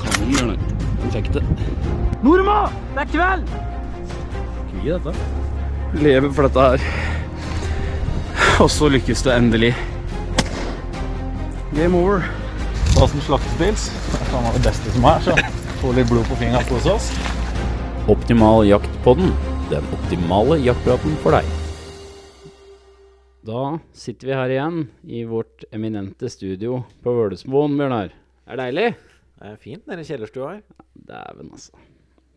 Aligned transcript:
Kanon, 0.00 0.28
Bjørnar. 0.30 0.58
Han 1.02 1.10
fikk 1.12 1.28
det. 1.34 1.42
Nordmo! 2.22 2.58
Det 2.94 3.00
er 3.02 3.08
kveld! 3.12 3.44
Vi 4.72 4.90
dette? 4.90 5.12
Lever 6.00 6.30
for 6.32 6.48
dette 6.48 6.60
her. 6.64 6.80
Og 8.62 8.70
så 8.72 8.88
lykkes 8.94 9.24
det 9.26 9.34
endelig. 9.36 9.72
Game 11.76 11.96
over. 11.98 12.24
Da 12.94 13.08
som 13.08 13.20
slaktepils. 13.28 13.90
Det 14.12 14.40
er 14.40 14.52
det 14.56 14.64
beste 14.66 14.94
som 14.96 15.08
er, 15.12 15.24
så 15.26 15.36
få 15.82 15.92
litt 15.96 16.08
blod 16.10 16.24
på 16.30 16.38
fingeren 16.40 16.68
hos 16.72 16.88
oss. 16.94 17.10
Optimal 18.12 18.64
jaktpodden. 18.70 19.34
Den 19.70 19.84
optimale 19.98 20.58
jaktpraten 20.64 21.12
for 21.24 21.36
deg. 21.36 21.61
Da 23.42 23.80
sitter 23.90 24.28
vi 24.28 24.34
her 24.38 24.52
igjen 24.54 24.76
i 25.02 25.24
vårt 25.26 25.64
eminente 25.74 26.28
studio 26.30 26.76
på 27.02 27.10
Vølesmoen, 27.16 27.72
Bjørnar. 27.74 28.12
Er 28.46 28.54
det 28.54 28.66
deilig? 28.68 28.84
Det 29.34 29.48
er 29.48 29.56
fint 29.58 29.88
i 29.90 30.04
kjellerstua 30.06 30.50
her. 30.52 30.60
Dæven, 31.08 31.48
altså. 31.50 31.80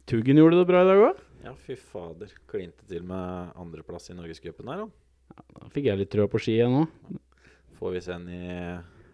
Tuggen 0.09 0.41
gjorde 0.41 0.57
det 0.57 0.65
bra 0.65 0.81
i 0.81 0.87
dag 0.89 1.03
òg. 1.05 1.19
Ja, 1.45 1.53
fy 1.61 1.75
fader. 1.77 2.31
Klinte 2.49 2.89
til 2.89 3.05
med 3.05 3.51
andreplass 3.53 4.09
i 4.09 4.15
Norgescupen 4.17 4.71
her, 4.73 4.81
da. 4.81 5.45
Da 5.59 5.69
fikk 5.75 5.91
jeg 5.91 6.01
litt 6.01 6.11
trø 6.15 6.25
på 6.31 6.41
ski 6.41 6.55
igjen 6.57 6.79
òg. 6.79 7.21
Får 7.77 7.93
vi 7.93 8.01
se 8.07 8.17
en 8.17 8.25
i 8.25 8.49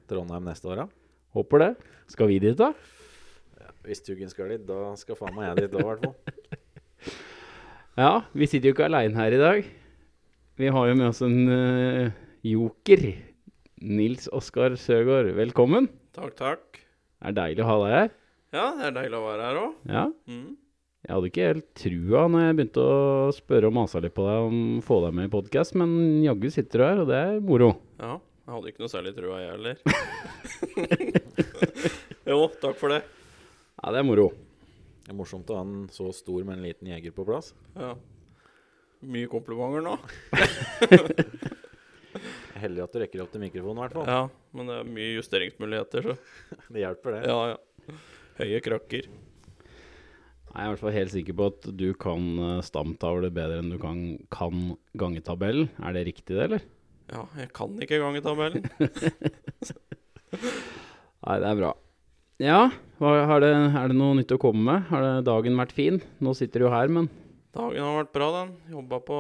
Trondheim 0.08 0.48
neste 0.48 0.72
år, 0.72 0.86
da? 0.86 0.88
Håper 1.36 1.66
det. 1.66 1.70
Skal 2.16 2.32
vi 2.32 2.40
dit, 2.40 2.56
da? 2.56 2.72
Hvis 3.84 4.00
Tuggen 4.08 4.32
skal 4.32 4.56
dit, 4.56 4.64
da 4.64 4.94
skal 4.96 5.20
faen 5.20 5.36
meg 5.36 5.50
jeg 5.50 5.66
dit 5.66 5.76
da, 5.76 5.84
i 5.84 5.90
hvert 5.92 6.08
fall. 6.08 6.18
Ja, 8.00 8.22
vi 8.32 8.48
sitter 8.48 8.70
jo 8.70 8.74
ikke 8.78 8.86
aleine 8.88 9.20
her 9.20 9.34
i 9.36 9.40
dag. 9.42 9.66
Vi 10.62 10.70
har 10.70 10.92
jo 10.92 10.94
med 10.94 11.08
oss 11.08 11.24
en 11.26 11.38
uh, 11.50 12.12
joker. 12.46 13.02
Nils 13.82 14.28
Oskar 14.30 14.76
Søgaard, 14.78 15.32
velkommen. 15.34 15.88
Takk, 16.14 16.36
takk. 16.38 16.78
Det 16.78 17.32
er 17.32 17.34
deilig 17.40 17.64
å 17.64 17.70
ha 17.70 17.78
deg 17.80 17.94
her. 17.96 18.12
Ja, 18.54 18.66
det 18.78 18.84
er 18.92 18.94
deilig 19.00 19.18
å 19.18 19.24
være 19.24 19.48
her 19.48 19.58
òg. 19.58 19.80
Ja. 19.90 20.04
Mm. 20.30 20.52
Jeg 21.02 21.16
hadde 21.16 21.32
ikke 21.32 21.48
helt 21.48 21.66
trua 21.82 22.28
når 22.30 22.46
jeg 22.46 22.58
begynte 22.60 22.86
å 22.86 23.34
spørre 23.34 23.72
og 23.72 23.76
mase 23.80 24.04
litt 24.06 24.14
på 24.20 24.28
deg 24.28 24.52
om 24.52 24.62
å 24.76 24.86
få 24.86 25.00
deg 25.08 25.18
med 25.18 25.32
i 25.32 25.34
podkast, 25.34 25.74
men 25.82 25.98
jaggu 26.28 26.46
sitter 26.54 26.78
du 26.78 26.86
her, 26.86 27.04
og 27.08 27.10
det 27.10 27.24
er 27.32 27.42
moro. 27.50 27.72
Ja, 27.98 28.14
jeg 28.22 28.54
hadde 28.60 28.76
ikke 28.76 28.86
noe 28.86 28.94
særlig 28.94 29.18
trua, 29.18 29.42
jeg 29.42 29.52
heller. 29.56 29.76
jo, 32.36 32.40
takk 32.62 32.78
for 32.78 32.94
det. 32.94 33.02
Ja, 33.82 33.98
det 33.98 34.06
er 34.06 34.10
moro. 34.14 34.30
Det 35.02 35.10
er 35.10 35.22
morsomt 35.26 35.50
å 35.50 35.58
ha 35.58 35.66
en 35.66 35.90
så 35.90 36.14
stor, 36.14 36.46
men 36.46 36.62
liten 36.62 36.94
jeger 36.94 37.18
på 37.18 37.26
plass. 37.26 37.56
Ja. 37.74 37.96
Mye 39.02 39.28
komplimenter 39.32 39.82
nå. 39.86 39.96
Heldig 42.62 42.84
at 42.84 42.94
du 42.94 43.00
rekker 43.02 43.24
opp 43.24 43.32
til 43.34 43.42
mikrofonen, 43.42 43.80
i 43.80 43.82
hvert 43.86 43.96
fall. 43.98 44.10
Ja, 44.12 44.22
men 44.58 44.68
det 44.70 44.76
er 44.78 44.90
mye 44.94 45.16
justeringsmuligheter, 45.16 46.02
så 46.12 46.16
Det 46.74 46.84
hjelper, 46.84 47.10
det. 47.18 47.22
ja, 47.32 47.40
ja. 47.56 47.96
Høye 48.42 48.60
krakker. 48.64 49.04
Jeg 50.52 50.60
er 50.60 50.68
i 50.68 50.72
hvert 50.74 50.82
fall 50.84 50.92
helt 50.94 51.14
sikker 51.14 51.36
på 51.40 51.46
at 51.48 51.68
du 51.80 51.88
kan 52.00 52.26
eh, 52.44 52.58
stamtavle 52.66 53.30
bedre 53.34 53.60
enn 53.62 53.72
du 53.72 53.78
kan, 53.82 54.00
kan 54.34 54.74
gangetabellen. 55.00 55.70
Er 55.80 55.96
det 55.96 56.04
riktig, 56.10 56.36
det, 56.36 56.44
eller? 56.44 56.62
Ja, 57.12 57.24
jeg 57.40 57.50
kan 57.56 57.72
ikke 57.82 58.02
gangetabellen. 58.04 58.64
Nei, 61.22 61.38
det 61.40 61.48
er 61.48 61.58
bra. 61.60 61.72
Ja, 62.42 62.60
hva, 63.00 63.12
har 63.30 63.44
det, 63.44 63.52
er 63.54 63.92
det 63.92 63.98
noe 63.98 64.18
nytt 64.18 64.34
å 64.36 64.40
komme 64.42 64.64
med? 64.68 64.88
Har 64.92 65.04
det, 65.06 65.14
dagen 65.30 65.60
vært 65.60 65.76
fin? 65.78 66.00
Nå 66.24 66.34
sitter 66.38 66.64
du 66.64 66.68
jo 66.68 66.74
her, 66.74 66.92
men 66.92 67.08
Dagen 67.52 67.84
har 67.84 67.98
vært 68.04 68.12
bra, 68.16 68.28
den. 68.38 68.52
Jobba 68.72 69.00
på 69.04 69.18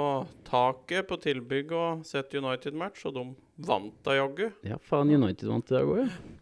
taket 0.47 1.07
på 1.09 1.17
tilbygg 1.19 1.71
og 1.75 2.03
sett 2.07 2.31
United-match, 2.39 3.03
og 3.09 3.15
de 3.17 3.23
vant 3.67 3.97
da 4.07 4.15
jaggu. 4.15 4.45
ja, 4.63 4.77
faen, 4.88 5.11
United 5.11 5.49
vant 5.51 5.71
i 5.71 5.75
dag 5.75 5.89
òg, 5.91 5.99
ja. 6.05 6.38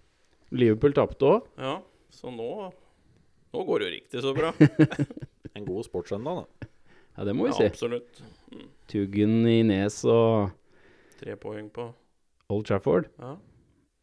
Liverpool 0.54 0.94
tapte 0.98 1.26
òg. 1.32 1.48
Ja, 1.62 1.80
så 2.14 2.32
nå 2.34 2.50
Nå 3.50 3.64
går 3.66 3.80
det 3.82 3.86
jo 3.88 3.94
riktig 3.96 4.22
så 4.22 4.36
bra. 4.38 4.52
En 5.58 5.66
god 5.66 5.82
sportssøndag, 5.88 6.44
da. 6.44 6.68
Ja, 7.18 7.24
det 7.26 7.34
må 7.34 7.48
vi 7.48 7.50
Ja, 7.50 7.56
si. 7.58 7.66
absolutt. 7.72 8.20
Tuggen 8.88 9.40
i 9.50 9.64
nes 9.66 10.04
og 10.06 10.52
Tre 11.18 11.34
poeng 11.42 11.72
på 11.74 11.88
Old 12.54 12.68
Trafford. 12.70 13.10
Ja, 13.18 13.32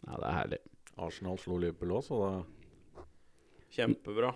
Ja, 0.06 0.16
det 0.18 0.26
er 0.26 0.34
herlig. 0.40 0.58
Arsenal 0.98 1.38
slo 1.38 1.56
Liverpool 1.62 1.94
òg, 2.00 2.02
så 2.08 2.18
da 2.18 2.32
kjempebra. 3.76 4.32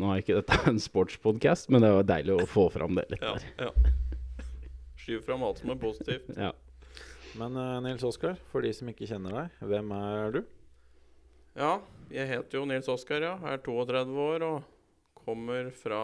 Nå 0.00 0.10
er 0.14 0.22
ikke 0.22 0.38
dette 0.40 0.58
en 0.70 0.80
sportspodkast, 0.82 1.68
men 1.74 1.84
det 1.84 1.90
var 1.94 2.06
deilig 2.08 2.34
å 2.38 2.46
få 2.50 2.68
fram 2.74 2.96
det 2.98 3.04
litt 3.12 3.22
Ja, 3.22 3.34
der. 3.36 3.68
ja. 3.68 3.92
Skyv 5.04 5.20
fram 5.26 5.42
alt 5.44 5.60
som 5.60 5.70
er 5.74 5.80
positivt. 5.82 6.30
Ja. 6.38 6.52
Men 7.38 7.56
eh, 7.60 7.80
Nils 7.84 8.04
Oskar, 8.06 8.36
for 8.52 8.62
de 8.64 8.70
som 8.74 8.88
ikke 8.90 9.08
kjenner 9.10 9.34
deg, 9.36 9.56
hvem 9.68 9.90
er 9.98 10.36
du? 10.38 10.40
Ja, 11.58 11.72
jeg 12.14 12.26
heter 12.30 12.60
jo 12.60 12.64
Nils 12.70 12.88
Oskar, 12.90 13.22
ja. 13.26 13.34
Er 13.50 13.60
32 13.62 14.16
år 14.24 14.46
og 14.46 14.70
kommer 15.24 15.68
fra 15.76 16.02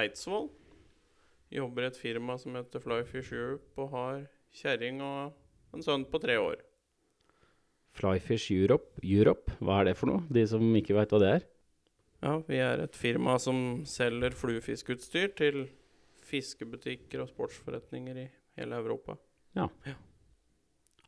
Eidsvoll. 0.00 0.48
Jobber 1.50 1.82
i 1.84 1.90
et 1.90 1.98
firma 1.98 2.36
som 2.38 2.54
heter 2.54 2.82
Flyfish 2.84 3.32
Europe 3.34 3.82
og 3.82 3.90
har 3.96 4.20
kjerring 4.54 5.00
og 5.02 5.74
en 5.74 5.82
sønn 5.82 6.04
på 6.06 6.20
tre 6.22 6.36
år. 6.38 6.60
Flyfish 7.98 8.52
Europe, 8.54 9.00
Europe, 9.02 9.50
hva 9.58 9.80
er 9.82 9.90
det 9.90 9.96
for 9.98 10.12
noe? 10.12 10.22
De 10.30 10.44
som 10.46 10.62
ikke 10.78 10.94
veit 10.96 11.10
hva 11.10 11.18
det 11.22 11.32
er? 11.40 11.46
Ja, 12.20 12.34
vi 12.44 12.58
er 12.60 12.82
et 12.84 12.96
firma 13.00 13.38
som 13.40 13.82
selger 13.88 14.34
fluefiskutstyr 14.36 15.32
til 15.38 15.62
fiskebutikker 16.28 17.22
og 17.24 17.30
sportsforretninger 17.32 18.18
i 18.20 18.26
hele 18.60 18.80
Europa. 18.82 19.16
Ja. 19.56 19.68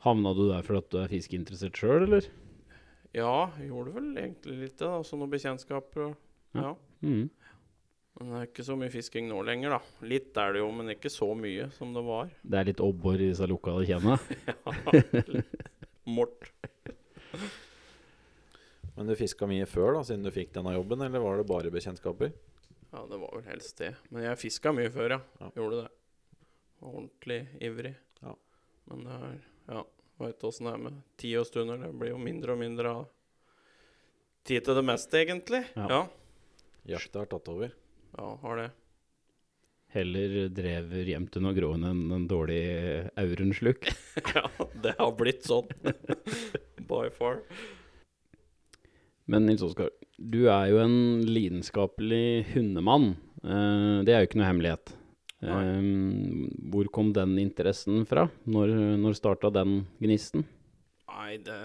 Havna 0.02 0.32
du 0.34 0.46
der 0.48 0.64
fordi 0.66 0.82
du 0.90 0.98
er 1.02 1.12
fiskeinteressert 1.12 1.78
sjøl, 1.78 2.06
eller? 2.08 2.26
Ja, 3.12 3.52
jeg 3.60 3.68
gjorde 3.68 3.92
vel 3.98 4.08
egentlig 4.16 4.56
litt 4.56 4.78
det, 4.80 4.88
Altså 4.88 5.12
Så 5.12 5.20
noen 5.20 5.32
bekjentskaper 5.34 6.06
og 6.08 6.14
Ja. 6.56 6.62
ja. 6.70 6.74
Mm. 7.02 7.28
Men 8.18 8.28
det 8.28 8.38
er 8.38 8.48
ikke 8.48 8.64
så 8.66 8.74
mye 8.76 8.92
fisking 8.92 9.28
nå 9.28 9.38
lenger, 9.44 9.72
da. 9.72 10.06
Litt 10.06 10.36
er 10.36 10.52
det 10.52 10.60
jo, 10.60 10.68
men 10.76 10.92
ikke 10.92 11.08
så 11.12 11.30
mye 11.36 11.70
som 11.72 11.94
det 11.96 12.02
var. 12.04 12.28
Det 12.44 12.58
er 12.58 12.68
litt 12.68 12.82
obbor 12.84 13.16
i 13.16 13.30
disse 13.30 13.48
lokale 13.48 13.86
kjennene. 13.88 14.18
Mort. 16.16 16.52
Men 18.96 19.08
du 19.08 19.14
fiska 19.16 19.46
mye 19.48 19.66
før, 19.68 19.94
da, 19.96 20.02
siden 20.04 20.26
du 20.26 20.30
fikk 20.34 20.52
denne 20.52 20.74
jobben, 20.76 21.00
eller 21.06 21.22
var 21.24 21.38
det 21.40 21.46
bare 21.48 21.70
bekjentskaper? 21.72 22.32
Ja, 22.92 23.06
det 23.08 23.18
var 23.22 23.30
vel 23.38 23.46
helst 23.48 23.78
det. 23.80 23.94
Men 24.12 24.26
jeg 24.26 24.40
fiska 24.42 24.72
mye 24.76 24.90
før, 24.92 25.14
ja. 25.16 25.20
Ja. 25.40 25.48
Gjorde 25.56 25.78
det. 25.84 25.88
Var 26.82 26.92
ordentlig 26.98 27.38
ivrig. 27.64 27.94
Ja. 28.20 28.34
Men 28.90 29.06
det 29.08 29.16
er 29.16 29.40
Ja, 29.72 29.84
veit 30.20 30.44
åssen 30.44 30.66
det 30.68 30.74
er 30.76 30.82
med 30.82 31.00
tid 31.22 31.38
og 31.40 31.46
stunder. 31.48 31.80
Det 31.80 31.92
blir 31.96 32.12
jo 32.12 32.20
mindre 32.20 32.52
og 32.52 32.60
mindre 32.60 32.92
av 32.98 33.02
tid 34.44 34.64
til 34.66 34.76
det 34.76 34.84
meste, 34.84 35.22
egentlig. 35.22 35.62
Ja. 35.78 35.88
Ja, 35.88 36.02
Jakta 36.96 37.22
har 37.22 37.30
tatt 37.30 37.48
over. 37.48 37.72
ja 38.18 38.30
har 38.42 38.56
det. 38.58 38.70
Heller 39.92 40.48
drever 40.48 41.04
gjemt 41.12 41.36
under 41.36 41.52
gråen 41.56 41.84
enn 41.84 42.02
en 42.16 42.26
dårlig 42.28 42.62
aurensluk. 43.20 43.88
ja, 44.34 44.44
det 44.82 44.94
har 44.98 45.12
blitt 45.16 45.44
sånn. 45.48 45.68
By 46.88 47.08
far. 47.16 47.42
Men 49.30 49.46
Nils 49.46 49.62
Oskar, 49.62 49.92
du 50.18 50.46
er 50.50 50.70
jo 50.72 50.80
en 50.82 50.96
lidenskapelig 51.26 52.48
hundemann. 52.54 53.14
Uh, 53.42 54.02
det 54.06 54.14
er 54.14 54.22
jo 54.22 54.30
ikke 54.30 54.40
noe 54.40 54.50
hemmelighet. 54.50 54.96
Eh, 55.42 55.86
hvor 56.70 56.86
kom 56.94 57.08
den 57.14 57.34
interessen 57.42 58.04
fra? 58.06 58.28
Når, 58.46 58.70
når 59.02 59.16
starta 59.18 59.50
den 59.50 59.80
gnisten? 59.98 60.44
Nei, 61.10 61.40
det 61.42 61.58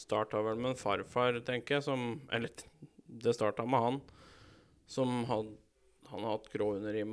starta 0.00 0.40
vel 0.44 0.56
med 0.56 0.72
en 0.72 0.80
farfar, 0.80 1.36
tenker 1.44 1.76
jeg, 1.76 1.84
som 1.84 2.06
Eller 2.32 2.48
det 3.04 3.34
starta 3.36 3.66
med 3.68 3.84
han 3.84 4.00
som 4.90 5.24
had, 5.28 5.52
han 6.10 6.24
hatt 6.26 6.48
gråhunder 6.50 6.96
i 6.98 7.04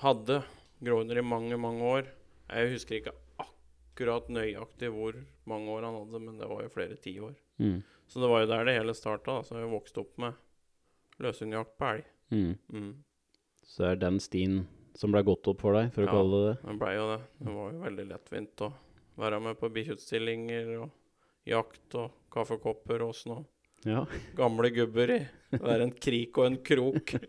hadde 0.00 0.40
gråhunder 0.82 1.20
i 1.20 1.22
mange, 1.22 1.58
mange 1.60 1.86
år. 1.86 2.08
Jeg 2.50 2.72
husker 2.72 2.98
ikke 2.98 3.14
akkurat 3.42 4.30
nøyaktig 4.32 4.90
hvor 4.90 5.18
mange 5.46 5.70
år 5.70 5.86
han 5.86 5.98
hadde, 6.00 6.22
men 6.24 6.40
det 6.40 6.48
var 6.50 6.64
jo 6.64 6.72
flere 6.72 6.98
tiår. 6.98 7.36
Mm. 7.62 7.78
Så 8.12 8.20
det 8.20 8.28
var 8.28 8.42
jo 8.44 8.50
der 8.50 8.66
det 8.68 8.74
hele 8.76 8.92
starta. 8.96 9.38
Så 9.46 9.56
jeg 9.56 9.70
vokste 9.72 10.02
opp 10.04 10.18
med 10.20 10.36
løshundjakt 11.22 11.78
på 11.80 11.88
elg. 11.94 12.10
Mm. 12.32 12.52
Mm. 12.72 12.90
Så 13.64 13.86
er 13.88 13.96
den 14.02 14.18
stien 14.20 14.66
som 14.98 15.14
ble 15.14 15.22
gått 15.24 15.48
opp 15.48 15.62
for 15.64 15.72
deg, 15.78 15.88
for 15.94 16.04
å 16.04 16.10
Ja. 16.10 16.12
kalle 16.12 16.40
det 16.42 16.50
det? 16.50 16.58
Ja, 16.60 16.68
Det 16.72 16.78
blei 16.82 16.92
jo 16.98 17.06
det. 17.16 17.20
Det 17.40 17.54
var 17.56 17.72
jo 17.72 17.80
veldig 17.86 18.06
lettvint 18.10 18.66
å 18.66 18.72
være 19.16 19.40
med 19.40 19.58
på 19.60 19.70
bikkjeutstillinger 19.72 20.74
og 20.82 20.90
jakt 21.48 21.94
og 21.94 22.10
kaffekopper 22.30 23.00
og 23.06 23.14
sånn. 23.16 23.46
Ja. 23.88 24.04
Gamle 24.36 24.70
gubber 24.70 25.10
i 25.10 25.20
hver 25.56 25.80
en 25.82 25.90
krik 25.92 26.36
og 26.38 26.46
en 26.46 26.56
krok. 26.62 27.14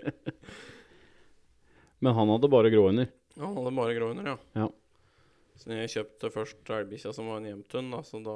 Men 2.03 2.13
han 2.13 2.27
hadde 2.29 2.49
bare 2.51 2.69
gråhunder. 2.69 3.07
Ja, 3.37 3.45
han 3.47 3.55
hadde 3.55 3.71
bare 3.75 3.95
gråhunder, 3.95 4.25
ja. 4.33 4.37
Ja. 4.59 4.67
Så 5.55 5.71
jeg 5.71 5.91
kjøpte 5.93 6.31
først 6.33 6.71
elgbikkja 6.75 7.13
som 7.15 7.29
var 7.31 7.39
en 7.39 7.63
da, 7.91 8.01
så 8.03 8.19
da 8.23 8.35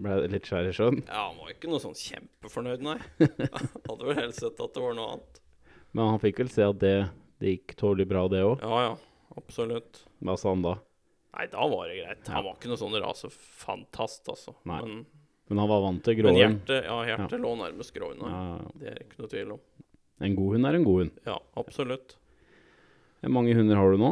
Ble 0.00 0.20
det 0.22 0.30
litt 0.32 0.46
skjær 0.48 0.68
i 0.68 0.72
sjøen. 0.72 1.00
Ja, 1.08 1.26
han 1.28 1.38
var 1.40 1.50
ikke 1.52 1.68
noe 1.68 1.80
sånn 1.82 1.96
kjempefornøyd, 1.98 2.82
nei. 2.86 2.98
hadde 3.88 4.06
vel 4.06 4.16
helst 4.20 4.40
sett 4.40 4.60
at 4.62 4.74
det 4.76 4.82
var 4.84 4.94
noe 4.96 5.08
annet. 5.16 5.40
Men 5.92 6.12
han 6.12 6.20
fikk 6.22 6.38
vel 6.44 6.50
se 6.52 6.62
at 6.62 6.78
det, 6.80 6.94
det 7.42 7.56
gikk 7.56 7.74
tålelig 7.80 8.06
bra, 8.08 8.22
det 8.30 8.44
òg. 8.46 8.62
Ja, 8.62 8.78
ja. 8.86 8.94
Absolutt. 9.36 10.04
Hva 10.24 10.36
sa 10.38 10.52
han 10.54 10.62
da? 10.64 10.76
Nei, 11.36 11.46
da 11.52 11.66
var 11.70 11.90
det 11.90 11.98
greit. 12.00 12.30
Han 12.32 12.46
var 12.46 12.56
ikke 12.56 12.70
noe 12.70 12.80
sånn 12.80 12.96
rasefantast, 13.02 14.30
altså. 14.32 14.54
Nei. 14.66 14.80
Men 14.86 15.02
Men 15.50 15.58
han 15.64 15.68
var 15.70 15.80
vant 15.82 16.02
til 16.06 16.14
Men 16.16 16.22
gråhund. 16.22 16.40
hjertet, 16.40 16.84
ja, 16.86 16.96
hjertet 17.10 17.40
lå 17.42 17.52
nærmest 17.58 17.94
gråhund. 17.94 18.22
Ja, 18.22 18.30
Ja. 18.30 18.56
ja. 18.62 18.72
Det 18.80 18.88
er 18.94 18.98
ikke 19.04 19.18
noe 19.20 19.28
tvil 19.34 19.52
om. 19.56 19.60
En 20.20 20.34
god 20.36 20.52
hund 20.54 20.66
er 20.66 20.74
en 20.78 20.84
god 20.84 20.98
hund. 21.02 21.10
Ja, 21.26 21.38
absolutt. 21.56 22.16
Hvor 23.20 23.32
mange 23.34 23.54
hunder 23.58 23.76
har 23.76 23.90
du 23.90 23.98
nå? 23.98 24.10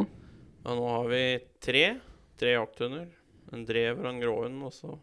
Ja, 0.65 0.75
nå 0.75 0.87
har 0.89 1.07
vi 1.07 1.21
tre. 1.63 1.83
Tre 2.39 2.53
jakthunder. 2.57 3.07
En 3.55 3.63
drever 3.65 4.03
og 4.05 4.11
en 4.13 4.19
gråhund, 4.21 4.63
og 4.67 4.73
så 4.75 4.97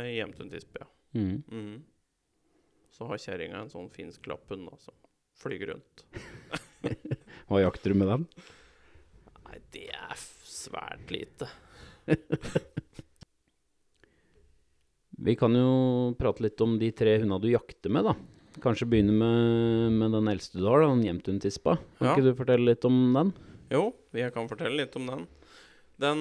ei 0.00 0.20
en 0.20 0.32
tispe, 0.50 0.80
ja. 0.80 0.86
Mm. 1.14 1.42
Mm. 1.52 1.82
Så 2.92 3.06
har 3.08 3.18
kjerringa 3.20 3.60
en 3.62 3.70
sånn 3.72 3.90
finsk 3.92 4.26
lapphund 4.30 4.68
som 4.80 4.94
flyger 5.42 5.72
rundt. 5.74 6.04
Hva 7.48 7.60
jakter 7.62 7.92
du 7.92 7.98
med 8.00 8.08
den? 8.08 8.26
Nei, 9.46 9.58
det 9.74 9.88
er 9.96 10.16
svært 10.48 11.10
lite. 11.12 11.48
Vi 15.22 15.36
kan 15.38 15.54
jo 15.54 16.14
prate 16.18 16.42
litt 16.42 16.60
om 16.64 16.78
de 16.80 16.88
tre 16.96 17.18
hundene 17.20 17.40
du 17.42 17.50
jakter 17.52 17.92
med, 17.94 18.08
da. 18.08 18.14
Kanskje 18.62 18.88
begynne 18.90 19.14
med, 19.16 19.92
med 20.00 20.12
den 20.16 20.28
eldste 20.32 20.58
du 20.60 20.66
har, 20.66 20.82
da, 20.82 20.88
den 20.92 21.04
Jemtun-tispa. 21.06 21.76
Kan 21.98 22.08
Ja. 22.08 22.14
ikke 22.16 22.26
du 22.26 22.34
fortelle 22.36 22.66
litt 22.72 22.84
om 22.88 22.96
den? 23.16 23.30
Jo, 23.72 23.84
jeg 24.12 24.32
kan 24.34 24.48
fortelle 24.50 24.76
litt 24.82 24.96
om 24.98 25.06
den. 25.08 25.22
Den 26.02 26.18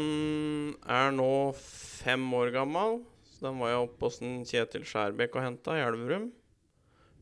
er 0.85 1.11
nå 1.15 1.31
fem 1.57 2.23
år 2.37 2.51
gammel. 2.55 3.01
Den 3.41 3.57
var 3.57 3.71
jeg 3.71 3.85
oppe 3.87 4.05
hos 4.05 4.19
Kjetil 4.21 4.83
Skjærbekk 4.85 5.35
og 5.39 5.45
henta 5.47 5.73
i 5.73 5.81
Elverum. 5.81 6.27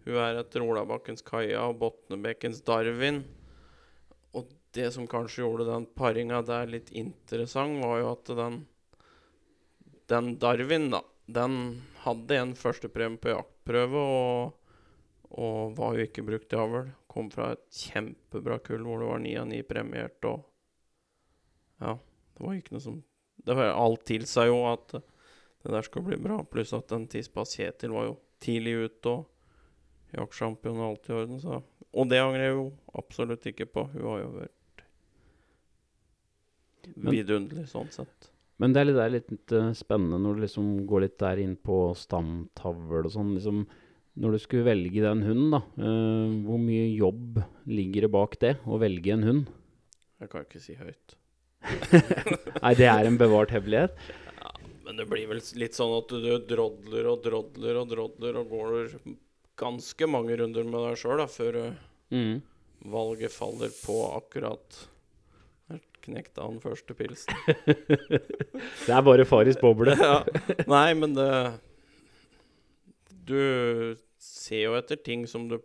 Hun 0.04 0.18
er 0.20 0.40
etter 0.42 0.64
Olabakkens 0.66 1.24
Kaja 1.24 1.62
og 1.70 1.78
Botnebekkens 1.80 2.60
Darwin. 2.68 3.22
Og 4.36 4.50
det 4.76 4.90
som 4.96 5.08
kanskje 5.08 5.46
gjorde 5.46 5.70
den 5.70 5.88
paringa 5.96 6.42
der 6.44 6.68
litt 6.72 6.92
interessant, 6.92 7.80
var 7.84 8.02
jo 8.02 8.12
at 8.12 8.36
den 8.42 8.66
Den 10.10 10.40
Darwin, 10.42 10.90
da, 10.90 11.04
den 11.28 11.84
hadde 12.02 12.38
en 12.42 12.56
førstepremie 12.58 13.22
på 13.22 13.30
jaktprøve 13.30 14.00
og, 14.02 14.56
og 15.38 15.76
var 15.78 15.94
jo 15.94 16.08
ikke 16.08 16.26
brukt 16.26 16.56
i 16.56 16.58
avl. 16.58 16.90
Kom 17.08 17.30
fra 17.30 17.52
et 17.54 17.62
kjempebra 17.70 18.58
kull 18.66 18.82
hvor 18.88 19.04
det 19.04 19.12
var 19.12 19.22
ni 19.22 19.36
av 19.38 19.46
ni 19.52 19.62
premiert 19.64 20.26
og 20.26 20.48
Ja, 21.80 21.94
det 21.96 22.44
var 22.44 22.58
ikke 22.58 22.76
noe 22.76 22.84
som 22.84 22.98
det 23.46 23.56
var, 23.56 23.70
Alt 23.72 24.02
tilsa 24.10 24.44
jo 24.50 24.58
at 24.68 24.98
det 25.64 25.74
der 25.74 25.86
skulle 25.86 26.12
bli 26.12 26.20
bra. 26.22 26.40
Pluss 26.48 26.72
at 26.78 26.92
den 26.92 27.08
tispa 27.12 27.44
Kjetil 27.48 27.92
var 27.96 28.08
jo 28.08 28.16
tidlig 28.44 28.76
ute 28.86 29.12
og 29.12 30.16
jaktsjampion 30.16 30.80
og 30.80 30.88
alt 30.88 31.10
i 31.10 31.16
orden. 31.18 31.42
Så. 31.42 31.60
Og 31.94 32.10
det 32.10 32.22
angrer 32.24 32.48
jeg 32.48 32.56
jo 32.56 32.66
absolutt 33.02 33.46
ikke 33.52 33.68
på. 33.70 33.86
Hun 33.94 34.08
har 34.08 34.24
jo 34.24 34.32
vært 34.38 34.86
vidunderlig 37.10 37.68
sånn 37.70 37.92
sett. 37.94 38.32
Men 38.60 38.74
det 38.76 38.82
er 38.82 38.90
litt, 38.90 38.98
det 38.98 39.04
er 39.06 39.14
litt 39.14 39.54
uh, 39.56 39.70
spennende 39.78 40.20
når 40.20 40.36
du 40.36 40.44
liksom 40.44 40.72
går 40.90 41.06
litt 41.06 41.20
der 41.22 41.40
inn 41.44 41.56
på 41.56 41.94
stamtavl 41.96 43.06
og 43.06 43.14
sånn. 43.14 43.36
Liksom, 43.38 43.62
når 44.20 44.36
du 44.36 44.44
skulle 44.44 44.68
velge 44.68 45.04
den 45.06 45.24
hunden, 45.28 45.54
da. 45.56 45.62
uh, 45.80 46.34
hvor 46.48 46.60
mye 46.60 46.90
jobb 46.92 47.40
ligger 47.70 48.08
det 48.08 48.12
bak 48.16 48.36
det, 48.42 48.58
å 48.68 48.80
velge 48.82 49.16
en 49.16 49.28
hund? 49.28 49.54
Jeg 50.20 50.32
kan 50.34 50.44
ikke 50.44 50.64
si 50.64 50.76
høyt. 50.76 51.16
Nei, 52.64 52.74
det 52.80 52.88
er 52.88 53.08
en 53.08 53.20
bevart 53.20 53.54
hemmelighet. 53.56 53.96
Men 54.90 54.98
det 54.98 55.06
blir 55.06 55.28
vel 55.30 55.38
litt 55.62 55.76
sånn 55.78 55.92
at 56.00 56.10
du, 56.10 56.24
drodler 56.50 57.06
og 57.12 57.20
drodler 57.22 57.78
og 57.78 57.92
drodler 57.92 58.40
og 58.42 58.48
går 58.50 58.96
ganske 59.62 60.08
mange 60.10 60.34
runder 60.40 60.66
med 60.66 60.82
deg 60.88 60.98
sjøl 60.98 61.22
før 61.30 61.60
eh, 61.62 61.86
Mm. 62.10 62.40
valget 62.90 63.30
faller 63.30 63.70
på 63.84 64.00
akkurat 64.16 64.80
knekte 66.02 66.42
han 66.42 66.58
første 66.64 66.96
pilsen. 66.98 67.38
Det 68.88 68.90
er 68.96 69.06
bare 69.06 69.28
Faris 69.30 69.60
boble. 69.62 69.94
ja. 70.02 70.24
Nei, 70.66 70.96
men 70.98 71.14
det 71.14 71.30
Du 73.30 73.38
ser 74.18 74.64
jo 74.64 74.74
etter 74.80 74.98
ting 75.06 75.28
som 75.30 75.46
du 75.52 75.60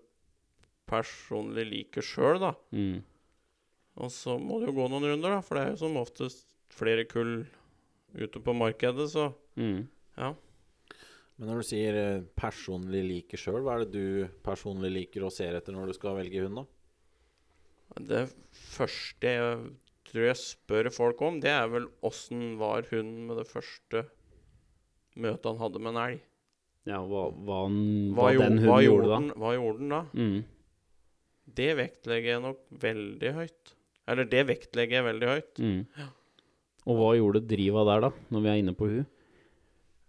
personlig 0.84 1.64
liker 1.70 2.04
sjøl, 2.04 2.42
da. 2.42 2.52
Mm. 2.76 3.00
Og 4.04 4.12
så 4.12 4.36
må 4.36 4.60
det 4.60 4.68
jo 4.68 4.76
gå 4.82 4.90
noen 4.92 5.08
runder, 5.14 5.38
da, 5.38 5.40
for 5.40 5.56
det 5.56 5.64
er 5.64 5.72
jo 5.72 5.80
som 5.86 5.96
oftest 6.02 6.44
flere 6.74 7.06
kull 7.08 7.38
ute 8.14 8.40
på 8.42 8.54
markedet, 8.56 9.08
så 9.12 9.32
Mm. 9.56 9.86
ja. 10.18 10.34
Men 11.38 11.48
når 11.50 11.62
du 11.62 11.66
sier 11.66 11.96
eh, 11.98 12.22
personlig 12.38 13.02
liker 13.08 13.38
sjøl, 13.40 13.62
hva 13.66 13.74
er 13.80 13.84
det 13.84 13.92
du 13.94 14.28
personlig 14.46 14.90
liker 14.94 15.24
og 15.26 15.32
ser 15.34 15.56
etter 15.58 15.74
når 15.74 15.90
du 15.90 15.94
skal 15.96 16.14
velge 16.20 16.44
hund, 16.44 16.60
da? 16.62 16.66
Det 18.00 18.20
første 18.52 19.32
jeg 19.34 19.58
tror 20.08 20.26
jeg 20.28 20.38
spør 20.40 20.90
folk 20.94 21.20
om, 21.26 21.40
det 21.42 21.50
er 21.50 21.66
vel 21.72 21.88
åssen 22.06 22.56
var 22.60 22.86
hunden 22.90 23.26
med 23.28 23.38
det 23.40 23.46
første 23.50 24.04
møtet 25.16 25.46
han 25.50 25.60
hadde 25.62 25.82
med 25.82 25.94
en 25.94 26.00
elg? 26.04 26.22
Ja, 26.86 26.98
hva, 27.08 27.28
hva, 27.32 27.60
han, 27.64 27.78
Hva, 28.14 28.26
hva 28.26 28.32
gjorde, 28.34 28.50
den 28.50 28.58
hva, 28.58 28.74
hunden 28.74 28.84
gjorde 28.84 29.06
gjorde 29.08 29.12
da. 29.30 29.38
hva 29.40 29.52
gjorde 29.56 29.78
den 29.80 29.94
da? 29.94 30.02
Mm. 30.14 30.44
Det 31.54 31.70
vektlegger 31.78 32.30
jeg 32.34 32.42
nok 32.44 32.60
veldig 32.82 33.32
høyt. 33.38 33.74
Eller 34.10 34.28
det 34.28 34.42
vektlegger 34.50 34.98
jeg 35.00 35.06
veldig 35.06 35.30
høyt. 35.30 35.60
Mm. 35.64 36.10
Og 36.84 36.98
hva 36.98 37.12
gjorde 37.16 37.44
driva 37.48 37.84
der, 37.88 38.06
da, 38.06 38.10
når 38.34 38.44
vi 38.44 38.50
er 38.52 38.60
inne 38.60 38.74
på 38.76 38.88
hun? 38.90 39.04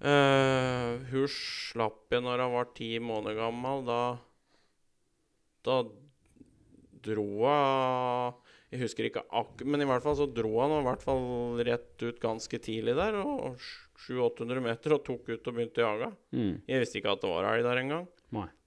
Uh, 0.05 0.99
hun 1.09 1.29
slapp 1.31 2.11
jeg 2.11 2.23
når 2.25 2.43
hun 2.43 2.55
var 2.57 2.73
ti 2.75 2.89
måneder 2.99 3.39
gammel. 3.39 3.85
Da 3.87 3.99
Da 5.65 5.77
dro 7.05 7.29
hun 7.45 8.41
Jeg 8.73 8.81
husker 8.81 9.07
ikke 9.07 9.23
akkurat, 9.29 9.69
men 9.71 9.85
i 9.85 9.87
hvert 9.87 10.03
fall 10.03 10.17
så 10.19 10.27
dro 10.27 10.51
han 10.59 10.73
i 10.81 10.83
hvert 10.83 11.03
fall 11.05 11.61
rett 11.63 12.03
ut 12.03 12.19
ganske 12.19 12.59
tidlig 12.59 12.97
der. 12.97 13.21
og 13.23 13.55
700-800 13.95 14.63
meter 14.65 14.95
og 14.97 15.03
tok 15.05 15.29
ut 15.31 15.47
og 15.47 15.55
begynte 15.55 15.81
å 15.81 15.87
jage. 15.87 16.11
Mm. 16.35 16.53
Jeg 16.67 16.81
visste 16.81 16.99
ikke 16.99 17.13
at 17.15 17.23
det 17.23 17.31
var 17.31 17.47
elg 17.53 17.65
der 17.65 17.81
engang. 17.81 18.07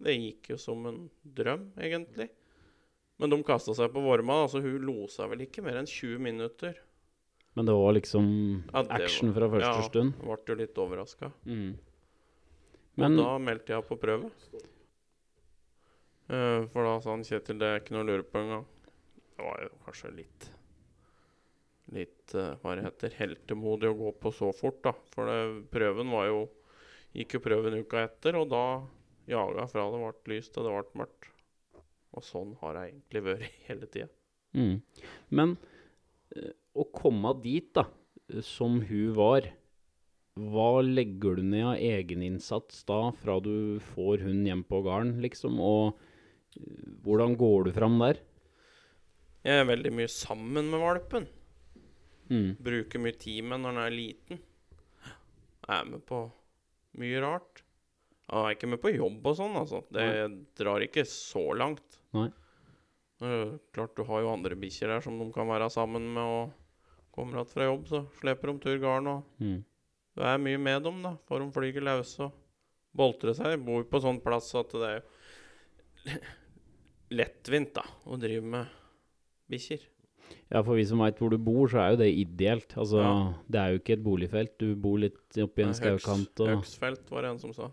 Det 0.00 0.14
gikk 0.16 0.52
jo 0.54 0.58
som 0.60 0.86
en 0.88 1.00
drøm, 1.36 1.66
egentlig. 1.76 2.30
Men 3.18 3.34
de 3.34 3.38
kasta 3.44 3.74
seg 3.76 3.92
på 3.92 4.02
vorma. 4.02 4.44
Altså, 4.46 4.62
hun 4.64 4.86
losa 4.86 5.26
vel 5.28 5.44
ikke 5.44 5.64
mer 5.66 5.80
enn 5.80 5.90
20 5.90 6.22
minutter. 6.24 6.78
Men 7.58 7.66
det 7.66 7.74
var 7.74 7.92
liksom 7.96 8.26
Ja, 8.72 8.82
det 8.86 8.90
action 9.00 9.32
var- 9.32 9.40
fra 9.40 9.48
første 9.56 9.74
ja. 9.82 9.86
stund. 9.88 10.12
Ble 10.22 10.36
jo 10.46 10.54
litt 10.60 10.78
overraska. 10.78 11.32
Mm. 11.44 11.78
Men 12.98 13.14
Men 13.14 13.16
da 13.18 13.38
meldte 13.38 13.74
jeg 13.74 13.86
på 13.88 13.96
prøve. 13.98 14.30
Uh, 16.28 16.66
for 16.72 16.84
da 16.84 16.98
sa 17.00 17.14
han 17.14 17.24
Kjetil 17.24 17.58
det 17.58 17.68
er 17.68 17.80
ikke 17.80 17.94
noe 17.96 18.04
å 18.04 18.08
lure 18.10 18.26
på 18.26 18.40
engang. 18.42 18.64
Det 19.34 19.44
var 19.46 19.62
jo 19.64 19.70
kanskje 19.86 20.10
litt 20.16 20.48
Litt 21.96 22.34
uh, 22.36 22.52
hva 22.60 22.74
det 22.76 22.84
heter 22.84 23.14
heltemodig 23.16 23.88
å 23.88 23.96
gå 23.96 24.10
på 24.20 24.32
så 24.36 24.50
fort, 24.52 24.82
da. 24.84 24.92
For 25.14 25.24
det, 25.30 25.38
prøven 25.72 26.10
var 26.12 26.26
jo 26.28 26.42
Gikk 27.16 27.38
jo 27.38 27.40
prøven 27.40 27.78
uka 27.80 28.02
etter, 28.04 28.36
og 28.36 28.50
da 28.52 28.64
jaga 29.26 29.64
fra 29.70 29.86
det 29.90 30.00
ble 30.04 30.34
lyst 30.36 30.52
til 30.52 30.66
det 30.66 30.74
ble 30.74 31.00
mørkt. 31.00 31.30
Og 32.12 32.22
sånn 32.22 32.52
har 32.60 32.76
det 32.76 32.82
egentlig 32.90 33.22
vært 33.24 33.46
hele 33.70 33.88
tida. 33.88 34.10
Mm. 34.52 34.76
Men 35.32 35.56
eh, 36.36 36.52
å 36.78 36.88
komme 36.94 37.34
dit, 37.42 37.70
da, 37.74 37.86
som 38.44 38.80
hun 38.84 39.14
var 39.16 39.48
Hva 40.38 40.82
legger 40.84 41.38
du 41.38 41.42
ned 41.42 41.64
av 41.66 41.80
egeninnsats 41.82 42.84
da, 42.86 43.08
fra 43.18 43.40
du 43.42 43.80
får 43.94 44.22
hun 44.22 44.44
hjem 44.46 44.62
på 44.68 44.82
gården, 44.86 45.16
liksom? 45.24 45.58
Og 45.58 45.98
eh, 46.54 46.92
hvordan 47.02 47.34
går 47.40 47.66
du 47.66 47.72
fram 47.74 47.98
der? 47.98 48.20
Jeg 49.42 49.64
er 49.64 49.66
veldig 49.66 49.94
mye 49.98 50.10
sammen 50.12 50.70
med 50.70 50.82
valpen. 50.82 51.26
Mm. 52.28 52.50
Bruker 52.62 53.02
mye 53.02 53.16
tid 53.18 53.46
med 53.48 53.64
når 53.64 53.74
den 53.74 53.82
er 53.82 53.96
liten. 53.96 54.44
Jeg 55.68 55.74
Er 55.80 55.88
med 55.88 56.04
på 56.06 56.22
mye 57.00 57.24
rart. 57.24 57.64
Jeg 58.28 58.44
er 58.44 58.54
ikke 58.54 58.68
med 58.68 58.82
på 58.82 58.92
jobb 58.92 59.26
og 59.26 59.36
sånn, 59.38 59.56
altså. 59.56 59.82
Det 59.94 60.06
drar 60.60 60.84
ikke 60.84 61.06
så 61.08 61.48
langt. 61.56 61.98
Nei. 62.16 62.28
Eh, 63.24 63.56
klart 63.74 63.96
du 63.96 64.04
har 64.06 64.22
jo 64.22 64.32
andre 64.34 64.56
bikkjer 64.58 64.92
der 64.92 65.02
som 65.02 65.16
de 65.18 65.26
kan 65.34 65.48
være 65.48 65.70
sammen 65.72 66.06
med, 66.14 66.22
og 66.22 66.67
kommer 67.18 67.38
igjen 67.40 67.50
fra 67.52 67.66
jobb, 67.68 67.84
så 67.90 68.00
slipper 68.20 68.52
de 68.52 68.58
tur 68.64 68.78
garn. 68.82 69.06
Og 69.12 69.24
Mm. 69.42 69.60
du 70.16 70.22
er 70.22 70.38
mye 70.38 70.58
med 70.58 70.82
dem, 70.88 71.02
da. 71.02 71.16
for 71.28 71.38
de 71.42 71.50
flyger 71.52 71.82
løse 71.84 72.20
og 72.28 72.32
boltrer 72.96 73.34
seg. 73.36 73.58
Bor 73.64 73.84
på 73.84 74.00
sånn 74.02 74.22
plass 74.22 74.54
at 74.58 74.70
det 74.70 74.94
er 74.96 76.18
lettvint, 77.10 77.72
da, 77.76 77.84
å 78.06 78.18
drive 78.20 78.44
med 78.44 78.66
bikkjer. 79.50 79.80
Ja, 80.52 80.60
for 80.62 80.76
vi 80.76 80.84
som 80.84 81.00
veit 81.00 81.16
hvor 81.20 81.30
du 81.32 81.38
bor, 81.40 81.68
så 81.72 81.80
er 81.80 81.90
jo 81.94 82.00
det 82.02 82.08
ideelt. 82.20 82.74
Altså, 82.76 83.00
Ja. 83.00 83.34
det 83.48 83.60
er 83.60 83.68
jo 83.72 83.78
ikke 83.80 83.92
et 83.96 84.04
boligfelt. 84.04 84.58
Du 84.58 84.74
bor 84.76 84.98
litt 84.98 85.16
oppi 85.40 85.62
en 85.64 85.72
skaukant 85.72 86.40
og 86.40 86.48
Høgsfelt 86.48 87.08
var 87.10 87.22
det 87.22 87.30
en 87.30 87.38
som 87.38 87.52
sa. 87.52 87.70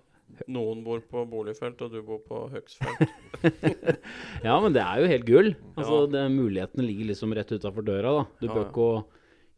Noen 0.47 0.83
bor 0.83 0.99
på 1.01 1.25
boligfelt, 1.29 1.81
og 1.81 1.91
du 1.91 2.01
bor 2.01 2.19
på 2.19 2.49
høgsfelt. 2.51 3.09
Ja, 4.43 4.59
men 4.59 4.73
det 4.73 4.81
er 4.81 5.01
jo 5.03 5.07
helt 5.07 5.25
gull. 5.25 5.55
Altså, 5.77 5.99
Ja. 6.05 6.07
det, 6.07 6.23
mulighetene 6.31 6.85
ligger 6.87 7.05
liksom 7.11 7.33
rett 7.35 7.51
utafor 7.51 7.83
døra, 7.83 8.23
da. 8.23 8.23
Du 8.39 8.47
Ja, 8.47 8.53
bør 8.53 8.65
ja. 8.65 9.03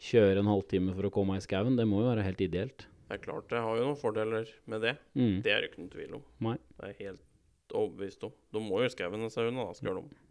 Kjøre 0.04 0.44
en 0.44 0.52
halvtime 0.52 0.94
for 0.96 1.08
å 1.08 1.14
komme 1.14 1.38
i 1.38 1.44
skauen. 1.44 1.78
Det 1.78 1.88
må 1.90 2.04
jo 2.04 2.12
være 2.12 2.26
helt 2.28 2.44
ideelt. 2.46 2.86
Det 3.08 3.16
er 3.16 3.24
klart 3.24 3.50
det 3.50 3.64
har 3.64 3.80
jo 3.80 3.88
noen 3.88 4.00
fordeler 4.00 4.50
med 4.68 4.84
det. 4.84 4.96
Mm. 5.16 5.42
Det 5.44 5.52
er 5.52 5.64
det 5.64 5.72
ikke 5.72 5.82
noen 5.82 5.94
tvil 5.94 6.16
om. 6.20 6.24
Nei. 6.44 6.56
Det 6.78 6.90
er 6.90 6.98
helt 7.06 7.76
overbevist 7.78 8.26
om. 8.28 8.34
De 8.54 8.64
må 8.64 8.82
jo 8.84 8.90
skauen 8.92 9.30
seg 9.32 9.52
unna, 9.52 9.68
da 9.70 9.78
skal 9.78 10.02
de 10.02 10.24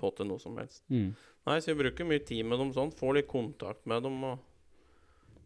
få 0.00 0.10
til 0.16 0.30
noe 0.30 0.42
som 0.42 0.56
helst. 0.58 0.82
Mm. 0.90 1.10
Nei, 1.48 1.58
så 1.60 1.72
jeg 1.72 1.80
bruker 1.80 2.08
mye 2.08 2.22
tid 2.26 2.46
med 2.48 2.60
dem 2.62 2.72
sånn. 2.76 2.92
Får 2.96 3.18
litt 3.18 3.28
kontakt 3.30 3.86
med 3.90 4.06
dem 4.06 4.22
og 4.24 4.46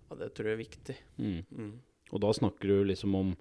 Ja, 0.05 0.17
det 0.21 0.35
tror 0.37 0.51
jeg 0.51 0.57
er 0.57 0.61
viktig. 0.61 0.97
Mm. 1.17 1.43
Mm. 1.49 1.75
Og 2.13 2.21
da 2.23 2.31
snakker 2.37 2.71
du 2.71 2.89
liksom 2.91 3.15
om 3.17 3.35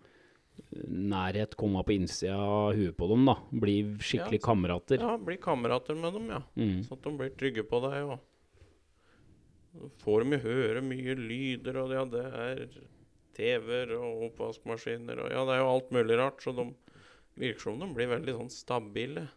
nærhet 0.87 1.55
komme 1.57 1.81
på 1.85 1.95
innsida 1.95 2.37
av 2.37 2.77
huet 2.77 2.95
på 2.97 3.07
dem, 3.09 3.25
da. 3.27 3.35
Bli 3.63 3.75
skikkelig 3.99 4.39
Ja, 4.39 4.45
kamerater. 4.45 5.01
Ja, 5.01 5.17
bli 5.17 5.37
kamerater 5.41 5.97
med 5.97 6.15
dem, 6.15 6.29
ja. 6.31 6.41
Mm. 6.55 6.83
Sånn 6.85 6.99
at 6.99 7.07
de 7.07 7.13
blir 7.19 7.33
trygge 7.39 7.65
på 7.67 7.81
deg. 7.83 8.13
Og 8.13 8.19
får 10.03 10.23
de 10.23 10.37
jo 10.37 10.41
høre 10.47 10.81
mye 10.85 11.15
lyder, 11.17 11.79
og 11.81 11.93
ja, 11.95 12.03
det 12.09 12.25
er 12.29 12.65
TV-er 13.33 13.95
og 13.97 14.27
oppvaskmaskiner 14.29 15.23
og 15.25 15.31
ja, 15.33 15.45
det 15.47 15.55
er 15.55 15.63
jo 15.63 15.71
alt 15.71 15.93
mulig 15.95 16.17
rart. 16.19 16.43
Så 16.45 16.53
de 16.57 16.67
virker 17.41 17.65
som 17.65 17.79
de 17.81 17.87
blir 17.95 18.11
veldig 18.11 18.35
sånn 18.37 18.53
stabile. 18.53 19.27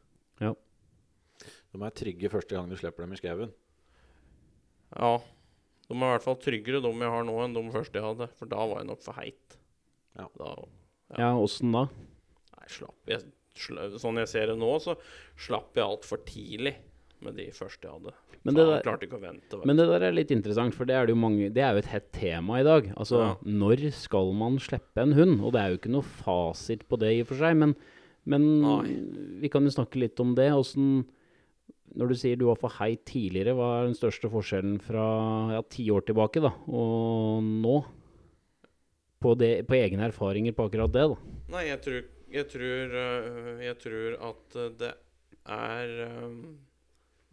De 1.76 1.84
er 1.84 1.92
trygge 1.96 2.30
første 2.32 2.56
gang 2.56 2.70
du 2.70 2.76
slipper 2.80 3.04
dem 3.04 3.12
i 3.12 3.18
skauen. 3.20 3.50
Ja. 4.96 5.16
De 5.86 5.94
er 5.94 6.00
i 6.08 6.12
hvert 6.14 6.24
fall 6.24 6.38
tryggere, 6.40 6.80
de 6.82 6.90
jeg 6.90 7.12
har 7.12 7.26
nå, 7.28 7.34
enn 7.44 7.56
de 7.56 7.64
første 7.74 8.00
jeg 8.00 8.06
hadde. 8.06 8.28
For 8.38 8.50
da 8.50 8.62
var 8.64 8.80
jeg 8.80 8.88
nok 8.90 9.02
for 9.04 9.18
heit. 9.20 9.58
Ja. 10.16 10.28
Da, 10.38 10.54
Ja, 11.20 11.28
åssen 11.38 11.74
da? 11.74 11.84
nei, 12.56 12.68
slapp 12.72 13.12
jeg, 13.12 13.26
sl 13.54 13.78
Sånn 14.00 14.18
jeg 14.18 14.30
ser 14.32 14.50
det 14.50 14.56
nå, 14.58 14.70
så 14.82 14.96
slapp 15.38 15.76
jeg 15.76 15.84
altfor 15.86 16.24
tidlig 16.26 16.74
med 17.22 17.36
de 17.38 17.50
første 17.54 17.86
jeg 17.86 17.94
hadde. 18.00 18.16
Men 18.46 18.54
det 18.54 18.64
der- 18.84 19.18
vente. 19.20 19.58
Men 19.66 19.76
det 19.80 19.86
der 19.90 20.04
er 20.06 20.14
litt 20.14 20.30
interessant, 20.30 20.74
for 20.74 20.86
det 20.88 20.94
er, 20.96 21.06
jo 21.10 21.16
mange, 21.18 21.50
det 21.52 21.62
er 21.62 21.72
jo 21.74 21.82
et 21.82 21.90
hett 21.92 22.06
tema 22.14 22.60
i 22.60 22.66
dag. 22.66 22.92
Altså, 22.96 23.18
Ja. 23.20 23.34
når 23.44 23.90
skal 23.92 24.32
man 24.32 24.58
slippe 24.62 25.02
en 25.02 25.12
hund? 25.18 25.40
Og 25.42 25.52
det 25.52 25.60
er 25.60 25.68
jo 25.74 25.78
ikke 25.80 25.90
noe 25.92 26.02
fasit 26.06 26.86
på 26.88 26.98
det 26.98 27.12
i 27.16 27.20
og 27.22 27.26
for 27.32 27.36
seg, 27.42 27.56
men, 27.56 27.74
men 28.24 28.46
vi 29.42 29.48
kan 29.52 29.62
jo 29.66 29.70
snakke 29.74 29.98
litt 30.00 30.18
om 30.22 30.34
det. 30.38 30.48
Hvordan, 30.52 31.04
når 31.96 32.08
du 32.08 32.14
sier 32.14 32.36
du 32.36 32.46
var 32.46 32.56
for 32.60 32.68
heit 32.78 33.04
tidligere, 33.08 33.54
hva 33.56 33.68
er 33.82 33.86
den 33.90 33.94
største 33.98 34.28
forskjellen 34.30 34.80
fra 34.80 35.52
ja, 35.54 35.62
ti 35.62 35.88
år 35.90 36.04
tilbake 36.06 36.40
da, 36.42 36.52
og 36.68 37.42
nå? 37.42 37.84
På, 39.18 39.32
det, 39.34 39.66
på 39.66 39.74
egne 39.74 40.04
erfaringer 40.10 40.52
på 40.52 40.66
akkurat 40.68 40.92
det, 40.92 41.06
da. 41.08 41.16
Nei, 41.54 41.62
jeg 41.70 41.80
tror, 41.82 42.02
jeg 42.30 42.48
tror, 42.52 42.96
øh, 43.00 43.64
jeg 43.64 43.78
tror 43.80 44.16
at 44.28 44.58
det 44.78 44.90
er 45.48 45.94
øh, 46.04 46.34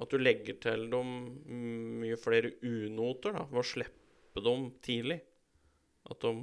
At 0.01 0.09
du 0.09 0.17
legger 0.17 0.57
til 0.63 0.87
dem 0.89 1.09
mye 2.01 2.17
flere 2.17 2.55
unoter 2.65 3.35
da, 3.37 3.45
ved 3.51 3.61
å 3.61 3.67
slippe 3.67 4.43
dem 4.43 4.69
tidlig. 4.85 5.19
At 6.09 6.23
de 6.25 6.33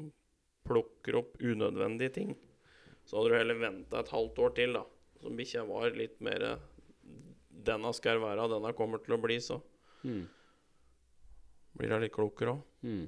plukker 0.67 1.19
opp 1.21 1.37
unødvendige 1.43 2.15
ting. 2.15 2.35
Så 3.05 3.19
hadde 3.19 3.33
du 3.33 3.39
heller 3.41 3.59
venta 3.59 4.01
et 4.01 4.13
halvt 4.15 4.39
år 4.45 4.53
til, 4.59 4.77
da. 4.79 4.85
Så 5.21 5.33
bikkja 5.37 5.65
var 5.69 5.97
litt 5.97 6.21
mer 6.25 6.45
Denne 7.61 7.91
skal 7.93 8.23
være, 8.23 8.47
denne 8.49 8.71
kommer 8.73 9.03
til 9.05 9.19
å 9.19 9.21
bli, 9.21 9.37
så 9.45 9.59
blir 11.77 11.93
hun 11.93 12.01
litt 12.01 12.15
klokere 12.15 12.55
òg. 12.55 12.63
Mm. 12.87 13.03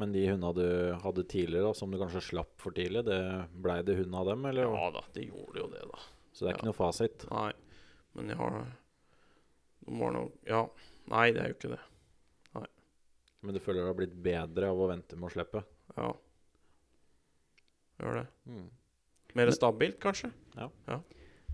Men 0.00 0.12
de 0.12 0.26
hundene 0.28 0.52
du 0.54 0.66
hadde 1.02 1.24
tidligere, 1.30 1.70
da, 1.70 1.74
som 1.74 1.90
du 1.90 1.98
kanskje 1.98 2.22
slapp 2.28 2.52
for 2.60 2.76
tidlig, 2.76 3.02
det 3.08 3.20
blei 3.56 3.80
det 3.86 3.96
hund 3.98 4.14
av 4.20 4.28
dem, 4.30 4.44
eller? 4.50 4.68
Ja 4.68 4.90
da, 4.94 5.02
det 5.16 5.26
gjorde 5.26 5.62
jo 5.64 5.70
det, 5.72 5.82
da. 5.90 6.04
Så 6.30 6.44
det 6.44 6.50
er 6.50 6.52
ja. 6.52 6.58
ikke 6.58 6.68
noe 6.68 6.78
fasit. 6.78 7.24
Nei, 7.32 7.50
men 8.14 8.28
jeg 8.32 8.36
har 8.40 8.60
De 9.86 9.98
var 10.00 10.12
nok 10.12 10.32
Ja. 10.46 10.64
Nei, 11.10 11.30
det 11.32 11.40
er 11.42 11.48
jo 11.52 11.54
ikke 11.58 11.72
det. 11.76 11.80
Men 13.42 13.54
du 13.56 13.60
føler 13.64 13.80
det 13.80 13.88
har 13.88 13.96
blitt 13.96 14.16
bedre 14.22 14.68
av 14.68 14.76
å 14.84 14.88
vente 14.90 15.16
med 15.16 15.30
å 15.30 15.32
slippe? 15.32 15.62
Ja. 15.96 16.10
Gjør 18.00 18.18
det. 18.20 18.26
Mm. 18.50 18.66
Mer 19.38 19.52
stabilt, 19.54 19.96
kanskje? 20.02 20.28
Ja. 20.58 20.98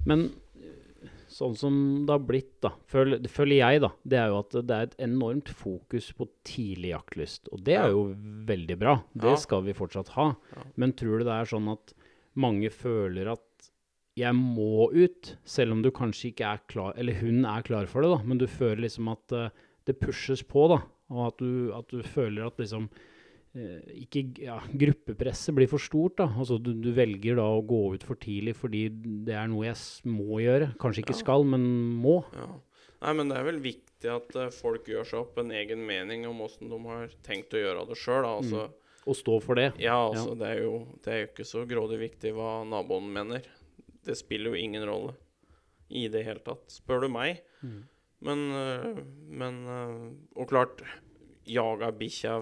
Men 0.06 0.24
eh, 0.58 1.06
sånn 1.30 1.54
som 1.58 1.76
det 2.08 2.14
har 2.16 2.24
blitt, 2.26 2.52
da, 2.64 2.72
føler, 2.90 3.22
føler 3.30 3.60
jeg, 3.60 3.82
da, 3.84 3.92
det 4.02 4.18
er 4.18 4.32
jo 4.32 4.40
at 4.40 4.58
det 4.66 4.76
er 4.80 4.88
et 4.88 4.98
enormt 5.06 5.50
fokus 5.62 6.10
på 6.18 6.26
tidlig 6.46 6.90
jaktlyst. 6.94 7.52
Og 7.54 7.62
det 7.66 7.78
er 7.78 7.94
jo 7.94 8.08
veldig 8.50 8.78
bra. 8.82 8.96
Det 9.14 9.36
Ja. 9.36 9.40
skal 9.46 9.62
vi 9.66 9.76
fortsatt 9.78 10.10
ha. 10.18 10.32
Ja. 10.56 10.66
Men 10.74 10.92
tror 10.98 11.20
du 11.22 11.28
det 11.30 11.38
er 11.38 11.50
sånn 11.54 11.70
at 11.70 11.94
mange 12.34 12.70
føler 12.74 13.30
at 13.36 13.45
jeg 14.16 14.32
må 14.38 14.86
ut, 14.94 15.34
selv 15.44 15.74
om 15.76 15.82
du 15.84 15.90
kanskje 15.94 16.30
ikke 16.30 16.48
er 16.54 16.62
klar, 16.72 16.94
eller 16.96 17.18
hun 17.20 17.44
er 17.44 17.64
klar 17.66 17.88
for 17.90 18.00
det, 18.04 18.14
da, 18.14 18.22
men 18.24 18.40
du 18.40 18.46
føler 18.48 18.86
liksom 18.86 19.10
at 19.12 19.34
uh, 19.36 19.50
det 19.86 19.98
pushes 20.00 20.40
på, 20.48 20.68
da, 20.72 20.80
og 21.12 21.20
at 21.28 21.42
du, 21.42 21.50
at 21.76 21.92
du 21.92 22.00
føler 22.02 22.46
at 22.48 22.56
liksom 22.62 22.88
uh, 22.88 23.82
ikke, 23.92 24.22
ja, 24.46 24.56
gruppepresset 24.72 25.54
blir 25.58 25.68
for 25.70 25.82
stort. 25.84 26.16
da, 26.22 26.30
altså 26.32 26.56
du, 26.58 26.72
du 26.80 26.88
velger 26.96 27.36
da 27.36 27.44
å 27.44 27.60
gå 27.66 27.82
ut 27.94 28.06
for 28.08 28.16
tidlig 28.22 28.56
fordi 28.56 28.86
det 29.28 29.36
er 29.36 29.50
noe 29.52 29.68
jeg 29.68 29.76
må 30.08 30.40
gjøre. 30.44 30.72
Kanskje 30.80 31.04
ikke 31.04 31.18
Ja. 31.18 31.20
skal, 31.26 31.44
men 31.52 31.68
må. 32.00 32.22
Ja. 32.36 32.48
Nei, 33.04 33.12
men 33.12 33.28
det 33.28 33.36
er 33.36 33.44
vel 33.44 33.60
viktig 33.60 34.08
at 34.08 34.32
uh, 34.40 34.48
folk 34.54 34.88
gjør 34.88 35.04
seg 35.04 35.20
opp 35.20 35.36
en 35.44 35.52
egen 35.52 35.84
mening 35.84 36.24
om 36.28 36.40
åssen 36.46 36.72
de 36.72 36.80
har 36.88 37.12
tenkt 37.26 37.52
å 37.52 37.60
gjøre 37.60 37.84
det 37.90 38.00
sjøl. 38.00 38.24
Altså, 38.24 38.70
Og 39.06 39.14
stå 39.14 39.36
for 39.44 39.60
det. 39.60 39.68
Ja, 39.78 39.98
altså, 40.08 40.32
Det, 40.34 40.48
er 40.48 40.64
jo, 40.64 40.78
det 41.04 41.12
er 41.12 41.20
jo 41.20 41.28
ikke 41.28 41.46
så 41.46 41.66
grådig 41.68 42.00
viktig 42.00 42.32
hva 42.34 42.62
naboen 42.66 43.12
mener. 43.12 43.44
Det 44.06 44.16
spiller 44.18 44.54
jo 44.54 44.60
ingen 44.60 44.86
rolle 44.88 45.16
i 45.88 46.06
det 46.10 46.24
hele 46.26 46.42
tatt, 46.42 46.64
spør 46.72 47.04
du 47.04 47.10
meg. 47.12 47.42
Men, 48.26 48.46
øh, 48.50 49.02
men 49.28 49.58
øh, 49.68 50.12
Og 50.40 50.48
klart, 50.50 50.82
jaga 51.46 51.92
bikkja 51.94 52.40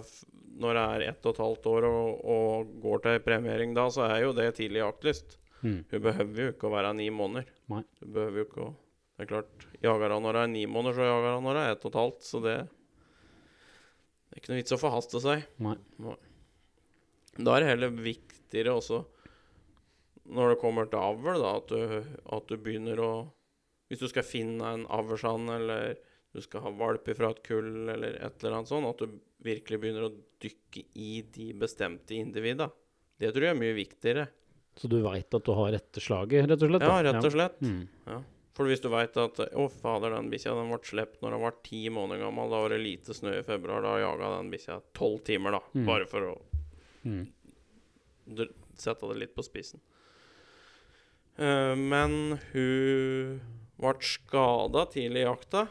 når 0.55 0.77
det 0.77 0.83
er 0.85 1.05
ett 1.11 1.27
og 1.27 1.35
et 1.35 1.43
halvt 1.43 1.67
år 1.67 1.87
og, 1.89 2.21
og 2.31 2.75
går 2.83 3.01
til 3.03 3.23
premiering 3.25 3.75
da, 3.75 3.89
så 3.91 4.07
er 4.07 4.21
jo 4.23 4.35
det 4.37 4.53
tidlig 4.55 4.85
jaktlyst. 4.85 5.39
Mm. 5.65 5.81
Hun 5.91 6.03
behøver 6.05 6.41
jo 6.45 6.53
ikke 6.53 6.69
å 6.69 6.75
være 6.77 6.93
ni 6.95 7.09
måneder. 7.11 7.49
Nei. 7.73 7.83
Hun 8.01 8.13
behøver 8.15 8.43
jo 8.43 8.49
ikke 8.49 8.67
å 8.69 8.73
Det 9.15 9.23
er 9.23 9.29
klart, 9.31 9.65
jager 9.79 10.11
hun 10.11 10.25
når 10.27 10.35
det 10.35 10.41
er 10.43 10.49
ni 10.51 10.63
måneder, 10.67 10.97
så 10.99 11.05
jager 11.07 11.37
hun 11.37 11.45
når 11.47 11.55
det 11.55 11.61
er 11.63 11.73
ett 11.77 11.85
og 11.85 11.93
et 11.93 11.99
halvt. 12.01 12.25
Så 12.27 12.41
det, 12.43 12.55
det 12.65 14.35
er 14.35 14.41
ikke 14.41 14.51
noe 14.51 14.59
vits 14.59 14.75
å 14.75 14.79
forhaste 14.81 15.21
seg. 15.23 15.45
Nei. 15.63 15.77
Da 17.39 17.55
er 17.55 17.63
det 17.63 17.69
heller 17.69 17.95
viktigere 17.95 18.75
også 18.75 19.05
når 20.27 20.55
det 20.55 20.61
kommer 20.63 20.87
til 20.89 20.99
avl, 21.01 21.39
da, 21.43 21.55
at 21.61 21.69
du, 21.69 22.19
at 22.33 22.47
du 22.49 22.57
begynner 22.57 23.01
å 23.05 23.13
Hvis 23.91 24.01
du 24.01 24.09
skal 24.09 24.25
finne 24.25 24.65
en 24.65 24.87
avlsand, 24.89 25.51
eller 25.53 25.99
du 26.35 26.41
skal 26.41 26.63
ha 26.65 26.71
valp 26.75 27.05
fra 27.15 27.29
et 27.31 27.43
kull, 27.47 27.89
eller 27.93 28.17
et 28.17 28.41
eller 28.43 28.57
annet 28.57 28.71
sånt, 28.71 28.89
at 28.89 29.03
du 29.05 29.19
virkelig 29.45 29.79
begynner 29.83 30.07
å 30.09 30.15
dykke 30.41 30.87
i 30.99 31.11
de 31.31 31.51
bestemte 31.61 32.17
individa. 32.17 32.71
Det 33.21 33.31
tror 33.35 33.45
jeg 33.45 33.53
er 33.55 33.61
mye 33.61 33.77
viktigere. 33.77 34.25
Så 34.75 34.89
du 34.91 34.97
veit 35.05 35.37
at 35.37 35.45
du 35.47 35.53
har 35.55 35.71
rette 35.77 36.01
slaget, 36.03 36.49
rett 36.51 36.65
og 36.65 36.73
slett? 36.73 36.83
Ja, 36.89 36.97
rett 37.07 37.21
og 37.29 37.37
slett. 37.37 37.61
Mm. 37.63 38.25
For 38.57 38.67
hvis 38.71 38.83
du 38.83 38.89
veit 38.91 39.17
at 39.21 39.39
Å, 39.53 39.69
fader, 39.71 40.17
den 40.17 40.33
bikkja 40.33 40.57
den 40.57 40.73
ble 40.73 40.81
sluppet 40.89 41.23
når 41.23 41.37
den 41.37 41.45
var 41.45 41.55
ti 41.69 41.85
måneder 41.93 42.25
gammel. 42.25 42.51
Da 42.51 42.61
var 42.65 42.71
det 42.75 42.81
lite 42.83 43.15
snø 43.15 43.37
i 43.39 43.47
februar. 43.47 43.83
Da 43.85 43.95
jaga 44.03 44.33
den 44.39 44.51
bikkja 44.51 44.81
tolv 44.97 45.23
timer, 45.29 45.59
da. 45.59 45.63
Mm. 45.77 45.87
Bare 45.93 46.07
for 46.11 46.33
å 46.33 46.35
Mm. 47.05 47.27
sette 48.81 49.07
det 49.13 49.19
litt 49.21 49.35
på 49.37 49.45
spissen. 49.45 49.81
Eh, 51.39 51.75
men 51.77 52.39
hun 52.53 53.41
ble 53.81 53.95
skada 54.07 54.85
tidlig 54.93 55.25
i 55.25 55.27
jakta, 55.27 55.67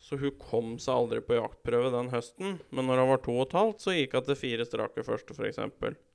så 0.00 0.18
hun 0.20 0.34
kom 0.40 0.74
seg 0.82 0.94
aldri 0.94 1.20
på 1.24 1.36
jaktprøve 1.38 1.90
den 1.94 2.10
høsten. 2.12 2.58
Men 2.70 2.88
når 2.88 3.02
hun 3.02 3.12
var 3.14 3.22
to 3.24 3.36
og 3.38 3.46
et 3.48 3.56
halvt, 3.58 3.80
så 3.84 3.94
gikk 3.96 4.16
hun 4.18 4.26
til 4.28 4.40
fire 4.40 4.66
strake 4.68 5.04
første, 5.06 5.36
f.eks. 5.36 5.60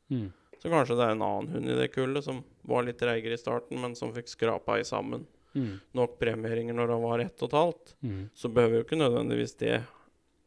Mm. 0.09 0.27
Så 0.59 0.69
kanskje 0.73 0.97
det 0.99 1.05
er 1.07 1.15
en 1.15 1.23
annen 1.25 1.53
hund 1.53 1.69
i 1.71 1.77
det 1.79 1.91
kullet 1.93 2.25
som 2.25 2.41
var 2.67 2.83
litt 2.83 2.99
treigere 2.99 3.37
i 3.37 3.39
starten, 3.41 3.79
men 3.81 3.95
som 3.95 4.11
fikk 4.15 4.27
skrapa 4.31 4.79
i 4.81 4.87
sammen 4.87 5.27
Mm. 5.57 5.79
nok 5.97 6.19
premieringer 6.19 6.75
når 6.77 6.91
han 6.93 7.01
var 7.01 7.19
ett 7.23 7.41
og 7.41 7.47
et 7.49 7.55
halvt, 7.57 7.95
Mm. 8.05 8.29
så 8.37 8.51
behøver 8.53 8.75
jo 8.77 8.83
ikke 8.83 8.99
nødvendigvis 9.01 9.57
det 9.57 9.79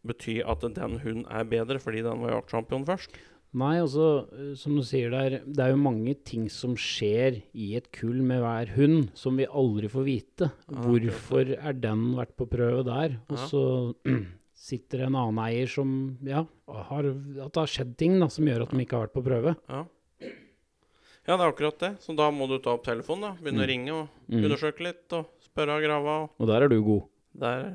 bety 0.06 0.36
at 0.46 0.60
den 0.60 1.00
hunden 1.02 1.26
er 1.26 1.42
bedre 1.42 1.80
fordi 1.82 2.02
den 2.06 2.22
var 2.22 2.30
jaktsjampion 2.36 2.86
først. 2.86 3.10
Nei, 3.54 3.74
altså, 3.82 4.04
eh, 4.32 4.52
som 4.56 4.76
du 4.78 4.82
sier 4.88 5.10
der, 5.12 5.34
det 5.44 5.60
er 5.60 5.74
jo 5.74 5.80
mange 5.82 6.14
ting 6.24 6.46
som 6.48 6.72
skjer 6.80 7.42
i 7.52 7.74
et 7.76 7.90
kull 7.92 8.22
med 8.24 8.40
hver 8.40 8.70
hund, 8.78 9.10
som 9.18 9.36
vi 9.36 9.44
aldri 9.44 9.90
får 9.92 10.06
vite. 10.06 10.48
Hvorfor 10.72 11.50
er 11.58 11.74
den 11.76 12.06
vært 12.16 12.32
på 12.38 12.46
prøve 12.48 12.80
der? 12.88 13.18
Og 13.28 13.42
så 13.50 13.64
sitter 14.62 15.04
en 15.04 15.18
annen 15.20 15.42
eier 15.44 15.68
som, 15.68 15.92
ja, 16.24 16.46
har, 16.88 17.10
at 17.12 17.52
det 17.52 17.60
har 17.60 17.68
skjedd 17.74 17.92
ting 18.00 18.16
da, 18.22 18.30
som 18.32 18.48
gjør 18.48 18.64
at 18.64 18.72
de 18.72 18.80
ikke 18.86 18.96
har 18.96 19.04
vært 19.08 19.16
på 19.18 19.24
prøve. 19.28 19.54
Ja. 19.68 19.82
ja, 20.22 21.36
det 21.36 21.40
er 21.42 21.48
akkurat 21.50 21.78
det. 21.84 21.92
Så 22.00 22.16
da 22.16 22.30
må 22.32 22.48
du 22.48 22.56
ta 22.62 22.72
opp 22.72 22.86
telefonen, 22.88 23.28
da. 23.28 23.36
Begynne 23.42 23.60
Mm. 23.60 23.66
å 23.66 23.70
ringe 23.74 23.92
og 24.00 24.08
Mm. 24.32 24.44
undersøke 24.46 24.80
litt 24.88 25.12
og 25.12 25.28
spørre 25.44 25.76
og 25.76 25.82
grave. 25.84 26.16
Og 26.22 26.40
Og 26.40 26.48
der 26.48 26.62
er 26.64 26.68
du 26.72 26.80
god. 26.82 27.02
der 27.36 27.74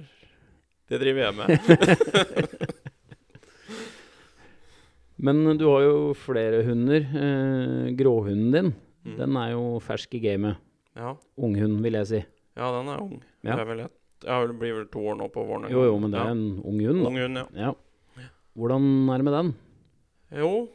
Det 0.89 1.01
driver 1.01 1.21
jeg 1.27 1.35
med. 1.35 1.47
Men 5.19 5.57
du 5.57 5.65
har 5.65 5.81
jo 5.81 6.13
flere 6.13 6.59
hunder. 6.67 7.01
Eh, 7.01 7.91
gråhunden 7.97 8.51
din, 8.53 8.73
Mm. 9.07 9.17
den 9.17 9.37
er 9.37 9.51
jo 9.53 9.79
fersk 9.79 10.13
i 10.15 10.19
gamet. 10.19 10.57
Ja. 10.97 11.15
Unghund, 11.37 11.79
vil 11.81 11.93
jeg 11.93 12.07
si. 12.07 12.25
ja, 12.57 12.71
den 12.75 12.89
er 12.89 12.99
ung. 13.01 13.21
Ja. 13.43 13.55
Det 13.55 13.61
er 13.61 13.65
vel 13.69 13.79
et, 13.85 13.91
jeg 14.25 14.59
blir 14.59 14.73
vel 14.75 14.85
to 14.91 14.99
år 14.99 15.15
nå 15.17 15.27
på 15.31 15.45
våren. 15.47 15.69
Jo, 15.71 15.83
jo, 15.85 15.97
men 15.99 16.11
det 16.11 16.19
er 16.19 16.25
ja. 16.25 16.31
en 16.31 16.61
ung 16.65 16.79
hund. 16.81 17.05
Ung 17.07 17.17
hund, 17.17 17.37
ja. 17.37 17.45
Ja. 17.55 17.73
Hvordan 18.57 19.09
er 19.13 19.17
det 19.17 19.25
med 19.25 19.33
den? 19.37 19.55
Jo, 20.41 20.67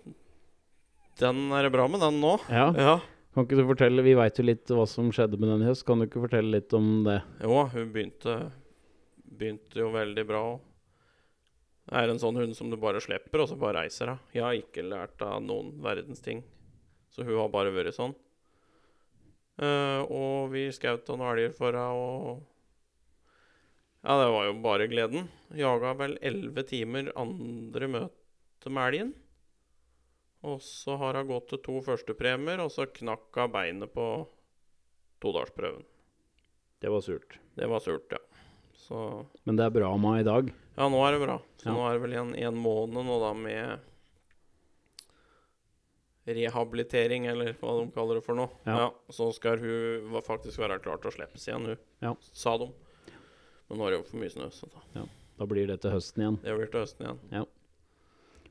den 1.21 1.53
er 1.53 1.63
det 1.67 1.73
bra 1.75 1.87
med, 1.89 2.01
den 2.01 2.21
nå. 2.23 2.39
Ja. 2.49 2.73
Ja. 2.73 2.95
Kan 3.35 3.45
ikke 3.47 3.57
du 3.61 3.67
fortelle, 3.69 4.03
Vi 4.05 4.15
veit 4.15 4.37
jo 4.39 4.45
litt 4.45 4.67
hva 4.69 4.87
som 4.89 5.11
skjedde 5.13 5.39
med 5.41 5.49
den 5.49 5.63
i 5.63 5.69
høst. 5.71 5.85
Kan 5.87 5.99
du 6.01 6.07
ikke 6.07 6.21
fortelle 6.25 6.51
litt 6.57 6.73
om 6.77 7.05
det? 7.05 7.23
Jo, 7.43 7.63
hun 7.73 7.93
begynte, 7.93 8.51
begynte 9.39 9.75
jo 9.81 9.91
veldig 9.93 10.25
bra. 10.29 10.43
Det 10.57 10.72
er 11.91 12.09
en 12.09 12.21
sånn 12.21 12.39
hund 12.39 12.55
som 12.57 12.71
du 12.71 12.77
bare 12.81 13.03
slipper, 13.03 13.43
og 13.43 13.49
så 13.51 13.59
bare 13.59 13.83
reiser 13.83 14.13
hun. 14.13 14.21
Jeg 14.35 14.45
har 14.45 14.59
ikke 14.59 14.85
lært 14.87 15.23
av 15.27 15.43
noen 15.43 15.75
verdens 15.83 16.23
ting. 16.23 16.45
Så 17.13 17.27
hun 17.27 17.37
har 17.41 17.51
bare 17.53 17.73
vært 17.75 17.97
sånn. 17.97 18.15
Uh, 19.61 20.01
og 20.09 20.53
vi 20.55 20.69
skjøt 20.73 21.11
noen 21.11 21.27
elger 21.29 21.57
for 21.57 21.77
henne, 21.77 21.93
og 21.93 22.49
Ja, 24.03 24.17
det 24.19 24.31
var 24.35 24.47
jo 24.49 24.55
bare 24.65 24.89
gleden. 24.91 25.29
Jaga 25.55 25.93
vel 25.95 26.17
elleve 26.27 26.65
timer 26.67 27.13
andre 27.15 27.91
møte 27.91 28.73
med 28.73 28.89
elgen. 28.89 29.13
Og 30.43 30.59
så 30.67 30.97
har 30.99 31.21
hun 31.21 31.29
gått 31.29 31.53
til 31.53 31.61
to 31.63 31.77
førstepremier, 31.87 32.65
og 32.65 32.73
så 32.75 32.89
knakk 32.91 33.39
hun 33.39 33.53
beinet 33.55 33.93
på 33.95 34.07
todalsprøven. 35.23 35.87
Det 36.83 36.91
var 36.91 37.05
surt. 37.07 37.39
Det 37.55 37.69
var 37.71 37.85
surt, 37.85 38.11
ja. 38.11 38.19
Så 38.77 39.27
Men 39.47 39.57
det 39.57 39.65
er 39.67 39.75
bra 39.75 39.91
med 40.01 40.21
i 40.21 40.27
dag. 40.29 40.53
Ja, 40.77 40.89
nå 40.89 41.01
er 41.07 41.13
det 41.17 41.21
bra. 41.27 41.39
Så 41.61 41.69
Ja. 41.69 41.73
nå 41.77 41.87
er 41.89 41.93
det 41.99 42.03
vel 42.03 42.15
en, 42.21 42.35
en 42.35 42.57
måned 42.57 43.05
nå 43.07 43.19
da 43.23 43.33
med 43.35 43.79
rehabilitering, 46.27 47.27
eller 47.27 47.53
hva 47.59 47.73
de 47.81 47.91
kaller 47.95 48.21
det 48.21 48.25
for 48.27 48.39
noe. 48.39 48.51
Ja. 48.69 48.91
Så 49.11 49.27
skal 49.35 49.59
hun 49.63 50.21
faktisk 50.23 50.61
være 50.63 50.79
klar 50.83 51.01
til 51.03 51.11
å 51.11 51.15
slippes 51.17 51.49
igjen, 51.49 51.67
hun. 51.73 51.81
Ja. 52.05 52.13
Sa 52.33 52.55
de. 52.63 52.69
Men 53.69 53.79
nå 53.81 53.87
er 53.89 53.95
det 53.95 53.99
jo 54.03 54.07
for 54.13 54.23
mye 54.23 54.31
snø, 54.33 54.49
så 54.55 54.69
da. 54.71 55.05
Da 55.41 55.49
blir 55.51 55.67
det 55.67 55.81
til 55.83 55.91
høsten 55.95 56.23
igjen. 56.23 56.39
det 56.45 56.55
blir 56.59 56.71
til 56.71 56.85
høsten 56.85 57.07
igjen. 57.09 57.47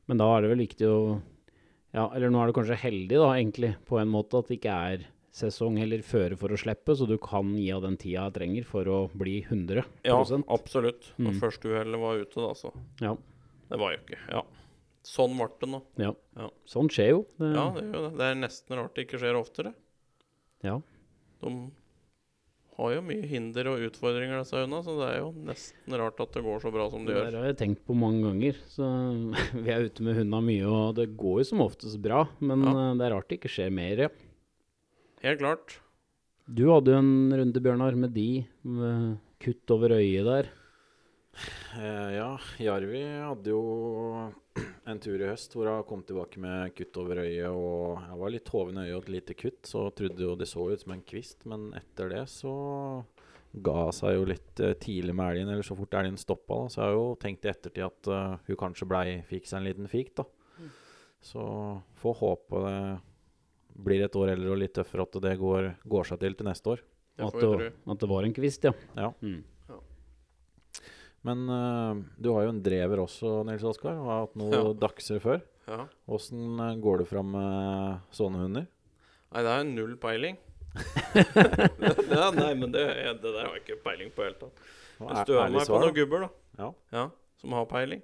Men 0.09 0.17
da 0.19 0.27
er 0.35 0.41
det 0.43 0.49
vel 0.51 0.65
viktig 0.65 0.87
å 0.89 1.01
Ja, 1.93 2.05
eller 2.15 2.29
nå 2.31 2.39
er 2.39 2.47
det 2.47 2.55
kanskje 2.55 2.75
heldig, 2.79 3.17
da, 3.19 3.29
egentlig, 3.35 3.73
på 3.87 3.97
en 3.99 4.07
måte, 4.07 4.39
at 4.39 4.47
det 4.47 4.61
ikke 4.61 4.75
er 4.91 5.01
sesong 5.31 5.79
eller 5.81 6.01
føre 6.03 6.35
for 6.37 6.49
å 6.51 6.57
slippe, 6.59 6.95
så 6.97 7.07
du 7.07 7.17
kan 7.17 7.53
gi 7.55 7.69
av 7.71 7.81
den 7.85 7.95
tida 7.97 8.25
jeg 8.27 8.33
trenger 8.35 8.65
for 8.67 8.83
å 8.91 8.97
bli 9.15 9.41
100 9.47 9.85
Ja, 10.03 10.17
absolutt. 10.51 11.13
Når 11.17 11.31
Mm. 11.33 11.39
første 11.39 11.69
uhellet 11.71 11.99
var 11.99 12.17
ute, 12.19 12.35
da, 12.35 12.53
så 12.53 12.73
Ja. 12.99 13.15
Det 13.69 13.79
var 13.79 13.93
jo 13.93 13.99
ikke 13.99 14.17
Ja. 14.29 14.41
Sånn 15.03 15.35
ble 15.37 15.47
det 15.59 15.69
nå. 15.69 15.81
ja. 15.97 16.13
Ja. 16.37 16.49
Sånn 16.67 16.89
skjer 16.89 17.09
jo. 17.09 17.25
Det, 17.39 17.55
Ja, 17.55 17.71
det 17.71 17.83
gjør 17.89 18.09
det. 18.11 18.17
Det 18.17 18.25
er 18.27 18.35
nesten 18.35 18.75
rart 18.77 18.93
det 18.95 19.07
ikke 19.07 19.19
skjer 19.19 19.35
oftere. 19.39 19.73
ja. 20.63 20.81
De 21.41 21.71
har 22.77 22.93
jo 22.95 23.01
mye 23.01 23.25
hinder 23.27 23.67
og 23.67 23.79
utfordringer, 23.91 24.39
disse 24.41 24.53
hundene, 24.57 24.83
så 24.83 24.93
det 24.99 25.07
er 25.15 25.19
jo 25.21 25.31
nesten 25.45 25.97
rart 25.99 26.19
at 26.23 26.31
det 26.33 26.43
går 26.43 26.61
så 26.61 26.71
bra 26.71 26.89
som 26.89 27.05
det 27.05 27.13
Det 27.13 27.23
gjør. 27.23 27.31
Det 27.31 27.39
har 27.41 27.47
jeg 27.53 27.57
tenkt 27.57 27.85
på 27.85 27.95
mange 27.95 28.21
ganger. 28.23 28.55
Så 28.69 28.85
vi 29.63 29.69
er 29.71 29.85
ute 29.89 30.01
med 30.01 30.15
hundene 30.17 30.41
mye, 30.45 30.65
og 30.69 30.95
det 30.95 31.17
går 31.17 31.39
jo 31.41 31.43
som 31.45 31.59
oftest 31.61 32.01
bra. 32.01 32.27
Men 32.39 32.63
Ja. 32.63 32.71
eh, 32.91 32.95
det 32.97 33.05
er 33.07 33.15
rart 33.15 33.27
det 33.29 33.39
ikke 33.41 33.49
skjer 33.51 33.71
mer, 33.71 33.97
ja. 33.97 34.09
Helt 35.21 35.37
klart. 35.39 35.77
Du 36.49 36.65
hadde 36.71 36.95
jo 36.95 36.97
en 36.97 37.33
runde, 37.37 37.61
Bjørnar, 37.61 37.93
med 37.93 38.15
de. 38.15 38.41
Med 38.65 39.19
kutt 39.41 39.69
over 39.73 39.93
øyet 39.99 40.25
der. 40.25 40.47
Eh, 41.77 42.09
ja, 42.17 42.31
Jarvi 42.59 43.03
hadde 43.21 43.53
jo 43.53 43.61
en 44.89 44.99
tur 44.99 45.21
i 45.21 45.29
høst 45.29 45.53
hvor 45.55 45.69
hun 45.69 45.85
kom 45.87 46.01
tilbake 46.07 46.41
med 46.41 46.73
kutt 46.73 46.97
over 46.97 47.21
øyet. 47.21 47.53
Og 47.53 48.01
jeg 48.01 48.17
var 48.23 48.33
litt 48.33 48.49
hoven 48.53 48.81
i 48.81 48.87
øyet 48.87 48.97
og 48.97 49.03
et 49.05 49.13
lite 49.19 49.37
kutt, 49.37 49.61
så 49.69 49.85
trodde 49.93 50.25
jo 50.25 50.33
det 50.39 50.49
så 50.49 50.65
ut 50.71 50.81
som 50.81 50.95
en 50.97 51.05
kvist. 51.05 51.45
Men 51.45 51.69
etter 51.77 52.09
det 52.15 52.25
så 52.33 52.55
ga 53.51 53.77
hun 53.77 53.93
seg 53.93 54.17
jo 54.17 54.25
litt 54.31 54.63
eh, 54.63 54.73
tidlig 54.81 55.13
med 55.21 55.35
elgen, 55.35 55.53
eller 55.53 55.69
så 55.69 55.77
fort 55.77 55.99
elgen 56.01 56.17
stoppa. 56.17 56.63
Da. 56.63 56.73
Så 56.73 56.81
jeg 56.81 56.89
har 56.89 56.97
jo 56.97 57.07
tenkt 57.21 57.45
i 57.45 57.53
ettertid 57.53 57.85
at 57.91 58.09
uh, 58.09 58.41
hun 58.49 58.61
kanskje 58.65 58.89
blei 58.89 59.05
fikk 59.29 59.45
seg 59.45 59.61
en 59.61 59.69
liten 59.69 59.91
fik, 59.91 60.15
da. 60.17 60.25
Så 61.21 61.45
får 62.01 62.15
håpe 62.17 62.65
det 62.65 62.77
blir 63.75 64.03
et 64.05 64.15
år 64.15 64.33
eldre 64.33 64.51
og 64.53 64.59
litt 64.61 64.73
tøffere, 64.75 65.05
at 65.07 65.21
det 65.23 65.37
går, 65.39 65.69
går 65.87 66.03
seg 66.09 66.19
til 66.19 66.35
til 66.35 66.45
neste 66.49 66.73
år. 66.75 66.81
Det 67.17 67.25
At 67.27 67.39
det, 67.39 67.71
at 67.91 67.99
det 67.99 68.09
var 68.09 68.23
en 68.25 68.33
kvist, 68.33 68.63
ja. 68.63 68.71
Ja. 68.97 69.11
Mm. 69.21 69.43
Men 71.21 71.43
uh, 71.49 71.99
du 72.17 72.31
har 72.33 72.47
jo 72.47 72.53
en 72.55 72.61
drever 72.65 73.01
også, 73.03 73.43
Nils 73.45 73.63
Oskar. 73.67 73.93
Du 73.93 74.05
Har 74.07 74.23
hatt 74.25 74.37
noen 74.39 74.53
Ja. 74.55 74.61
dachser 74.87 75.19
før. 75.21 75.41
Ja. 75.69 75.83
Åssen 76.09 76.57
eh, 76.59 76.75
går 76.81 77.03
det 77.03 77.05
fram 77.11 77.29
med 77.35 77.99
sånne 78.17 78.39
hunder? 78.41 78.63
Nei, 79.31 79.43
det 79.45 79.51
er 79.53 79.67
null 79.69 79.93
peiling. 80.01 80.39
ja, 82.15 82.25
nei, 82.33 82.49
men 82.57 82.71
det, 82.73 82.81
det 83.21 83.21
der 83.21 83.37
har 83.45 83.53
jeg 83.59 83.61
ikke 83.67 83.77
peiling 83.85 84.09
på 84.15 84.23
i 84.23 84.25
det 84.25 84.31
hele 84.31 84.39
tatt. 84.41 84.63
Jeg 84.97 85.11
er- 85.11 85.21
støver 85.27 85.53
meg 85.53 85.69
på 85.69 85.79
noen 85.83 85.95
gubber, 85.99 86.25
da. 86.25 86.29
Ja. 86.63 86.71
Ja, 86.97 87.05
som 87.39 87.53
har 87.55 87.69
peiling. 87.69 88.01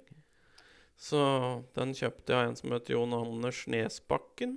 Så 0.98 1.18
den 1.78 1.92
kjøpte 1.98 2.32
jeg 2.32 2.38
av 2.38 2.48
en 2.52 2.56
som 2.58 2.72
heter 2.74 2.94
Jon 2.96 3.12
Anders 3.18 3.64
Nesbakken. 3.70 4.56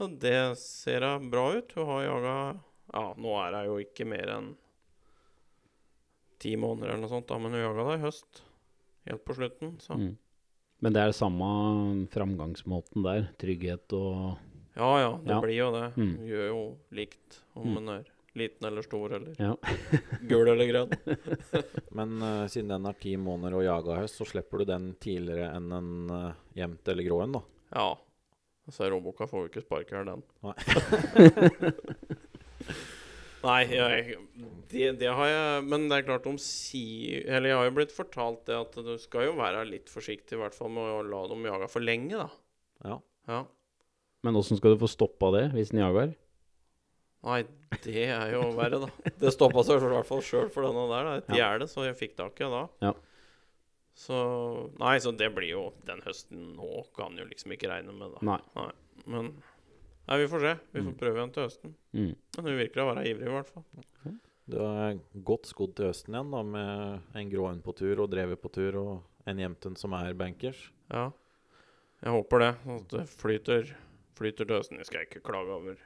Og 0.00 0.18
det 0.22 0.36
ser 0.58 1.00
da 1.04 1.14
bra 1.20 1.46
ut. 1.58 1.72
Hun 1.76 1.86
har 1.90 2.02
jaga 2.06 2.36
Ja, 2.92 3.02
nå 3.20 3.34
er 3.38 3.54
hun 3.60 3.66
jo 3.68 3.76
ikke 3.84 4.06
mer 4.08 4.30
enn 4.38 4.54
ti 6.40 6.54
måneder 6.56 6.88
eller 6.94 7.02
noe 7.04 7.12
sånt, 7.12 7.28
da, 7.28 7.36
men 7.38 7.52
hun 7.52 7.60
jaga 7.62 7.84
da 7.86 7.96
i 7.98 8.02
høst. 8.06 8.40
Helt 9.06 9.24
på 9.24 9.36
slutten, 9.36 9.76
så 9.80 9.96
Mm. 9.98 10.16
Men 10.82 10.92
det 10.94 11.00
er 11.02 11.12
samme 11.12 11.48
framgangsmåten 12.08 13.02
der. 13.04 13.28
Trygghet 13.38 13.92
og 13.92 14.38
Ja 14.76 14.88
ja, 15.00 15.10
det 15.18 15.28
Ja. 15.34 15.40
blir 15.40 15.56
jo 15.58 15.70
det. 15.72 15.96
Mm. 15.96 16.16
Hun 16.16 16.26
gjør 16.26 16.46
jo 16.48 16.78
likt 16.92 17.40
om 17.54 17.66
Mm. 17.68 17.74
den 17.74 17.88
er 17.88 18.04
liten 18.34 18.64
eller 18.66 18.82
stor, 18.82 19.12
eller 19.12 19.34
Ja. 19.38 19.56
gul 20.28 20.48
eller 20.48 20.66
grønn. 20.66 20.90
Men 21.92 22.22
uh, 22.22 22.46
siden 22.48 22.68
den 22.68 22.84
har 22.86 22.94
ti 22.94 23.16
måneder 23.16 23.54
og 23.58 23.64
jaga 23.64 24.00
høst, 24.00 24.16
så 24.16 24.24
slipper 24.26 24.58
du 24.58 24.64
den 24.64 24.94
tidligere 24.94 25.54
enn 25.54 25.72
en 25.72 26.10
uh, 26.10 26.32
jevnt 26.56 26.88
eller 26.88 27.02
grå 27.04 27.22
en, 27.24 27.32
da. 27.32 27.42
Ja. 27.74 27.94
Så 28.70 28.88
råboka 28.90 29.26
får 29.30 29.44
jo 29.46 29.50
ikke 29.50 29.64
sparke 29.64 29.96
her, 29.98 30.06
den. 30.08 30.22
Nei. 30.46 30.54
Nei, 33.40 33.60
jeg, 33.72 34.16
det, 34.68 34.88
det 35.00 35.12
har 35.16 35.28
jeg 35.30 35.62
Men 35.64 35.86
det 35.88 35.96
er 36.00 36.06
klart 36.10 36.26
om 36.28 36.36
si... 36.40 36.82
Eller 37.24 37.52
jeg 37.54 37.56
har 37.60 37.68
jo 37.70 37.76
blitt 37.78 37.94
fortalt 37.94 38.42
det 38.50 38.58
at 38.58 38.76
du 38.84 38.90
skal 39.00 39.30
jo 39.30 39.36
være 39.38 39.62
litt 39.68 39.88
forsiktig, 39.92 40.36
i 40.36 40.40
hvert 40.42 40.56
fall 40.56 40.72
med 40.74 40.84
å 40.84 41.00
la 41.08 41.22
dem 41.30 41.46
jage 41.48 41.68
for 41.72 41.84
lenge, 41.84 42.20
da. 42.20 42.28
Ja. 42.84 42.98
Ja. 43.30 43.40
Men 44.26 44.36
åssen 44.36 44.60
skal 44.60 44.74
du 44.76 44.82
få 44.82 44.90
stoppa 44.92 45.30
det 45.38 45.46
hvis 45.54 45.72
den 45.72 45.80
jager? 45.80 46.12
Nei, 47.24 47.40
det 47.84 48.04
er 48.12 48.34
jo 48.34 48.46
verre, 48.56 48.82
da. 48.84 48.90
Det 49.24 49.32
stoppa 49.32 49.64
seg 49.64 49.80
i 49.80 49.88
hvert 49.92 50.08
fall 50.08 50.22
sjøl 50.24 50.52
for 50.52 50.64
denne 50.68 50.84
der. 50.92 51.08
da. 51.08 51.16
Et 51.20 51.32
Ja. 51.32 51.40
gjerde, 51.42 51.68
så 51.72 51.84
jeg 51.88 51.96
fikk 51.96 52.14
tak 52.20 52.36
i 52.40 52.44
det 52.44 52.52
da. 52.52 52.62
Ja. 52.90 52.92
Så 53.94 54.70
Nei, 54.78 54.96
så 55.02 55.10
det 55.16 55.28
blir 55.34 55.50
jo 55.50 55.62
Den 55.84 56.00
høsten 56.06 56.54
nå 56.56 56.84
kan 56.96 57.16
jo 57.18 57.24
liksom 57.28 57.52
ikke 57.52 57.68
regne 57.68 57.92
med, 57.92 58.14
da. 58.14 58.38
Nei. 58.56 58.70
Men 59.06 59.32
Nei, 60.08 60.16
vi 60.18 60.26
får 60.32 60.40
se. 60.40 60.52
Vi 60.72 60.80
får 60.80 60.90
Mm. 60.92 60.98
prøve 60.98 61.14
igjen 61.20 61.32
til 61.34 61.42
høsten. 61.44 61.74
Mm. 61.94 62.14
Men 62.36 62.44
hun 62.46 62.56
virker 62.58 62.80
å 62.82 62.94
være 62.94 63.04
ivrig, 63.06 63.26
i 63.28 63.34
hvert 63.34 63.46
fall. 63.52 63.64
Du 64.50 64.56
er 64.58 64.98
godt 65.22 65.46
skodd 65.46 65.74
til 65.76 65.86
høsten 65.86 66.14
igjen, 66.16 66.30
da, 66.32 66.42
med 66.42 67.02
en 67.14 67.30
gråhund 67.30 67.62
på 67.62 67.74
tur 67.76 68.00
og 68.02 68.10
drevet 68.10 68.40
på 68.42 68.50
tur, 68.50 68.74
og 68.80 69.02
en 69.30 69.38
jevnthund 69.38 69.78
som 69.78 69.92
er 69.94 70.12
bankers. 70.18 70.70
Ja. 70.90 71.12
Jeg 72.02 72.10
håper 72.16 72.38
det. 72.42 72.50
At 72.74 72.88
det 72.88 73.04
flyter, 73.12 73.70
flyter 74.18 74.48
til 74.48 74.56
høsten. 74.56 74.78
Jeg 74.78 74.86
skal 74.86 75.04
ikke 75.06 75.22
klage 75.22 75.54
over 75.54 75.76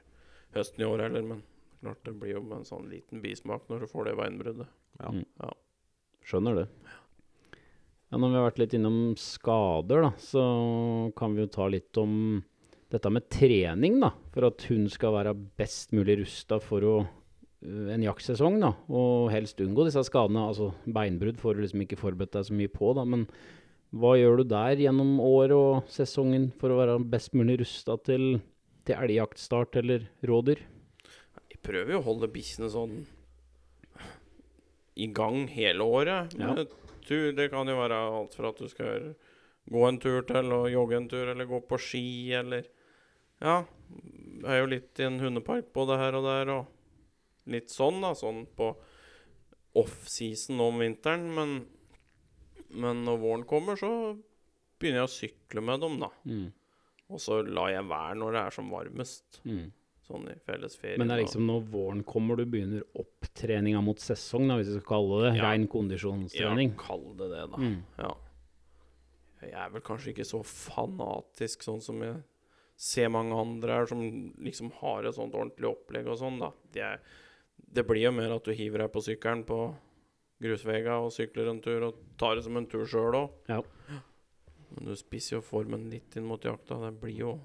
høsten 0.55 0.81
i 0.81 0.85
år 0.89 1.03
heller, 1.05 1.21
men 1.21 1.43
klart 1.83 2.01
det 2.03 2.15
blir 2.19 2.33
jo 2.33 2.41
med 2.41 2.57
en 2.63 2.65
sånn 2.65 2.89
liten 2.89 3.21
bismak 3.21 3.67
når 3.69 3.81
du 3.81 3.87
får 3.91 4.05
det 4.09 4.15
veinbruddet. 4.17 4.67
Ja. 5.01 5.11
Mm. 5.11 5.25
Ja. 5.43 5.51
Skjønner 6.25 6.55
det. 6.63 6.67
Ja, 6.81 6.89
når 8.21 8.31
vi 8.31 8.37
har 8.39 8.45
vært 8.47 8.59
litt 8.63 8.75
innom 8.77 8.99
skader, 9.19 10.05
da, 10.07 10.11
så 10.21 10.43
kan 11.17 11.35
vi 11.35 11.43
jo 11.43 11.51
ta 11.51 11.67
litt 11.71 11.99
om 12.01 12.43
dette 12.93 13.11
med 13.11 13.27
trening, 13.33 13.99
da. 14.03 14.11
For 14.33 14.47
at 14.47 14.65
hun 14.69 14.87
skal 14.91 15.15
være 15.17 15.35
best 15.59 15.95
mulig 15.95 16.19
rusta 16.21 16.59
for 16.63 16.85
å, 16.85 16.95
øh, 17.65 17.89
en 17.93 18.05
jaktsesong, 18.05 18.59
da. 18.61 18.71
Og 18.87 19.31
helst 19.33 19.61
unngå 19.63 19.87
disse 19.87 20.05
skadene. 20.07 20.47
Altså 20.47 20.71
beinbrudd 20.85 21.41
får 21.41 21.55
du 21.55 21.65
liksom 21.65 21.85
ikke 21.85 21.99
forberedt 21.99 22.37
deg 22.37 22.47
så 22.49 22.57
mye 22.57 22.71
på, 22.71 22.93
da. 22.97 23.05
Men 23.05 23.27
hva 23.95 24.15
gjør 24.19 24.41
du 24.41 24.49
der 24.51 24.81
gjennom 24.85 25.17
året 25.23 25.55
og 25.55 25.91
sesongen 25.91 26.49
for 26.59 26.71
å 26.71 26.79
være 26.81 26.99
best 27.11 27.35
mulig 27.37 27.59
rusta 27.63 27.97
til, 28.03 28.39
til 28.87 28.95
elgjaktstart 28.95 29.77
eller 29.81 30.07
rådyr? 30.25 30.63
Vi 31.51 31.59
prøver 31.63 31.95
jo 31.95 32.01
å 32.01 32.07
holde 32.09 32.31
bikkjene 32.31 32.71
sånn 32.71 32.97
i 34.95 35.07
gang 35.11 35.45
hele 35.51 35.83
året. 35.83 36.35
Ja. 36.39 36.53
Tur, 37.05 37.31
det 37.37 37.49
kan 37.53 37.69
jo 37.69 37.77
være 37.77 37.97
alt 38.09 38.35
fra 38.37 38.51
at 38.51 38.61
du 38.61 38.69
skal 38.71 39.13
gå 39.71 39.85
en 39.87 39.99
tur 40.01 40.25
til 40.27 40.53
å 40.53 40.65
jogge 40.69 40.97
en 40.99 41.09
tur, 41.09 41.29
eller 41.31 41.49
gå 41.49 41.61
på 41.69 41.79
ski, 41.81 42.07
eller 42.37 42.67
Ja. 43.41 43.65
Jeg 44.45 44.51
er 44.51 44.59
jo 44.61 44.69
litt 44.71 44.99
i 44.99 45.05
en 45.05 45.19
hundepark 45.19 45.71
både 45.73 45.97
her 45.99 46.15
og 46.17 46.25
der, 46.25 46.49
og 46.53 47.51
litt 47.51 47.71
sånn, 47.73 48.01
da. 48.03 48.13
Sånn 48.17 48.45
på 48.57 48.71
off-season 49.75 50.61
om 50.63 50.79
vinteren. 50.81 51.25
Men, 51.35 51.55
men 52.69 53.03
når 53.07 53.21
våren 53.21 53.45
kommer, 53.49 53.79
så 53.79 53.89
begynner 54.79 55.03
jeg 55.03 55.09
å 55.09 55.15
sykle 55.15 55.65
med 55.65 55.83
dem, 55.83 55.97
da. 56.03 56.11
Mm. 56.29 56.47
Og 57.13 57.21
så 57.21 57.41
lar 57.45 57.71
jeg 57.73 57.87
være 57.89 58.17
når 58.21 58.35
det 58.35 58.43
er 58.43 58.55
som 58.55 58.71
varmest. 58.73 59.41
Mm. 59.45 59.67
Sånn 60.05 60.27
i 60.29 60.35
fellesferien. 60.45 60.99
Men 61.01 61.09
det 61.09 61.15
er 61.15 61.23
liksom 61.23 61.47
når 61.49 61.63
våren 61.73 62.03
kommer 62.05 62.37
du 62.37 62.45
begynner 62.45 62.83
opptreninga 63.01 63.79
mot 63.81 63.97
sesong, 63.97 64.45
da, 64.51 64.59
hvis 64.59 64.69
vi 64.69 64.77
skal 64.77 64.89
kalle 64.91 65.21
det 65.23 65.31
Ja. 65.39 65.47
rein 65.49 65.65
Ja, 66.69 66.77
kall 66.77 67.07
det 67.17 67.29
det, 67.31 67.43
da. 67.49 67.57
Mm. 67.57 67.79
Ja. 67.97 68.11
Jeg 69.41 69.53
er 69.53 69.69
vel 69.73 69.81
kanskje 69.81 70.13
ikke 70.13 70.25
så 70.25 70.43
fanatisk 70.45 71.65
sånn 71.65 71.81
som 71.81 72.01
jeg 72.01 72.23
ser 72.77 73.09
mange 73.09 73.33
andre 73.33 73.79
her, 73.79 73.85
som 73.89 74.33
liksom 74.37 74.71
har 74.81 75.05
et 75.05 75.15
sånt 75.15 75.33
ordentlig 75.33 75.69
opplegg 75.71 76.07
og 76.07 76.19
sånn, 76.19 76.39
da. 76.39 76.51
Det, 76.71 76.99
det 77.73 77.87
blir 77.87 78.03
jo 78.03 78.11
mer 78.11 78.35
at 78.35 78.43
du 78.43 78.53
hiver 78.53 78.83
deg 78.85 78.91
på 78.93 79.01
sykkelen 79.01 79.45
på 79.47 79.59
grusvega 80.43 80.99
og 81.01 81.13
sykler 81.15 81.49
en 81.49 81.61
tur 81.63 81.87
og 81.87 81.99
tar 82.19 82.35
det 82.35 82.43
som 82.43 82.57
en 82.57 82.67
tur 82.69 82.85
sjøl 82.85 83.15
òg. 83.15 83.29
Ja. 83.49 83.61
Men 84.75 84.89
du 84.89 84.95
spisser 84.99 85.37
jo 85.37 85.41
formen 85.45 85.89
litt 85.89 86.17
inn 86.19 86.27
mot 86.27 86.43
jakta. 86.43 86.77
Det 86.83 86.93
blir 87.01 87.17
jo 87.21 87.39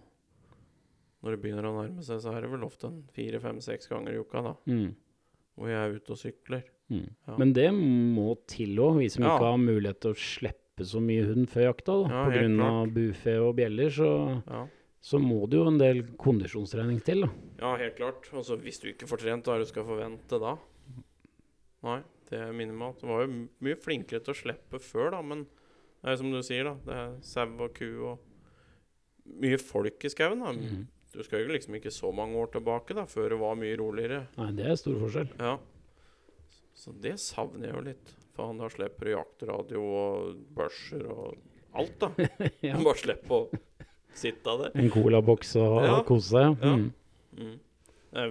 Når 1.23 1.31
det 1.37 1.41
begynner 1.43 1.67
å 1.69 1.75
nærme 1.77 2.03
seg, 2.03 2.21
så 2.25 2.33
er 2.35 2.41
det 2.43 2.51
vel 2.51 2.63
ofte 2.65 2.89
en 2.89 3.03
fire, 3.13 3.39
fem, 3.41 3.59
seks 3.61 3.87
ganger 3.91 4.15
i 4.15 4.21
uka 4.23 4.41
da 4.43 4.55
Mm. 4.67 4.95
hvor 5.59 5.69
jeg 5.69 5.77
er 5.91 5.95
ute 5.99 6.11
og 6.11 6.17
sykler. 6.19 6.63
Mm. 6.91 7.09
Ja. 7.29 7.37
Men 7.37 7.53
det 7.53 7.71
må 7.75 8.35
til 8.49 8.77
òg, 8.79 8.99
vi 8.99 9.09
som 9.09 9.25
Ja. 9.25 9.37
ikke 9.37 9.51
har 9.51 9.59
mulighet 9.59 10.01
til 10.01 10.13
å 10.13 10.17
slippe 10.17 10.81
så 10.85 10.99
mye 11.01 11.27
hund 11.27 11.49
før 11.49 11.75
jakta. 11.75 12.09
Da. 12.09 12.31
Ja, 12.33 12.65
av 12.65 12.89
bufe 12.95 13.37
og 13.39 13.57
bjeller, 13.57 13.91
så, 13.91 14.43
Ja. 14.49 14.67
så 15.03 15.19
må 15.21 15.47
det 15.49 15.59
jo 15.59 15.67
en 15.67 15.77
del 15.79 16.03
kondisjonstrening 16.17 17.03
til. 17.05 17.21
Da. 17.23 17.29
Ja, 17.61 17.77
helt 17.77 17.97
klart. 17.97 18.33
Og 18.33 18.43
så 18.45 18.57
hvis 18.59 18.81
du 18.81 18.89
ikke 18.93 19.07
får 19.07 19.19
trent, 19.21 19.45
hva 19.45 19.55
er 19.55 19.59
det 19.59 19.67
du 19.67 19.73
skal 19.73 19.85
forvente 19.85 20.41
da? 20.41 20.57
Nei, 21.83 22.03
det 22.31 22.39
er 22.41 22.53
minimalt. 22.53 23.01
Du 23.01 23.07
var 23.09 23.27
jo 23.27 23.49
mye 23.61 23.77
flinkere 23.77 24.23
til 24.25 24.33
å 24.35 24.41
slippe 24.43 24.81
før, 24.81 25.11
da, 25.13 25.21
men 25.23 25.45
det 26.03 26.13
er 26.13 26.17
som 26.17 26.31
du 26.31 26.41
sier, 26.43 26.65
da. 26.65 26.75
Det 26.87 26.95
er 26.95 27.21
sau 27.21 27.47
og 27.61 27.75
ku 27.75 28.07
og 28.07 28.19
mye 29.41 29.59
folk 29.61 30.03
i 30.05 30.09
skauen, 30.09 30.41
da. 30.41 30.53
Mhm. 30.53 30.87
Du 31.13 31.23
skal 31.27 31.43
jo 31.43 31.51
liksom 31.51 31.75
ikke 31.75 31.91
så 31.91 32.13
mange 32.15 32.39
år 32.39 32.53
tilbake, 32.55 32.95
da, 32.95 33.05
før 33.11 33.33
det 33.35 33.39
var 33.41 33.57
mye 33.59 33.77
roligere. 33.81 34.21
Nei, 34.39 34.51
det 34.59 34.67
er 34.71 34.77
stor 34.79 34.99
forskjell. 35.01 35.33
Ja. 35.41 35.57
Så 36.79 36.93
det 37.03 37.17
savner 37.21 37.67
jeg 37.69 37.75
jo 37.77 37.83
litt. 37.89 38.13
For 38.37 38.47
han 38.47 38.61
da 38.63 38.69
slipper 38.71 39.09
du 39.09 39.15
jaktradio 39.17 39.83
og 39.83 40.37
børser 40.57 41.03
og 41.11 41.35
alt, 41.75 41.97
da. 42.01 42.13
Ja. 42.69 42.79
Bare 42.79 42.97
slipper 43.03 43.35
å 43.35 43.61
sitte 44.17 44.55
der. 44.63 44.73
En 44.79 44.91
colaboks 44.95 45.57
og 45.61 45.81
Ja. 45.85 45.99
kose 46.07 46.31
seg. 46.31 46.63
Ja. 46.63 46.77
Mm. 46.77 46.89
Mm. 47.41 47.59
Det 48.15 48.25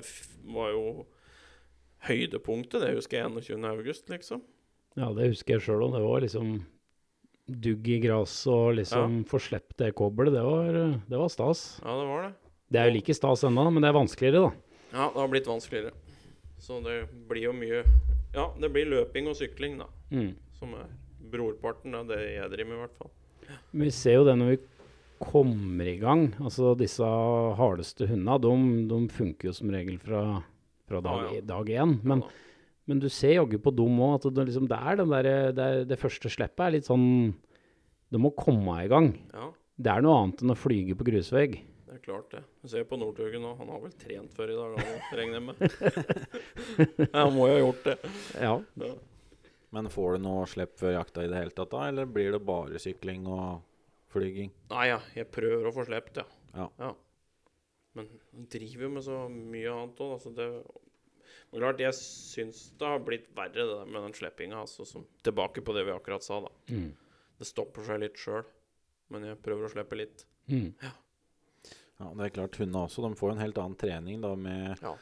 var 0.56 0.72
jo 0.74 0.86
høydepunktet, 2.08 2.82
det 2.84 2.96
husker 2.98 3.20
jeg 3.22 3.32
21. 3.36 3.66
august, 3.70 4.10
liksom. 4.12 4.42
Ja, 5.00 5.12
det 5.16 5.30
husker 5.34 5.58
jeg 5.58 5.66
sjøl 5.68 5.84
òg. 5.86 5.96
Det 5.96 6.04
var 6.08 6.24
liksom 6.24 6.52
dugg 7.50 7.88
i 7.90 8.00
gresset 8.04 8.52
og 8.54 8.76
liksom 8.80 9.24
få 9.30 9.40
slippe 9.42 9.76
det 9.80 9.94
kobbelet. 9.98 10.36
Det 10.36 10.44
var, 10.46 10.80
det 11.12 11.20
var 11.22 11.32
stas. 11.34 11.64
Ja, 11.84 11.96
det 12.00 12.08
var 12.10 12.28
det. 12.28 12.34
Det 12.72 12.80
er 12.80 12.90
jo 12.90 12.96
like 13.00 13.14
stas 13.18 13.44
ennå, 13.48 13.66
men 13.74 13.82
det 13.82 13.90
er 13.90 13.98
vanskeligere, 13.98 14.42
da. 14.50 14.52
Ja, 14.94 15.08
det 15.14 15.22
har 15.22 15.30
blitt 15.32 15.48
vanskeligere. 15.50 15.92
Så 16.60 16.82
det 16.84 16.98
blir 17.30 17.48
jo 17.50 17.54
mye 17.56 17.84
Ja, 18.34 18.52
det 18.62 18.70
blir 18.74 18.86
løping 18.92 19.28
og 19.32 19.36
sykling, 19.40 19.78
da. 19.80 19.88
Mm. 20.14 20.36
Som 20.60 20.74
er 20.78 20.90
brorparten 21.32 21.96
av 21.98 22.08
det 22.12 22.20
jeg 22.36 22.50
driver 22.52 22.70
med, 22.70 22.78
i 22.78 22.84
hvert 22.84 22.98
fall. 23.00 23.12
Men 23.74 23.88
vi 23.88 23.94
ser 23.96 24.20
jo 24.20 24.26
det 24.28 24.36
når 24.38 24.52
vi 24.54 24.60
kommer 25.20 25.88
i 25.90 25.98
gang. 26.02 26.28
Altså 26.40 26.76
disse 26.78 27.06
hardeste 27.58 28.06
hundene, 28.08 28.38
de, 28.44 28.54
de 28.92 29.00
funker 29.14 29.50
jo 29.50 29.56
som 29.58 29.72
regel 29.74 29.98
fra, 30.04 30.22
fra 30.88 31.02
dag, 31.02 31.26
Ja, 31.26 31.40
ja. 31.40 31.42
dag 31.56 31.72
én. 31.74 31.98
Men, 32.04 32.22
Ja, 32.22 32.30
men 32.90 33.00
du 33.02 33.10
ser 33.14 33.36
jaggu 33.40 33.58
på 33.62 33.74
dem 33.76 33.98
òg 34.02 34.16
at 34.20 34.30
det, 34.34 34.46
liksom, 34.50 34.68
det 34.70 34.78
er 34.80 34.96
den 35.02 35.10
der, 35.14 35.28
det, 35.54 35.66
er- 35.66 35.84
det 35.90 36.00
første 36.02 36.30
slippet 36.30 36.64
er 36.68 36.72
litt 36.78 36.88
sånn 36.90 37.34
Du 38.12 38.18
må 38.18 38.32
komme 38.34 38.80
i 38.84 38.88
gang. 38.90 39.12
ja, 39.34 39.50
Det 39.78 39.92
er 39.94 40.02
noe 40.02 40.16
annet 40.24 40.42
enn 40.42 40.54
å 40.54 40.58
flyge 40.58 40.96
på 40.98 41.06
grusvegg. 41.06 41.60
Er 42.00 42.06
klart, 42.08 42.32
det. 42.34 42.42
Du 42.64 42.72
ser 42.72 42.88
på 42.90 42.98
Northugen 43.00 43.44
nå. 43.46 43.54
Han 43.60 43.70
har 43.74 43.84
vel 43.84 43.94
trent 44.00 44.34
før 44.36 44.54
i 44.54 44.58
dag, 44.58 44.80
han 44.80 45.20
regner 45.20 45.40
jeg 45.40 45.46
med. 45.52 45.64
Han 47.18 47.36
må 47.36 47.48
jo 47.50 47.56
ha 47.56 47.62
gjort 47.62 47.88
det. 47.92 47.98
Ja. 48.40 48.56
Ja. 48.82 48.94
Men 49.76 49.90
får 49.94 50.18
du 50.18 50.24
noe 50.26 50.48
slipp 50.50 50.80
før 50.82 50.96
jakta 50.96 51.24
i 51.26 51.30
det 51.30 51.38
hele 51.44 51.54
tatt, 51.54 51.72
da? 51.74 51.86
Eller 51.92 52.10
blir 52.10 52.32
det 52.34 52.42
bare 52.46 52.82
sykling 52.82 53.28
og 53.30 53.62
flyging? 54.14 54.50
Nei, 54.72 54.88
ja, 54.90 54.98
jeg 55.14 55.30
prøver 55.30 55.70
å 55.70 55.74
få 55.76 55.86
sluppet, 55.86 56.24
ja. 56.58 56.66
Ja. 56.82 56.94
Men 57.98 58.08
han 58.32 58.48
driver 58.50 58.86
jo 58.88 58.92
med 58.96 59.06
så 59.06 59.18
mye 59.34 59.74
annet 59.74 60.02
òg, 60.06 60.16
altså 60.16 60.32
det 60.34 60.48
Men 61.50 61.64
klart, 61.64 61.82
jeg 61.82 61.98
syns 61.98 62.64
det 62.78 62.90
har 62.90 63.02
blitt 63.06 63.30
verre, 63.38 63.54
det 63.58 63.68
der 63.70 63.90
med 63.90 64.04
den 64.06 64.16
slippinga. 64.18 64.62
Altså, 64.62 64.86
som, 64.86 65.06
tilbake 65.26 65.64
på 65.66 65.74
det 65.74 65.86
vi 65.88 65.94
akkurat 65.94 66.26
sa, 66.26 66.38
da. 66.46 66.52
Mm. 66.70 66.92
Det 67.40 67.48
stopper 67.50 67.86
seg 67.88 68.04
litt 68.04 68.20
sjøl. 68.22 68.44
Men 69.10 69.26
jeg 69.26 69.40
prøver 69.42 69.66
å 69.66 69.72
slippe 69.74 69.98
litt. 69.98 70.28
Mm. 70.50 70.68
Ja, 70.82 70.92
det 72.00 72.26
er 72.30 72.36
klart 72.36 72.56
Hundene 72.60 72.86
også. 72.88 73.04
De 73.08 73.16
får 73.20 73.34
en 73.36 73.42
helt 73.44 73.58
annen 73.60 73.76
trening 73.80 74.22
da 74.24 74.34
med, 74.40 74.78
Ja. 74.82 74.94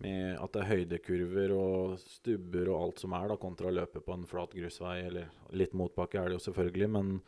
med 0.00 0.38
at 0.40 0.52
det 0.52 0.62
er 0.62 0.70
høydekurver 0.70 1.52
og 1.56 1.98
stubber 2.00 2.70
og 2.72 2.82
alt 2.86 3.02
som 3.04 3.12
er, 3.16 3.28
da, 3.28 3.36
kontra 3.40 3.68
å 3.68 3.74
løpe 3.76 4.00
på 4.04 4.14
en 4.16 4.24
flat 4.28 4.54
grusvei. 4.56 5.06
Eller 5.06 5.28
litt 5.52 5.74
motbakke 5.76 6.20
er 6.22 6.30
det 6.32 6.38
jo 6.40 6.46
selvfølgelig, 6.50 6.88
men 6.96 7.20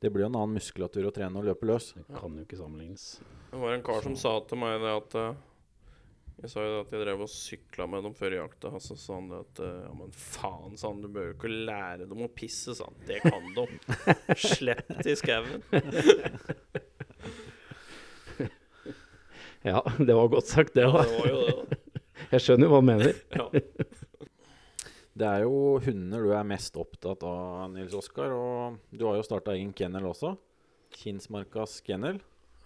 det 0.00 0.10
blir 0.12 0.26
jo 0.26 0.30
en 0.30 0.38
annen 0.42 0.58
muskulatur 0.58 1.06
å 1.08 1.12
trene 1.14 1.38
og 1.40 1.46
løpe 1.48 1.66
løs. 1.66 1.92
Det 1.96 2.06
kan 2.20 2.34
jo 2.36 2.44
ikke 2.46 2.58
sammenlignes. 2.60 3.08
Det 3.50 3.58
var 3.62 3.72
en 3.74 3.82
kar 3.86 4.02
som 4.04 4.16
sa 4.18 4.36
til 4.46 4.58
meg 4.60 4.80
det 4.82 4.94
at 5.00 5.14
eh, 5.22 5.36
Jeg 6.42 6.50
sa 6.52 6.60
jo 6.66 6.80
at 6.82 6.90
jeg 6.92 7.00
drev 7.00 7.22
og 7.24 7.30
sykla 7.32 7.86
med 7.88 8.02
dem 8.04 8.12
før 8.14 8.34
jakta. 8.36 8.68
Og 8.76 8.82
så 8.84 8.92
sa 9.00 9.14
han 9.16 9.30
det 9.32 9.38
at 9.40 9.60
eh, 9.64 9.78
Ja, 9.86 9.92
men 9.96 10.10
faen, 10.12 10.76
sa 10.76 10.90
han. 10.92 11.00
Du 11.00 11.08
bør 11.08 11.30
jo 11.30 11.36
ikke 11.38 11.48
lære 11.70 12.06
dem 12.10 12.20
å 12.26 12.28
pisse, 12.28 12.74
sa 12.76 12.84
han. 12.90 12.98
Det 13.08 13.22
kan 13.24 13.48
de. 13.56 13.64
Slipp 14.36 14.84
det 15.00 15.14
i 15.14 15.16
skauen. 15.16 15.62
Ja, 19.66 19.80
det 19.98 20.14
var 20.14 20.28
godt 20.30 20.46
sagt, 20.46 20.74
det. 20.76 20.84
Ja, 20.86 21.02
det 21.02 21.18
var 21.18 21.30
jo 21.32 21.40
det, 21.42 21.54
da. 21.58 21.78
Jeg 22.32 22.42
skjønner 22.44 22.66
jo 22.66 22.72
hva 22.72 22.78
han 22.80 22.86
mener. 22.88 23.16
Ja. 23.34 23.46
Det 25.16 25.26
er 25.30 25.42
jo 25.46 25.58
hunder 25.80 26.24
du 26.26 26.30
er 26.36 26.44
mest 26.48 26.76
opptatt 26.80 27.22
av, 27.24 27.66
Nils 27.72 27.94
Oskar. 27.96 28.32
Og 28.36 28.76
du 28.92 29.06
har 29.08 29.16
jo 29.18 29.24
starta 29.26 29.54
egen 29.56 29.72
kennel 29.76 30.06
også. 30.10 30.34
Kinsmarkas 30.96 31.78
kennel. 31.86 32.18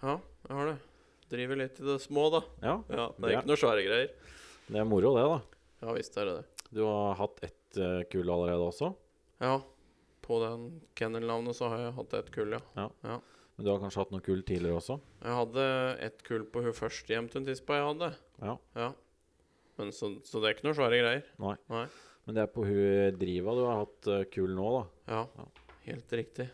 ja, 0.03 0.17
jeg 0.47 0.57
har 0.57 0.71
det. 0.71 0.77
Driver 1.31 1.59
litt 1.61 1.77
i 1.79 1.85
det 1.87 1.97
små, 2.03 2.25
da. 2.33 2.41
Ja, 2.61 2.73
Ja, 2.91 3.05
Det 3.15 3.23
er 3.23 3.27
det. 3.29 3.35
ikke 3.39 3.51
noe 3.53 3.61
svære 3.61 3.83
greier. 3.87 4.09
det 4.67 4.79
er 4.81 4.87
moro, 4.87 5.13
det, 5.15 5.23
da. 5.31 5.37
Ja 5.87 5.93
visst 5.95 6.17
er 6.19 6.27
det 6.27 6.33
det. 6.41 6.65
Du 6.75 6.81
har 6.85 7.15
hatt 7.19 7.39
ett 7.47 7.79
uh, 7.79 8.01
kull 8.11 8.29
allerede 8.29 8.67
også. 8.67 8.91
Ja. 9.41 9.55
På 10.21 10.41
den 10.43 10.67
kennelnavnet 10.95 11.55
så 11.57 11.69
har 11.71 11.85
jeg 11.87 11.95
hatt 11.97 12.13
ett 12.19 12.31
kull, 12.35 12.51
ja. 12.75 12.89
Men 13.57 13.65
du 13.67 13.71
har 13.73 13.81
kanskje 13.83 14.01
hatt 14.01 14.11
noe 14.13 14.23
kull 14.25 14.41
tidligere 14.47 14.79
også? 14.79 14.95
Jeg 15.21 15.37
hadde 15.37 15.65
ett 16.07 16.23
kull 16.27 16.45
på 16.49 16.63
hun 16.65 16.73
første 16.73 17.21
tispa 17.45 17.77
jeg 17.77 17.87
hadde. 17.89 18.11
Ja. 18.41 18.55
Ja. 18.79 18.91
Men 19.77 19.91
så, 19.95 20.11
så 20.27 20.39
det 20.41 20.49
er 20.49 20.55
ikke 20.55 20.67
noe 20.69 20.77
svære 20.77 21.01
greier. 21.01 21.23
Nei. 21.41 21.55
Nei. 21.73 21.83
Men 22.25 22.37
det 22.37 22.41
er 22.45 22.51
på 22.53 22.63
hun 22.67 23.17
Driva 23.21 23.53
du 23.57 23.61
har 23.65 23.79
hatt 23.83 24.07
eh, 24.13 24.23
kull 24.33 24.51
nå, 24.57 24.71
da. 24.77 24.83
Ja, 25.13 25.21
Ja. 25.37 25.47
helt 25.87 26.11
riktig. 26.13 26.47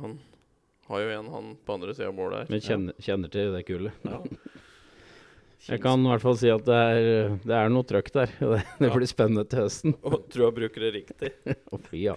Han 0.00 0.18
har 0.88 1.00
jo 1.02 1.08
en, 1.18 1.30
han 1.32 1.54
på 1.66 1.74
andre 1.74 1.94
sida 1.96 2.08
av 2.12 2.18
bålet 2.18 2.44
her. 2.44 2.50
Men 2.52 2.62
kjenner, 2.62 2.98
kjenner 3.02 3.32
til 3.32 3.54
det 3.56 3.64
kullet. 3.66 4.06
Ja. 4.06 4.20
Jeg 5.66 5.80
kan 5.82 5.98
i 6.04 6.10
hvert 6.12 6.22
fall 6.22 6.36
si 6.38 6.50
at 6.52 6.62
det 6.68 6.76
er, 6.78 7.32
det 7.42 7.54
er 7.58 7.72
noe 7.74 7.86
trøkk 7.88 8.12
der. 8.14 8.30
Det, 8.38 8.60
det 8.78 8.90
Ja. 8.90 8.94
blir 8.94 9.08
spennende 9.10 9.42
til 9.50 9.64
høsten. 9.64 9.96
Og 10.06 10.28
tror 10.30 10.44
jeg 10.50 10.56
bruker 10.60 10.84
det 10.86 10.92
riktig. 11.00 11.32
Å 11.74 11.80
fy, 11.88 12.04
ja. 12.06 12.14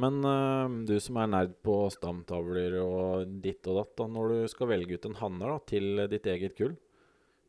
Men 0.00 0.24
uh, 0.26 0.66
du 0.86 0.96
som 1.02 1.18
er 1.22 1.28
nerd 1.30 1.52
på 1.62 1.76
stamtavler 1.94 2.80
og 2.82 3.28
ditt 3.44 3.66
og 3.70 3.78
datt, 3.78 3.92
da, 4.00 4.08
når 4.10 4.32
du 4.32 4.38
skal 4.50 4.72
velge 4.72 4.98
ut 4.98 5.06
en 5.06 5.20
hanner 5.20 5.52
da, 5.54 5.58
til 5.70 6.06
ditt 6.10 6.26
eget 6.30 6.56
kull, 6.58 6.74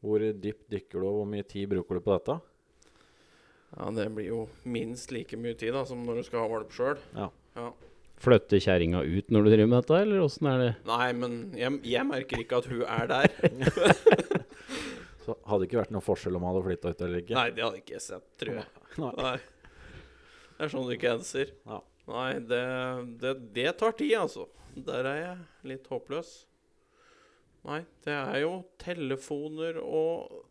hvor 0.06 0.22
dypt 0.22 0.68
dykker 0.70 1.02
du, 1.02 1.08
og 1.08 1.22
hvor 1.22 1.32
mye 1.32 1.48
tid 1.48 1.72
bruker 1.72 1.98
du 1.98 2.06
på 2.06 2.14
dette? 2.14 2.38
Ja, 3.76 3.90
det 3.92 4.06
blir 4.16 4.30
jo 4.30 4.44
minst 4.70 5.12
like 5.12 5.38
mye 5.42 5.58
tid 5.58 5.74
da, 5.76 5.82
som 5.90 6.06
når 6.06 6.22
du 6.22 6.28
skal 6.28 6.46
ha 6.46 6.52
valp 6.52 6.76
sjøl. 6.76 7.02
Ja. 7.18 7.32
Ja. 7.58 7.72
Flytter 8.22 8.62
kjerringa 8.64 9.02
ut 9.04 9.34
når 9.34 9.44
du 9.44 9.50
driver 9.52 9.72
med 9.72 9.82
dette, 9.82 9.98
eller 10.06 10.22
åssen 10.24 10.48
er 10.48 10.62
det? 10.62 10.70
Nei, 10.88 11.08
men 11.18 11.34
jeg, 11.60 11.82
jeg 11.90 12.08
merker 12.08 12.46
ikke 12.46 12.62
at 12.62 12.70
hun 12.72 12.86
er 12.86 13.10
der. 13.12 13.34
Så 15.26 15.34
hadde 15.50 15.64
det 15.64 15.68
ikke 15.72 15.82
vært 15.82 15.92
noen 15.96 16.06
forskjell 16.06 16.38
om 16.38 16.46
hun 16.46 16.52
hadde 16.52 16.64
flytta 16.68 16.94
ut 16.94 17.04
eller 17.08 17.24
ikke? 17.24 17.36
Nei, 17.36 17.50
det 17.58 17.66
hadde 17.66 17.82
ikke 17.82 17.98
jeg 17.98 18.06
sett, 18.06 18.26
tror 18.40 18.62
jeg. 18.62 18.86
Nei. 19.02 19.12
Nei. 19.18 19.36
Det 20.56 20.68
er 20.68 20.72
sånn 20.72 20.88
du 20.88 20.94
ikke 20.96 21.16
enser. 21.18 21.52
Ja. 21.66 21.82
Nei, 22.06 22.34
det, 22.40 22.66
det, 23.22 23.34
det 23.56 23.72
tar 23.80 23.96
tid, 23.98 24.14
altså. 24.20 24.46
Der 24.76 25.08
er 25.08 25.22
jeg 25.22 25.70
litt 25.72 25.88
håpløs. 25.90 26.34
Nei, 27.66 27.82
det 28.06 28.14
er 28.14 28.42
jo 28.44 28.60
telefoner 28.82 29.80
og 29.82 30.44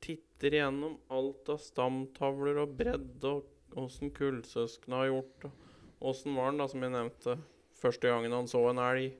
titter 0.00 0.56
igjennom 0.56 0.96
alt 1.12 1.50
av 1.52 1.58
stamtavler 1.60 2.62
og 2.62 2.76
bredde 2.78 3.28
og 3.28 3.80
åssen 3.80 4.12
kullsøsknene 4.16 5.02
har 5.02 5.10
gjort. 5.10 5.34
det. 5.42 5.50
åssen 6.00 6.38
var 6.38 6.48
han, 6.48 6.62
da, 6.62 6.68
som 6.70 6.86
jeg 6.86 6.94
nevnte, 6.94 7.36
første 7.76 8.08
gangen 8.08 8.32
han 8.32 8.48
så 8.48 8.62
en 8.70 8.80
elg. 8.80 9.18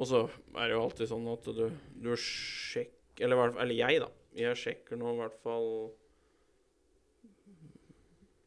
Og 0.00 0.08
så 0.08 0.22
er 0.56 0.70
det 0.70 0.72
jo 0.72 0.84
alltid 0.86 1.10
sånn 1.10 1.28
at 1.28 1.50
du, 1.52 1.66
du 2.00 2.10
sjekker 2.16 3.26
eller, 3.26 3.52
eller 3.60 3.76
jeg, 3.76 4.00
da. 4.00 4.08
Jeg 4.38 4.56
sjekker 4.56 4.96
nå 4.96 5.12
i 5.12 5.20
hvert 5.20 5.36
fall 5.44 5.68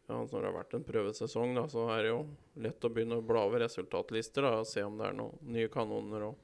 ja, 0.07 0.17
Når 0.19 0.33
det 0.33 0.47
har 0.49 0.55
vært 0.57 0.73
en 0.75 0.83
prøvesesong, 0.83 1.53
da, 1.55 1.67
så 1.71 1.85
er 1.93 2.01
det 2.03 2.09
jo 2.11 2.23
lett 2.65 2.83
å 2.83 2.91
begynne 2.91 3.21
å 3.21 3.25
bla 3.25 3.45
over 3.47 3.63
resultatlister 3.63 4.43
da, 4.43 4.57
og 4.59 4.67
se 4.67 4.83
om 4.83 4.97
det 4.99 5.07
er 5.07 5.15
noen 5.15 5.53
nye 5.55 5.69
kanoner 5.71 6.25
og 6.27 6.41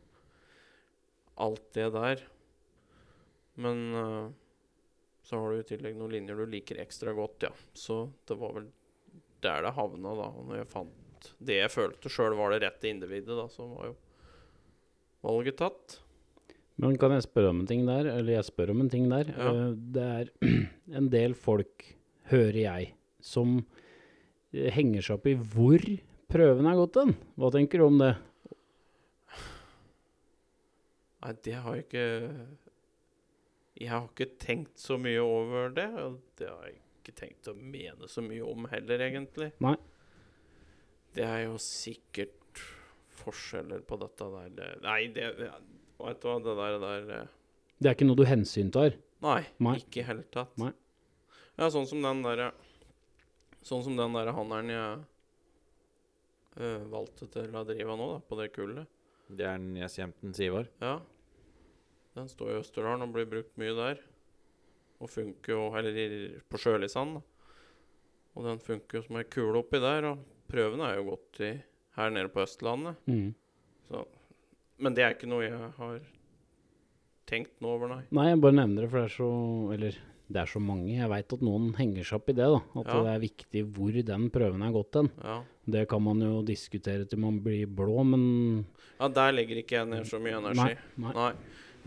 alt 1.44 1.66
det 1.76 1.90
der. 1.96 2.24
Men 3.60 3.82
uh, 3.96 4.30
så 5.28 5.42
har 5.42 5.52
du 5.52 5.60
i 5.60 5.68
tillegg 5.68 5.98
noen 6.00 6.16
linjer 6.16 6.40
du 6.40 6.46
liker 6.48 6.80
ekstra 6.80 7.14
godt, 7.18 7.50
ja. 7.50 7.52
Så 7.76 8.06
det 8.28 8.40
var 8.40 8.56
vel 8.56 8.70
der 9.44 9.66
det 9.68 9.76
havna, 9.76 10.16
da. 10.16 10.30
Og 10.32 10.48
når 10.48 10.62
jeg 10.62 10.72
fant 10.72 10.96
det 11.44 11.58
jeg 11.58 11.72
følte 11.74 12.12
sjøl 12.12 12.38
var 12.40 12.54
det 12.54 12.62
rette 12.64 12.88
individet, 12.88 13.36
da, 13.36 13.50
så 13.52 13.68
var 13.68 13.90
jo 13.92 13.98
valget 15.28 15.60
tatt. 15.60 16.00
Men 16.80 16.96
kan 17.00 17.12
jeg 17.12 17.26
spørre 17.28 17.52
om 17.52 17.60
en 17.60 17.68
ting 17.68 17.84
der? 17.88 18.08
Eller 18.08 18.38
jeg 18.38 18.48
spør 18.48 18.72
om 18.72 18.86
en 18.86 18.92
ting 18.92 19.10
der. 19.12 19.34
Ja. 19.36 19.52
Uh, 19.52 19.74
Det 19.76 20.08
er 20.08 20.32
en 21.02 21.12
del 21.12 21.36
folk, 21.36 21.90
hører 22.30 22.62
jeg, 22.62 22.94
som 23.22 23.58
eh, 24.54 24.70
henger 24.74 25.02
seg 25.06 25.18
opp 25.20 25.28
i 25.32 25.36
hvor 25.36 25.84
prøven 26.30 26.68
er 26.70 26.78
gått 26.80 27.00
hen. 27.02 27.16
Hva 27.40 27.50
tenker 27.56 27.82
du 27.82 27.86
om 27.88 27.98
det? 28.02 28.14
Nei, 31.20 31.34
det 31.44 31.56
har 31.60 31.76
jeg 31.76 31.86
ikke 31.88 32.06
Jeg 33.80 33.90
har 33.92 34.06
ikke 34.08 34.30
tenkt 34.40 34.80
så 34.82 34.98
mye 35.00 35.22
over 35.24 35.72
det. 35.76 35.88
Og 36.00 36.20
det 36.40 36.48
har 36.52 36.68
jeg 36.70 36.78
ikke 37.00 37.16
tenkt 37.24 37.50
å 37.52 37.56
mene 37.56 38.10
så 38.12 38.24
mye 38.24 38.44
om 38.46 38.68
heller, 38.72 39.04
egentlig. 39.08 39.52
Nei. 39.64 39.76
Det 41.16 41.26
er 41.26 41.46
jo 41.48 41.56
sikkert 41.64 42.36
forskjeller 43.20 43.82
på 43.88 43.98
dette 44.00 44.28
der. 44.56 44.80
Nei, 44.86 45.02
det 45.16 45.36
det- 45.40 45.52
Vet 46.00 46.22
du 46.22 46.28
hva, 46.30 46.38
det 46.40 46.54
der, 46.56 46.76
der 46.80 47.10
eh, 47.24 47.28
Det 47.82 47.90
er 47.90 47.96
ikke 47.98 48.06
noe 48.08 48.16
du 48.16 48.24
hensyntar. 48.24 48.94
Nei, 49.22 49.42
Nei. 49.60 49.74
ikke 49.82 50.00
i 50.00 50.06
hele 50.08 50.24
tatt. 50.32 50.54
Nei. 50.58 50.72
Ja, 51.58 51.68
sånn 51.68 51.86
som 51.90 52.00
den 52.02 52.22
derre 52.24 52.54
Sånn 53.66 53.84
som 53.84 53.96
den 54.00 54.14
derre 54.16 54.34
handelen 54.36 54.70
jeg 54.74 55.00
eh, 56.64 56.86
valgte 56.92 57.28
til 57.32 57.56
å 57.56 57.64
drive 57.68 57.96
nå, 58.00 58.08
da, 58.16 58.20
på 58.30 58.38
det 58.40 58.50
kullet. 58.56 58.88
Det 59.30 59.46
er 59.46 59.60
Nesjemten 59.62 60.34
Sivar. 60.34 60.70
Ja. 60.82 60.96
Den 62.18 62.30
står 62.32 62.54
i 62.56 62.60
Østerdalen 62.64 63.06
og 63.06 63.12
blir 63.14 63.28
brukt 63.30 63.58
mye 63.62 63.76
der. 63.78 64.00
Og 65.00 65.12
funker 65.14 65.54
jo 65.54 65.68
Eller 65.78 65.96
i- 65.96 66.40
på 66.50 66.58
Sjølisand, 66.60 67.20
da. 67.20 67.22
Og 68.36 68.44
den 68.46 68.60
funker 68.60 69.00
jo 69.00 69.02
som 69.06 69.18
ei 69.18 69.24
kule 69.24 69.60
oppi 69.62 69.80
der. 69.80 70.06
Og 70.14 70.24
prøvene 70.50 70.90
er 70.90 70.98
jo 70.98 71.10
gått 71.12 71.40
i 71.46 71.52
her 71.96 72.10
nede 72.10 72.30
på 72.34 72.42
Østlandet. 72.44 72.96
Mm. 73.08 73.34
Så. 73.90 74.06
Men 74.80 74.94
det 74.96 75.04
er 75.04 75.14
ikke 75.16 75.28
noe 75.30 75.44
jeg 75.44 75.72
har 75.78 76.00
tenkt 77.28 77.60
noe 77.62 77.76
over, 77.78 77.88
nei. 77.92 78.04
Nei, 78.12 78.30
jeg 78.32 78.42
bare 78.42 78.56
nevner 78.58 78.82
det, 78.86 78.90
for 78.90 79.00
det 79.00 79.12
er 79.12 79.16
så 79.20 79.74
Eller 79.76 79.98
det 80.30 80.42
er 80.44 80.50
så 80.52 80.60
mange. 80.62 80.92
Jeg 80.94 81.10
veit 81.10 81.34
at 81.34 81.42
noen 81.42 81.72
henger 81.78 82.06
seg 82.06 82.20
opp 82.20 82.30
i 82.30 82.36
det. 82.38 82.46
da 82.46 82.60
At 82.80 82.88
Ja. 82.92 82.98
det 83.04 83.14
er 83.16 83.24
viktig 83.24 83.64
hvor 83.74 83.96
den 84.06 84.30
prøven 84.30 84.62
er 84.62 84.72
gått 84.76 84.94
hen. 85.00 85.10
Ja. 85.24 85.38
Det 85.66 85.88
kan 85.90 86.04
man 86.04 86.22
jo 86.22 86.44
diskutere 86.46 87.06
til 87.10 87.20
man 87.20 87.40
blir 87.42 87.66
blå, 87.66 88.04
men 88.06 88.66
ja, 89.00 89.08
der 89.08 89.32
legger 89.34 89.58
ikke 89.62 89.76
jeg 89.80 89.88
ned 89.90 90.06
så 90.06 90.20
mye 90.22 90.38
energi. 90.38 90.76
Nei. 90.76 90.76
nei. 90.98 91.14
Nei. 91.14 91.34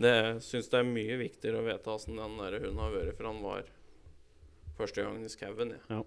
Det 0.03 0.43
syns 0.43 0.69
det 0.73 0.79
er 0.81 0.89
mye 0.89 1.19
viktigere 1.21 1.61
å 1.61 1.67
vite 1.67 1.91
åssen 1.93 2.17
den 2.17 2.37
der 2.41 2.59
hunden 2.59 2.79
har 2.81 2.91
vært, 2.95 3.15
for 3.17 3.29
han 3.29 3.43
var 3.43 3.65
første 4.79 5.03
gangen 5.05 5.25
i 5.25 5.29
skauen. 5.29 5.75
jeg. 5.77 5.81
Ja. 5.91 6.03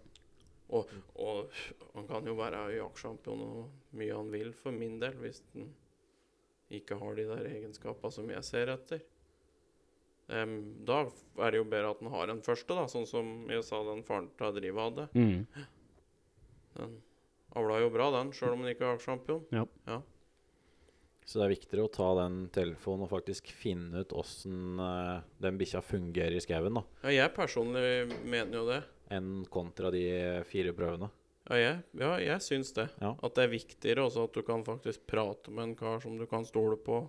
Og, 0.75 0.89
og 1.21 1.51
han 1.93 2.07
kan 2.09 2.25
jo 2.25 2.33
være 2.35 2.63
jaktsjampion 2.79 3.41
og 3.45 3.69
mye 3.95 4.15
han 4.15 4.31
vil, 4.33 4.51
for 4.57 4.73
min 4.73 4.97
del, 4.99 5.13
hvis 5.21 5.43
han 5.53 5.69
ikke 6.73 6.97
har 6.97 7.15
de 7.15 7.27
der 7.29 7.45
egenskapene 7.51 8.11
som 8.11 8.29
jeg 8.33 8.43
ser 8.43 8.71
etter. 8.73 9.03
Em, 10.33 10.55
da 10.85 11.03
er 11.45 11.53
det 11.53 11.59
jo 11.59 11.67
bedre 11.69 11.91
at 11.93 12.01
den 12.01 12.09
har 12.13 12.31
en 12.33 12.41
første, 12.45 12.73
da, 12.73 12.87
sånn 12.89 13.05
som 13.09 13.31
jeg 13.51 13.65
sa 13.67 13.83
den 13.85 14.01
faren 14.07 14.31
til 14.39 14.55
Drive 14.57 14.87
hadde. 14.87 15.07
Mm. 15.13 15.65
Den 16.79 16.95
avla 17.55 17.79
jo 17.83 17.91
bra, 17.93 18.09
den, 18.17 18.33
sjøl 18.35 18.55
om 18.55 18.65
den 18.65 18.73
ikke 18.73 18.95
er 18.95 19.45
ja. 19.53 19.99
Så 21.25 21.39
det 21.39 21.45
er 21.45 21.53
viktigere 21.55 21.85
å 21.87 21.93
ta 21.93 22.07
den 22.19 22.43
telefonen 22.53 23.07
og 23.07 23.13
faktisk 23.15 23.49
finne 23.49 24.03
ut 24.05 24.13
åssen 24.13 24.77
uh, 24.77 25.23
den 25.41 25.57
bikkja 25.57 25.81
fungerer 25.81 26.37
i 26.37 26.41
skauen, 26.43 26.77
da, 26.77 26.83
Ja, 27.07 27.13
jeg 27.23 27.33
personlig 27.37 28.19
mener 28.25 28.59
jo 28.59 28.65
det. 28.69 28.81
enn 29.13 29.45
kontra 29.49 29.89
de 29.93 30.05
fire 30.49 30.73
prøvene. 30.77 31.09
Ja, 31.45 31.57
jeg, 31.61 31.81
ja, 32.01 32.11
jeg 32.21 32.41
syns 32.41 32.71
det. 32.73 32.87
Ja. 33.01 33.13
At 33.21 33.37
det 33.37 33.45
er 33.45 33.53
viktigere 33.53 34.05
også 34.07 34.25
at 34.25 34.37
du 34.37 34.41
kan 34.45 34.65
faktisk 34.65 35.05
prate 35.09 35.53
med 35.53 35.69
en 35.69 35.75
kar 35.77 36.01
som 36.01 36.17
du 36.17 36.25
kan 36.29 36.45
stole 36.45 36.77
på, 36.81 37.03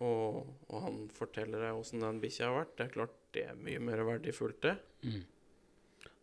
og, 0.00 0.46
og 0.70 0.84
han 0.84 1.00
forteller 1.12 1.60
deg 1.66 1.76
åssen 1.78 2.02
den 2.04 2.20
bikkja 2.22 2.48
har 2.48 2.58
vært. 2.62 2.74
Det 2.78 2.86
er 2.86 2.94
klart 2.94 3.16
det 3.36 3.44
er 3.50 3.58
mye 3.60 3.82
mer 3.84 4.02
verdifullt, 4.08 4.60
det. 4.64 4.74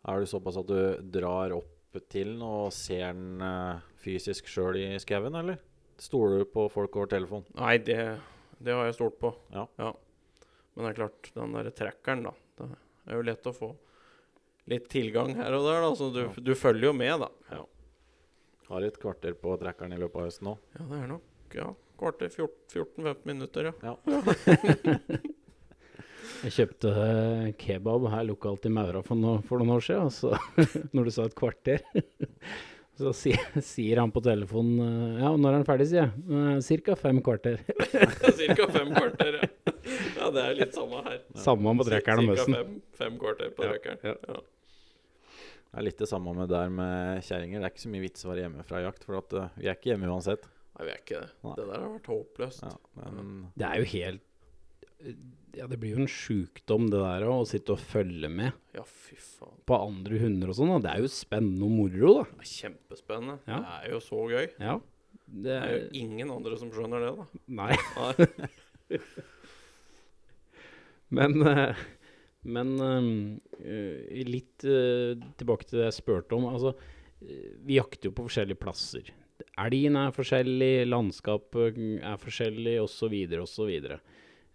Er 0.08 0.22
du 0.24 0.30
såpass 0.30 0.58
at 0.60 0.70
du 0.70 0.80
drar 1.18 1.54
opp 1.56 2.00
til 2.12 2.34
den 2.36 2.44
og 2.46 2.72
ser 2.76 3.08
den 3.16 3.42
eh, 3.42 3.86
fysisk 4.04 4.50
sjøl 4.52 4.78
i 4.82 4.88
skauen, 5.02 5.36
eller? 5.40 5.62
Stoler 6.02 6.44
du 6.44 6.50
på 6.52 6.68
folk 6.70 6.98
over 7.00 7.10
telefon? 7.10 7.46
Nei, 7.58 7.78
det, 7.82 7.98
det 8.62 8.76
har 8.76 8.86
jeg 8.86 8.98
stolt 9.00 9.18
på. 9.22 9.32
Ja. 9.56 9.66
Men 9.80 10.86
det 10.86 10.92
er 10.92 11.00
klart, 11.00 11.32
den 11.34 11.56
derre 11.58 11.74
trekkeren, 11.74 12.28
da. 12.28 12.36
Det 12.60 13.14
er 13.14 13.18
jo 13.18 13.26
lett 13.26 13.50
å 13.50 13.56
få 13.56 13.72
litt 14.70 14.90
tilgang 14.92 15.34
her 15.40 15.56
og 15.58 15.66
der, 15.66 15.82
da. 15.88 15.90
Så 15.98 16.12
du, 16.14 16.22
du 16.44 16.54
følger 16.60 16.92
jo 16.92 16.94
med, 16.98 17.24
da. 17.24 17.32
Ja, 17.56 17.64
Har 18.68 18.86
et 18.86 19.00
kvarter 19.02 19.34
på 19.40 19.56
trekkeren 19.62 19.96
i 19.96 20.00
løpet 20.02 20.22
av 20.22 20.28
høsten 20.28 20.50
nå. 20.52 20.58
ja 20.78 20.86
det 20.92 21.02
er 21.02 21.12
nok 21.16 21.56
ja, 21.56 21.70
kvarter 22.00 22.30
14-15 22.34 23.26
minutter, 23.28 23.72
ja. 23.84 23.96
Jeg 26.44 26.54
kjøpte 26.54 26.90
eh, 27.02 27.46
kebab 27.58 28.04
her 28.14 28.26
lokalt 28.28 28.66
i 28.68 28.72
Maura 28.74 29.00
for, 29.06 29.18
no 29.18 29.38
for 29.48 29.62
noen 29.62 29.78
år 29.78 29.86
siden. 29.86 30.10
Så 30.14 30.34
når 30.96 31.08
du 31.08 31.14
sa 31.16 31.26
et 31.26 31.36
kvarter, 31.38 31.82
så 33.00 33.14
si 33.16 33.34
sier 33.66 34.02
han 34.04 34.12
på 34.14 34.22
telefonen 34.26 34.82
eh, 34.84 35.24
Ja, 35.24 35.32
når 35.34 35.50
er 35.50 35.58
han 35.62 35.66
ferdig, 35.70 35.88
sier 35.90 36.04
jeg. 36.04 36.12
«Eh, 36.30 36.60
Cirka 36.68 36.98
fem 37.00 37.22
kvarter. 37.26 37.64
Cirka 38.38 38.68
fem 38.76 38.92
kvarter, 38.94 39.40
ja. 39.40 39.50
Ja, 40.18 40.30
det 40.36 40.44
er 40.44 40.58
litt 40.60 40.76
samme 40.78 41.02
her. 41.08 41.18
Samme 41.42 41.74
på 41.80 41.88
trekkeren 41.88 42.22
og 42.28 42.36
Cirka 42.38 42.52
møssen. 42.52 42.60
fem, 42.60 42.78
fem 43.02 43.18
kvarter 43.24 43.50
på 43.58 43.66
Ja, 43.66 43.74
trekkeren. 43.74 44.00
ja. 44.04 44.16
Ja. 44.36 44.44
Det 45.68 45.82
er 45.82 45.86
litt 45.90 46.00
det 46.02 46.08
samme 46.10 46.32
med 46.38 46.50
der 46.52 46.70
med 46.74 47.24
kjerringer. 47.28 47.60
Det 47.62 47.68
er 47.68 47.74
ikke 47.74 47.84
så 47.88 47.90
mye 47.96 48.04
vits 48.06 48.24
å 48.26 48.30
være 48.32 48.46
hjemme 48.46 48.64
fra 48.68 48.80
jakt, 48.86 49.04
for 49.06 49.18
at, 49.20 49.34
uh, 49.36 49.50
vi 49.60 49.68
er 49.68 49.76
ikke 49.78 49.92
hjemme 49.92 50.08
uansett. 50.10 50.46
Nei, 50.78 50.86
vi 50.86 50.92
er 50.94 51.00
ikke 51.02 51.20
det. 51.24 51.30
Nei. 51.44 51.54
Det 51.58 51.66
der 51.72 51.80
har 51.82 51.94
vært 51.96 52.10
håpløst. 52.14 52.64
Ja, 52.68 53.10
men 53.12 53.32
Det 53.58 53.66
er 53.68 53.80
jo 53.82 53.88
helt 53.96 54.24
Ja, 55.58 55.66
det 55.70 55.78
blir 55.82 55.96
jo 55.96 56.04
en 56.04 56.10
sjukdom, 56.12 56.88
det 56.94 57.00
der 57.02 57.26
å 57.30 57.40
sitte 57.50 57.74
og 57.74 57.82
følge 57.82 58.30
med 58.30 58.52
Ja, 58.78 58.84
fy 58.86 59.16
faen. 59.18 59.56
på 59.66 59.78
andre 59.88 60.20
hunder 60.22 60.52
og 60.54 60.58
sånn. 60.60 60.76
Det 60.84 60.92
er 60.92 61.02
jo 61.02 61.10
spennende 61.10 61.66
og 61.66 61.74
moro, 61.74 62.14
da. 62.20 62.24
Det 62.38 62.46
er 62.46 62.52
kjempespennende. 62.54 63.40
Ja. 63.50 63.60
Det 63.64 63.74
er 63.80 63.92
jo 63.96 64.00
så 64.06 64.22
gøy. 64.30 64.46
Ja. 64.62 64.78
Det 65.28 65.44
Det 65.44 65.56
er 65.58 65.72
jo 65.74 65.80
er 65.88 65.98
ingen 66.04 66.30
andre 66.32 66.58
som 66.62 66.70
skjønner 66.72 67.02
det, 67.04 67.14
da. 67.18 67.26
Nei. 67.48 67.74
Nei. 67.98 69.00
Men, 71.10 71.40
eh, 71.48 71.76
men 72.48 72.74
eh, 73.64 74.24
litt 74.28 74.64
eh, 74.68 75.16
tilbake 75.40 75.68
til 75.68 75.80
det 75.80 75.86
jeg 75.90 75.98
spurte 76.02 76.36
om. 76.36 76.48
Altså, 76.52 76.74
vi 77.20 77.78
jakter 77.80 78.10
jo 78.10 78.16
på 78.18 78.26
forskjellige 78.28 78.60
plasser. 78.62 79.08
Elgen 79.62 79.98
er 80.00 80.14
forskjellig, 80.16 80.88
landskapet 80.90 81.78
er 82.02 82.22
forskjellig, 82.22 82.78
osv., 82.84 83.16
osv. 83.44 83.72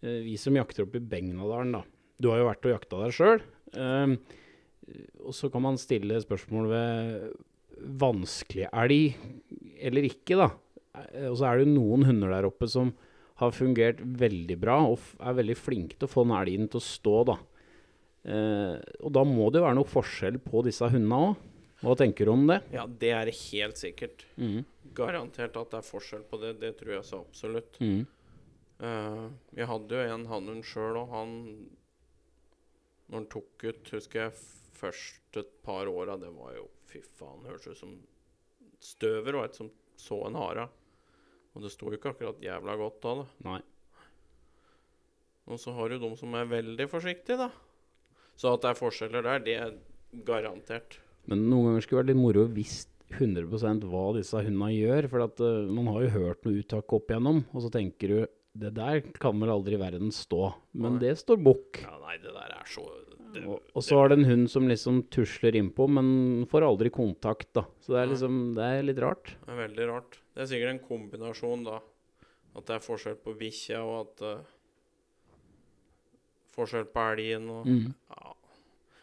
Uh, 0.02 0.20
vi 0.26 0.36
som 0.40 0.56
jakter 0.58 0.86
opp 0.86 0.96
i 0.98 1.04
Begnadalen, 1.12 1.76
da. 1.78 1.82
Du 2.22 2.30
har 2.30 2.42
jo 2.42 2.48
vært 2.50 2.68
og 2.68 2.74
jakta 2.76 3.02
der 3.02 3.14
sjøl. 3.16 3.40
og 5.22 5.34
så 5.34 5.48
kan 5.50 5.62
man 5.64 5.78
stille 5.80 6.18
spørsmål 6.22 6.68
ved 6.70 7.32
vanskelig 8.02 8.68
elg 8.70 9.14
eller 9.82 10.06
ikke, 10.06 10.38
da. 10.38 10.50
Eh, 10.94 11.28
Og 11.30 11.38
så 11.38 11.48
er 11.48 11.58
det 11.58 11.66
jo 11.66 11.74
noen 11.76 12.06
hunder 12.08 12.34
der 12.34 12.48
oppe 12.48 12.68
som 12.70 12.92
har 13.40 13.54
fungert 13.56 14.02
veldig 14.02 14.58
bra 14.60 14.76
og 14.86 15.00
er 15.18 15.38
veldig 15.40 15.56
flinke 15.58 15.96
til 15.98 16.06
å 16.06 16.12
få 16.12 16.26
den 16.26 16.36
elgen 16.36 16.68
til 16.70 16.78
å 16.82 16.86
stå, 16.86 17.16
da. 17.32 17.38
Eh, 18.22 18.76
og 19.02 19.14
da 19.16 19.24
må 19.26 19.48
det 19.50 19.62
jo 19.62 19.66
være 19.66 19.78
noe 19.80 19.90
forskjell 19.90 20.38
på 20.44 20.62
disse 20.66 20.86
hundene 20.92 21.22
òg. 21.30 21.48
Hva 21.82 21.94
tenker 21.98 22.28
du 22.28 22.32
om 22.32 22.44
det? 22.46 22.60
Ja, 22.70 22.86
det 22.86 23.10
er 23.10 23.30
helt 23.34 23.80
sikkert. 23.80 24.24
Mm. 24.38 24.62
Garantert 24.94 25.56
at 25.58 25.72
det 25.72 25.80
er 25.80 25.86
forskjell 25.86 26.22
på 26.30 26.38
det. 26.42 26.54
Det 26.62 26.76
tror 26.78 26.94
jeg 26.94 27.06
så 27.08 27.22
absolutt. 27.24 27.78
Mm. 27.82 28.04
Uh, 28.82 29.26
jeg 29.58 29.68
hadde 29.70 29.98
jo 29.98 30.14
en 30.16 30.26
hannhund 30.30 30.66
sjøl, 30.66 30.98
og 30.98 31.12
han 31.14 31.32
Når 33.06 33.18
han 33.18 33.26
tok 33.30 33.64
ut, 33.66 33.90
husker 33.92 34.24
jeg 34.24 34.38
først 34.78 35.36
et 35.38 35.50
par 35.62 35.90
åra, 35.90 36.16
det 36.18 36.30
var 36.34 36.54
jo 36.56 36.68
Fy 36.88 37.02
faen, 37.18 37.44
hørtes 37.48 37.76
ut 37.76 37.82
som 37.82 37.92
støver 38.82 39.38
og 39.38 39.46
et 39.46 39.58
som 39.58 39.68
så 39.96 40.18
en 40.26 40.36
hare. 40.36 40.66
Og 41.52 41.64
det 41.64 41.70
sto 41.72 41.88
jo 41.88 41.98
ikke 41.98 42.12
akkurat 42.12 42.42
jævla 42.42 42.74
godt 42.80 42.98
da, 43.04 43.14
da. 43.20 43.26
Nei. 43.46 43.60
Og 45.50 45.60
så 45.60 45.74
har 45.76 45.90
du 45.90 45.98
de 46.02 46.10
som 46.18 46.34
er 46.38 46.50
veldig 46.50 46.86
forsiktige, 46.90 47.38
da. 47.40 47.48
Så 48.36 48.54
at 48.54 48.64
det 48.64 48.72
er 48.72 48.78
forskjeller 48.78 49.26
der, 49.26 49.42
det 49.46 49.56
er 49.60 49.72
garantert. 50.26 50.98
Men 51.30 51.46
noen 51.50 51.70
ganger 51.70 51.84
skulle 51.84 52.02
det 52.02 52.04
vært 52.06 52.12
litt 52.14 52.22
moro 52.22 52.44
å 52.46 52.52
visst 52.52 52.88
100 53.12 53.84
hva 53.92 54.04
disse 54.16 54.40
hundene 54.40 54.70
gjør. 54.74 55.08
For 55.12 55.24
at, 55.26 55.42
uh, 55.44 55.68
man 55.70 55.90
har 55.92 56.06
jo 56.06 56.14
hørt 56.16 56.46
noe 56.46 56.62
uttak 56.62 56.94
opp 56.96 57.10
igjennom, 57.12 57.44
og 57.52 57.64
så 57.64 57.70
tenker 57.72 58.14
du 58.14 58.22
det 58.52 58.74
der 58.76 59.00
kan 59.16 59.38
vel 59.40 59.48
aldri 59.54 59.78
i 59.78 59.80
verden 59.80 60.10
stå. 60.12 60.50
Men 60.76 60.98
Nei. 60.98 61.06
det 61.06 61.14
står 61.22 61.38
bukk. 61.40 61.80
Ja, 61.86 61.94
nei, 62.02 62.18
det 62.20 62.34
der 62.34 62.52
er 62.52 62.66
så 62.68 62.82
det, 63.32 63.46
Og, 63.48 63.62
og 63.72 63.84
så 63.86 63.96
har 63.96 64.10
det 64.12 64.18
en 64.18 64.28
hund 64.28 64.50
som 64.52 64.66
liksom 64.68 64.98
tusler 65.14 65.56
innpå, 65.56 65.86
men 65.88 66.44
får 66.50 66.66
aldri 66.66 66.90
kontakt, 66.92 67.48
da. 67.56 67.62
Så 67.80 67.94
det 67.94 68.02
er 68.02 68.10
liksom 68.10 68.42
Det 68.58 68.66
er 68.66 68.84
litt 68.84 69.00
rart. 69.00 69.32
Det 69.46 69.54
er 69.54 69.62
veldig 69.62 69.86
rart. 69.88 70.18
Det 70.34 70.44
er 70.44 70.50
sikkert 70.50 70.74
en 70.74 70.82
kombinasjon, 70.84 71.64
da. 71.64 71.78
At 72.52 72.66
det 72.68 72.76
er 72.76 72.84
forskjell 72.84 73.16
på 73.24 73.32
bikkja, 73.40 73.80
og 73.88 74.02
at 74.02 74.26
uh, 74.26 74.50
Forskjell 76.52 76.84
på 76.92 77.00
elgen 77.14 77.48
og 77.48 77.64
Mm. 77.66 77.94
ja. 78.12 78.34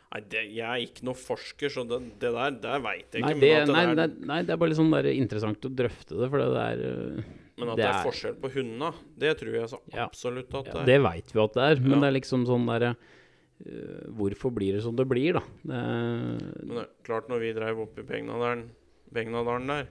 Nei, 0.10 0.24
det, 0.26 0.42
jeg 0.56 0.66
er 0.66 0.82
ikke 0.88 1.06
noe 1.06 1.18
forsker, 1.22 1.70
så 1.70 1.84
det, 1.86 2.00
det 2.22 2.32
der 2.34 2.56
der 2.64 2.80
veit 2.82 3.14
jeg 3.14 3.22
Nei, 3.22 3.36
ikke. 3.36 3.44
det, 3.44 3.52
det 3.70 3.76
nei, 3.76 3.84
er, 3.94 4.16
nei, 4.32 4.40
det 4.48 4.56
er 4.56 4.58
bare 4.62 4.72
litt 4.72 4.80
sånn 4.80 4.96
interessant 5.12 5.68
å 5.68 5.70
drøfte 5.70 6.18
det, 6.18 6.30
for 6.32 6.42
det 6.42 6.64
er 6.64 6.82
øh, 6.88 7.28
men 7.60 7.72
at 7.74 7.80
det 7.80 7.86
er 7.90 8.02
forskjell 8.08 8.36
på 8.40 8.52
hundene, 8.54 8.90
det 9.20 9.36
tror 9.42 9.56
jeg 9.58 9.70
så 9.72 9.80
absolutt 10.00 10.54
at 10.56 10.70
det 10.70 10.74
er. 10.74 10.80
Ja, 10.80 10.88
det 10.88 10.98
veit 11.06 11.34
vi 11.34 11.42
at 11.44 11.58
det 11.58 11.66
er, 11.66 11.82
men 11.84 11.96
Ja. 11.98 12.02
det 12.02 12.10
er 12.10 12.16
liksom 12.16 12.46
sånn 12.48 12.66
derre 12.70 12.92
uh, 12.96 14.04
hvorfor 14.18 14.54
blir 14.56 14.78
det 14.78 14.84
som 14.86 14.96
det 14.96 15.06
blir, 15.12 15.38
da? 15.38 15.44
Det, 15.62 15.82
Men 16.64 16.74
det 16.78 16.86
er 16.86 16.92
klart, 17.06 17.30
når 17.32 17.44
vi 17.44 17.54
drev 17.58 17.84
opp 17.86 18.00
i 18.00 18.08
Begnadalen, 18.08 18.70
Begnadalen 19.14 19.74
der 19.74 19.90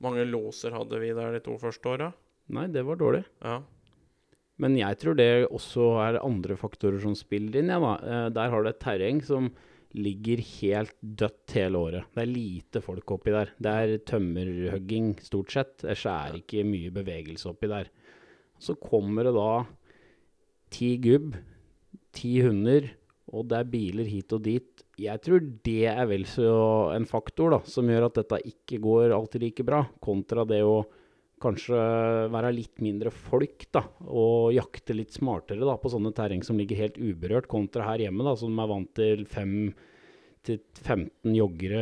Mange 0.00 0.22
låser 0.24 0.72
hadde 0.72 0.96
vi 0.96 1.10
der 1.12 1.34
de 1.34 1.42
to 1.44 1.58
første 1.60 1.84
åra. 1.90 2.06
nei, 2.48 2.66
det 2.72 2.86
var 2.88 2.96
dårlig. 2.96 3.24
Ja. 3.44 3.58
Men 4.60 4.76
jeg 4.76 4.98
tror 5.00 5.16
det 5.16 5.30
også 5.48 5.88
er 6.04 6.20
andre 6.20 6.56
faktorer 6.60 7.00
som 7.02 7.16
spiller 7.16 7.60
inn. 7.62 7.72
Ja. 7.72 7.94
Eh, 7.96 8.28
Der 8.36 8.52
har 8.52 8.62
du 8.62 8.68
et 8.70 8.80
terreng 8.82 9.22
som 9.24 9.50
ligger 9.96 10.38
helt 10.38 10.94
dødt 11.02 11.54
hele 11.56 11.78
året. 11.80 12.10
Det 12.14 12.22
er 12.22 12.30
lite 12.30 12.82
folk 12.84 13.10
oppi 13.16 13.32
der. 13.34 13.50
Det 13.58 13.72
er 13.72 13.96
tømmerhugging 14.06 15.16
stort 15.24 15.50
sett. 15.50 15.82
Ellers 15.82 16.04
er 16.06 16.38
ikke 16.38 16.66
mye 16.68 16.92
bevegelse 16.94 17.50
oppi 17.50 17.70
der. 17.72 17.90
Så 18.60 18.76
kommer 18.78 19.26
det 19.26 19.34
da 19.34 19.64
ti 20.70 20.92
gubb, 21.02 21.34
ti 22.14 22.36
hunder, 22.44 22.86
og 23.32 23.48
det 23.50 23.58
er 23.58 23.72
biler 23.72 24.06
hit 24.10 24.32
og 24.36 24.44
dit. 24.44 24.84
Jeg 25.00 25.22
tror 25.24 25.42
det 25.64 25.86
er 25.88 26.06
vel 26.10 26.26
så 26.28 26.50
en 26.94 27.06
faktor 27.08 27.56
da, 27.56 27.60
som 27.64 27.88
gjør 27.88 28.10
at 28.10 28.20
dette 28.20 28.42
ikke 28.52 28.78
går 28.84 29.14
alltid 29.16 29.46
like 29.46 29.64
bra, 29.66 29.84
kontra 30.02 30.44
det 30.46 30.60
å 30.66 30.82
kanskje 31.40 31.78
være 32.32 32.50
litt 32.54 32.80
mindre 32.84 33.10
folk, 33.14 33.64
da, 33.72 33.82
og 34.06 34.52
jakte 34.52 34.94
litt 34.96 35.12
smartere 35.16 35.64
da, 35.64 35.76
på 35.80 35.88
sånne 35.92 36.12
terreng 36.16 36.42
som 36.46 36.58
ligger 36.60 36.76
helt 36.82 36.98
uberørt, 37.00 37.48
kontra 37.48 37.86
her 37.88 37.98
hjemme, 38.06 38.24
da, 38.26 38.34
som 38.36 38.58
er 38.60 38.68
vant 38.70 38.92
til 38.98 39.24
5 39.26 39.54
til 40.42 40.60
15 40.80 41.34
joggere 41.36 41.80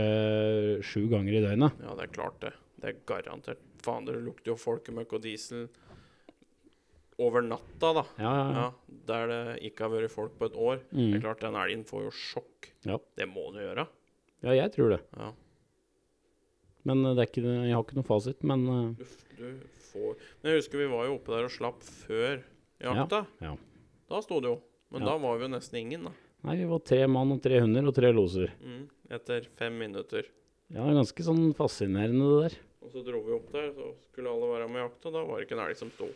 sju 0.82 1.04
ganger 1.12 1.36
i 1.38 1.42
døgnet. 1.44 1.76
ja, 1.84 1.92
det 1.94 2.08
er 2.08 2.14
klart 2.14 2.40
det. 2.42 2.52
Det 2.78 2.88
er 2.90 2.96
garantert. 3.06 3.60
Faen, 3.82 4.04
det 4.06 4.16
lukter 4.22 4.50
jo 4.52 4.56
folkemøkk 4.58 5.12
og 5.14 5.22
diesel 5.22 5.68
over 7.18 7.42
natta, 7.42 7.90
da. 7.96 8.04
Ja, 8.22 8.32
ja, 8.38 8.48
ja. 8.54 8.96
Der 9.08 9.26
det 9.30 9.40
ikke 9.66 9.86
har 9.86 9.90
vært 9.94 10.12
folk 10.14 10.36
på 10.38 10.46
et 10.46 10.54
år. 10.58 10.80
Det 10.90 10.98
Mm. 10.98 11.14
er 11.16 11.20
klart, 11.24 11.40
den 11.40 11.54
elgen 11.58 11.84
får 11.84 12.02
jo 12.04 12.10
sjokk. 12.14 12.68
Ja. 12.86 12.98
Det 13.16 13.26
må 13.28 13.52
den 13.52 13.62
gjøre. 13.62 13.86
ja 14.42 14.52
jeg 14.54 14.72
tror 14.72 14.90
det. 14.90 15.00
Ja. 15.16 15.32
Men 16.84 17.04
eh, 17.06 17.14
det 17.14 17.24
er 17.24 17.30
ikke, 17.32 17.42
jeg 17.66 17.74
har 17.74 17.82
ikke 17.84 17.98
noe 17.98 18.06
fasit. 18.08 18.42
Men 18.46 18.68
eh, 18.68 19.08
Du, 19.38 19.42
du 19.42 19.48
får 19.90 20.14
Men 20.42 20.52
jeg 20.52 20.60
husker 20.62 20.78
vi 20.84 20.86
var 20.92 21.06
jo 21.08 21.16
oppe 21.18 21.34
der 21.34 21.48
og 21.48 21.50
slapp 21.54 21.82
før 21.82 22.42
jakta. 22.84 23.24
ja. 23.42 23.56
Da 24.08 24.20
sto 24.24 24.38
det 24.40 24.48
jo. 24.48 24.60
Men 24.90 25.02
Ja. 25.02 25.06
da 25.10 25.16
var 25.20 25.36
vi 25.38 25.44
jo 25.44 25.52
nesten 25.52 25.76
ingen, 25.82 26.04
da. 26.08 26.12
nei, 26.44 26.54
vi 26.56 26.64
var 26.70 26.78
tre 26.80 27.06
mann 27.06 27.32
og 27.34 27.42
tre 27.42 27.58
hunder 27.60 27.86
og 27.90 27.94
tre 27.94 28.12
loser. 28.14 28.52
Mm. 28.64 28.86
Etter 29.10 29.44
fem 29.58 29.74
minutter. 29.78 30.24
Ja, 30.70 30.84
det 30.84 30.90
er 30.94 30.98
ganske 31.02 31.24
sånn 31.26 31.52
fascinerende 31.56 32.24
det 32.30 32.38
der. 32.50 32.56
Og 32.84 32.90
så 32.94 33.02
dro 33.04 33.20
vi 33.26 33.32
opp 33.36 33.50
der, 33.52 33.68
så 33.76 33.90
skulle 34.12 34.30
alle 34.32 34.48
være 34.54 34.68
med 34.70 34.80
i 34.80 34.84
jakta. 34.86 35.12
Da 35.12 35.24
var 35.26 35.36
det 35.40 35.46
ikke 35.48 35.56
en 35.58 35.64
elg 35.66 35.76
som 35.76 35.90
sto. 35.92 36.08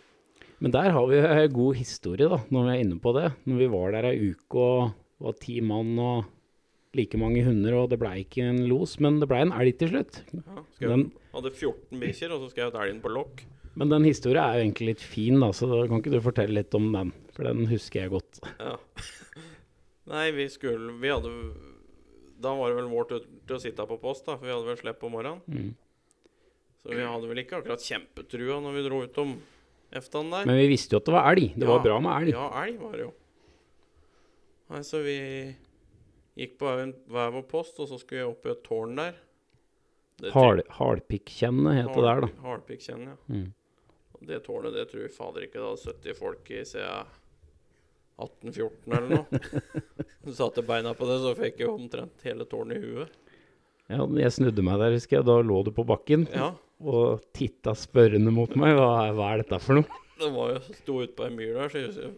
Men 0.62 0.70
der 0.72 0.90
har 0.94 1.06
vi 1.10 1.18
en 1.18 1.52
god 1.52 1.74
historie, 1.76 2.28
da, 2.28 2.38
når 2.54 2.64
vi 2.68 2.72
er 2.76 2.84
inne 2.84 2.98
på 3.02 3.12
det. 3.16 3.32
Når 3.50 3.58
vi 3.58 3.66
var 3.74 3.92
der 3.92 4.08
ei 4.12 4.30
uke 4.30 4.56
og 4.56 4.92
var 5.26 5.32
ti 5.42 5.60
mann 5.60 5.92
og 5.98 6.24
like 6.94 7.16
mange 7.16 7.42
hunder, 7.46 7.74
og 7.78 7.88
det 7.90 7.98
blei 8.02 8.18
ikke 8.26 8.44
en 8.50 8.62
los, 8.68 8.98
men 9.00 9.18
det 9.22 9.28
blei 9.30 9.40
en 9.46 9.52
elg 9.56 9.78
til 9.80 9.88
slutt. 9.94 10.20
Ja, 10.36 10.62
skrev, 10.76 10.90
Den- 10.92 11.12
Hadde 11.32 11.50
14 11.50 12.00
bikkjer, 12.02 12.32
og 12.34 12.42
så 12.50 12.54
jeg 12.54 12.72
elgen 12.72 13.00
på 13.00 13.08
lokk. 13.12 13.44
Men 13.74 13.88
den 13.88 14.04
historien 14.04 14.42
er 14.44 14.58
jo 14.58 14.64
egentlig 14.66 14.86
litt 14.90 15.00
fin, 15.00 15.40
da, 15.40 15.48
så 15.56 15.64
da 15.70 15.86
kan 15.88 16.02
ikke 16.02 16.12
du 16.12 16.20
fortelle 16.20 16.52
litt 16.58 16.74
om 16.76 16.90
den? 16.92 17.12
For 17.32 17.44
den 17.48 17.64
husker 17.70 18.02
jeg 18.02 18.10
godt. 18.12 18.40
Ja. 18.60 18.76
Nei, 20.12 20.26
vi 20.34 20.48
skulle 20.50 20.92
Vi 21.00 21.08
hadde 21.08 21.30
Da 22.42 22.50
var 22.58 22.68
det 22.72 22.76
vel 22.80 22.90
vår 22.90 23.06
tur 23.08 23.20
til 23.46 23.56
å 23.56 23.60
sitte 23.62 23.86
på 23.88 23.96
post, 24.02 24.26
da, 24.26 24.36
for 24.36 24.44
vi 24.44 24.52
hadde 24.52 24.66
vel 24.68 24.76
slipp 24.76 24.98
på 25.00 25.08
morgenen. 25.08 25.40
Mm. 25.48 25.72
Så 26.82 26.90
vi 26.90 27.00
hadde 27.06 27.28
vel 27.30 27.38
ikke 27.44 27.60
akkurat 27.62 27.80
kjempetrua 27.86 28.60
når 28.60 28.74
vi 28.76 28.84
dro 28.88 29.02
ut 29.06 29.18
om 29.22 29.36
eftan 29.94 30.30
der. 30.34 30.44
Men 30.50 30.58
vi 30.58 30.68
visste 30.74 30.96
jo 30.96 31.00
at 31.00 31.06
det 31.08 31.14
var 31.14 31.28
elg. 31.32 31.52
Det 31.54 31.62
Ja, 31.64 31.70
var 31.70 31.84
bra 31.84 32.00
med 32.02 32.16
elg. 32.26 32.32
Ja, 32.34 32.48
elg 32.66 32.80
var 32.82 32.96
det 32.98 33.04
jo. 33.06 33.12
Nei, 34.72 34.80
så 34.88 35.00
vi 35.04 35.16
gikk 36.38 36.58
på 36.60 36.70
hver 37.12 37.32
vår 37.34 37.44
post, 37.50 37.80
og 37.82 37.90
så 37.90 37.98
skulle 38.00 38.22
jeg 38.22 38.30
opp 38.30 38.46
i 38.46 38.52
et 38.54 38.62
tårn 38.66 38.98
der. 39.00 39.18
Hal, 40.32 40.62
Halpikkkjennet 40.76 41.80
het 41.80 41.90
det 41.96 42.04
der, 42.04 42.22
da. 42.22 42.30
Halpikk-kjenn, 42.44 43.08
ja. 43.10 43.16
Mm. 43.32 43.48
Det 44.22 44.38
tårnet, 44.46 44.76
det 44.76 44.86
tror 44.92 45.02
jeg 45.02 45.14
fader 45.16 45.48
ikke 45.48 45.58
det 45.58 45.66
hadde 45.66 45.94
70 45.96 46.18
folk 46.20 46.50
i 46.54 46.60
siden 46.68 47.16
1814 48.22 48.98
eller 48.98 49.16
noe. 49.16 49.42
Du 50.22 50.30
satte 50.30 50.62
beina 50.62 50.92
på 50.94 51.08
det, 51.08 51.16
så 51.24 51.32
fikk 51.34 51.64
jeg 51.64 51.72
omtrent 51.72 52.22
hele 52.22 52.46
tårnet 52.46 52.78
i 52.78 52.92
huet. 52.92 53.16
Ja, 53.90 54.04
jeg 54.06 54.30
snudde 54.36 54.62
meg 54.62 54.78
der, 54.78 54.94
husker 54.94 55.18
jeg. 55.18 55.26
Da 55.26 55.40
lå 55.42 55.56
du 55.66 55.72
på 55.74 55.82
bakken 55.84 56.28
Ja, 56.30 56.52
og 56.78 57.24
titta 57.34 57.74
spørrende 57.74 58.30
mot 58.30 58.54
meg. 58.54 58.76
Hva, 58.78 59.08
hva 59.16 59.32
er 59.32 59.42
dette 59.42 59.58
for 59.64 59.80
noe? 59.80 59.98
det 60.22 60.28
var 60.30 60.52
jo 60.52 60.76
sto 60.76 61.00
ute 61.02 61.16
på 61.18 61.26
ei 61.26 61.32
myr 61.34 61.56
der, 61.58 61.72
så 61.72 61.80
jeg 61.82 62.12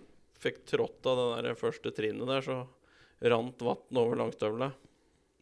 fikk 0.44 0.59
trådt 0.68 1.07
av 1.09 1.20
det 1.20 1.46
der 1.46 1.57
første 1.57 1.92
trinnet 1.96 2.29
der, 2.29 2.44
så 2.44 2.59
rant 3.20 3.62
vann 3.62 4.00
over 4.00 4.18
langstøvlene. 4.20 4.72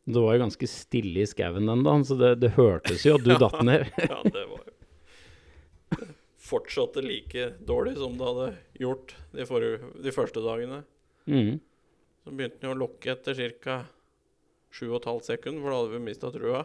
Det 0.05 0.19
var 0.19 0.35
jo 0.35 0.43
ganske 0.43 0.67
stille 0.67 1.23
i 1.23 1.29
skauen 1.31 1.69
den 1.71 1.85
dagen, 1.87 2.05
så 2.05 2.17
det, 2.19 2.35
det 2.43 2.55
hørtes 2.57 3.05
jo 3.07 3.17
at 3.19 3.27
du 3.27 3.35
datt 3.45 3.61
ned. 3.67 3.87
Ja, 4.11 4.21
det 4.27 4.47
var 4.51 4.63
jo 4.67 4.79
Fortsatte 6.43 7.01
like 7.05 7.53
dårlig 7.65 7.95
som 7.97 8.17
det 8.19 8.27
hadde 8.27 8.47
gjort 8.83 9.15
de, 9.33 9.45
forrige, 9.49 9.93
de 10.05 10.13
første 10.13 10.43
dagene. 10.45 10.81
Mm. 11.31 11.61
Så 12.25 12.35
begynte 12.35 12.61
den 12.61 12.75
å 12.75 12.81
lokke 12.83 13.15
etter 13.15 13.39
ca. 13.63 13.77
7,5 14.73 15.23
sekunder, 15.29 15.63
for 15.63 15.71
da 15.71 15.79
hadde 15.79 15.95
vi 15.95 16.01
mista 16.03 16.33
trua. 16.35 16.65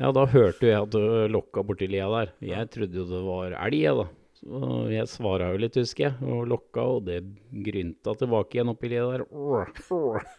Ja, 0.00 0.10
da 0.16 0.24
hørte 0.32 0.68
jeg 0.68 0.76
at 0.80 0.92
du 0.92 1.00
lokka 1.30 1.62
borti 1.66 1.88
lia 1.90 2.08
der. 2.12 2.34
Jeg 2.44 2.70
trodde 2.74 2.98
jo 2.98 3.06
det 3.08 3.22
var 3.24 3.56
elg, 3.60 3.86
da. 4.00 4.06
Så 4.40 4.60
jeg 4.88 5.08
svara 5.12 5.50
jo 5.52 5.60
litt, 5.60 5.76
husker 5.76 6.06
jeg, 6.06 6.14
og 6.24 6.46
lokka, 6.48 6.84
og 6.96 7.02
det 7.08 7.18
grynta 7.66 8.14
tilbake 8.16 8.56
igjen 8.56 8.72
oppi 8.72 8.88
lia 8.92 9.04
der. 9.10 9.26
Åh, 9.28 9.72
åh. 9.92 10.30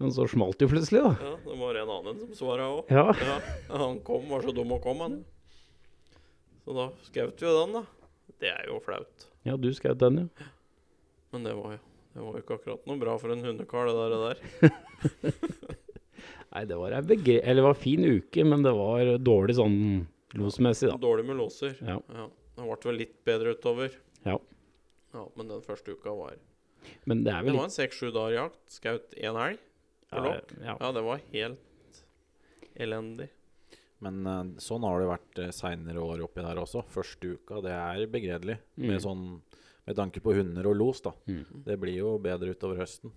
Men 0.00 0.14
så 0.16 0.24
smalt 0.32 0.58
det 0.58 0.66
jo 0.66 0.72
plutselig, 0.72 1.02
da. 1.04 1.12
Ja, 1.20 1.34
det 1.44 1.58
var 1.60 1.78
en 1.78 1.92
annen 1.94 2.18
som 2.24 2.32
svara 2.38 2.70
òg. 2.72 2.90
Ja. 2.90 3.06
Ja, 3.20 3.36
han 3.76 4.00
kom, 4.06 4.24
var 4.32 4.42
så 4.42 4.54
dum 4.56 4.72
å 4.74 4.80
komme, 4.82 5.06
han. 5.06 5.20
Så 6.64 6.74
da 6.74 6.88
skjøt 7.06 7.44
vi 7.44 7.52
den, 7.60 7.76
da. 7.76 7.84
Det 8.40 8.50
er 8.50 8.66
jo 8.70 8.80
flaut. 8.82 9.28
Ja, 9.46 9.54
du 9.60 9.68
skjøt 9.76 10.00
den, 10.00 10.24
ja. 10.24 10.50
Men 11.30 11.46
det 11.46 11.54
var 11.54 11.76
jo 11.76 11.80
det 12.10 12.24
var 12.26 12.40
ikke 12.40 12.56
akkurat 12.58 12.88
noe 12.90 12.98
bra 12.98 13.12
for 13.22 13.30
en 13.30 13.44
hundekar, 13.46 13.86
det 13.86 13.94
der. 13.94 14.10
Det 14.10 15.20
der. 15.30 15.60
Nei, 16.50 16.64
det 16.66 16.78
var 16.80 16.96
ei 16.96 17.02
begre... 17.06 17.36
Eller 17.44 17.60
det 17.60 17.66
var 17.68 17.78
fin 17.78 18.02
uke, 18.02 18.46
men 18.50 18.64
det 18.66 18.72
var 18.74 19.12
dårlig 19.22 19.54
sånn 19.60 19.76
losmessig, 20.34 20.88
da. 20.90 20.96
Dårlig 20.98 21.28
med 21.28 21.38
låser. 21.38 21.76
Ja. 21.78 22.26
Det 22.60 22.68
ble 22.68 22.90
vel 22.90 23.00
litt 23.00 23.18
bedre 23.26 23.56
utover. 23.56 23.96
Ja. 24.26 24.36
Ja, 25.14 25.24
Men 25.34 25.50
den 25.50 25.64
første 25.64 25.96
uka 25.96 26.12
var 26.14 26.36
Men 27.08 27.24
det 27.24 27.32
er 27.32 27.42
Det 27.42 27.50
var 27.50 27.56
litt 27.56 27.70
en 27.70 27.76
seks-sju 27.76 28.10
dager 28.14 28.36
jakt. 28.36 28.62
Skaut 28.70 29.16
én 29.16 29.36
elg 29.36 29.60
på 30.10 30.20
ja, 30.20 30.24
lokk. 30.26 30.54
ja. 30.60 30.76
Ja, 30.80 30.92
det 30.92 31.02
var 31.06 31.20
helt 31.32 32.00
elendig. 32.80 33.28
Men 34.00 34.20
uh, 34.26 34.44
sånn 34.62 34.84
har 34.86 35.02
det 35.02 35.10
vært 35.10 35.40
uh, 35.42 35.50
seinere 35.54 36.02
år 36.02 36.22
oppi 36.24 36.44
der 36.44 36.60
også. 36.62 36.82
Første 36.88 37.34
uka, 37.36 37.60
det 37.64 37.74
er 37.74 38.06
begredelig. 38.10 38.56
Mm. 38.76 38.86
Med 38.88 39.02
sånn 39.04 39.24
med 39.90 39.96
tanke 39.98 40.22
på 40.22 40.34
hunder 40.36 40.68
og 40.70 40.76
los, 40.78 41.02
da. 41.04 41.12
Mm. 41.26 41.64
Det 41.66 41.76
blir 41.82 41.96
jo 41.98 42.14
bedre 42.22 42.54
utover 42.54 42.80
høsten. 42.82 43.12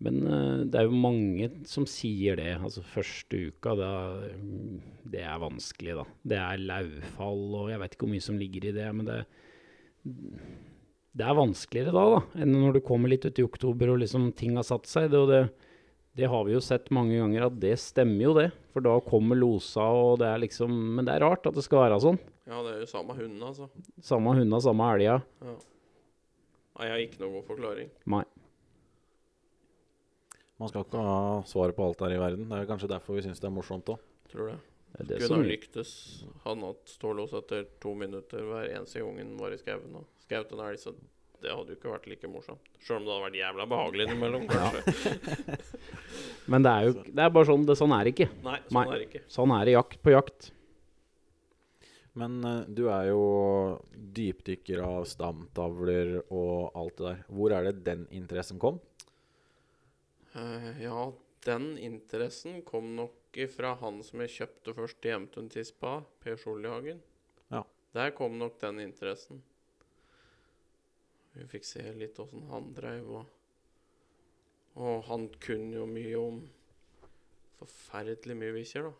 Men 0.00 0.20
eh, 0.24 0.62
det 0.72 0.80
er 0.80 0.88
jo 0.88 0.96
mange 0.96 1.50
som 1.68 1.86
sier 1.88 2.38
det. 2.40 2.54
Altså 2.56 2.84
første 2.86 3.42
uka, 3.50 3.74
da, 3.76 3.92
det 5.12 5.24
er 5.26 5.42
vanskelig, 5.42 5.98
da. 6.00 6.06
Det 6.32 6.40
er 6.40 6.66
lauvfall, 6.70 7.46
og 7.62 7.72
jeg 7.72 7.82
vet 7.82 7.96
ikke 7.96 8.06
hvor 8.06 8.14
mye 8.14 8.28
som 8.30 8.40
ligger 8.40 8.70
i 8.70 8.76
det. 8.76 8.86
Men 8.96 9.10
det, 9.10 9.18
det 11.12 11.26
er 11.26 11.36
vanskeligere 11.36 11.92
da, 11.96 12.06
da, 12.16 12.22
enn 12.40 12.54
når 12.56 12.78
du 12.78 12.84
kommer 12.86 13.12
litt 13.12 13.26
ut 13.28 13.42
i 13.42 13.44
oktober 13.44 13.92
og 13.92 14.00
liksom 14.04 14.30
ting 14.38 14.56
har 14.56 14.66
satt 14.66 14.88
seg. 14.88 15.10
Det, 15.12 15.20
og 15.20 15.28
det, 15.28 15.42
det 16.16 16.32
har 16.32 16.48
vi 16.48 16.56
jo 16.56 16.64
sett 16.64 16.88
mange 16.94 17.20
ganger 17.20 17.50
at 17.50 17.60
det 17.60 17.76
stemmer 17.82 18.30
jo, 18.30 18.34
det. 18.40 18.48
For 18.72 18.86
da 18.86 18.96
kommer 19.04 19.36
losa, 19.36 19.84
og 19.84 20.20
det 20.22 20.28
er 20.30 20.44
liksom 20.46 20.70
Men 20.96 21.08
det 21.08 21.16
er 21.16 21.26
rart 21.26 21.48
at 21.50 21.56
det 21.56 21.66
skal 21.66 21.84
være 21.84 22.00
sånn. 22.02 22.20
Ja, 22.48 22.64
det 22.64 22.72
er 22.72 22.84
jo 22.86 22.90
samme 22.90 23.14
hundene 23.14 23.52
altså. 23.52 23.68
Samme 24.02 24.32
hunda, 24.38 24.64
samme 24.64 24.88
elga. 24.96 25.20
Ja. 25.44 25.56
Nei, 26.80 26.86
jeg 26.86 26.94
har 26.94 27.02
ikke 27.04 27.20
noen 27.20 27.34
god 27.36 27.50
forklaring. 27.50 27.90
Nei. 28.08 28.24
Man 30.60 30.68
skal 30.68 30.84
ikke 30.84 31.00
ha 31.00 31.20
svaret 31.48 31.76
på 31.76 31.86
alt 31.86 32.02
her 32.04 32.12
i 32.12 32.20
verden. 32.20 32.50
Det 32.50 32.58
er 32.58 32.68
kanskje 32.68 32.90
derfor 32.90 33.16
vi 33.16 33.24
syns 33.24 33.40
det 33.40 33.48
er 33.48 33.54
morsomt 33.54 33.88
òg. 33.94 34.02
Tror 34.28 34.52
det. 34.52 34.58
Det 34.90 35.06
det 35.06 35.20
Kunne 35.22 35.28
som 35.30 35.46
lyktes 35.46 35.92
han 36.44 36.64
hatt 36.66 36.90
stålås 36.90 37.32
etter 37.38 37.64
to 37.80 37.94
minutter 37.94 38.42
hver 38.44 38.68
eneste 38.74 39.00
gang 39.00 39.20
han 39.22 39.36
var 39.38 39.54
i 39.54 39.58
skauen 39.60 39.94
og 40.00 40.26
skjøt 40.26 40.52
en 40.52 40.62
elg, 40.66 40.80
så 40.82 40.92
det 41.40 41.54
hadde 41.54 41.72
jo 41.72 41.78
ikke 41.78 41.92
vært 41.94 42.08
like 42.10 42.28
morsomt. 42.28 42.66
Sjøl 42.84 42.98
om 42.98 43.06
det 43.06 43.14
hadde 43.14 43.24
vært 43.28 43.38
jævla 43.38 43.66
behagelig 43.70 44.06
innimellom, 44.08 44.44
kanskje. 44.50 45.54
Men 46.52 46.66
det 46.66 46.72
er 46.74 46.88
jo 46.88 46.94
det 47.06 47.24
er 47.24 47.32
bare 47.38 47.48
sånn 47.48 47.64
det 47.70 47.78
sånn 47.80 47.94
er 47.96 48.04
det 48.04 48.14
ikke. 48.16 48.28
Nei, 48.44 48.58
sånn 48.66 48.76
Nei. 48.76 48.84
er 48.84 48.98
det 48.98 49.06
ikke. 49.08 49.22
Sånn 49.38 49.54
er 49.56 49.64
det 49.64 49.76
jakt 49.78 50.02
på 50.04 50.14
jakt. 50.16 50.50
Men 52.20 52.36
uh, 52.44 52.52
du 52.66 52.84
er 52.90 53.08
jo 53.12 53.24
dypdykker 54.18 54.82
av 54.84 55.08
stamtavler 55.08 56.18
og 56.26 56.76
alt 56.76 56.98
det 56.98 57.06
der. 57.06 57.26
Hvor 57.30 57.54
er 57.56 57.70
det 57.70 57.76
den 57.86 58.04
interessen 58.12 58.60
kom? 58.60 58.82
Eh, 60.32 60.82
ja, 60.82 61.12
den 61.44 61.78
interessen 61.78 62.62
kom 62.62 62.94
nok 62.96 63.38
fra 63.54 63.74
han 63.80 64.02
som 64.06 64.22
jeg 64.24 64.34
kjøpte 64.36 64.74
først 64.76 65.06
i 65.06 65.12
Hjemtun-tispa, 65.12 66.00
Per 66.22 66.38
Solhagen. 66.38 67.00
Ja. 67.50 67.64
Der 67.94 68.12
kom 68.14 68.38
nok 68.38 68.60
den 68.62 68.80
interessen. 68.82 69.42
Vi 71.34 71.46
fikk 71.50 71.66
se 71.66 71.82
litt 71.94 72.18
åssen 72.22 72.48
han 72.50 72.72
dreiv 72.74 73.12
og 73.20 73.36
Og 74.80 75.02
han 75.08 75.26
kunne 75.42 75.74
jo 75.74 75.86
mye 75.86 76.18
om 76.18 76.36
forferdelig 77.58 78.36
mye 78.38 78.54
bikkjer, 78.54 78.86
da. 78.86 78.92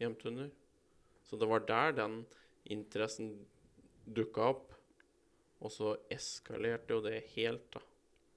Hjemtunder. 0.00 0.48
Så 1.28 1.36
det 1.36 1.48
var 1.50 1.66
der 1.68 1.92
den 1.92 2.16
interessen 2.64 3.34
dukka 4.08 4.48
opp. 4.54 4.72
Og 5.60 5.72
så 5.74 5.92
eskalerte 6.10 6.96
jo 6.96 7.04
det 7.04 7.20
helt, 7.34 7.66
da. 7.74 7.84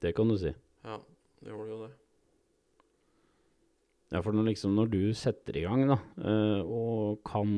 Det 0.04 0.12
kan 0.18 0.28
du 0.28 0.36
si. 0.38 0.52
Ja, 0.84 1.00
det 1.40 1.54
gjorde 1.54 1.72
jo 1.72 1.80
det. 1.86 1.92
Ja, 4.12 4.20
for 4.20 4.36
når, 4.36 4.50
liksom, 4.52 4.74
når 4.76 4.90
du 4.92 5.02
setter 5.16 5.56
i 5.56 5.64
gang, 5.64 5.86
da, 5.88 5.98
uh, 6.20 6.62
og 6.68 7.22
kan 7.28 7.54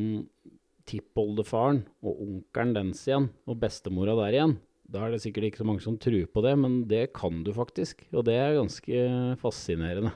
tippoldefaren 0.89 1.81
og 2.03 2.19
onkelen 2.25 2.75
dens 2.75 3.01
igjen, 3.07 3.29
og 3.49 3.57
bestemora 3.61 4.13
der 4.19 4.35
igjen, 4.37 4.57
da 4.93 5.05
er 5.07 5.15
det 5.15 5.23
sikkert 5.23 5.47
ikke 5.47 5.61
så 5.63 5.65
mange 5.65 5.81
som 5.81 5.95
tror 5.97 6.27
på 6.29 6.43
det, 6.45 6.53
men 6.59 6.83
det 6.91 7.07
kan 7.17 7.39
du 7.45 7.49
faktisk. 7.55 8.03
Og 8.13 8.27
det 8.27 8.35
er 8.37 8.59
ganske 8.59 9.05
fascinerende. 9.41 10.11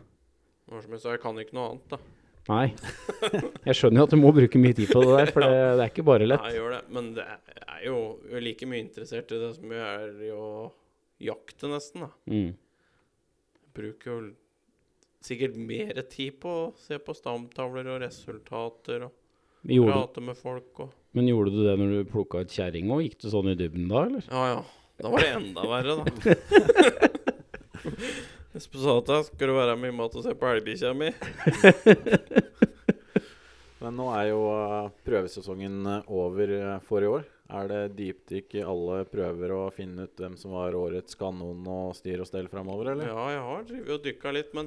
Det 0.67 0.83
som 0.83 0.93
jeg 0.93 1.01
sa, 1.01 1.15
jeg 1.15 1.23
kan 1.23 1.39
ikke 1.41 1.55
noe 1.57 1.71
annet, 1.71 1.95
da. 1.95 1.99
Nei. 2.47 2.67
Jeg 3.67 3.75
skjønner 3.75 3.99
jo 4.03 4.05
at 4.07 4.13
du 4.13 4.19
må 4.21 4.29
bruke 4.35 4.59
mye 4.61 4.75
tid 4.77 4.91
på 4.91 5.01
det 5.03 5.15
der, 5.17 5.31
for 5.33 5.43
det, 5.43 5.55
det 5.79 5.83
er 5.83 5.89
ikke 5.91 6.05
bare 6.07 6.27
lett. 6.29 6.43
Nei, 6.45 6.51
jeg 6.53 6.61
gjør 6.61 6.75
det. 6.77 6.83
Men 6.95 7.09
det 7.17 7.25
er- 7.25 7.55
jo 7.88 7.97
jeg 8.25 8.38
er 8.39 8.43
like 8.45 8.67
mye 8.69 8.83
interessert 8.83 9.31
i 9.35 9.39
det 9.41 9.49
som 9.55 9.73
jeg 9.73 9.81
er 9.81 10.21
i 10.27 10.29
å 10.33 10.47
jakte, 11.27 11.69
nesten, 11.71 12.05
da. 12.05 12.09
Mm. 12.31 12.53
bruker 13.77 14.09
jo 14.11 14.19
sikkert 15.24 15.55
mer 15.59 15.93
tid 16.11 16.34
på 16.41 16.49
å 16.68 16.74
se 16.82 16.95
på 17.01 17.11
stamtavler 17.18 17.86
og 17.95 18.01
resultater 18.05 18.99
og 19.09 19.13
Gjorde, 19.68 19.91
prate 19.91 20.20
med 20.24 20.38
folk 20.38 20.80
og 20.86 20.89
men 21.18 21.26
gjorde 21.32 21.49
du 21.49 21.63
det 21.65 21.74
når 21.80 21.89
du 21.95 22.09
plukka 22.11 22.43
ut 22.45 22.51
kjerring 22.53 22.91
òg? 22.93 22.99
Gikk 23.07 23.18
du 23.24 23.28
sånn 23.32 23.49
i 23.49 23.57
dybden 23.57 23.88
da, 23.89 23.97
eller? 24.05 24.24
Ja 24.30 24.43
ja. 24.51 24.59
Da 25.01 25.07
var 25.13 25.20
det 25.24 25.32
enda 25.34 25.61
verre, 25.70 25.93
da. 25.97 26.03
Espen 28.57 28.82
sa 28.82 28.95
at 28.97 29.09
jeg 29.13 29.26
skulle 29.28 29.53
du 29.53 29.57
være 29.57 29.76
med 29.78 29.91
i 29.93 29.97
mat 29.97 30.15
og 30.18 30.24
se 30.26 30.32
på 30.38 30.47
elgbikkja 30.49 30.91
mi. 30.97 31.09
Men 33.82 33.97
nå 33.97 34.05
er 34.18 34.26
jo 34.32 34.39
eh, 34.49 34.88
prøvesesongen 35.05 35.76
eh, 35.86 36.07
over 36.18 36.53
eh, 36.57 36.80
for 36.86 36.99
i 37.05 37.09
år. 37.09 37.24
Er 37.57 37.65
det 37.70 37.82
dypdykk 37.99 38.55
i 38.57 38.63
alle 38.65 39.03
prøver 39.07 39.53
og 39.55 39.76
finne 39.78 40.07
ut 40.07 40.22
hvem 40.22 40.36
som 40.41 40.49
var 40.57 40.76
årets 40.76 41.13
kanon 41.18 41.68
og 41.72 41.95
styr 41.97 42.20
og 42.26 42.30
stell 42.30 42.47
framover, 42.51 42.86
eller? 42.93 43.05
Ja, 43.13 43.26
jeg 43.36 43.43
har 43.45 43.61
drevet 43.70 43.95
og 43.95 44.03
dykka 44.05 44.34
litt, 44.36 44.51
men 44.57 44.65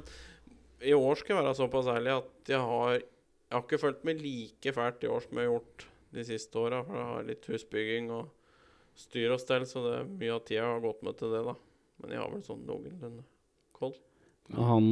i 0.83 0.93
år 0.97 1.19
skal 1.21 1.35
jeg 1.37 1.45
være 1.45 1.55
såpass 1.59 1.89
ærlig 1.93 2.13
at 2.19 2.51
jeg 2.55 2.61
har 2.61 2.93
Jeg 3.01 3.57
har 3.57 3.65
ikke 3.67 3.81
følt 3.83 4.05
meg 4.07 4.21
like 4.23 4.73
fælt 4.77 5.03
i 5.05 5.09
år 5.11 5.25
som 5.25 5.39
jeg 5.41 5.49
har 5.49 5.55
gjort 5.57 5.87
de 6.15 6.23
siste 6.27 6.59
åra, 6.59 6.83
for 6.87 6.95
jeg 6.99 7.07
har 7.09 7.25
litt 7.27 7.49
husbygging 7.51 8.11
og 8.15 8.29
styr 8.99 9.33
og 9.35 9.41
stell, 9.43 9.65
så 9.67 9.83
det, 9.83 9.95
er 10.01 10.09
mye 10.21 10.37
av 10.37 10.45
tida 10.47 10.69
har 10.69 10.81
gått 10.85 11.03
med 11.07 11.17
til 11.19 11.33
det, 11.35 11.41
da. 11.47 11.55
Men 12.03 12.15
jeg 12.15 12.21
har 12.23 12.31
vel 12.31 12.45
sånn 12.47 12.63
noenlunde 12.69 13.25
koll. 13.75 13.95
Og 14.55 14.63
Han 14.67 14.87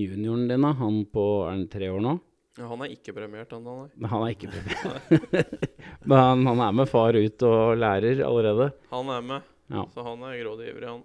junioren 0.00 0.46
din, 0.48 0.64
da, 0.64 0.72
han 0.80 1.00
på 1.12 1.24
Er 1.46 1.50
han 1.54 1.64
tre 1.72 1.88
år 1.92 2.00
nå? 2.04 2.14
Ja, 2.60 2.68
han 2.70 2.84
er 2.84 2.92
ikke 2.94 3.12
premiert 3.16 3.52
ennå, 3.56 3.72
nei. 3.82 3.88
Men 3.96 4.10
Han 4.12 4.22
er 4.26 4.34
ikke 4.36 4.52
premiert. 4.52 5.58
Men 6.08 6.18
han, 6.20 6.46
han 6.52 6.62
er 6.68 6.76
med 6.82 6.88
far 6.92 7.16
ut 7.16 7.42
og 7.48 7.74
lærer 7.80 8.20
allerede. 8.28 8.70
Han 8.92 9.10
er 9.16 9.24
med, 9.32 9.50
Ja. 9.72 9.86
så 9.96 10.04
han 10.06 10.22
er 10.28 10.36
grådig 10.44 10.68
ivrig, 10.74 10.88
han. 10.92 11.02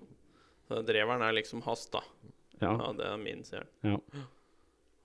Så 0.68 0.84
Dreveren 0.86 1.24
er 1.26 1.34
liksom 1.40 1.64
hast, 1.66 1.92
da. 1.96 2.04
Ja. 2.62 2.74
Ja, 2.76 2.92
det 2.98 3.06
er 3.08 3.18
min, 3.22 3.44
sel. 3.48 3.66
Ja. 3.86 3.98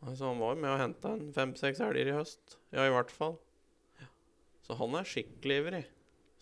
Altså, 0.04 0.26
han 0.28 0.40
var 0.42 0.54
med 0.60 0.70
og 0.74 0.80
henta 0.82 1.12
en 1.16 1.28
fem-seks 1.32 1.80
elger 1.80 2.10
i 2.10 2.16
høst. 2.16 2.58
Ja, 2.74 2.84
i 2.88 2.92
hvert 2.92 3.10
fall. 3.14 3.36
Så 4.66 4.76
han 4.78 4.94
er 4.98 5.04
skikkelig 5.08 5.60
ivrig. 5.62 5.84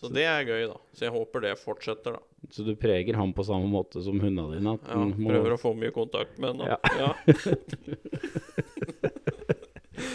Så 0.03 0.09
det 0.11 0.25
er 0.27 0.43
gøy, 0.49 0.65
da. 0.67 0.77
Så 0.97 1.05
jeg 1.07 1.13
håper 1.15 1.45
det 1.45 1.53
fortsetter, 1.61 2.17
da. 2.17 2.47
Så 2.51 2.65
du 2.67 2.73
preger 2.75 3.15
han 3.21 3.31
på 3.37 3.45
samme 3.47 3.69
måte 3.71 4.03
som 4.03 4.19
hundene 4.19 4.57
dine? 4.57 4.73
At 4.75 4.89
Ja, 4.91 4.97
må- 4.99 5.31
prøver 5.31 5.55
å 5.55 5.61
få 5.63 5.75
mye 5.79 5.93
kontakt 5.95 6.39
med 6.43 6.57
henne. 6.57 6.67
Ja. 6.73 6.79
Ja. 6.99 7.13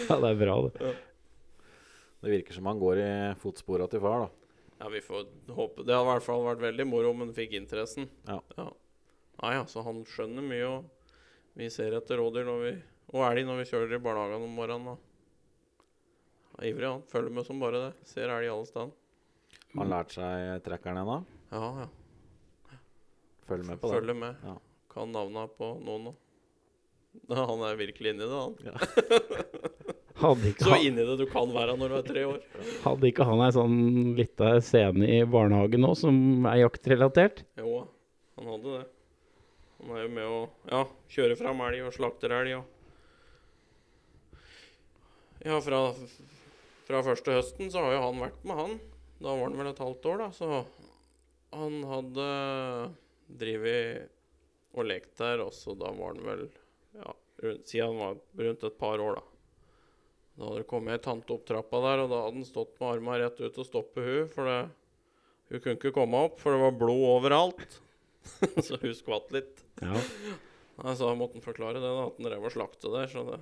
Ja, 0.08 0.16
det 0.20 0.28
er 0.32 0.38
bra, 0.40 0.54
det. 0.64 0.90
Det 2.24 2.30
virker 2.32 2.56
som 2.56 2.66
han 2.66 2.78
går 2.80 3.00
i 3.02 3.08
fotspora 3.40 3.86
til 3.92 4.00
far, 4.02 4.24
da. 4.24 4.28
ja, 4.80 4.88
vi 4.90 5.00
får 5.04 5.26
håpe 5.54 5.84
Det 5.86 5.94
hadde 5.94 6.06
i 6.08 6.12
hvert 6.14 6.24
fall 6.26 6.44
vært 6.46 6.62
veldig 6.64 6.86
moro 6.88 7.10
om 7.12 7.20
han 7.24 7.32
fikk 7.36 7.52
interessen. 7.58 8.08
Ja. 8.28 8.38
ja. 8.56 8.68
Nei, 9.42 9.54
altså, 9.54 9.82
han 9.86 10.00
skjønner 10.08 10.42
mye, 10.44 10.68
og 10.68 11.58
vi 11.58 11.68
ser 11.70 11.94
etter 11.98 12.18
rådyr 12.18 12.46
når 12.48 12.62
vi, 12.64 12.72
og 13.14 13.24
elg 13.28 13.46
når 13.48 13.60
vi 13.62 13.68
kjører 13.70 13.94
i 13.96 14.02
barnehagen 14.02 14.46
om 14.48 14.56
morgenen. 14.58 14.88
da. 14.94 14.96
Han 16.52 16.64
er 16.64 16.70
ivrig, 16.72 16.88
han. 16.90 17.04
Følger 17.12 17.34
med 17.38 17.46
som 17.46 17.60
bare 17.62 17.82
det. 17.84 17.92
Ser 18.10 18.32
elg 18.34 18.50
alle 18.50 18.66
steder. 18.68 18.90
Har 19.74 19.82
han 19.84 19.92
lært 19.92 20.14
seg 20.16 20.62
trekkeren 20.66 21.02
ennå? 21.04 21.18
Ja, 21.52 21.68
ja. 21.84 22.78
Følg 23.48 23.64
med 23.68 23.78
på 23.80 23.88
det. 23.88 24.00
Følger 24.00 24.18
med. 24.18 24.42
Ja. 24.44 24.56
Kan 24.92 25.12
navna 25.14 25.46
på 25.48 25.70
noen 25.84 26.08
nå. 26.10 26.14
Han 27.38 27.62
er 27.66 27.78
virkelig 27.78 28.12
inni 28.14 28.26
det, 28.26 28.40
han. 28.42 28.54
Ikke, 30.48 30.64
Så 30.66 30.76
inni 30.82 31.04
det 31.06 31.14
du 31.20 31.24
kan 31.30 31.46
være 31.54 31.76
når 31.78 31.92
du 31.92 31.96
er 32.00 32.06
tre 32.08 32.22
år. 32.26 32.38
hadde 32.82 33.06
ikke 33.06 33.22
han 33.28 33.38
ei 33.44 33.52
sånn 33.54 33.76
lita 34.18 34.48
scene 34.66 35.06
i 35.06 35.20
barnehagen 35.30 35.78
nå 35.84 35.92
som 35.98 36.16
er 36.50 36.64
jaktrelatert? 36.64 37.44
Jo, 37.60 37.84
han 38.34 38.48
hadde 38.50 38.72
det. 38.80 38.80
Han 39.78 39.94
er 39.94 40.04
jo 40.04 40.10
med 40.10 40.26
å 40.26 40.38
ja, 40.70 40.82
kjøre 41.14 41.38
fram 41.38 41.62
elg 41.68 41.86
og 41.86 41.94
slakter 41.94 42.34
elg 42.34 42.58
og 42.58 42.74
Ja, 45.46 45.60
fra, 45.62 45.78
fra 46.88 47.00
første 47.06 47.36
høsten 47.36 47.70
så 47.70 47.84
har 47.84 47.92
jo 47.94 48.00
han 48.08 48.22
vært 48.24 48.40
med, 48.42 48.58
han. 48.58 48.72
Da 49.22 49.30
var 49.30 49.44
han 49.46 49.58
vel 49.60 49.70
et 49.70 49.82
halvt 49.82 50.08
år, 50.10 50.24
da, 50.24 50.28
så 50.34 50.48
han 51.54 51.78
hadde 51.86 52.26
drevet 53.38 54.10
og 54.74 54.88
lekt 54.90 55.14
der, 55.20 55.44
og 55.44 55.54
da 55.78 55.92
var 55.94 56.16
han 56.16 56.26
vel 56.26 56.44
ja, 56.98 57.14
rundt, 57.44 57.70
siden 57.70 57.94
han 57.94 58.02
var 58.02 58.46
rundt 58.48 58.66
et 58.66 58.78
par 58.82 59.02
år, 59.04 59.20
da. 59.20 59.24
Da 60.38 60.46
hadde 60.46 60.62
det 60.62 60.70
kommet 60.70 60.94
ei 60.94 61.02
tante 61.02 61.34
opp 61.34 61.46
trappa 61.46 61.80
der, 61.86 62.04
og 62.04 62.10
da 62.12 62.22
hadde 62.24 62.40
han 62.42 62.46
stått 62.50 62.74
med 62.78 62.90
armene 62.92 63.22
rett 63.24 63.40
ut 63.42 63.62
og 63.62 63.66
stoppet 63.66 64.06
hun, 64.10 64.28
for 64.34 64.50
det, 64.50 64.58
hun 65.48 65.62
kunne 65.62 65.78
ikke 65.78 65.94
komme 65.96 66.26
opp, 66.28 66.42
for 66.42 66.54
det 66.54 66.62
var 66.62 66.80
blod 66.82 67.06
overalt. 67.14 67.78
så 68.66 68.78
hun 68.82 68.96
skvatt 68.96 69.32
litt. 69.34 69.62
Ja. 69.82 69.94
Så 70.94 71.14
måtte 71.18 71.38
han 71.38 71.44
forklare 71.44 71.80
det, 71.80 71.86
da, 71.86 72.08
at 72.08 72.18
han 72.18 72.28
drev 72.28 72.48
og 72.48 72.54
slakta 72.54 72.92
der, 72.92 73.08
så 73.10 73.24
det 73.26 73.40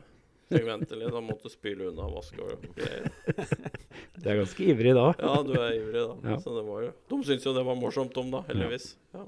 fikk 0.51 0.67
vente 0.69 0.99
litt. 0.99 1.15
Han 1.15 1.27
måtte 1.27 1.51
spyle 1.53 1.91
unna 1.91 2.09
vask 2.13 2.39
og 2.45 2.69
greier. 2.77 3.11
Du 4.17 4.31
er 4.33 4.39
ganske 4.41 4.65
ivrig 4.65 4.93
da. 4.97 5.11
Ja, 5.21 5.35
du 5.45 5.53
er 5.55 5.75
ivrig, 5.77 6.01
da. 6.01 6.33
Ja. 6.33 6.37
Så 6.41 6.55
det 6.57 6.63
var 6.67 6.87
jo 6.87 6.93
De 7.11 7.19
syntes 7.27 7.45
jo 7.47 7.53
det 7.57 7.65
var 7.67 7.77
morsomt, 7.79 8.15
de, 8.17 8.25
da, 8.33 8.41
heldigvis. 8.49 8.95
Ja. 9.15 9.27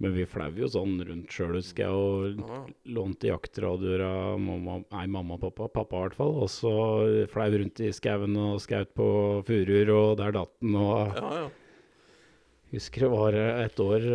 Men 0.00 0.14
vi 0.16 0.24
flau 0.24 0.48
jo 0.56 0.68
sånn 0.72 0.94
rundt 1.04 1.34
sjøl, 1.34 1.58
husker 1.58 1.84
jeg, 1.84 1.92
og 1.92 2.70
lånte 2.88 3.28
jaktradioer 3.28 4.00
av 4.06 4.38
mamma, 4.40 4.78
nei, 4.94 5.04
mamma 5.12 5.36
og 5.36 5.42
pappa, 5.42 5.68
pappa 5.74 5.98
i 5.98 6.04
hvert 6.06 6.16
fall. 6.16 6.32
Og 6.40 6.48
så 6.48 6.72
flau 7.28 7.48
rundt 7.52 7.82
i 7.84 7.90
skauen 7.92 8.38
og 8.40 8.62
skaut 8.64 8.94
på 8.96 9.08
furuer, 9.44 9.92
og 9.92 10.14
der 10.22 10.32
datt 10.38 10.54
den. 10.64 10.78
Og 10.80 11.20
ja, 11.20 11.32
ja. 11.42 11.46
husker 12.72 13.04
det 13.04 13.12
var 13.12 13.36
et 13.36 13.84
år 13.84 14.08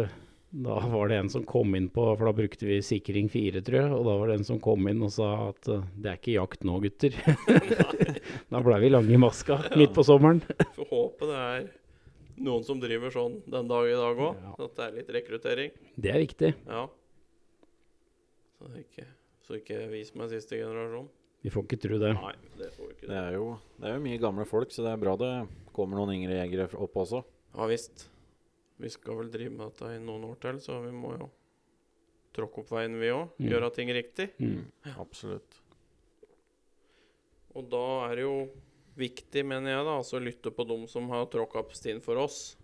da 0.49 0.75
var 0.87 1.09
det 1.09 1.17
en 1.19 1.29
som 1.29 1.43
kom 1.43 1.75
inn 1.75 1.87
på, 1.91 2.03
for 2.15 2.29
da 2.29 2.33
brukte 2.35 2.67
vi 2.67 2.77
sikring 2.85 3.27
4, 3.31 3.61
tror 3.65 3.79
jeg. 3.79 3.91
Og 3.91 4.05
da 4.07 4.13
var 4.19 4.29
det 4.29 4.37
en 4.39 4.47
som 4.47 4.59
kom 4.63 4.87
inn 4.87 5.01
og 5.03 5.11
sa 5.11 5.31
at 5.49 5.67
eh, 5.71 5.87
det 5.99 6.11
er 6.11 6.19
ikke 6.19 6.35
jakt 6.37 6.63
nå, 6.67 6.77
gutter. 6.83 7.17
da 8.53 8.61
blei 8.63 8.77
vi 8.85 8.91
lange 8.93 9.11
i 9.11 9.19
maska 9.19 9.57
midt 9.75 9.95
på 9.97 10.05
sommeren. 10.07 10.39
Får 10.77 10.87
håpe 10.93 11.31
det 11.31 11.41
er 11.41 11.67
noen 12.45 12.63
som 12.67 12.79
driver 12.79 13.11
sånn 13.11 13.41
den 13.51 13.67
dag 13.71 13.89
i 13.89 13.97
dag 13.99 14.23
òg. 14.29 14.39
Ja. 14.45 14.55
At 14.69 14.79
det 14.79 14.87
er 14.87 14.95
litt 15.01 15.11
rekruttering. 15.17 15.75
Det 15.99 16.13
er 16.13 16.23
viktig. 16.23 16.53
Ja. 16.69 16.87
Så 18.55 18.71
ikke, 18.79 19.05
så 19.43 19.59
ikke 19.59 19.83
vis 19.91 20.15
er 20.15 20.31
siste 20.31 20.59
generasjon. 20.61 21.11
Vi 21.45 21.51
får 21.53 21.67
ikke 21.67 21.83
tro 21.83 21.99
det. 22.01 22.15
Nei, 22.17 22.33
det 22.57 22.71
får 22.73 22.87
vi 22.87 22.95
ikke. 22.95 23.07
Det 23.11 23.21
er, 23.21 23.35
jo, 23.35 23.51
det 23.77 23.91
er 23.91 23.99
jo 23.99 24.03
mye 24.07 24.21
gamle 24.23 24.47
folk, 24.49 24.71
så 24.73 24.87
det 24.87 24.95
er 24.95 25.03
bra 25.03 25.19
det 25.19 25.33
kommer 25.75 25.99
noen 25.99 26.15
yngre 26.15 26.39
jegere 26.39 26.71
opp 26.81 26.95
også. 27.03 27.21
Ja 27.55 27.67
visst. 27.69 28.07
Vi 28.81 28.91
skal 28.91 29.19
vel 29.21 29.31
drive 29.31 29.53
med 29.53 29.69
dette 29.69 29.93
i 29.95 30.01
noen 30.03 30.27
år 30.27 30.39
til, 30.43 30.59
så 30.63 30.81
vi 30.83 30.91
må 30.93 31.13
jo 31.15 31.29
tråkke 32.35 32.63
opp 32.63 32.73
veien, 32.75 32.97
vi 32.99 33.13
òg. 33.13 33.31
Mm. 33.39 33.47
Gjøre 33.51 33.71
ting 33.77 33.91
riktig. 33.95 34.29
Mm. 34.41 34.65
Absolutt. 34.99 35.61
Og 37.55 37.69
da 37.71 37.85
er 38.09 38.17
det 38.19 38.25
jo 38.25 38.37
viktig, 38.99 39.45
mener 39.47 39.77
jeg, 39.77 39.85
da, 39.87 39.97
altså 40.01 40.19
lytte 40.23 40.51
på 40.55 40.65
dem 40.67 40.85
som 40.91 41.07
har 41.13 41.27
tråkka 41.31 41.61
opp 41.63 41.75
stien 41.75 42.01
for 42.03 42.19
oss. 42.19 42.57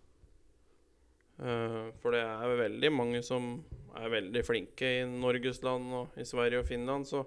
Uh, 1.41 1.89
for 2.03 2.13
det 2.13 2.21
er 2.21 2.59
veldig 2.59 2.91
mange 2.93 3.21
som 3.25 3.55
er 3.97 4.11
veldig 4.11 4.43
flinke 4.45 4.89
i 4.99 5.05
Norges 5.09 5.63
land 5.65 5.89
og 5.95 6.19
i 6.19 6.27
Sverige 6.27 6.61
og 6.61 6.67
Finland. 6.67 7.07
Så 7.07 7.23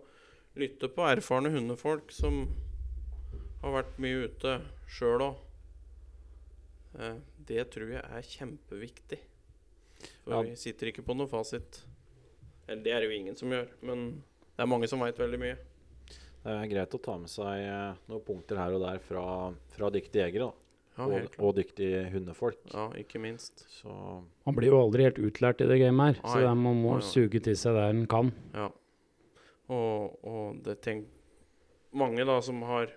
lytte 0.60 0.92
på 0.92 1.08
erfarne 1.08 1.50
hundefolk 1.54 2.12
som 2.14 2.44
har 3.64 3.78
vært 3.80 3.96
mye 4.02 4.28
ute 4.28 4.58
sjøl 4.92 5.24
òg. 5.30 5.40
Det 7.46 7.64
tror 7.74 7.90
jeg 7.92 8.02
er 8.04 8.22
kjempeviktig. 8.30 9.18
For 10.24 10.32
Ja. 10.34 10.42
vi 10.42 10.56
sitter 10.56 10.90
ikke 10.90 11.04
på 11.04 11.16
noe 11.16 11.28
fasit. 11.28 11.82
Eller 12.68 12.82
det 12.82 12.92
er 12.92 13.00
det 13.04 13.10
jo 13.10 13.16
ingen 13.20 13.36
som 13.36 13.50
gjør, 13.52 13.68
men 13.82 14.04
det 14.56 14.64
er 14.64 14.66
mange 14.70 14.88
som 14.88 15.00
veit 15.04 15.18
veldig 15.20 15.38
mye. 15.40 15.56
Det 16.44 16.52
er 16.52 16.68
greit 16.68 16.94
å 16.96 17.00
ta 17.02 17.16
med 17.18 17.28
seg 17.32 17.60
eh, 17.64 17.94
noen 18.08 18.24
punkter 18.24 18.56
her 18.60 18.74
og 18.76 18.82
der 18.84 18.98
fra, 19.00 19.24
fra 19.76 19.90
dyktige 19.92 20.26
jegere. 20.26 20.50
da. 20.50 20.60
Ja, 20.96 21.06
og, 21.10 21.36
og 21.42 21.54
dyktige 21.56 22.04
hundefolk. 22.12 22.58
Ja, 22.72 22.84
ikke 23.00 23.18
minst. 23.18 23.64
Så 23.80 23.90
Man 24.46 24.54
blir 24.54 24.68
jo 24.70 24.78
aldri 24.78 25.02
helt 25.08 25.18
utlært 25.18 25.60
i 25.64 25.66
det 25.66 25.80
gamet 25.80 26.20
her, 26.20 26.20
så 26.22 26.38
det 26.38 26.46
er, 26.46 26.54
man 26.54 26.78
må 26.84 26.92
Nei, 26.94 27.00
ja. 27.02 27.08
suge 27.08 27.40
til 27.42 27.56
seg 27.58 27.74
der 27.74 27.90
en 27.90 28.04
kan. 28.06 28.30
Ja. 28.54 28.68
Og, 29.72 30.18
og 30.24 30.62
det 30.64 30.78
tenk 30.84 31.08
Mange 31.94 32.24
da 32.26 32.40
som 32.42 32.58
har 32.66 32.90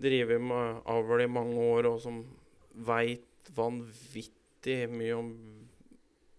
drevet 0.00 0.40
med 0.40 0.78
avl 0.88 1.20
i 1.20 1.26
mange 1.28 1.56
år, 1.60 1.84
og 1.90 1.98
som 2.00 2.22
veit 2.88 3.25
vanvittig 3.54 4.86
mye 4.90 5.16
om 5.16 5.32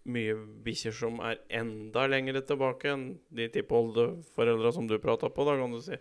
mye 0.08 0.34
bikkjer 0.64 0.94
som 0.96 1.20
er 1.24 1.40
enda 1.52 2.06
lenger 2.08 2.40
tilbake 2.48 2.88
enn 2.94 3.04
de 3.34 3.48
tippoldeforeldra 3.52 4.72
som 4.72 4.88
du 4.88 4.96
prata 5.02 5.28
på, 5.28 5.44
da, 5.44 5.56
kan 5.60 5.74
du 5.74 5.80
si. 5.84 5.98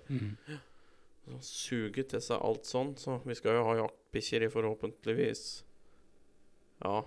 Så 1.27 1.39
suge 1.43 2.05
til 2.07 2.23
seg 2.23 2.39
alt 2.39 2.67
sånn. 2.69 2.93
Så 2.99 3.19
vi 3.27 3.35
skal 3.35 3.59
jo 3.59 3.65
ha 3.67 3.75
jaktbikkjer 3.81 4.47
i 4.47 4.51
forhåpentligvis 4.53 5.43
ja 6.85 7.01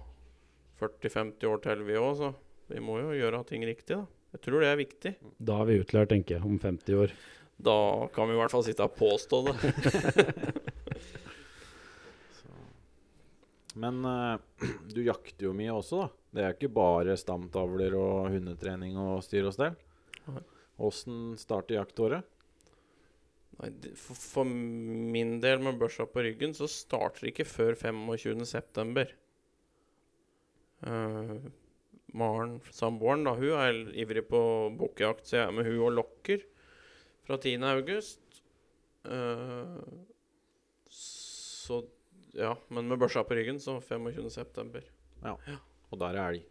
40-50 0.81 1.47
år 1.49 1.61
til, 1.65 1.85
vi 1.89 1.97
òg, 2.01 2.13
så 2.19 2.33
vi 2.71 2.81
må 2.85 2.99
jo 3.01 3.17
gjøre 3.17 3.43
ting 3.49 3.65
riktig, 3.69 3.97
da. 3.97 4.07
Jeg 4.31 4.45
tror 4.45 4.63
det 4.63 4.69
er 4.71 4.79
viktig. 4.79 5.13
Da 5.43 5.57
er 5.61 5.69
vi 5.69 5.81
utlært, 5.83 6.13
tenker 6.13 6.37
jeg, 6.37 6.47
om 6.47 6.61
50 6.63 7.01
år. 7.03 7.15
Da 7.61 7.77
kan 8.15 8.31
vi 8.31 8.37
i 8.37 8.39
hvert 8.39 8.53
fall 8.55 8.65
sitte 8.65 8.87
og 8.87 8.95
påstå 8.97 9.41
det. 9.49 9.57
Men 13.79 14.03
uh, 14.05 14.39
du 14.95 15.03
jakter 15.07 15.49
jo 15.49 15.55
mye 15.57 15.75
også, 15.75 16.03
da. 16.03 16.09
Det 16.31 16.43
er 16.45 16.55
ikke 16.55 16.73
bare 16.75 17.17
stamtavler 17.19 17.97
og 17.99 18.29
hundetrening 18.31 18.99
og 19.01 19.25
styr 19.27 19.49
og 19.51 19.57
stell. 19.57 19.79
Åssen 20.81 21.35
starter 21.41 21.81
jaktåret? 21.81 22.29
Nei, 23.61 23.73
for, 23.99 24.17
for 24.17 24.49
min 24.49 25.39
del 25.43 25.61
med 25.65 25.81
børsa 25.81 26.07
på 26.09 26.23
ryggen, 26.25 26.55
så 26.57 26.71
starter 26.71 27.27
det 27.27 27.35
ikke 27.35 27.49
før 27.51 27.75
25.9. 27.83 29.09
Uh, 30.87 31.51
Maren, 32.17 32.57
samboeren, 32.75 33.27
da, 33.27 33.35
hun 33.39 33.53
er 33.55 33.77
ivrig 34.03 34.25
på 34.31 34.41
bukkejakt, 34.79 35.29
så 35.29 35.37
jeg 35.37 35.45
er 35.47 35.55
med 35.55 35.69
hun 35.69 35.85
og 35.87 35.93
lokker 35.99 36.43
fra 37.27 37.39
10. 37.39 37.59
august. 37.71 38.41
Eh, 39.05 39.77
så 40.91 41.83
ja, 42.37 42.55
men 42.69 42.89
med 42.91 43.01
børsa 43.01 43.25
på 43.27 43.37
ryggen, 43.39 43.59
så 43.63 43.79
25.9. 43.81 44.83
Og 45.91 45.99
der 46.01 46.17
er 46.17 46.37
elg. 46.37 46.47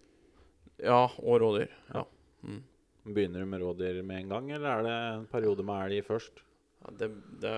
Ja, 0.80 1.06
og 1.06 1.42
rådyr. 1.42 1.72
Ja. 1.94 2.04
Mm. 2.44 2.62
Begynner 3.10 3.44
du 3.44 3.50
med 3.50 3.64
rådyr 3.64 4.04
med 4.04 4.24
en 4.24 4.36
gang, 4.36 4.52
eller 4.52 4.70
er 4.70 4.86
det 4.86 4.96
en 5.16 5.28
periode 5.32 5.66
med 5.66 5.88
elg 5.88 6.06
først? 6.08 6.44
ja 6.80 6.94
det, 7.00 7.10
det 7.42 7.56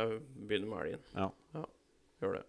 begynner 0.48 0.70
med 0.72 0.86
elgen. 0.86 1.04
Ja. 1.16 1.30
Gjør 2.22 2.40
det. 2.40 2.46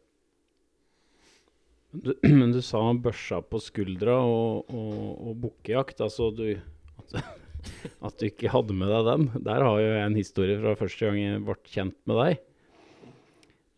Du, 1.93 2.13
men 2.41 2.53
du 2.55 2.61
sa 2.65 2.81
børsa 3.05 3.43
på 3.45 3.61
skuldra 3.61 4.17
og, 4.25 4.71
og, 4.73 5.01
og 5.29 5.41
bukkejakt. 5.47 6.01
Altså 6.05 6.31
du 6.33 6.47
at, 6.53 7.19
at 8.07 8.17
du 8.19 8.29
ikke 8.29 8.53
hadde 8.53 8.77
med 8.77 8.93
deg 8.93 9.11
den. 9.11 9.29
Der 9.45 9.65
har 9.65 9.81
jo 9.81 9.91
jeg 9.91 10.07
en 10.07 10.19
historie 10.19 10.61
fra 10.63 10.77
første 10.81 11.09
gang 11.09 11.21
jeg 11.21 11.45
ble 11.49 11.59
kjent 11.69 11.99
med 12.09 12.21
deg. 12.23 12.43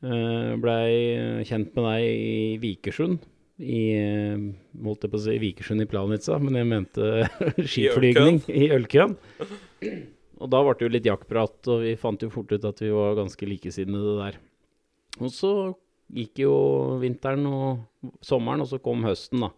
Uh, 0.04 0.54
Blei 0.60 1.44
kjent 1.48 1.72
med 1.76 1.86
deg 1.88 2.04
i 2.04 2.58
Vikersund. 2.60 3.22
I 3.62 3.80
eh, 3.94 4.40
holdt 4.82 5.04
jeg 5.06 5.12
på 5.12 5.18
å 5.20 5.22
si 5.22 5.36
Vikersund 5.38 5.84
i 5.84 5.86
Planica, 5.86 6.40
men 6.42 6.58
jeg 6.58 6.66
mente 6.66 7.28
skiflygning 7.70 8.40
i 8.50 8.66
Ølkøen. 8.74 9.14
Og 10.42 10.50
da 10.50 10.60
ble 10.66 10.74
det 10.74 10.82
jo 10.82 10.90
litt 10.90 11.06
jaktprat, 11.06 11.60
og 11.70 11.84
vi 11.84 11.94
fant 11.96 12.20
jo 12.20 12.32
fort 12.32 12.50
ut 12.50 12.64
at 12.66 12.80
vi 12.82 12.90
var 12.90 13.14
ganske 13.16 13.46
likesinnede 13.46 14.16
der. 14.18 14.38
Og 15.22 15.30
så 15.32 15.52
gikk 16.12 16.42
jo 16.42 16.54
vinteren 17.00 17.46
og 17.46 18.10
sommeren, 18.24 18.64
og 18.64 18.68
så 18.68 18.80
kom 18.82 19.06
høsten, 19.06 19.46
da. 19.46 19.52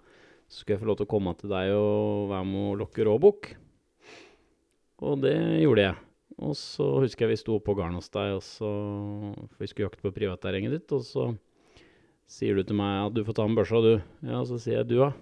Så 0.47 0.61
skulle 0.61 0.77
jeg 0.77 0.85
få 0.85 0.91
lov 0.91 0.99
til 1.01 1.09
å 1.09 1.11
komme 1.11 1.33
til 1.41 1.51
deg 1.51 1.73
og 1.75 2.29
være 2.31 2.49
med 2.53 2.67
å 2.69 2.77
lokke 2.85 3.07
råbukk. 3.09 3.49
Og 5.09 5.25
det 5.25 5.35
gjorde 5.65 5.89
jeg. 5.89 6.06
Og 6.37 6.53
så 6.59 6.85
husker 7.01 7.25
jeg 7.27 7.37
vi 7.37 7.41
sto 7.41 7.57
oppå 7.57 7.73
på 7.73 7.81
garden 7.81 7.97
hos 7.97 8.11
deg, 8.13 8.35
og 8.37 8.43
så 8.45 8.71
For 9.53 9.63
vi 9.63 9.71
skulle 9.71 9.89
jakte 9.89 10.05
på 10.05 10.15
privatterrenget 10.15 10.75
ditt, 10.75 10.93
og 10.93 11.05
så 11.07 11.31
sier 12.29 12.59
du 12.59 12.67
til 12.67 12.79
meg 12.79 13.07
at 13.07 13.17
du 13.17 13.23
får 13.25 13.39
ta 13.39 13.47
med 13.49 13.61
børsa, 13.61 13.81
du. 13.85 13.95
Ja, 14.27 14.43
så 14.49 14.59
sier 14.61 14.83
jeg 14.83 14.91
du, 14.91 14.99
da? 15.05 15.13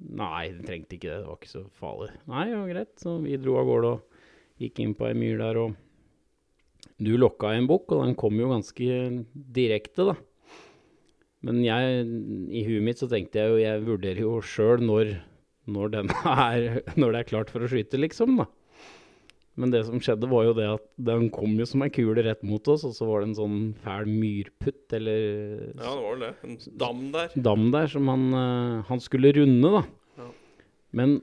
Nei, 0.00 0.48
den 0.52 0.64
trengte 0.64 0.96
ikke 0.96 1.10
det, 1.10 1.18
det 1.22 1.28
var 1.28 1.38
ikke 1.40 1.52
så 1.52 1.64
farlig. 1.76 2.10
Nei, 2.30 2.46
ja, 2.52 2.60
greit. 2.68 2.92
Så 3.00 3.18
vi 3.24 3.36
dro 3.40 3.58
av 3.60 3.68
gårde 3.68 3.92
og 3.96 4.60
gikk 4.60 4.82
inn 4.84 4.94
på 4.96 5.08
ei 5.08 5.16
myr 5.16 5.40
der, 5.40 5.60
og 5.60 6.90
du 7.00 7.14
lokka 7.16 7.54
i 7.54 7.60
en 7.60 7.68
bukk, 7.68 7.92
og 7.96 8.04
den 8.04 8.16
kom 8.20 8.36
jo 8.40 8.52
ganske 8.52 9.00
direkte, 9.56 10.12
da. 10.12 10.16
Men 11.44 11.62
jeg, 11.64 12.04
i 12.52 12.64
huet 12.66 12.84
mitt 12.84 13.00
så 13.00 13.08
tenkte 13.08 13.40
jeg 13.40 13.52
jo, 13.52 13.60
jeg 13.62 13.84
vurderer 13.86 14.22
jo 14.26 14.32
sjøl 14.44 14.84
når, 14.84 15.14
når, 15.72 16.02
når 17.00 17.14
det 17.14 17.22
er 17.22 17.30
klart 17.32 17.52
for 17.52 17.64
å 17.64 17.70
skyte, 17.72 18.00
liksom, 18.00 18.36
da. 18.42 18.48
Men 19.60 19.72
det 19.74 19.82
som 19.86 20.00
skjedde 20.00 20.28
var 20.30 20.46
jo 20.46 20.54
det 20.56 20.66
at 20.72 20.84
den 21.10 21.28
kom 21.34 21.58
jo 21.60 21.66
som 21.68 21.84
ei 21.84 21.90
kule 21.92 22.22
rett 22.24 22.42
mot 22.46 22.64
oss, 22.72 22.86
og 22.88 22.94
så 22.96 23.08
var 23.08 23.20
det 23.20 23.30
en 23.30 23.38
sånn 23.38 23.58
fæl 23.84 24.08
myrputt, 24.08 24.86
eller 24.96 25.18
Ja, 25.74 25.90
det 25.92 26.04
var 26.06 26.20
det. 26.22 26.30
En 26.46 26.56
dam 26.80 27.02
der. 27.12 27.34
dam 27.36 27.66
der 27.74 27.90
som 27.92 28.08
han, 28.08 28.28
eh, 28.32 28.82
han 28.88 29.02
skulle 29.04 29.34
runde, 29.36 29.74
da. 29.76 29.82
Ja. 30.22 30.30
Men 30.96 31.20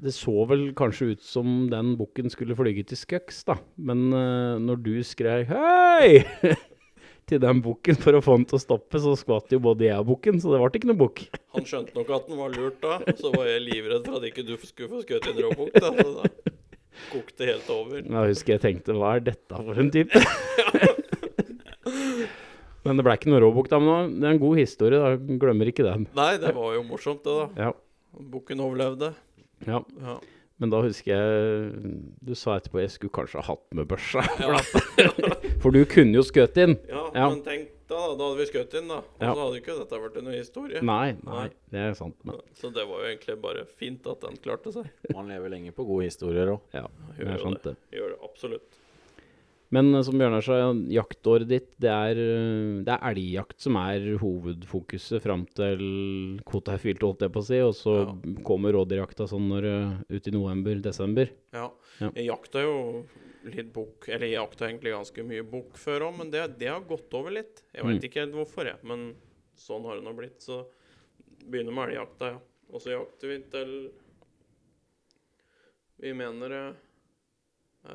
det 0.00 0.14
så 0.16 0.32
vel 0.48 0.70
kanskje 0.76 1.12
ut 1.14 1.22
som 1.22 1.68
den 1.70 1.94
bukken 2.00 2.30
skulle 2.32 2.56
flyge 2.56 2.86
til 2.88 2.98
skøks, 2.98 3.44
da. 3.46 3.58
Men 3.76 4.08
eh, 4.12 4.58
når 4.64 4.80
du 4.82 4.94
skrev 5.04 5.44
'hei' 5.46 6.24
til 7.28 7.40
den 7.40 7.60
bukken 7.64 7.96
for 7.96 8.16
å 8.16 8.22
få 8.24 8.36
den 8.36 8.44
til 8.48 8.58
å 8.58 8.64
stoppe, 8.64 9.00
så 9.00 9.14
skvatt 9.16 9.52
jo 9.52 9.60
både 9.64 9.86
jeg 9.86 10.00
og 10.00 10.08
bukken, 10.12 10.40
så 10.40 10.52
det 10.52 10.60
ble 10.60 10.72
ikke 10.80 10.90
noe 10.90 11.02
bukk. 11.04 11.22
Han 11.56 11.64
skjønte 11.68 11.96
nok 11.96 12.10
at 12.16 12.26
den 12.28 12.40
var 12.40 12.52
lurt 12.52 12.80
da, 12.84 12.98
så 13.16 13.32
var 13.32 13.48
jeg 13.48 13.62
livredd 13.64 14.04
for 14.08 14.18
at 14.18 14.26
ikke 14.28 14.44
du 14.44 14.56
skulle 14.60 14.90
få 14.92 15.04
skutt 15.06 15.30
en 15.30 15.40
råbukk. 15.46 15.72
Da 15.80 16.43
kokte 17.12 17.46
helt 17.48 17.68
over. 17.74 18.02
Jeg 18.02 18.30
husker 18.34 18.54
jeg 18.56 18.60
tenkte 18.64 18.92
'hva 18.96 19.16
er 19.16 19.20
dette 19.30 19.54
for 19.64 19.80
en 19.80 19.90
type'? 19.90 20.14
Men 22.84 22.98
det 23.00 23.04
ble 23.06 23.14
ikke 23.16 23.30
noe 23.32 23.40
råbukk, 23.40 23.70
da. 23.72 23.78
Men 23.80 24.18
det 24.20 24.28
er 24.28 24.34
en 24.36 24.42
god 24.42 24.58
historie, 24.60 24.98
da. 25.00 25.14
Glemmer 25.40 25.70
ikke 25.70 25.86
den. 25.86 26.04
Nei, 26.16 26.34
det 26.42 26.50
var 26.56 26.74
jo 26.76 26.82
morsomt, 26.84 27.22
det, 27.24 27.32
da. 27.32 27.46
Ja. 27.68 27.72
Bukken 28.34 28.60
overlevde. 28.64 29.14
ja. 29.66 29.80
Ja. 30.04 30.18
Men 30.62 30.70
da 30.70 30.78
husker 30.84 31.10
jeg 31.10 31.78
du 32.22 32.30
sa 32.38 32.52
etterpå 32.60 32.78
jeg 32.78 32.92
skulle 32.94 33.10
kanskje 33.10 33.40
ha 33.42 33.46
hatt 33.48 33.64
med 33.74 33.88
børsa. 33.90 34.22
Ja. 34.38 34.54
For 35.64 35.74
du 35.74 35.80
kunne 35.90 36.14
jo 36.14 36.22
skutt 36.22 36.54
inn. 36.62 36.76
ja, 36.88 37.00
Ja. 37.10 37.24
men 37.32 37.40
tenk 37.42 37.72
da, 37.88 37.98
da 38.16 38.28
hadde 38.30 38.38
vi 38.40 38.46
skutt 38.48 38.74
inn, 38.78 38.88
da. 38.88 38.98
Og 39.02 39.20
Ja. 39.20 39.34
så 39.34 39.40
hadde 39.44 39.58
ikke 39.60 39.78
dette 39.78 40.00
vært 40.04 40.16
en 40.20 40.30
historie. 40.32 40.80
Nei, 40.82 41.12
nei, 41.24 41.48
det 41.70 41.80
er 41.90 41.94
sant. 41.98 42.16
Men 42.24 42.40
Så 42.54 42.70
det 42.72 42.86
var 42.88 43.02
jo 43.04 43.10
egentlig 43.16 43.40
bare 43.42 43.64
fint 43.66 44.06
at 44.06 44.20
den 44.24 44.36
klarte 44.40 44.72
seg. 44.72 44.88
Man 45.14 45.28
lever 45.28 45.50
lenge 45.50 45.72
på 45.74 45.84
gode 45.86 46.04
historier 46.08 46.46
òg. 46.54 46.60
ja, 46.72 46.86
det 47.18 47.28
er 47.28 47.38
sant 47.44 47.62
det. 47.62 47.76
Gjør 47.92 48.14
det 48.16 48.18
absolutt. 48.24 48.80
Men 49.74 49.88
eh, 49.96 50.02
som 50.06 50.14
Bjørnar 50.20 50.44
sa, 50.44 50.58
jaktåret 50.92 51.48
ditt, 51.50 51.70
det 51.82 51.90
er, 51.90 52.14
eh, 52.20 52.82
det 52.86 52.92
er 52.94 53.06
elgjakt 53.10 53.58
som 53.64 53.74
er 53.80 54.04
hovedfokuset 54.20 55.20
fram 55.24 55.46
til 55.56 56.38
kvota 56.46 56.74
er 56.76 56.78
fylt, 56.78 57.00
holdt 57.02 57.24
jeg 57.26 57.32
på 57.34 57.40
å 57.42 57.46
si. 57.48 57.58
Og 57.64 57.74
så 57.74 57.94
Ja. 58.06 58.12
kommer 58.44 58.72
rådyrjakta 58.76 59.26
sånn 59.26 59.48
når 59.50 59.66
ut 60.10 60.28
i 60.28 60.30
november-desember. 60.30 61.28
Ja. 61.52 61.70
Ja. 62.00 62.10
Jeg 62.14 62.28
jakta 62.28 62.62
jo 62.62 63.04
litt 63.44 63.72
bok, 63.74 64.08
eller 64.08 64.26
jeg 64.26 64.38
jakta 64.38 64.66
egentlig 64.68 64.92
ganske 64.94 65.24
mye 65.28 65.42
bukk 65.44 65.76
før 65.76 66.06
òg, 66.08 66.16
men 66.18 66.30
det, 66.32 66.44
det 66.58 66.68
har 66.72 66.80
gått 66.88 67.12
over 67.14 67.30
litt. 67.36 67.62
Jeg 67.74 67.84
vet 67.84 67.98
Mm. 68.00 68.04
ikke 68.08 68.20
helt 68.22 68.34
hvorfor, 68.38 68.64
jeg, 68.70 68.78
men 68.82 69.14
sånn 69.56 69.84
har 69.84 69.96
det 70.00 70.04
nå 70.06 70.14
blitt. 70.16 70.40
Så 70.40 70.62
begynner 71.44 71.72
med 71.76 71.90
elgjakta, 71.92 72.30
ja. 72.34 72.40
Og 72.72 72.80
så 72.80 72.94
jakter 72.94 73.28
vi 73.28 73.38
til 73.52 73.74
vi 76.00 76.12
mener 76.16 76.48
det 76.54 76.62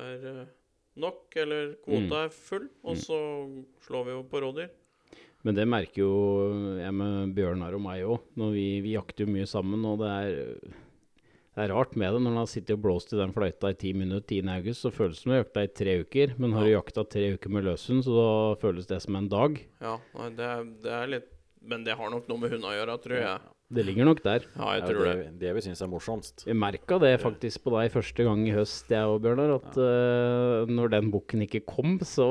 er 0.00 0.26
eh, 0.30 0.46
nok, 1.00 1.34
eller 1.36 1.74
kvota 1.84 2.00
Mm. 2.00 2.24
er 2.24 2.28
full, 2.34 2.68
og 2.84 2.96
så 2.96 3.18
slår 3.86 4.04
vi 4.06 4.14
jo 4.16 4.22
på 4.30 4.40
rådyr. 4.42 4.70
Men 5.42 5.54
det 5.56 5.66
merker 5.68 6.02
jo 6.02 6.78
jeg 6.78 6.92
med 6.92 7.34
Bjørnar 7.34 7.74
og 7.74 7.80
meg 7.80 8.02
òg. 8.04 8.20
Vi, 8.52 8.80
vi 8.84 8.92
jakter 8.94 9.24
jo 9.24 9.32
mye 9.32 9.46
sammen, 9.48 9.84
og 9.88 9.98
det 10.02 10.10
er, 10.10 10.74
det 11.60 11.68
er 11.68 11.74
rart 11.76 11.92
med 11.98 12.14
det. 12.14 12.22
Når 12.24 12.32
man 12.32 12.40
har 12.40 12.48
sittet 12.48 12.72
og 12.78 12.82
blåst 12.86 13.12
i 13.12 13.18
den 13.20 13.34
fløyta 13.36 13.72
i 13.72 13.76
ti 13.76 13.92
minutter 13.92 14.40
10. 14.40 14.48
august, 14.56 14.86
så 14.86 14.92
føles 14.94 15.18
det 15.18 15.24
som 15.26 15.34
å 15.34 15.40
jakta 15.42 15.64
i 15.66 15.72
tre 15.82 15.96
uker. 16.00 16.34
Men 16.40 16.56
har 16.56 16.64
du 16.64 16.72
jakta 16.72 17.04
tre 17.04 17.26
uker 17.36 17.52
med 17.52 17.66
løshund, 17.68 18.04
så 18.06 18.16
da 18.16 18.30
føles 18.62 18.88
det 18.88 19.00
som 19.04 19.18
en 19.20 19.28
dag. 19.30 19.60
Ja, 19.84 19.98
det 20.38 20.46
er, 20.46 20.66
det 20.84 20.96
er 20.96 21.14
litt 21.18 21.30
Men 21.60 21.82
det 21.84 21.92
har 21.92 22.08
nok 22.08 22.28
noe 22.30 22.40
med 22.40 22.54
hunda 22.54 22.70
å 22.70 22.76
gjøre, 22.78 22.94
tror 23.04 23.18
jeg. 23.20 23.48
Det 23.70 23.82
ligger 23.84 24.08
nok 24.08 24.22
der. 24.24 24.46
Ja, 24.56 24.70
jeg 24.78 24.86
tror 24.88 25.04
det. 25.04 25.12
det, 25.18 25.32
det 25.42 25.50
vi 25.54 25.64
syns 25.66 25.82
er 25.84 25.90
morsomst. 25.92 26.46
Jeg 26.48 26.56
merka 26.58 26.96
det 27.02 27.12
faktisk 27.22 27.66
på 27.66 27.74
deg 27.76 27.92
første 27.92 28.24
gang 28.26 28.46
i 28.48 28.54
høst, 28.56 28.88
jeg 28.90 29.12
og 29.12 29.20
Bjørnar, 29.22 29.52
at 29.60 29.76
eh, 29.76 30.72
når 30.72 30.94
den 30.96 31.12
bukken 31.12 31.44
ikke 31.44 31.60
kom, 31.68 32.00
så 32.00 32.30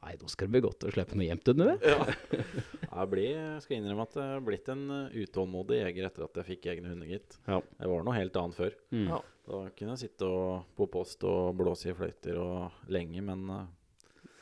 Nei, 0.00 0.14
da 0.20 0.28
skal 0.30 0.48
det 0.48 0.54
bli 0.54 0.62
godt 0.64 0.86
å 0.86 0.92
slippe 0.94 1.18
noe 1.18 1.26
gjemt 1.26 1.50
under 1.52 1.72
det. 1.72 1.90
Ja. 1.92 2.44
Jeg 2.90 3.10
blir, 3.12 3.34
skal 3.64 3.76
innrømme 3.78 4.06
at 4.08 4.16
jeg 4.18 4.32
har 4.34 4.44
blitt 4.44 4.70
en 4.72 4.84
eh, 4.96 5.18
utålmodig 5.22 5.80
jeger 5.80 6.08
etter 6.08 6.24
at 6.26 6.40
jeg 6.40 6.48
fikk 6.48 6.70
egne 6.72 6.92
hunder, 6.92 7.10
gitt. 7.10 7.36
Ja. 7.46 7.60
Jeg 7.78 7.92
var 7.92 8.06
noe 8.06 8.16
helt 8.16 8.38
annet 8.40 8.58
før. 8.58 8.78
Mm. 8.94 9.04
Ja. 9.12 9.20
Da 9.50 9.60
kunne 9.78 9.94
jeg 9.96 10.02
sitte 10.04 10.30
og, 10.30 10.70
på 10.78 10.86
post 10.92 11.26
og 11.26 11.52
blåse 11.58 11.90
i 11.90 11.96
fløyter 11.96 12.38
og 12.42 12.90
lenge, 12.92 13.22
men 13.26 13.46
eh, 13.56 13.68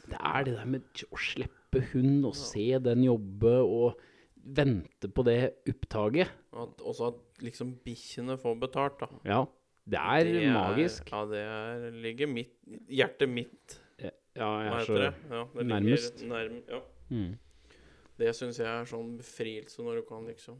Det 0.08 0.20
er 0.20 0.48
det 0.48 0.56
der 0.58 0.70
med 0.76 1.04
å 1.08 1.20
slippe 1.20 1.84
hund 1.92 2.28
og 2.28 2.36
se 2.38 2.70
den 2.80 3.04
jobbe 3.04 3.54
og 3.62 4.00
vente 4.56 5.10
på 5.12 5.24
det 5.28 5.38
opptaket. 5.68 6.32
At, 6.56 6.80
også 6.80 7.12
at 7.12 7.44
liksom 7.44 7.76
bikkjene 7.84 8.38
får 8.40 8.56
betalt, 8.62 9.02
da. 9.02 9.10
Ja, 9.28 9.42
det 9.88 10.00
er 10.00 10.24
Det 10.28 10.46
magisk. 10.52 11.12
Ja, 11.12 11.24
det 11.28 11.42
er, 11.44 11.90
ligger 12.04 12.28
mitt, 12.30 12.56
Hjertet 12.92 13.30
mitt, 13.32 13.78
Ja, 14.38 14.48
jeg 14.62 14.70
er 14.70 14.76
heter 14.76 14.86
så 14.86 14.98
det? 14.98 15.10
Ja, 15.30 15.42
det 15.54 15.64
ligger 15.64 15.74
nærmest. 15.74 16.24
Nærm, 16.30 16.58
ja. 16.68 16.80
mm. 17.10 17.30
Det 18.18 18.34
syns 18.34 18.58
jeg 18.58 18.68
er 18.68 18.88
sånn 18.90 19.16
befrielse 19.20 19.84
når 19.86 20.00
du 20.00 20.06
kan 20.08 20.26
liksom 20.26 20.58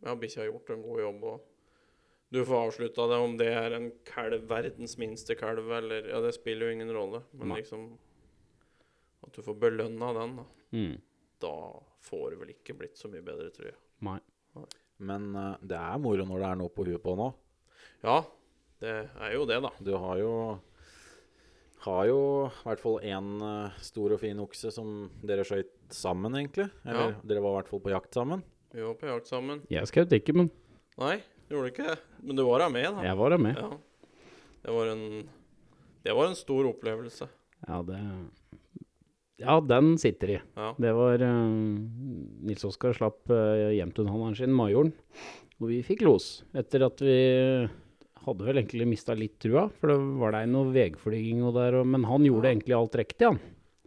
Ja, 0.00 0.14
bikkja 0.16 0.44
har 0.44 0.52
gjort 0.52 0.70
en 0.72 0.84
god 0.84 1.00
jobb, 1.02 1.24
og 1.28 1.46
du 2.30 2.38
får 2.46 2.68
avslutta 2.68 3.06
det. 3.10 3.18
Om 3.26 3.36
det 3.40 3.48
er 3.52 3.74
en 3.76 3.90
kalv, 4.06 4.46
verdens 4.48 4.96
minste 5.02 5.34
kalv, 5.38 5.70
eller 5.76 6.08
Ja, 6.08 6.22
det 6.24 6.32
spiller 6.38 6.70
jo 6.70 6.78
ingen 6.78 6.92
rolle, 6.94 7.24
men 7.34 7.52
Nei. 7.52 7.60
liksom 7.60 7.90
At 9.26 9.36
du 9.36 9.42
får 9.44 9.58
belønna 9.60 10.12
den, 10.16 10.36
da. 10.40 10.46
Mm. 10.72 10.96
Da 11.42 11.54
får 12.06 12.30
det 12.30 12.40
vel 12.40 12.52
ikke 12.54 12.76
blitt 12.78 12.98
så 12.98 13.10
mye 13.12 13.24
bedre, 13.24 13.50
tror 13.52 13.72
jeg. 13.72 13.78
Nei. 14.06 14.18
Men 15.00 15.30
uh, 15.36 15.54
det 15.64 15.76
er 15.76 16.00
moro 16.00 16.24
når 16.28 16.42
det 16.42 16.48
er 16.48 16.58
noe 16.60 16.72
på 16.72 16.84
huet 16.88 17.02
på 17.04 17.14
nå. 17.16 17.28
Ja, 18.04 18.20
det 18.80 18.94
er 19.08 19.34
jo 19.34 19.44
det, 19.48 19.60
da. 19.64 19.70
Du 19.84 19.92
har 20.00 20.20
jo 20.20 20.32
har 21.84 22.06
jo 22.10 22.20
i 22.46 22.64
hvert 22.66 22.80
fall 22.82 22.98
én 23.08 23.28
stor 23.80 24.12
og 24.12 24.20
fin 24.20 24.40
okse 24.42 24.70
som 24.74 25.10
dere 25.24 25.44
skøyt 25.48 25.70
sammen, 25.96 26.34
egentlig. 26.36 26.68
Eller 26.84 27.14
Ja. 27.14 27.20
dere 27.26 27.40
var 27.44 27.54
i 27.54 27.58
hvert 27.62 27.70
fall 27.72 27.80
på 27.80 27.90
jakt 27.94 28.12
sammen. 28.14 28.42
Vi 28.72 28.82
var 28.84 28.94
på 29.00 29.08
jakt 29.08 29.26
sammen. 29.26 29.62
Jeg 29.70 29.88
skjøt 29.90 30.12
ikke, 30.12 30.34
men 30.36 30.50
Nei, 31.00 31.22
gjorde 31.48 31.70
ikke 31.72 31.86
det. 31.88 31.98
Men 32.22 32.36
du 32.36 32.44
var 32.44 32.58
da 32.60 32.68
med, 32.68 32.84
da. 32.94 33.02
jeg 33.02 33.16
var 33.16 33.30
da 33.30 33.38
med. 33.38 33.56
Ja. 33.56 33.70
Det 34.62 34.74
var 34.76 34.86
en 34.92 35.28
Det 36.04 36.14
var 36.16 36.28
en 36.28 36.34
stor 36.36 36.64
opplevelse. 36.68 37.28
Ja, 37.68 37.82
det 37.82 37.98
Ja, 39.40 39.58
den 39.60 39.96
sitter 39.96 40.28
i. 40.36 40.40
Ja. 40.56 40.74
Det 40.78 40.92
var 40.94 41.22
uh, 41.22 41.48
Nils 42.44 42.64
Oskar 42.64 42.92
slapp 42.92 43.24
uh, 43.32 43.70
hjemtunhandleren 43.72 44.36
sin, 44.36 44.52
Majoren, 44.52 44.92
og 45.60 45.68
vi 45.72 45.80
fikk 45.82 46.02
los. 46.04 46.42
Etter 46.54 46.84
at 46.84 47.00
vi 47.00 47.14
hadde 48.26 48.44
vel 48.46 48.60
egentlig 48.60 48.86
mista 48.90 49.14
litt 49.16 49.38
trua, 49.42 49.66
for 49.80 49.92
det 49.92 49.98
var 50.20 50.34
der 50.36 50.48
noe 50.50 50.72
vegflyging 50.74 51.40
og 51.46 51.54
der, 51.56 51.78
og, 51.80 51.86
men 51.88 52.04
han 52.08 52.26
gjorde 52.28 52.50
egentlig 52.52 52.76
alt 52.76 52.98
riktig, 53.00 53.26
han. 53.30 53.40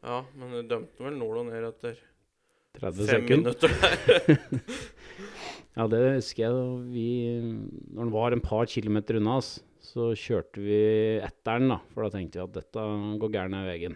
ja, 0.03 0.21
men 0.39 0.55
du 0.57 0.61
dømte 0.71 1.05
vel 1.05 1.17
nord 1.19 1.41
og 1.43 1.49
ned 1.51 1.67
etter 1.69 1.99
30 2.79 3.09
fem 3.11 3.27
minutter 3.29 3.75
der. 3.79 4.39
Ja, 5.73 5.88
det 5.89 5.99
husker 6.19 6.43
jeg. 6.45 6.65
Vi, 6.93 7.03
når 7.89 8.03
den 8.05 8.11
var 8.13 8.34
en 8.36 8.41
par 8.45 8.67
kilometer 8.69 9.17
unna 9.17 9.39
oss, 9.39 9.55
så 9.81 10.11
kjørte 10.13 10.61
vi 10.61 10.75
etter 11.25 11.57
den, 11.63 11.71
da. 11.73 11.79
For 11.95 12.05
da 12.05 12.11
tenkte 12.13 12.38
vi 12.38 12.43
at 12.43 12.53
dette 12.59 12.84
går 13.23 13.31
gærent 13.34 13.57
av 13.57 13.65
veien. 13.71 13.95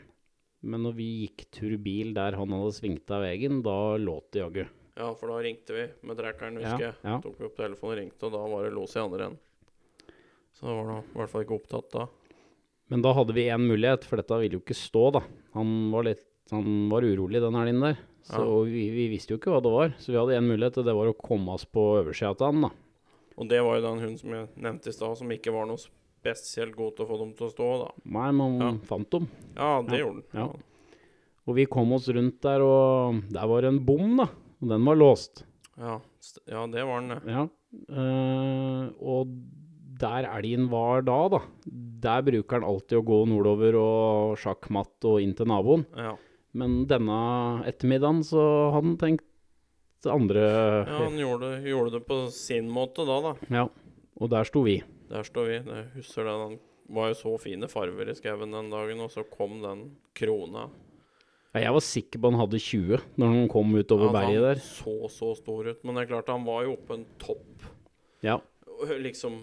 Men 0.65 0.81
når 0.87 0.95
vi 0.97 1.05
gikk 1.27 1.43
tur 1.53 1.75
bil 1.85 2.15
der 2.17 2.33
han 2.39 2.55
hadde 2.55 2.73
svingt 2.79 3.13
av 3.13 3.21
veien, 3.27 3.59
da 3.61 3.75
låt 4.01 4.31
det 4.33 4.41
jaggu. 4.41 4.63
Ja, 4.97 5.11
for 5.19 5.29
da 5.29 5.37
ringte 5.45 5.77
vi 5.77 5.83
med 6.09 6.17
trekkeren, 6.17 6.57
husker 6.57 6.81
Ja, 6.81 6.89
jeg. 6.89 6.97
ja. 7.05 7.19
Tok 7.21 7.37
vi 7.37 7.45
opp 7.45 7.59
telefonen 7.61 7.93
og 7.93 8.01
ringte, 8.01 8.25
og 8.25 8.33
da 8.39 8.41
var 8.55 8.65
det 8.65 8.73
los 8.73 8.97
i 8.97 9.03
andre 9.03 9.27
enden. 9.29 9.43
Så 10.57 10.65
det 10.65 10.73
var 10.73 10.87
han 10.89 11.03
i 11.03 11.17
hvert 11.19 11.29
fall 11.33 11.43
ikke 11.45 11.57
opptatt 11.59 11.91
da. 11.93 12.07
Men 12.89 13.01
da 13.03 13.11
hadde 13.13 13.33
vi 13.35 13.43
én 13.51 13.61
mulighet, 13.67 14.05
for 14.07 14.17
dette 14.17 14.37
ville 14.41 14.57
jo 14.57 14.63
ikke 14.63 14.77
stå, 14.77 15.11
da. 15.17 15.21
Han 15.53 15.91
var 15.93 16.07
litt 16.07 16.23
han 16.49 16.87
var 16.87 17.03
urolig 17.03 17.41
den 17.43 17.57
helgen 17.59 17.81
der. 17.83 17.97
Så 18.23 18.39
Ja. 18.39 18.59
vi, 18.63 18.85
vi 18.95 19.07
visste 19.11 19.33
jo 19.33 19.37
ikke 19.37 19.51
hva 19.51 19.59
det 19.61 19.71
var. 19.73 19.89
Så 19.99 20.13
vi 20.13 20.17
hadde 20.17 20.37
én 20.39 20.47
mulighet, 20.47 20.77
og 20.79 20.85
det 20.87 20.93
var 20.95 21.09
å 21.11 21.17
komme 21.19 21.51
oss 21.51 21.65
på 21.67 21.83
oversida 21.99 22.31
til 22.39 22.47
han, 22.47 22.61
da. 22.61 22.69
Og 23.37 23.49
det 23.51 23.59
var 23.61 23.75
jo 23.75 23.83
den 23.83 23.99
hunden 23.99 24.17
som 24.21 24.31
jeg 24.31 24.47
nevnte 24.55 24.87
i 24.87 24.95
stad, 24.95 25.17
som 25.19 25.29
ikke 25.35 25.51
var 25.53 25.67
noe 25.67 25.77
spesielt 25.77 26.73
god 26.79 26.95
til 26.95 27.05
å 27.05 27.09
få 27.09 27.17
dem 27.19 27.33
til 27.35 27.47
å 27.47 27.51
stå, 27.51 27.67
da. 27.83 27.91
Nei, 28.05 28.31
men 28.31 28.55
Ja. 28.63 28.71
fant 28.87 29.09
dem. 29.11 29.27
Ja, 29.57 29.81
det 29.83 29.99
Ja, 29.99 30.05
gjorde 30.05 30.23
den. 30.23 30.39
ja. 30.39 30.47
Og 31.47 31.55
vi 31.55 31.65
kom 31.65 31.91
oss 31.93 32.07
rundt 32.07 32.39
der, 32.41 32.61
og 32.63 33.21
der 33.29 33.45
var 33.47 33.63
en 33.67 33.79
bom, 33.85 34.15
da. 34.17 34.29
Og 34.61 34.69
den 34.69 34.85
var 34.85 34.95
låst. 34.95 35.43
Ja, 35.77 35.99
ja 36.47 36.65
det 36.67 36.85
var 36.87 37.01
den, 37.01 37.09
det. 37.09 37.21
Ja. 37.27 37.47
Uh, 37.91 38.87
og 39.03 39.27
der 40.01 40.27
elgen 40.29 40.67
var 40.71 41.01
da, 41.07 41.17
da, 41.33 41.39
der 42.03 42.25
bruker 42.27 42.59
han 42.59 42.67
alltid 42.67 42.99
å 42.99 43.05
gå 43.07 43.19
nordover 43.29 43.77
og 43.81 44.37
sjakkmatt 44.41 45.07
og 45.09 45.21
inn 45.23 45.33
til 45.37 45.49
naboen. 45.49 45.85
Ja. 45.97 46.15
Men 46.57 46.83
denne 46.89 47.17
ettermiddagen 47.69 48.23
så 48.25 48.43
hadde 48.73 48.93
han 48.93 49.01
tenkt 49.01 49.25
andre 50.07 50.43
ja, 50.85 50.97
han 51.01 51.17
gjorde, 51.19 51.49
gjorde 51.67 51.97
det 51.97 52.03
på 52.07 52.17
sin 52.31 52.69
måte 52.71 53.03
da, 53.07 53.17
da. 53.25 53.33
Ja. 53.51 53.65
Og 54.17 54.31
der 54.31 54.47
sto 54.47 54.63
vi. 54.65 54.79
Der 55.11 55.25
sto 55.27 55.43
vi. 55.45 55.59
Jeg 55.59 55.85
husker 55.97 56.25
det. 56.25 56.35
Han 56.41 56.57
var 56.95 57.11
jo 57.11 57.17
så 57.19 57.33
fine 57.41 57.67
farver 57.69 58.09
i 58.09 58.15
skauen 58.17 58.53
den 58.55 58.69
dagen, 58.71 59.01
og 59.03 59.11
så 59.13 59.25
kom 59.29 59.59
den 59.61 59.83
krona. 60.17 60.67
Ja, 61.53 61.63
jeg 61.67 61.73
var 61.77 61.83
sikker 61.85 62.21
på 62.21 62.31
han 62.31 62.39
hadde 62.41 62.59
20 62.61 63.03
når 63.17 63.33
han 63.33 63.47
kom 63.51 63.73
utover 63.77 64.09
Ja, 64.09 64.13
berget 64.17 64.45
der. 64.45 64.61
Han 64.61 64.67
så 64.69 65.11
så 65.11 65.31
stor 65.39 65.71
ut. 65.71 65.83
Men 65.83 65.97
det 65.97 66.05
er 66.05 66.11
klart, 66.13 66.31
han 66.33 66.45
var 66.47 66.65
jo 66.67 66.75
oppe 66.77 66.97
en 66.99 67.05
topp 67.21 67.67
Ja. 68.25 68.39
liksom 69.01 69.41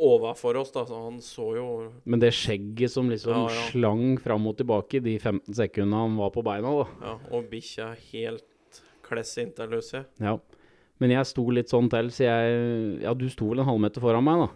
overfor 0.00 0.56
oss, 0.60 0.70
da. 0.74 0.84
Så 0.88 0.98
han 1.04 1.18
så 1.24 1.48
jo 1.56 1.66
Men 2.08 2.20
det 2.22 2.32
skjegget 2.36 2.92
som 2.94 3.10
liksom 3.12 3.34
Ja, 3.36 3.42
ja. 3.52 3.66
slang 3.70 4.16
fram 4.22 4.46
og 4.50 4.56
tilbake 4.60 5.02
de 5.04 5.18
15 5.18 5.54
sekundene 5.54 6.00
han 6.06 6.16
var 6.20 6.30
på 6.34 6.44
beina, 6.46 6.72
da. 6.82 6.86
Ja, 7.04 7.18
og 7.36 7.50
bikkja 7.52 7.92
helt 8.12 8.82
kless 9.06 9.36
inntil, 9.42 9.70
jeg. 9.80 10.04
Ja. 10.20 10.38
Men 11.00 11.10
jeg 11.14 11.26
sto 11.26 11.44
litt 11.50 11.70
sånn 11.72 11.88
til, 11.90 12.10
så 12.12 12.26
jeg 12.28 13.02
Ja, 13.04 13.14
du 13.14 13.28
sto 13.32 13.48
vel 13.50 13.60
en 13.62 13.70
halvmeter 13.70 14.00
foran 14.04 14.24
meg, 14.24 14.46
da. 14.46 14.50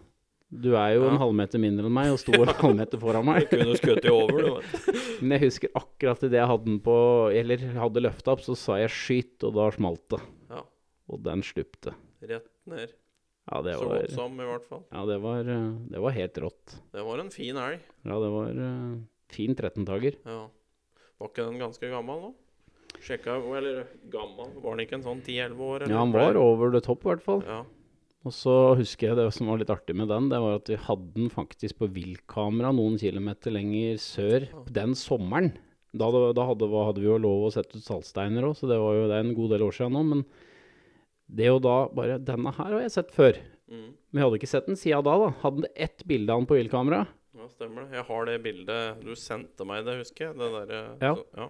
Du 0.55 0.77
er 0.77 0.95
jo 0.95 1.05
Ja. 1.05 1.11
en 1.11 1.19
halvmeter 1.19 1.59
mindre 1.59 1.87
enn 1.89 1.93
meg, 1.97 2.13
og 2.13 2.19
sto 2.21 2.33
en 2.43 2.47
halvmeter 2.55 3.01
foran 3.01 3.25
meg. 3.27 3.49
Du 3.51 3.57
kunne 3.59 3.75
skutt 3.77 4.05
over, 4.11 4.43
du, 4.43 4.51
vet. 4.61 4.99
Men 5.23 5.39
jeg 5.39 5.49
husker 5.49 5.69
akkurat 5.75 6.23
idet 6.23 6.39
jeg 6.39 6.47
hadde 6.47 6.65
den 6.69 6.81
på 6.85 6.95
Eller 7.35 7.57
hadde 7.75 8.03
løfta 8.05 8.33
opp, 8.37 8.41
så 8.45 8.55
sa 8.57 8.77
jeg 8.79 8.91
'skyt', 8.91 9.45
og 9.49 9.55
da 9.55 9.71
smalt 9.75 10.05
det. 10.15 10.21
Ja. 10.51 10.63
Og 11.11 11.23
den 11.25 11.43
slupte. 11.43 11.95
Rett 12.23 12.47
ned. 12.67 12.93
Ja, 13.45 13.61
det 13.61 13.75
Så 13.77 13.89
godt 13.91 14.15
som, 14.17 14.39
i 14.41 14.47
hvert 14.49 14.69
fall. 14.71 14.85
Ja, 14.89 15.05
det 15.09 15.19
var, 15.21 15.51
eh, 15.53 15.67
det 15.93 16.01
var 16.01 16.17
helt 16.17 16.39
rått. 16.41 16.77
Det 16.95 17.05
var 17.05 17.21
en 17.21 17.31
fin 17.35 17.59
elg. 17.61 17.83
Ja, 18.07 18.17
det 18.23 18.31
var 18.33 18.57
uh, 18.57 18.95
fin 19.33 19.53
13-tager. 19.53 20.17
Ja. 20.25 20.41
Var 21.21 21.31
ikke 21.31 21.47
den 21.51 21.61
ganske 21.61 21.91
gammel 21.93 22.23
nå? 22.25 22.33
Sjekka 23.05 23.37
Eller 23.59 23.85
gammel, 24.09 24.55
var 24.63 24.77
den 24.77 24.87
ikke 24.87 24.97
en 25.01 25.05
sånn 25.05 25.21
10-11 25.21 25.61
år? 25.61 25.83
eller? 25.83 25.93
Ja, 25.93 26.01
han 26.01 26.15
var 26.15 26.39
over 26.41 26.73
the 26.73 26.81
top, 26.85 27.05
i 27.05 27.11
hvert 27.11 27.25
fall. 27.27 27.43
Ja. 27.45 27.65
Og 28.25 28.33
så 28.33 28.55
husker 28.79 29.11
jeg 29.11 29.19
det 29.19 29.27
som 29.37 29.51
var 29.51 29.61
litt 29.61 29.73
artig 29.73 29.97
med 29.99 30.09
den, 30.09 30.31
det 30.33 30.41
var 30.41 30.57
at 30.57 30.71
vi 30.71 30.81
hadde 30.81 31.11
den 31.13 31.29
faktisk 31.33 31.83
på 31.83 31.91
viltkamera 31.93 32.71
noen 32.73 32.97
kilometer 33.01 33.53
lenger 33.53 34.01
sør 34.01 34.47
den 34.73 34.97
sommeren. 34.97 35.53
Da, 35.95 36.09
da, 36.09 36.47
hadde, 36.49 36.71
hadde 36.73 37.03
vi 37.03 37.11
jo 37.11 37.21
lov 37.21 37.45
å 37.47 37.53
sette 37.55 37.77
ut 37.77 37.85
saltsteiner 37.85 38.49
òg, 38.49 38.57
så 38.59 38.71
det 38.71 38.81
var 38.81 38.97
jo 38.97 39.05
det 39.11 39.21
en 39.21 39.35
god 39.37 39.53
del 39.55 39.67
år 39.69 39.77
siden 39.77 39.95
nå. 39.95 40.03
Men 40.09 40.25
det 41.29 41.47
jo 41.47 41.59
da 41.59 41.89
bare 41.89 42.19
Denne 42.19 42.53
her 42.53 42.73
har 42.73 42.81
jeg 42.85 42.91
sett 42.91 43.11
før. 43.15 43.39
Mm. 43.71 43.91
Men 44.13 44.21
jeg 44.21 44.25
hadde 44.27 44.39
ikke 44.41 44.51
sett 44.53 44.67
den 44.67 44.77
siden 44.77 45.05
da. 45.05 45.15
da. 45.19 45.29
Hadde 45.43 45.63
den 45.63 45.71
ett 45.77 46.05
bilde 46.07 46.31
av 46.33 46.41
den 46.43 46.47
på 46.51 46.59
viltkamera. 46.59 47.07
ja, 47.35 47.47
stemmer 47.49 47.85
det. 47.85 47.97
Jeg 47.99 48.05
har 48.05 48.25
det 48.27 48.43
bildet 48.43 49.01
Du 49.05 49.15
sendte 49.17 49.65
meg 49.67 49.85
det, 49.85 49.97
husker 49.99 50.27
jeg. 50.29 50.37
Det 50.39 50.69
der, 50.69 50.97
Ja. 51.01 51.15
så- 51.15 51.27
ja. 51.37 51.49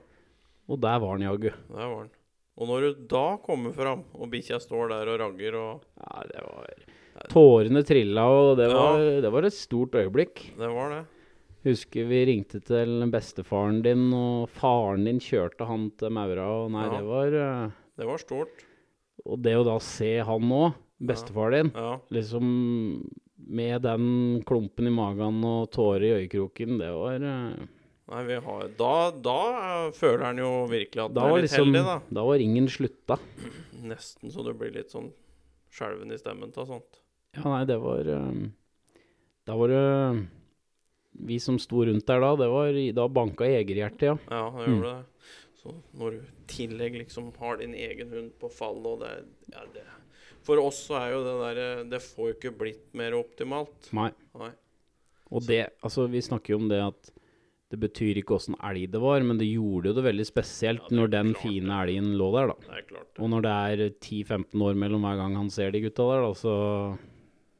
Og 0.68 0.80
der 0.80 0.98
var 1.00 1.18
den 1.18 1.26
jaggu. 1.28 1.50
Der 1.50 1.88
var 1.88 2.02
den. 2.04 2.10
Og 2.56 2.68
når 2.68 2.80
du 2.80 3.06
da 3.08 3.36
kommer 3.42 3.72
fram, 3.74 4.04
og 4.14 4.30
bikkja 4.30 4.60
står 4.62 4.88
der 4.88 5.08
og 5.12 5.18
ragger 5.20 5.54
og 5.58 5.82
Ja, 5.98 6.22
det 6.22 6.40
var 6.46 7.28
Tårene 7.30 7.82
trilla, 7.84 8.22
og 8.26 8.56
det 8.56 8.70
Ja. 8.70 8.74
var, 8.74 8.98
det 9.22 9.30
var 9.32 9.42
et 9.44 9.52
stort 9.52 9.90
øyeblikk. 9.92 10.56
Det 10.56 10.68
var 10.70 10.90
det. 10.90 11.06
Husker 11.64 12.06
vi 12.06 12.24
ringte 12.26 12.60
til 12.62 13.10
bestefaren 13.10 13.82
din, 13.82 14.12
og 14.12 14.48
faren 14.50 15.04
din 15.04 15.18
kjørte 15.18 15.66
han 15.66 15.90
til 15.96 16.10
Maura, 16.10 16.64
og 16.64 16.70
nei, 16.70 16.84
Ja. 16.84 16.98
det 16.98 17.04
var 17.06 17.26
eh, 17.66 17.70
Det 17.96 18.06
var 18.06 18.18
stort. 18.18 18.64
Og 19.24 19.38
det 19.42 19.54
å 19.56 19.64
da 19.64 19.78
se 19.80 20.18
han 20.26 20.48
nå, 20.48 20.74
bestefar 21.00 21.50
din, 21.54 21.70
Ja. 21.74 21.98
liksom 22.12 22.44
med 23.46 23.82
den 23.82 24.42
klumpen 24.46 24.86
i 24.88 24.92
magen 24.92 25.42
og 25.44 25.70
tårer 25.72 26.04
i 26.04 26.12
øyekroken, 26.28 26.78
det 26.80 26.90
var 26.92 27.20
uh, 27.20 27.66
Nei, 28.04 28.22
vi 28.28 28.34
har 28.36 28.68
Da, 28.76 29.10
da 29.10 29.90
føler 29.96 30.24
han 30.26 30.38
jo 30.40 30.50
virkelig 30.68 31.06
at 31.06 31.14
Da 31.16 31.24
er 31.28 31.38
litt 31.40 31.46
liksom 31.50 31.70
heldig, 31.72 31.84
da. 31.88 31.96
Da 32.20 32.24
var 32.28 32.38
ringen 32.40 32.68
slutta. 32.68 33.18
Nesten 33.90 34.30
så 34.32 34.44
du 34.44 34.52
blir 34.56 34.72
litt 34.76 34.92
sånn 34.92 35.10
skjelven 35.74 36.12
i 36.12 36.18
stemmen 36.20 36.52
av 36.56 36.68
sånt. 36.68 37.00
Ja, 37.34 37.42
nei, 37.48 37.64
det 37.68 37.78
var 37.82 38.06
uh, 38.06 38.44
Da 39.48 39.56
var 39.56 39.68
det 39.72 40.26
Vi 41.26 41.38
som 41.40 41.58
sto 41.58 41.84
rundt 41.86 42.06
der 42.06 42.20
da, 42.22 42.34
det 42.36 42.48
var 42.52 42.76
Da 43.00 43.08
banka 43.08 43.48
jegerhjertet, 43.48 44.06
ja. 44.12 44.16
Ja, 44.30 44.44
det 44.52 44.68
Mm. 44.68 44.76
gjorde 44.76 44.92
det. 44.92 45.04
Så 45.64 45.72
når 45.96 46.12
du 46.12 46.16
i 46.20 46.46
tillegg 46.52 46.98
liksom 47.00 47.30
har 47.40 47.56
din 47.62 47.72
egen 47.74 48.10
hund 48.12 48.34
på 48.38 48.50
fall, 48.52 48.82
og 48.84 49.00
det, 49.00 49.14
ja, 49.48 49.64
det 49.72 49.84
For 50.44 50.60
oss 50.60 50.82
så 50.90 50.98
er 51.00 51.14
jo 51.14 51.22
det 51.24 51.34
derre 51.40 51.68
Det 51.88 52.00
får 52.04 52.26
jo 52.28 52.34
ikke 52.36 52.50
blitt 52.60 52.90
mer 53.00 53.16
optimalt. 53.16 53.88
Nei. 53.96 54.10
Nei. 54.36 54.50
Og 55.32 55.46
det 55.48 55.62
Altså, 55.80 56.04
vi 56.12 56.20
snakker 56.20 56.52
jo 56.52 56.60
om 56.60 56.68
det 56.68 56.82
at 56.84 57.10
det 57.72 57.78
betyr 57.80 58.20
ikke 58.20 58.36
åssen 58.36 58.54
elg 58.62 58.84
det 58.92 59.00
var, 59.02 59.24
men 59.24 59.38
det 59.40 59.48
gjorde 59.48 59.88
jo 59.88 59.94
det 59.96 60.04
veldig 60.04 60.26
spesielt 60.28 60.84
Ja, 60.84 60.90
det 60.92 60.98
når 61.00 61.08
den 61.10 61.30
klart 61.32 61.42
fine 61.42 61.70
det. 61.72 61.78
elgen 61.88 62.10
lå 62.20 62.28
der, 62.36 62.52
da. 62.52 62.54
Det 62.68 62.76
er 62.76 62.84
klart. 62.92 63.16
Og 63.24 63.30
når 63.32 63.46
det 63.46 63.54
er 63.64 63.82
10-15 64.04 64.62
år 64.68 64.76
mellom 64.84 65.02
hver 65.08 65.16
gang 65.18 65.34
han 65.40 65.50
ser 65.50 65.72
de 65.74 65.80
gutta 65.82 66.06
der, 66.12 66.22
da, 66.28 66.34
så 66.38 66.54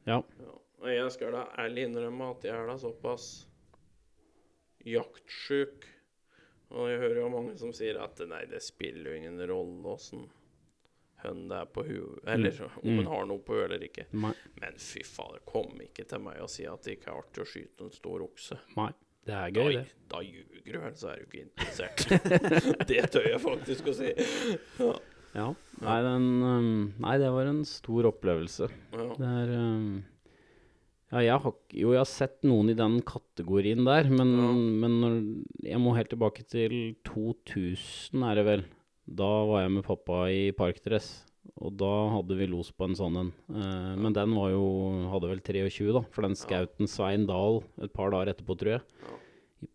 Ja. 0.05 0.19
Ja. 0.45 0.53
Og 0.85 0.87
jeg 0.93 1.11
skal 1.17 1.33
da 1.33 1.41
ærlig 1.57 1.87
innrømme 1.89 2.29
at 2.35 2.45
jeg 2.45 2.53
er 2.53 2.67
da 2.69 2.77
såpass 2.77 3.25
jaktsjuk. 4.85 5.87
Og 6.75 6.89
jeg 6.91 6.99
hører 6.99 7.21
jo 7.21 7.29
mange 7.31 7.53
som 7.59 7.71
sier 7.75 7.97
at 8.03 8.19
nei, 8.27 8.41
det 8.51 8.59
spiller 8.63 9.11
jo 9.13 9.19
ingen 9.21 9.39
rolle 9.47 9.93
åssen 9.95 10.25
hvem 11.23 11.45
det 11.49 11.57
er 11.57 11.69
på 11.73 11.81
huet, 11.87 12.19
eller 12.29 12.57
om 12.67 12.73
Mm. 12.83 12.97
hun 12.99 13.07
har 13.09 13.25
noe 13.25 13.39
på 13.41 13.55
huet 13.55 13.65
eller 13.71 13.85
ikke. 13.87 14.03
Nei. 14.13 14.33
Men 14.61 14.75
fy 14.77 15.01
fader, 15.07 15.39
kom 15.47 15.71
ikke 15.81 16.03
til 16.05 16.19
meg 16.21 16.41
og 16.43 16.49
si 16.53 16.65
at 16.69 16.83
det 16.85 16.97
ikke 16.99 17.09
er 17.13 17.17
artig 17.23 17.41
å 17.41 17.47
skyte 17.49 17.87
en 17.87 17.91
stor 17.95 18.21
okse. 18.27 18.59
Nei. 18.77 18.91
Det 19.25 19.33
er 19.33 19.49
Da, 19.55 19.61
gøy, 19.63 19.73
det. 19.73 19.85
da 20.11 20.19
ljuger 20.21 20.65
du, 20.67 20.79
ellers 20.83 21.03
er 21.09 21.15
du 21.17 21.23
ikke 21.25 21.45
interessert. 21.47 22.03
det 22.91 22.99
tør 23.15 23.25
jeg 23.31 23.39
faktisk 23.41 23.87
å 23.89 23.93
si. 23.97 24.11
Ja. 24.83 24.91
Ja. 25.35 25.47
Nei, 25.81 25.95
den, 26.05 26.27
um, 26.43 26.93
nei, 27.01 27.15
det 27.17 27.31
var 27.33 27.49
en 27.49 27.63
stor 27.65 28.05
opplevelse. 28.11 28.69
Ja. 28.93 29.07
Det 29.17 29.31
er 29.41 29.55
um, 29.57 30.03
Ja, 31.13 31.21
jeg 31.21 31.37
har, 31.43 31.53
jo, 31.77 31.91
jeg 31.93 31.99
har 32.01 32.09
sett 32.09 32.41
noen 32.47 32.71
i 32.73 32.77
den 32.77 32.97
kategorien 33.05 33.85
der, 33.85 34.07
men, 34.09 34.31
Ja. 34.39 34.47
men 34.55 34.95
når, 35.03 35.17
jeg 35.69 35.79
må 35.79 35.93
helt 35.95 36.09
tilbake 36.09 36.43
til 36.49 36.95
2000, 37.05 38.23
er 38.25 38.35
det 38.39 38.45
vel. 38.47 38.63
Da 39.05 39.27
var 39.45 39.61
jeg 39.61 39.71
med 39.75 39.85
pappa 39.85 40.23
i 40.33 40.47
parkdress, 40.57 41.11
og 41.61 41.75
da 41.77 41.91
hadde 42.09 42.35
vi 42.39 42.47
los 42.49 42.71
på 42.73 42.87
en 42.89 42.95
sånn 42.97 43.19
en. 43.21 43.29
Eh, 43.53 43.91
men 44.01 44.13
den 44.17 44.33
var 44.33 44.49
jo 44.49 44.63
Hadde 45.11 45.29
vel 45.29 45.43
23, 45.45 45.91
da, 45.93 46.01
for 46.11 46.25
den 46.25 46.33
skauten 46.35 46.89
Svein 46.89 47.27
Dahl 47.29 47.61
et 47.85 47.93
par 47.93 48.09
dager 48.09 48.33
etterpå, 48.33 48.57
tror 48.57 48.73
jeg. 48.79 48.81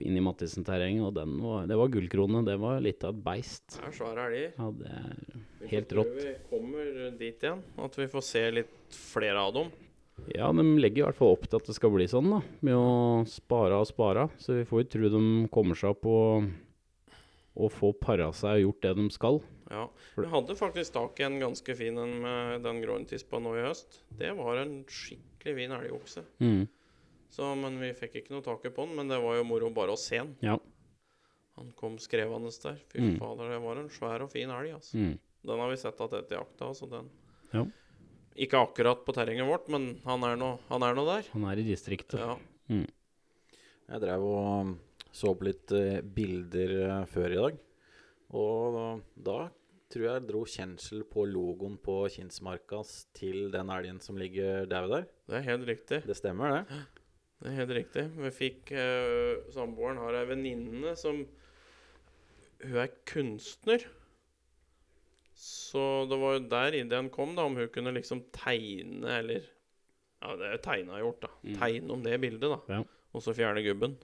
Inn 0.02 0.18
i 0.18 0.22
Mathisen-terrenget, 0.22 1.02
og 1.06 1.14
den 1.14 1.38
var, 1.40 1.64
det 1.66 1.78
var 1.78 1.88
gullkrone. 1.94 2.42
Det 2.46 2.58
var 2.60 2.82
litt 2.82 3.02
av 3.06 3.14
et 3.14 3.22
beist. 3.24 3.78
Det 3.78 3.86
er 3.88 3.94
svære 3.96 4.26
elger. 4.26 4.50
Ja, 4.58 4.68
det 4.82 4.90
er 4.98 5.70
helt 5.70 5.94
rått. 5.98 6.12
Vi 6.18 6.34
kommer 6.50 6.90
dit 7.22 7.46
igjen, 7.46 7.62
at 7.78 7.96
vi 7.98 8.06
får 8.10 8.26
se 8.26 8.44
litt 8.50 8.98
flere 9.14 9.38
av 9.46 9.54
dem. 9.56 9.70
Ja, 10.34 10.52
de 10.52 10.64
legger 10.80 11.02
i 11.02 11.06
hvert 11.08 11.18
fall 11.18 11.32
opp 11.34 11.46
til 11.48 11.58
at 11.60 11.66
det 11.66 11.74
skal 11.76 11.90
bli 11.94 12.06
sånn, 12.10 12.28
da. 12.30 12.40
Med 12.66 12.76
å 12.76 13.24
spare 13.28 13.78
og 13.80 13.88
spare. 13.88 14.28
Så 14.38 14.54
vi 14.58 14.64
får 14.68 14.84
jo 14.84 14.88
tro 14.94 15.08
de 15.16 15.22
kommer 15.52 15.78
seg 15.78 15.90
opp 15.94 16.06
og, 16.10 16.50
og 17.60 17.72
får 17.74 17.94
para 18.02 18.28
seg 18.36 18.58
og 18.60 18.64
gjort 18.66 18.82
det 18.86 18.92
de 19.00 19.06
skal. 19.14 19.40
Ja. 19.70 19.84
Vi 20.16 20.26
hadde 20.32 20.56
faktisk 20.58 20.94
tak 20.96 21.20
i 21.20 21.26
en 21.28 21.38
ganske 21.42 21.74
fin 21.78 21.98
en 21.98 22.16
med 22.22 22.62
den 22.66 22.80
gråentispa 22.82 23.38
nå 23.42 23.54
i 23.58 23.64
høst. 23.68 24.00
Det 24.18 24.32
var 24.38 24.58
en 24.62 24.80
skikkelig 24.90 25.56
fin 25.56 25.74
elgokse. 25.76 26.24
Mm. 26.42 26.64
Så, 27.30 27.46
men 27.54 27.76
vi 27.78 27.92
fikk 27.94 28.16
ikke 28.20 28.34
noe 28.34 28.42
tak 28.42 28.64
på 28.74 28.86
den, 28.86 28.96
men 28.98 29.10
det 29.12 29.20
var 29.22 29.36
jo 29.38 29.44
moro 29.46 29.68
bare 29.74 29.94
å 29.94 29.98
se 30.00 30.18
den. 30.18 30.32
Ja. 30.42 30.56
Han 31.60 31.70
kom 31.78 31.98
skrevende 32.02 32.50
der. 32.62 32.78
Fy 32.90 32.98
Mm. 33.04 33.18
fader, 33.20 33.50
det 33.54 33.60
var 33.62 33.76
en 33.78 33.90
svær 33.92 34.22
og 34.24 34.30
fin 34.32 34.50
elg, 34.50 34.72
altså. 34.74 34.96
Mm. 34.98 35.18
Den 35.46 35.58
har 35.62 35.70
vi 35.70 35.76
sett 35.76 36.00
at 36.00 36.12
etter 36.18 36.36
jakta, 36.40 36.66
altså 36.72 36.88
den. 36.90 37.06
Ja. 37.54 37.64
Ikke 38.40 38.60
akkurat 38.60 39.02
på 39.04 39.12
terrenget 39.12 39.48
vårt, 39.48 39.66
men 39.72 39.92
han 40.06 40.24
er 40.24 40.38
nå, 40.40 40.54
han 40.70 40.84
er 40.86 40.96
nå 40.96 41.04
der. 41.08 41.26
Han 41.34 41.44
er 41.50 41.60
i 41.60 41.66
distriktet. 41.66 42.20
Ja. 42.20 42.38
Jeg 43.90 44.02
drev 44.04 44.24
og 44.24 44.76
så 45.12 45.32
på 45.34 45.48
litt 45.48 45.72
eh, 45.74 45.98
bilder 46.00 46.76
eh, 46.86 47.08
før 47.10 47.34
i 47.34 47.40
dag. 47.40 47.58
Og 48.38 48.78
da 49.18 49.38
tror 49.90 50.06
jeg 50.06 50.26
dro 50.28 50.44
kjensel 50.46 51.02
på 51.10 51.24
logoen 51.26 51.74
på 51.82 52.04
Kinnsmarkas 52.14 53.08
til 53.16 53.50
den 53.50 53.72
elgen 53.74 53.98
som 54.02 54.18
ligger 54.20 54.68
dau 54.70 54.86
der. 54.92 55.08
Det 55.26 55.40
er 55.40 55.46
helt 55.48 55.66
riktig. 55.66 56.02
Det 56.06 56.16
stemmer, 56.18 56.60
det. 56.60 56.80
Det 57.40 57.50
er 57.50 57.56
helt 57.58 57.74
riktig. 57.74 58.04
Vi 58.20 58.30
fikk 58.36 58.70
uh, 58.76 59.40
Samboeren 59.50 59.98
har 59.98 60.18
ei 60.20 60.26
venninne 60.28 60.92
som 61.00 61.24
Hun 62.60 62.76
er 62.76 62.92
kunstner. 63.08 63.86
Så 65.40 66.04
det 66.10 66.18
var 66.20 66.34
jo 66.36 66.40
der 66.52 66.74
ideen 66.76 67.08
kom, 67.12 67.32
da, 67.36 67.46
om 67.48 67.56
hun 67.56 67.68
kunne 67.72 67.94
liksom 67.96 68.26
tegne, 68.34 69.08
eller 69.22 69.46
Ja, 70.20 70.34
det 70.36 70.44
er 70.44 70.52
jo 70.52 70.60
tegna 70.66 70.98
gjort, 71.00 71.22
da. 71.22 71.30
Mm. 71.40 71.54
Tegne 71.56 71.94
om 71.94 72.02
det 72.04 72.18
bildet, 72.20 72.50
da. 72.52 72.58
Ja. 72.74 72.80
Og 73.16 73.24
så 73.24 73.32
fjerne 73.32 73.62
gubben. 73.64 73.94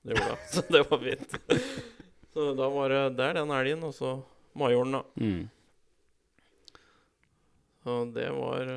Det 0.00 0.16
gjorde 0.16 0.30
hun. 0.30 0.46
Så 0.54 0.64
det 0.72 0.82
var 0.88 1.02
fint. 1.02 1.36
så 2.32 2.48
da 2.56 2.70
var 2.72 2.94
det 2.94 3.02
der 3.18 3.36
den 3.36 3.52
elgen, 3.52 3.84
og 3.84 3.92
så 3.92 4.14
majoren, 4.56 4.96
da. 4.96 5.02
Mm. 5.20 5.44
Så 7.84 8.00
det 8.16 8.30
var 8.32 8.74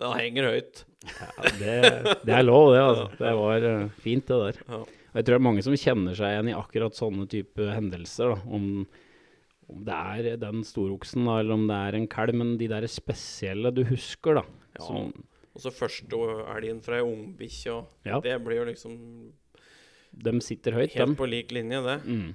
Den 0.00 0.18
henger 0.18 0.50
høyt. 0.54 0.84
Ja, 1.04 1.30
det, 1.60 1.78
det 2.24 2.34
er 2.38 2.44
lov, 2.48 2.72
det. 2.72 2.80
altså. 2.80 3.08
Det 3.20 3.36
var 3.42 3.68
eh, 3.68 3.88
fint, 4.00 4.26
det 4.32 4.40
der. 4.46 4.64
Ja. 4.68 4.80
Og 4.80 5.20
jeg 5.20 5.26
tror 5.26 5.36
det 5.36 5.40
er 5.42 5.48
mange 5.52 5.62
som 5.62 5.76
kjenner 5.76 6.16
seg 6.16 6.32
igjen 6.32 6.54
i 6.54 6.56
akkurat 6.56 6.96
sånne 6.96 7.28
type 7.30 7.68
hendelser. 7.68 8.32
da, 8.32 8.40
om, 8.48 8.86
om 9.70 9.84
det 9.86 9.94
er 9.96 10.36
den 10.42 10.64
storoksen, 10.66 11.24
da, 11.28 11.38
eller 11.40 11.56
om 11.56 11.64
det 11.70 11.76
er 11.88 11.96
en 11.98 12.08
kalv. 12.10 12.34
Men 12.36 12.56
de 12.60 12.68
der 12.70 12.86
spesielle 12.90 13.72
du 13.74 13.82
husker, 13.88 14.40
da. 14.40 14.44
Ja. 14.78 14.84
Som, 14.86 15.12
Og 15.54 15.62
så 15.62 15.70
første 15.72 16.18
elgen 16.56 16.82
fra 16.82 16.98
ei 16.98 17.06
ungbikkje, 17.06 17.72
og 17.78 18.08
ja, 18.08 18.18
det 18.20 18.34
blir 18.44 18.62
jo 18.62 18.68
liksom 18.72 18.96
de 20.24 20.32
sitter 20.46 20.74
høyt, 20.76 20.92
helt 20.94 21.00
dem. 21.10 21.14
på 21.18 21.26
lik 21.26 21.52
linje, 21.54 21.80
det. 21.82 21.96
Mm. 22.06 22.34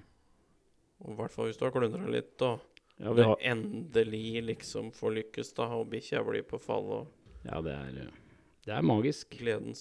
Og 1.00 1.12
I 1.14 1.18
hvert 1.20 1.32
fall 1.36 1.48
hvis 1.48 1.60
du 1.60 1.66
har 1.68 1.76
klundra 1.76 2.10
litt, 2.12 2.36
og 2.44 2.66
Ja, 3.00 3.14
har, 3.16 3.38
endelig 3.48 4.42
liksom 4.44 4.90
får 4.92 5.14
lykkes, 5.16 5.54
da, 5.56 5.70
og 5.78 5.88
bikkja 5.94 6.24
blir 6.28 6.44
på 6.48 6.60
fall, 6.60 6.90
og 6.98 7.46
ja, 7.48 7.62
det 7.64 7.72
er, 7.72 8.10
det 8.68 8.74
er 8.76 8.84
magisk. 8.84 9.38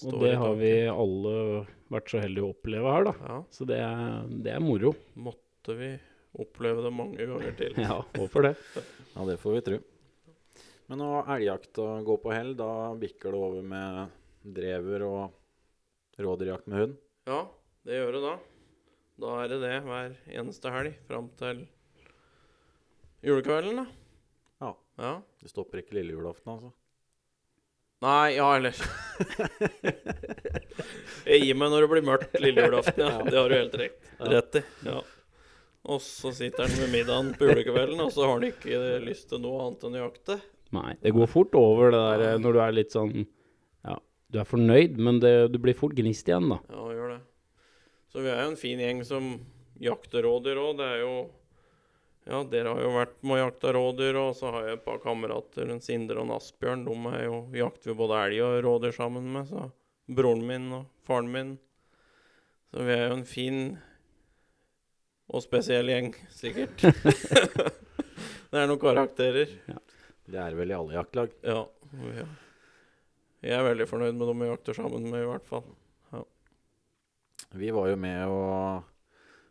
Og 0.07 0.21
det 0.23 0.35
har 0.39 0.53
vi 0.55 0.71
alle 0.87 1.33
vært 1.91 2.13
så 2.13 2.21
heldige 2.23 2.47
å 2.47 2.53
oppleve 2.53 2.93
her, 2.95 3.09
da. 3.09 3.13
Ja, 3.27 3.39
Så 3.51 3.67
det 3.67 3.81
er, 3.83 4.29
det 4.29 4.53
er 4.55 4.63
moro. 4.63 4.93
måtte 5.19 5.75
vi 5.75 5.91
oppleve 6.37 6.83
det 6.85 6.91
mange 6.93 7.25
ganger 7.25 7.55
til. 7.57 7.77
Ja, 7.81 8.01
håper 8.17 8.49
det. 8.49 8.53
Ja, 9.15 9.25
det 9.25 9.37
får 9.41 9.57
vi 9.57 9.63
tro. 9.65 9.79
Men 10.89 11.01
når 11.03 11.27
elgjakta 11.35 11.87
går 12.05 12.21
på 12.23 12.33
hell, 12.33 12.55
da 12.57 12.69
bikker 12.97 13.33
det 13.33 13.39
over 13.39 13.65
med 13.65 14.15
drever 14.55 15.05
og 15.05 16.19
rådyrjakt 16.19 16.69
med 16.69 16.81
hund. 16.81 16.95
Ja, 17.29 17.43
det 17.85 17.99
gjør 17.99 18.15
det 18.15 18.23
da. 18.25 18.33
Da 19.19 19.35
er 19.43 19.51
det 19.51 19.59
det 19.65 19.75
hver 19.85 20.15
eneste 20.39 20.71
helg 20.73 20.95
fram 21.09 21.27
til 21.39 21.65
julekvelden, 23.25 23.81
da. 23.83 23.85
Ja. 24.63 24.73
ja. 25.03 25.13
Det 25.43 25.51
stopper 25.51 25.83
ikke 25.83 25.99
lille 25.99 26.15
julaften, 26.15 26.55
altså. 26.55 26.71
Nei, 27.99 28.37
ja, 28.37 28.47
eller 28.55 28.77
Jeg 31.29 31.41
gir 31.43 31.57
meg 31.59 31.73
når 31.73 31.83
det 31.83 31.89
blir 31.91 32.05
mørkt 32.07 32.37
lille 32.39 32.63
julaften, 32.63 33.01
ja. 33.03 33.17
Det 33.27 33.35
har 33.35 33.51
du 33.51 33.57
helt 33.57 33.75
rett, 33.81 34.11
rett 34.33 34.61
i. 34.61 34.65
Ja. 34.87 35.01
Og 35.87 36.01
så 36.03 36.31
sitter 36.35 36.67
han 36.67 36.75
med 36.81 36.91
middagen 36.91 37.29
på 37.39 37.47
julekvelden, 37.47 38.01
og 38.03 38.11
så 38.11 38.25
har 38.25 38.33
han 38.35 38.47
ikke 38.49 38.79
lyst 39.05 39.29
til 39.31 39.39
noe 39.43 39.61
annet 39.63 39.85
enn 39.87 39.95
å 39.95 40.01
jakte. 40.01 40.39
Nei, 40.75 40.91
det 41.01 41.13
går 41.15 41.29
fort 41.31 41.55
over 41.57 41.93
det 41.93 42.01
der 42.03 42.25
eh, 42.27 42.41
når 42.41 42.55
du 42.55 42.59
er 42.61 42.75
litt 42.75 42.93
sånn 42.93 43.13
Ja, 43.87 43.95
du 44.29 44.37
er 44.41 44.45
fornøyd, 44.49 44.99
men 45.01 45.17
det, 45.23 45.33
du 45.53 45.57
blir 45.61 45.77
fort 45.77 45.95
gnist 45.97 46.29
igjen, 46.29 46.51
da. 46.51 46.59
Ja, 46.69 46.83
gjør 46.93 47.15
det. 47.15 47.19
Så 48.11 48.21
vi 48.25 48.29
er 48.29 48.43
jo 48.43 48.51
en 48.51 48.59
fin 48.59 48.83
gjeng 48.83 49.01
som 49.07 49.31
jakter 49.81 50.25
rådyr 50.27 50.59
òg. 50.59 50.77
Det 50.81 50.89
er 50.97 51.03
jo 51.05 51.13
Ja, 52.29 52.43
dere 52.45 52.75
har 52.75 52.83
jo 52.83 52.93
vært 52.93 53.15
med 53.23 53.39
å 53.39 53.41
jakte 53.47 53.73
rådyr, 53.73 54.19
og 54.21 54.35
så 54.37 54.51
har 54.53 54.67
jeg 54.67 54.77
et 54.77 54.85
par 54.85 54.99
kamerater, 55.01 55.71
en 55.71 55.81
Sindre 55.81 56.19
og 56.19 56.27
en 56.27 56.35
Asbjørn. 56.35 56.85
De 56.85 56.97
er 57.15 57.23
jo, 57.25 57.39
jakter 57.57 57.89
vi 57.89 57.97
både 58.03 58.19
elg 58.27 58.43
og 58.45 58.57
rådyr 58.67 58.93
sammen 58.99 59.31
med, 59.33 59.49
så 59.49 59.69
broren 60.09 60.45
min 60.45 60.67
og 60.75 60.89
faren 61.07 61.31
min. 61.33 61.55
Så 62.69 62.85
vi 62.85 62.93
er 62.93 63.07
jo 63.07 63.15
en 63.17 63.25
fin 63.25 63.61
og 65.29 65.43
spesiell 65.45 65.89
gjeng, 65.91 66.13
sikkert. 66.33 66.81
det 68.49 68.57
er 68.61 68.69
noen 68.69 68.81
karakterer. 68.81 69.51
Det 70.29 70.39
er 70.41 70.55
vel 70.57 70.71
i 70.73 70.77
alle 70.77 70.95
jaktlag. 70.97 71.33
Ja. 71.45 71.63
er- 71.93 72.31
Jeg 73.45 73.55
er 73.55 73.63
veldig 73.69 73.85
fornøyd 73.87 74.17
med 74.19 74.27
dem 74.27 74.41
vi 74.43 74.49
jakter 74.49 74.75
sammen 74.77 75.05
med, 75.09 75.21
i 75.23 75.29
hvert 75.29 75.45
fall. 75.47 75.67
Vi 77.55 77.69
var 77.73 77.87
jo 77.89 77.95
med 77.97 78.27
og, 78.29 78.83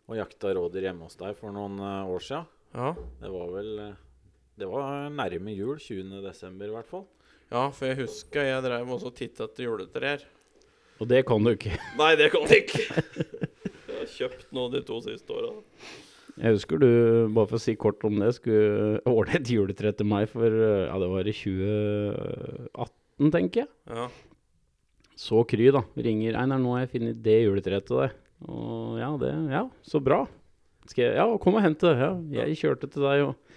og 0.06 0.18
jakta 0.18 0.52
rådyr 0.54 0.84
hjemme 0.86 1.08
hos 1.08 1.16
deg 1.18 1.34
for 1.38 1.50
noen 1.54 1.80
eh, 1.82 2.10
år 2.14 2.22
sia. 2.22 2.42
Ja. 2.76 2.92
Det 3.18 3.30
var 3.32 3.48
vel 3.56 3.70
eh, 3.82 3.96
Det 4.60 4.68
var 4.70 5.08
nærme 5.10 5.54
jul. 5.56 5.78
20. 5.82 6.20
desember, 6.22 6.68
i 6.70 6.74
hvert 6.76 6.86
fall. 6.90 7.06
Ja, 7.50 7.64
for 7.74 7.88
jeg 7.88 7.98
husker 8.04 8.44
jeg 8.44 8.62
drev 8.66 8.92
også 8.94 9.08
og 9.10 9.16
titta 9.18 9.48
etter 9.48 9.66
juletrær. 9.66 10.22
Og 11.00 11.08
det 11.10 11.24
kan 11.26 11.42
du 11.42 11.50
ikke. 11.56 11.74
Nei, 11.98 12.12
det 12.20 12.28
kan 12.34 12.44
du 12.46 12.54
ikke. 12.54 12.84
Kjøpt 14.18 14.48
noe 14.56 14.70
de 14.72 14.82
to 14.86 14.98
siste 15.04 15.34
åra. 15.34 15.52
Jeg 16.38 16.54
husker 16.54 16.78
du, 16.78 16.88
bare 17.34 17.48
for 17.50 17.58
å 17.58 17.62
si 17.62 17.74
kort 17.78 18.04
om 18.06 18.20
det, 18.20 18.30
skulle 18.36 19.00
ordne 19.10 19.40
et 19.40 19.50
juletre 19.50 19.90
til 19.96 20.06
meg 20.06 20.28
for 20.30 20.54
Ja, 20.54 20.94
det 21.02 21.08
var 21.10 21.26
i 21.26 21.34
2018, 21.34 23.30
tenker 23.34 23.64
jeg. 23.64 23.70
Ja. 23.90 24.08
Så 25.18 25.42
Kry, 25.50 25.70
da. 25.74 25.82
Ringer. 25.98 26.36
Einar, 26.38 26.60
nå 26.62 26.76
har 26.76 26.84
jeg 26.84 26.92
funnet 26.94 27.22
det 27.24 27.40
juletreet 27.42 27.88
til 27.88 28.04
deg. 28.04 28.18
Og 28.46 28.98
ja, 29.00 29.08
det 29.18 29.32
Ja, 29.50 29.64
så 29.82 29.98
bra. 30.02 30.20
Skal 30.88 31.08
jeg, 31.08 31.16
ja, 31.18 31.26
kom 31.42 31.58
og 31.58 31.64
hent 31.64 31.82
det. 31.82 31.94
Ja, 31.98 32.12
jeg 32.38 32.58
kjørte 32.60 32.86
til 32.92 33.02
deg, 33.04 33.24
og 33.26 33.47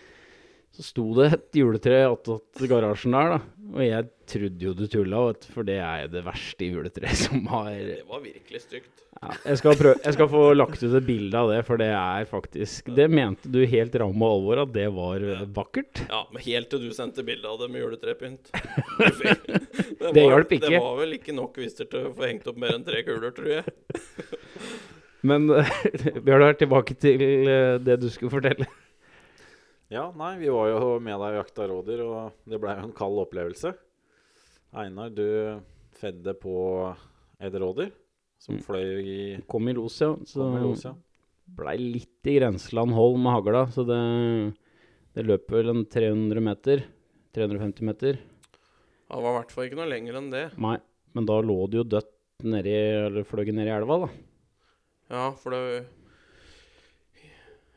så 0.71 0.83
sto 0.87 1.03
det 1.17 1.27
et 1.35 1.57
juletre 1.59 1.97
attåt 2.07 2.61
garasjen 2.69 3.11
der, 3.17 3.33
da. 3.35 3.39
Og 3.71 3.81
jeg 3.85 4.05
trodde 4.31 4.65
jo 4.65 4.71
du 4.75 4.85
tulla, 4.91 5.19
for 5.51 5.67
det 5.67 5.77
er 5.83 6.07
det 6.11 6.21
verste 6.25 6.67
juletreet 6.67 7.15
som 7.25 7.45
har 7.51 7.69
Det 7.75 8.01
var 8.07 8.21
virkelig 8.23 8.61
stygt. 8.65 9.03
ja, 9.21 9.29
jeg, 9.45 9.57
skal 9.61 9.75
prøve, 9.79 9.99
jeg 10.03 10.15
skal 10.15 10.29
få 10.31 10.41
lagt 10.55 10.81
ut 10.83 10.95
et 10.99 11.07
bilde 11.07 11.37
av 11.39 11.51
det, 11.51 11.59
for 11.67 11.79
det 11.79 11.87
er 11.95 12.25
faktisk 12.27 12.91
Det 12.95 13.07
mente 13.11 13.51
du 13.51 13.59
helt 13.67 13.95
ramme 14.01 14.27
alvor 14.35 14.63
at 14.63 14.73
det 14.75 14.87
var 14.95 15.23
vakkert. 15.55 16.03
Ja, 16.09 16.23
men 16.31 16.43
helt 16.47 16.71
til 16.71 16.83
du 16.87 16.91
sendte 16.95 17.23
bilde 17.27 17.47
av 17.51 17.59
det 17.63 17.69
med 17.71 17.83
juletrepynt. 17.85 18.51
Det, 20.01 20.13
Det 20.15 20.23
var- 20.23 20.31
hjalp 20.33 20.51
ikke. 20.55 20.69
Det 20.71 20.79
var 20.81 20.95
vel 20.97 21.13
ikke 21.19 21.35
nok 21.37 21.51
kvister 21.55 21.87
til 21.91 22.07
å 22.09 22.13
få 22.15 22.25
hengt 22.27 22.47
opp 22.49 22.57
mer 22.59 22.73
enn 22.75 22.83
tre 22.87 23.03
kuler, 23.05 23.31
tror 23.35 23.51
jeg. 23.59 23.75
Men 25.29 25.45
Bjørnar, 26.25 26.55
tilbake 26.57 26.95
til 26.97 27.21
eh, 27.21 27.75
det 27.83 27.99
du 28.01 28.07
skulle 28.09 28.33
fortelle. 28.33 28.65
Ja, 29.91 30.05
nei, 30.15 30.37
vi 30.39 30.47
var 30.53 30.69
jo 30.71 30.91
med 31.03 31.17
deg 31.19 31.33
og 31.35 31.39
jakta 31.41 31.65
rådyr, 31.67 32.01
og 32.05 32.37
det 32.47 32.59
blei 32.63 32.77
jo 32.77 32.85
en 32.87 32.93
kald 32.95 33.19
opplevelse. 33.25 33.73
Einar, 34.79 35.09
du 35.11 35.25
fedde 35.99 36.33
på 36.39 36.53
et 37.43 37.57
rådyr 37.59 37.91
som 38.41 38.55
Mm. 38.55 38.61
fløy 38.63 39.03
i 39.03 39.17
Kom 39.51 39.67
i 39.67 39.73
los, 39.75 39.99
ja. 40.01 40.13
Så 40.25 40.39
kom 40.47 40.61
los, 40.63 40.85
ja. 40.85 40.93
blei 41.45 41.75
litt 41.77 42.23
i 42.31 42.37
grenseland 42.39 42.93
hold 42.95 43.19
med 43.19 43.33
hagla, 43.35 43.65
så 43.67 43.83
det, 43.85 44.55
det 45.13 45.25
løp 45.27 45.51
vel 45.51 45.69
en 45.69 45.85
300 45.85 46.39
meter. 46.41 46.85
350 47.35 47.83
meter. 47.87 48.13
Det 48.15 49.19
var 49.19 49.31
i 49.33 49.37
hvert 49.39 49.51
fall 49.51 49.65
ikke 49.67 49.77
noe 49.79 49.91
lenger 49.91 50.17
enn 50.19 50.31
det. 50.31 50.45
Nei, 50.57 50.77
men 51.13 51.25
da 51.27 51.37
lå 51.43 51.69
det 51.69 51.79
jo 51.81 51.83
dødt 51.83 52.43
nedi, 52.47 52.71
eller 53.07 53.23
fløy 53.27 53.51
nedi 53.51 53.71
elva, 53.71 54.05
da. 54.05 54.09
Ja, 55.11 55.31
for 55.35 55.51
det 55.51 55.85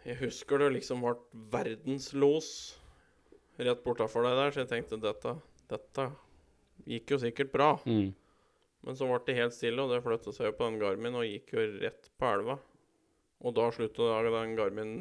Jeg 0.05 0.21
husker 0.21 0.61
det 0.61 0.73
liksom 0.75 1.01
ble 1.05 1.15
verdenslos 1.53 2.49
rett 3.57 3.81
bortafor 3.85 4.27
deg 4.27 4.37
der, 4.37 4.53
så 4.53 4.63
jeg 4.65 4.71
tenkte 4.73 5.01
dette, 5.01 5.33
dette 5.71 6.09
gikk 6.91 7.15
jo 7.15 7.21
sikkert 7.23 7.53
bra. 7.55 7.71
Mm. 7.89 8.13
Men 8.85 8.99
så 8.99 9.09
ble 9.09 9.21
det 9.25 9.37
helt 9.39 9.57
stille, 9.57 9.81
og 9.81 9.93
det 9.93 10.03
flytta 10.05 10.35
seg 10.35 10.51
jo 10.51 10.57
på 10.59 10.69
den 10.69 10.81
Garmin 10.83 11.17
og 11.17 11.25
gikk 11.29 11.55
jo 11.57 11.65
rett 11.81 12.11
på 12.21 12.33
elva. 12.35 12.59
Og 13.45 13.55
da 13.57 13.69
slutta 13.73 14.23
den 14.25 14.57
Garmin 14.57 14.95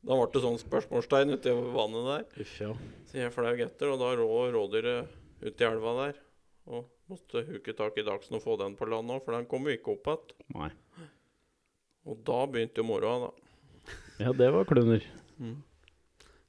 Da 0.00 0.16
ble 0.16 0.26
det 0.32 0.40
sånn 0.42 0.58
spørsmålstegn 0.62 1.34
uti 1.36 1.52
vannet 1.52 2.06
der. 2.08 2.42
Uff, 2.42 2.54
ja. 2.62 2.70
Så 3.10 3.18
jeg 3.20 3.34
flau 3.34 3.52
etter, 3.52 3.92
og 3.92 4.00
da 4.00 4.14
rå 4.16 4.28
rådyret 4.54 5.44
uti 5.44 5.66
elva 5.66 5.92
der. 5.98 6.20
Og 6.70 6.88
måtte 7.10 7.44
huke 7.44 7.74
tak 7.76 7.98
i 8.00 8.06
Dagsen 8.06 8.38
og 8.38 8.44
få 8.46 8.56
den 8.60 8.78
på 8.78 8.88
land 8.88 9.12
òg, 9.12 9.20
for 9.26 9.36
den 9.36 9.48
kom 9.50 9.68
jo 9.68 9.76
ikke 9.76 9.94
opp 9.94 10.08
igjen. 10.08 10.74
Og 12.08 12.22
da 12.24 12.38
begynte 12.48 12.80
jo 12.80 12.88
moroa, 12.88 13.28
da. 13.28 13.49
Ja, 14.20 14.34
det 14.36 14.50
var 14.52 14.68
klunder. 14.68 15.04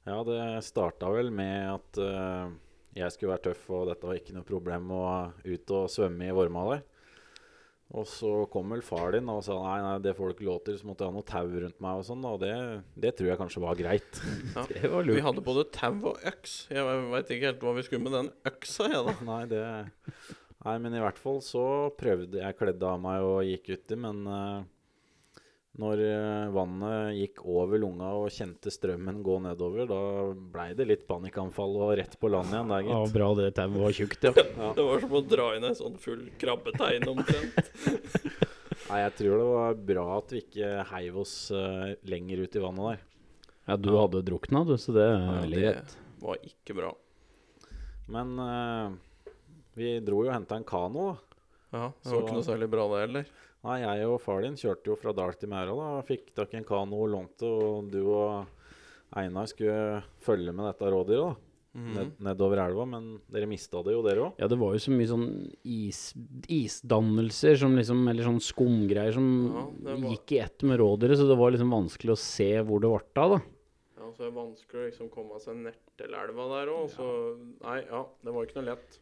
Ja, 0.04 0.18
det 0.26 0.38
starta 0.66 1.08
vel 1.14 1.30
med 1.32 1.70
at 1.72 2.00
uh, 2.02 2.52
jeg 2.92 3.14
skulle 3.14 3.32
være 3.32 3.46
tøff, 3.48 3.62
og 3.72 3.86
dette 3.88 4.08
var 4.08 4.18
ikke 4.18 4.34
noe 4.36 4.44
problem 4.44 4.90
å 4.92 5.04
ut 5.46 5.72
og 5.72 5.86
svømme 5.92 6.28
i 6.28 6.34
Vorma 6.36 6.66
der. 6.68 6.82
Og 7.92 8.06
så 8.08 8.30
kom 8.52 8.70
vel 8.72 8.80
far 8.84 9.12
din 9.12 9.28
og 9.28 9.42
sa 9.44 9.58
nei, 9.60 9.78
nei, 9.84 9.96
det 10.04 10.14
får 10.16 10.30
du 10.30 10.34
ikke 10.34 10.46
lov 10.48 10.60
til, 10.64 10.78
så 10.80 10.88
måtte 10.88 11.04
jeg 11.04 11.12
ha 11.12 11.16
noe 11.16 11.28
tau 11.28 11.48
rundt 11.64 11.82
meg 11.84 12.00
og 12.00 12.06
sånn. 12.08 12.22
Og 12.28 12.38
det, 12.40 12.52
det 13.04 13.12
tror 13.18 13.28
jeg 13.28 13.40
kanskje 13.40 13.64
var 13.64 13.80
greit. 13.80 14.20
Ja. 14.54 14.64
Det 14.72 14.92
var 14.92 15.08
Vi 15.08 15.24
hadde 15.24 15.44
både 15.44 15.66
tau 15.76 15.92
og 16.12 16.28
øks. 16.28 16.54
Jeg 16.72 17.02
veit 17.12 17.34
ikke 17.36 17.50
helt 17.50 17.66
hva 17.66 17.74
vi 17.76 17.84
skulle 17.88 18.06
med 18.06 18.16
den 18.16 18.30
øksa, 18.48 18.88
jeg, 18.88 19.02
da. 19.08 19.16
Nei, 19.32 19.42
det 19.50 19.64
Nei, 20.62 20.76
men 20.78 20.94
i 20.94 21.02
hvert 21.02 21.18
fall 21.18 21.40
så 21.44 21.64
prøvde 21.98 22.38
jeg 22.38 22.56
kledde 22.56 22.86
av 22.86 23.00
meg 23.02 23.24
og 23.26 23.40
gikk 23.48 23.72
uti, 23.74 23.96
men 23.98 24.22
eh, 24.30 24.58
når 25.80 26.00
eh, 26.04 26.50
vannet 26.52 27.14
gikk 27.16 27.40
over 27.48 27.80
lunga 27.80 28.10
og 28.18 28.26
kjente 28.34 28.68
strømmen 28.72 29.22
gå 29.24 29.38
nedover, 29.40 29.86
da 29.88 30.00
blei 30.52 30.72
det 30.76 30.84
litt 30.90 31.06
panikkanfall 31.08 31.78
og 31.80 31.94
rett 31.96 32.18
på 32.20 32.28
land 32.28 32.52
igjen 32.52 32.72
der, 32.74 32.88
Ja, 32.90 32.98
bra 33.14 33.30
det 33.38 33.46
tauet 33.56 33.78
var 33.80 33.94
tjukt, 33.96 34.26
ja. 34.28 34.32
Det 34.76 34.84
var 34.84 35.00
som 35.00 35.14
å 35.16 35.22
dra 35.24 35.46
inn 35.56 35.64
ei 35.64 35.72
sånn 35.78 35.96
full 36.02 36.26
krabbetein 36.40 37.08
omtrent. 37.08 37.72
Nei, 38.90 38.98
jeg 39.00 39.14
tror 39.16 39.40
det 39.40 39.46
var 39.48 39.80
bra 39.92 40.04
at 40.18 40.34
vi 40.34 40.42
ikke 40.42 40.70
heiv 40.90 41.16
oss 41.22 41.34
uh, 41.56 41.94
lenger 42.04 42.42
ut 42.44 42.58
i 42.58 42.62
vannet 42.66 42.88
der. 42.90 43.06
Ja, 43.70 43.76
du 43.80 43.92
hadde 43.96 44.20
drukna, 44.26 44.64
du, 44.68 44.74
så 44.76 44.92
det 44.92 45.06
er 45.06 45.22
Ja, 45.22 45.72
det 45.78 46.20
var 46.20 46.44
ikke 46.44 46.76
bra. 46.76 46.90
Men 48.12 48.34
uh, 48.36 48.92
vi 49.78 49.94
dro 50.04 50.20
jo 50.26 50.28
og 50.28 50.34
henta 50.36 50.58
en 50.60 50.68
kano. 50.68 51.14
Ja, 51.72 51.88
Det 51.96 52.10
Så- 52.10 52.18
var 52.18 52.26
ikke 52.26 52.36
noe 52.36 52.48
særlig 52.50 52.68
bra, 52.74 52.84
det 52.92 53.00
heller. 53.06 53.32
Nei, 53.62 53.78
jeg 53.84 54.06
og 54.10 54.18
far 54.20 54.42
din 54.42 54.56
kjørte 54.58 54.90
jo 54.90 54.96
fra 54.98 55.12
Dal 55.14 55.34
til 55.38 55.48
Mæra, 55.52 55.70
da. 55.78 56.02
Fikk 56.08 56.32
tak 56.34 56.52
i 56.54 56.58
en 56.58 56.64
kano 56.66 56.98
og 57.04 57.12
lånte, 57.12 57.46
og 57.46 57.90
du 57.92 58.00
og 58.10 58.46
Einar 59.14 59.46
skulle 59.46 60.02
følge 60.24 60.50
med 60.56 60.66
dette 60.72 60.90
rådyret, 60.90 61.30
da. 61.30 61.48
Mhm. 61.72 61.92
Ned, 61.96 62.08
nedover 62.20 62.60
elva, 62.60 62.84
men 62.84 63.06
dere 63.32 63.46
mista 63.48 63.80
det 63.86 63.94
jo, 63.94 64.02
dere 64.04 64.26
òg. 64.26 64.34
Ja, 64.42 64.46
det 64.50 64.58
var 64.60 64.74
jo 64.74 64.80
så 64.82 64.92
mye 64.92 65.08
sånn 65.08 65.28
is, 65.64 66.12
isdannelser 66.52 67.56
som 67.62 67.72
liksom, 67.78 68.02
eller 68.10 68.26
sånn 68.26 68.42
skumgreier 68.44 69.14
som 69.16 69.28
Ja, 69.86 69.94
var- 69.94 70.10
gikk 70.10 70.32
i 70.36 70.40
ett 70.42 70.62
med 70.68 70.78
rådyret, 70.82 71.16
så 71.16 71.26
det 71.28 71.38
var 71.38 71.50
liksom 71.54 71.70
vanskelig 71.72 72.12
å 72.12 72.18
se 72.18 72.50
hvor 72.60 72.80
det 72.82 72.90
ble 72.92 73.22
av, 73.22 73.30
da. 73.38 73.40
Ja, 73.96 74.10
så 74.12 74.20
er 74.20 74.30
det 74.30 74.36
vanskelig 74.36 74.82
å 74.82 74.90
liksom 74.90 75.08
komme 75.10 75.40
seg 75.40 75.56
ned 75.56 75.74
til 75.96 76.12
elva 76.12 76.48
der 76.58 76.72
òg. 76.74 76.90
Så 76.90 77.38
Nei, 77.62 77.78
ja, 77.88 78.04
det 78.24 78.34
var 78.34 78.44
ikke 78.44 78.56
noe 78.60 78.74
lett. 78.74 78.98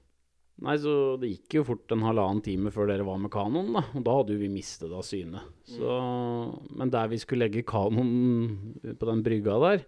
Nei, 0.60 0.74
så 0.76 0.92
det 1.20 1.30
gikk 1.30 1.54
jo 1.56 1.62
fort 1.64 1.92
en 1.94 2.02
halvannen 2.04 2.42
time 2.44 2.68
før 2.74 2.90
dere 2.90 3.04
var 3.06 3.16
med 3.22 3.30
kanoen, 3.32 3.70
da. 3.78 3.80
Og 3.96 4.02
da 4.04 4.16
hadde 4.18 4.34
jo 4.34 4.40
vi 4.42 4.50
mistet 4.52 4.92
av 4.92 5.00
syne. 5.08 5.40
Så, 5.64 5.94
Men 6.76 6.90
der 6.92 7.08
vi 7.08 7.16
skulle 7.22 7.46
legge 7.46 7.62
kanoen 7.64 8.74
på 9.00 9.08
den 9.08 9.22
brygga 9.24 9.56
der, 9.64 9.84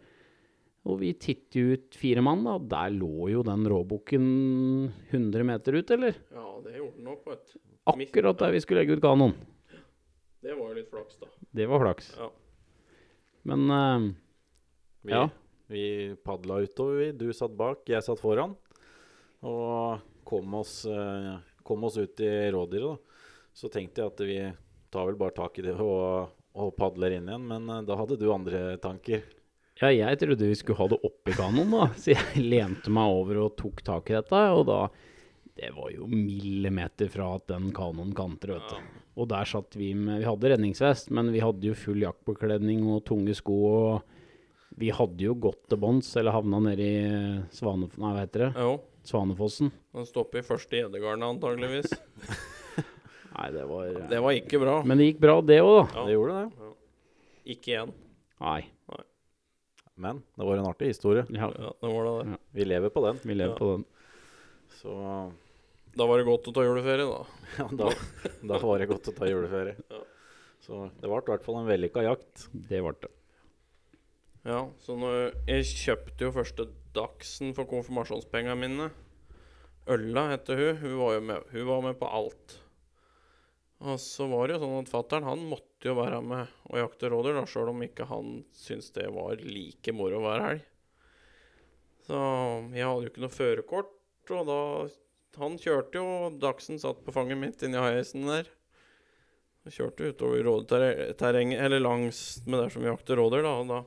og 0.89 0.97
vi 1.03 1.13
titter 1.15 1.61
jo 1.61 1.75
ut 1.77 1.95
fire 2.01 2.23
mann, 2.25 2.41
da, 2.49 2.57
der 2.73 2.95
lå 2.97 3.29
jo 3.31 3.43
den 3.47 3.67
råbukken 3.71 4.25
100 5.13 5.45
meter 5.47 5.77
ut, 5.77 5.93
eller? 5.95 6.17
Ja, 6.33 6.47
det 6.65 6.73
gjorde 6.79 6.97
den 6.97 7.05
nok, 7.11 7.21
vet 7.29 7.53
du. 7.53 7.59
Akkurat 7.93 8.41
der 8.41 8.55
vi 8.57 8.63
skulle 8.65 8.81
legge 8.83 8.97
ut 8.97 9.05
kanoen. 9.05 9.37
Det 10.43 10.57
var 10.59 10.73
jo 10.73 10.79
litt 10.81 10.89
flaks, 10.91 11.21
da. 11.21 11.29
Det 11.55 11.67
var 11.71 11.83
flaks. 11.85 12.09
Ja. 12.19 12.31
Men 13.47 13.69
uh, 13.71 14.09
Vi, 15.05 15.13
Ja. 15.13 15.29
vi 15.69 15.85
padla 16.25 16.63
utover, 16.65 16.97
vi. 17.03 17.11
Du 17.13 17.29
satt 17.37 17.55
bak, 17.59 17.85
jeg 17.91 18.03
satt 18.07 18.19
foran. 18.23 18.57
Og 19.43 20.01
kom 20.25 20.55
oss, 20.55 20.85
eh, 20.87 21.37
kom 21.63 21.85
oss 21.85 21.99
ut 21.99 22.21
i 22.21 22.51
rådyret, 22.53 22.97
da. 22.97 23.21
Så 23.53 23.69
tenkte 23.69 24.03
jeg 24.03 24.13
at 24.13 24.23
vi 24.25 24.39
tar 24.93 25.09
vel 25.09 25.19
bare 25.21 25.37
tak 25.37 25.59
i 25.61 25.67
det 25.67 25.77
og, 25.81 26.33
og 26.57 26.75
padler 26.77 27.17
inn 27.19 27.29
igjen, 27.31 27.47
men 27.49 27.69
eh, 27.69 27.85
da 27.89 27.99
hadde 28.01 28.19
du 28.21 28.29
andre 28.33 28.77
tanker. 28.83 29.25
ja, 29.81 29.91
jeg 29.91 30.21
trodde 30.21 30.49
vi 30.49 30.59
skulle 30.59 30.81
ha 30.81 30.91
det 30.93 31.01
oppi 31.09 31.37
kanoen, 31.37 31.73
da. 31.73 31.89
Så 32.01 32.15
jeg 32.15 32.45
lente 32.45 32.93
meg 32.93 33.17
over 33.21 33.45
og 33.47 33.57
tok 33.61 33.85
tak 33.87 34.13
i 34.13 34.19
dette, 34.21 34.45
og 34.53 34.67
da 34.71 34.83
Det 35.53 35.69
var 35.77 35.91
jo 35.93 36.07
millimeter 36.09 37.11
fra 37.13 37.35
at 37.37 37.47
den 37.51 37.73
kanoen 37.77 38.15
kanter, 38.17 38.55
vet 38.57 38.71
du. 38.73 39.01
Og 39.21 39.29
der 39.29 39.45
satt 39.45 39.77
vi 39.77 39.91
med 39.93 40.23
Vi 40.23 40.25
hadde 40.25 40.49
redningsvest, 40.55 41.11
men 41.13 41.29
vi 41.35 41.43
hadde 41.45 41.67
jo 41.69 41.77
full 41.77 42.01
jaktbekledning 42.01 42.87
og 42.89 43.05
tunge 43.05 43.35
sko, 43.37 43.59
og 43.69 44.79
vi 44.81 44.89
hadde 44.89 45.21
jo 45.21 45.35
gått 45.37 45.67
til 45.69 45.81
bånns, 45.83 46.09
eller 46.17 46.33
havna 46.33 46.63
nede 46.65 46.87
i 46.87 47.03
Svane... 47.53 47.91
Nei, 48.01 48.15
hva 48.15 48.23
heter 48.23 48.47
det? 48.47 48.53
Jo, 48.57 48.79
Svanefossen. 49.05 49.73
den 49.97 50.07
stopper 50.07 50.39
i 50.39 50.47
første 50.47 50.77
gjeddegarden 50.79 51.25
antageligvis. 51.27 51.91
Nei, 53.33 53.49
det 53.55 53.65
var 53.67 53.89
Det 54.11 54.21
var 54.23 54.37
ikke 54.37 54.61
bra. 54.63 54.77
Men 54.87 55.01
det 55.01 55.07
gikk 55.11 55.21
bra, 55.25 55.39
det 55.41 55.59
òg, 55.65 55.73
da. 55.81 55.85
Ja. 55.97 56.05
Det 56.07 56.15
gjorde 56.17 56.37
det. 56.39 56.71
Ikke 57.57 57.73
igjen. 57.73 57.93
Nei. 58.43 58.61
Men 60.03 60.23
det 60.39 60.47
var 60.49 60.57
en 60.61 60.69
artig 60.71 60.89
historie. 60.93 61.25
Ja, 61.31 61.49
Ja, 61.53 61.73
det 61.83 61.91
var 61.95 62.05
det. 62.09 62.31
Ja. 62.33 62.37
Vi 62.57 62.65
lever 62.65 62.91
på 62.95 63.03
den. 63.07 63.19
vi 63.23 63.35
lever 63.35 63.53
Ja. 63.55 63.59
på 63.59 63.71
den. 63.73 63.85
Så 64.81 65.33
Da 65.97 66.07
var 66.09 66.19
det 66.19 66.25
godt 66.27 66.47
å 66.49 66.55
ta 66.57 66.63
juleferie, 66.65 67.05
da. 67.05 67.27
ja, 67.59 67.67
da, 67.77 67.91
da 68.49 68.59
var 68.63 68.79
det 68.81 68.87
godt 68.89 69.09
å 69.11 69.17
ta 69.17 69.27
juleferie. 69.29 69.77
Ja. 69.91 70.01
Så 70.63 70.87
det 71.01 71.09
ble 71.11 71.19
i 71.19 71.27
hvert 71.33 71.45
fall 71.45 71.59
en 71.61 71.67
vellykka 71.69 72.05
jakt. 72.07 72.47
Det 72.53 72.81
ble 72.81 72.95
det. 73.03 73.11
Ja, 74.49 74.63
så 74.83 74.97
når 74.99 75.35
Jeg 75.47 75.65
kjøpte 75.69 76.25
jo 76.27 76.33
første 76.35 76.69
Dagsen 76.97 77.55
for 77.57 77.69
konfirmasjonspengene 77.71 78.59
mine. 78.59 78.91
Ølla 79.91 80.29
heter 80.35 80.61
hun. 80.61 80.83
Hun 80.83 80.99
var 80.99 81.21
med, 81.21 81.49
hun 81.55 81.67
var 81.67 81.83
med 81.87 81.99
på 81.99 82.11
alt. 82.21 82.59
Og 83.83 83.99
så 84.01 84.29
var 84.31 84.47
det 84.47 84.57
jo 84.57 84.63
sånn 84.63 84.85
at 84.85 84.91
fattern 84.93 85.27
han 85.27 85.41
måtte 85.51 85.89
jo 85.89 85.97
være 85.99 86.21
med 86.23 86.51
og 86.71 86.79
jakte 86.79 87.09
rådyr, 87.11 87.35
da, 87.41 87.47
sjøl 87.51 87.73
om 87.73 87.81
ikke 87.83 88.07
han 88.07 88.37
syntes 88.55 88.93
det 88.95 89.09
var 89.11 89.41
like 89.43 89.95
moro 89.97 90.21
hver 90.23 90.45
helg. 90.45 90.69
Så 92.07 92.19
jeg 92.77 92.87
hadde 92.87 93.07
jo 93.07 93.11
ikke 93.11 93.25
noe 93.25 93.35
førerkort, 93.35 93.97
og 94.35 94.45
da 94.51 94.61
Han 95.41 95.55
kjørte 95.57 95.97
jo, 95.97 96.05
og 96.29 96.59
satt 96.61 96.99
på 97.07 97.13
fanget 97.17 97.39
mitt 97.41 97.63
inni 97.65 97.81
heisen 97.81 98.27
der. 98.29 98.51
Og 99.65 99.73
kjørte 99.73 100.11
utover 100.13 100.43
rådterrenget, 100.45 101.57
eller 101.57 101.81
langs 101.81 102.43
med 102.45 102.61
der 102.61 102.69
som 102.69 102.85
vi 102.85 102.91
jakter 102.91 103.17
rådyr, 103.17 103.47
da. 103.47 103.55
Og 103.63 103.71
da 103.71 103.79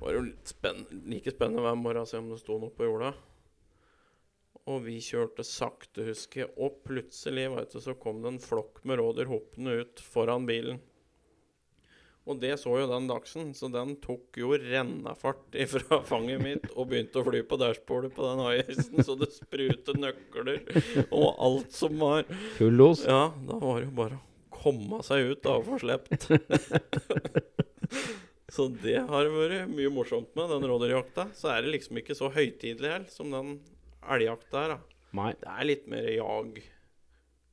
var 0.00 0.10
det 0.10 0.18
jo 0.18 0.24
litt 0.30 0.50
spennende, 0.50 0.98
like 1.10 1.34
spennende 1.34 1.64
hver 1.64 1.78
morgen 1.78 2.04
å 2.04 2.08
se 2.08 2.20
om 2.20 2.32
det 2.32 2.40
sto 2.40 2.58
noe 2.60 2.72
på 2.74 2.88
jorda. 2.88 3.12
Og 4.72 4.80
vi 4.86 4.96
kjørte 5.04 5.44
sakte, 5.44 6.06
husker 6.06 6.44
jeg, 6.44 6.50
og 6.56 6.80
plutselig 6.86 7.50
vet 7.52 7.74
du, 7.74 7.82
så 7.84 7.92
kom 8.00 8.22
det 8.24 8.32
en 8.32 8.40
flokk 8.40 8.80
med 8.88 9.00
rådyr 9.00 9.28
hoppende 9.28 9.82
ut 9.82 10.00
foran 10.00 10.46
bilen. 10.48 10.80
Og 12.24 12.38
det 12.40 12.54
så 12.56 12.72
jo 12.80 12.86
den 12.88 13.04
dachsen, 13.10 13.50
så 13.52 13.68
den 13.68 13.98
tok 14.00 14.38
jo 14.40 14.54
rennafart 14.56 15.52
ifra 15.60 15.98
fanget 16.08 16.40
mitt 16.40 16.70
og 16.72 16.88
begynte 16.88 17.20
å 17.20 17.26
fly 17.26 17.42
på 17.44 17.58
dashbordet 17.60 18.14
på 18.16 18.24
den 18.24 18.40
haisen, 18.46 19.04
så 19.04 19.18
det 19.20 19.28
sprutet 19.34 20.00
nøkler 20.00 20.62
og 21.10 21.34
alt 21.34 21.76
som 21.76 22.00
var. 22.00 22.24
Full 22.56 22.80
los. 22.80 23.04
Ja, 23.04 23.26
da 23.44 23.60
var 23.60 23.82
det 23.82 23.90
jo 23.90 23.96
bare 24.00 24.16
å 24.16 24.24
komme 24.56 25.04
seg 25.04 25.34
ut 25.34 25.44
da 25.44 25.58
og 25.60 25.68
få 25.68 25.82
slept. 25.84 26.30
så 28.52 28.68
det 28.82 28.98
har 29.08 29.24
vært 29.32 29.68
mye 29.72 29.90
morsomt 29.92 30.34
med 30.36 30.50
den 30.52 30.66
rådyrjakta. 30.68 31.28
Så 31.34 31.48
er 31.54 31.62
det 31.62 31.72
liksom 31.78 31.96
ikke 32.02 32.14
så 32.18 32.28
høytidelig 32.34 32.90
heller 32.90 33.10
som 33.10 33.30
den 33.32 33.54
elgjakta 34.04 34.60
her. 34.64 34.68
da. 34.76 34.78
Nei. 35.14 35.32
Det 35.40 35.48
er 35.48 35.64
litt 35.64 35.86
mer 35.88 36.08
jag 36.10 36.58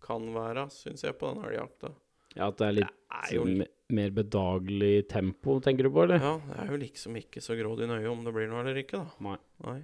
kan 0.02 0.26
være, 0.34 0.66
syns 0.74 1.04
jeg, 1.06 1.18
på 1.20 1.30
den 1.34 1.46
elgjakta. 1.46 1.94
Ja, 2.36 2.48
at 2.48 2.58
det 2.58 2.68
er 2.68 2.76
litt 2.80 2.88
Det 2.92 3.30
er 3.32 3.36
jo 3.36 3.44
me- 3.46 3.68
mer 3.92 4.10
bedagelig 4.16 5.08
tempo, 5.12 5.60
tenker 5.60 5.84
du 5.84 5.90
på, 5.92 6.04
eller? 6.04 6.20
Ja, 6.24 6.38
det 6.48 6.60
er 6.64 6.72
jo 6.72 6.78
liksom 6.80 7.16
ikke 7.20 7.42
så 7.44 7.56
grådig 7.60 7.88
nøye 7.92 8.08
om 8.12 8.24
det 8.24 8.34
blir 8.34 8.48
noe 8.48 8.62
eller 8.64 8.80
ikke, 8.82 9.02
da. 9.04 9.12
Nei. 9.20 9.38
Nei. 9.66 9.80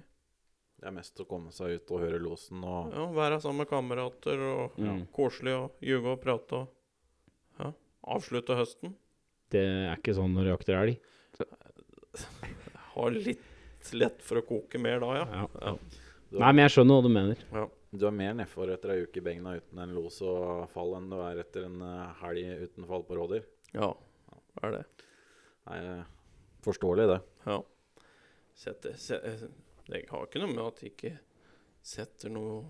Det 0.78 0.86
er 0.88 0.94
mest 0.94 1.18
å 1.20 1.26
komme 1.28 1.50
seg 1.52 1.74
ut 1.80 1.90
og 1.90 2.00
høre 2.04 2.20
losen 2.22 2.62
og 2.64 2.92
Ja, 2.94 3.06
være 3.12 3.40
sammen 3.42 3.58
med 3.64 3.68
kamerater 3.68 4.38
og 4.48 4.76
Mm. 4.78 5.06
koselig 5.12 5.54
og 5.58 5.72
ljuge 5.82 6.06
og 6.12 6.20
prate 6.22 6.52
og 6.52 6.68
ja, 7.60 7.72
avslutte 8.06 8.56
høsten. 8.56 8.94
Det 9.52 9.62
er 9.64 9.96
ikke 9.96 10.14
sånn 10.16 10.34
når 10.36 10.46
du 10.46 10.50
jakter 10.52 10.78
elg. 10.78 10.98
Har 12.94 13.14
litt 13.14 13.92
lett 13.94 14.22
for 14.26 14.40
å 14.40 14.44
koke 14.46 14.80
mer 14.82 15.00
da, 15.00 15.10
ja. 15.16 15.26
Ja. 15.62 15.74
Nei, 16.34 16.50
men 16.50 16.64
jeg 16.66 16.74
skjønner 16.74 16.98
hva 16.98 17.04
du 17.06 17.12
mener. 17.14 17.44
ja. 17.54 17.64
du 17.96 18.04
er 18.04 18.12
mer 18.12 18.34
nedfor 18.36 18.68
etter 18.74 18.92
ei 18.92 19.06
uke 19.06 19.22
i 19.22 19.24
beina 19.24 19.54
uten 19.56 19.80
en 19.80 19.94
los 19.96 20.18
og 20.26 20.66
fall 20.74 20.98
enn 20.98 21.08
du 21.08 21.16
er 21.24 21.40
etter 21.40 21.64
en 21.70 21.78
eh, 21.80 22.18
helg 22.20 22.66
uten 22.66 22.88
fall 22.90 23.06
på 23.08 23.16
rådyr. 23.16 23.46
ja. 23.72 23.92
er 24.62 24.74
det. 24.74 24.82
Nei, 25.68 25.78
eh, 25.78 26.02
forståelig 26.66 27.06
det. 27.08 27.18
Ja. 27.46 27.62
Sette, 28.58 28.92
se, 29.00 29.16
eh, 29.22 29.46
det 29.88 30.04
har 30.10 30.26
ikke 30.26 30.42
noe 30.42 30.52
med 30.52 30.64
at 30.66 30.82
de 30.82 30.92
ikke 30.92 31.14
setter 31.86 32.32
noe 32.34 32.66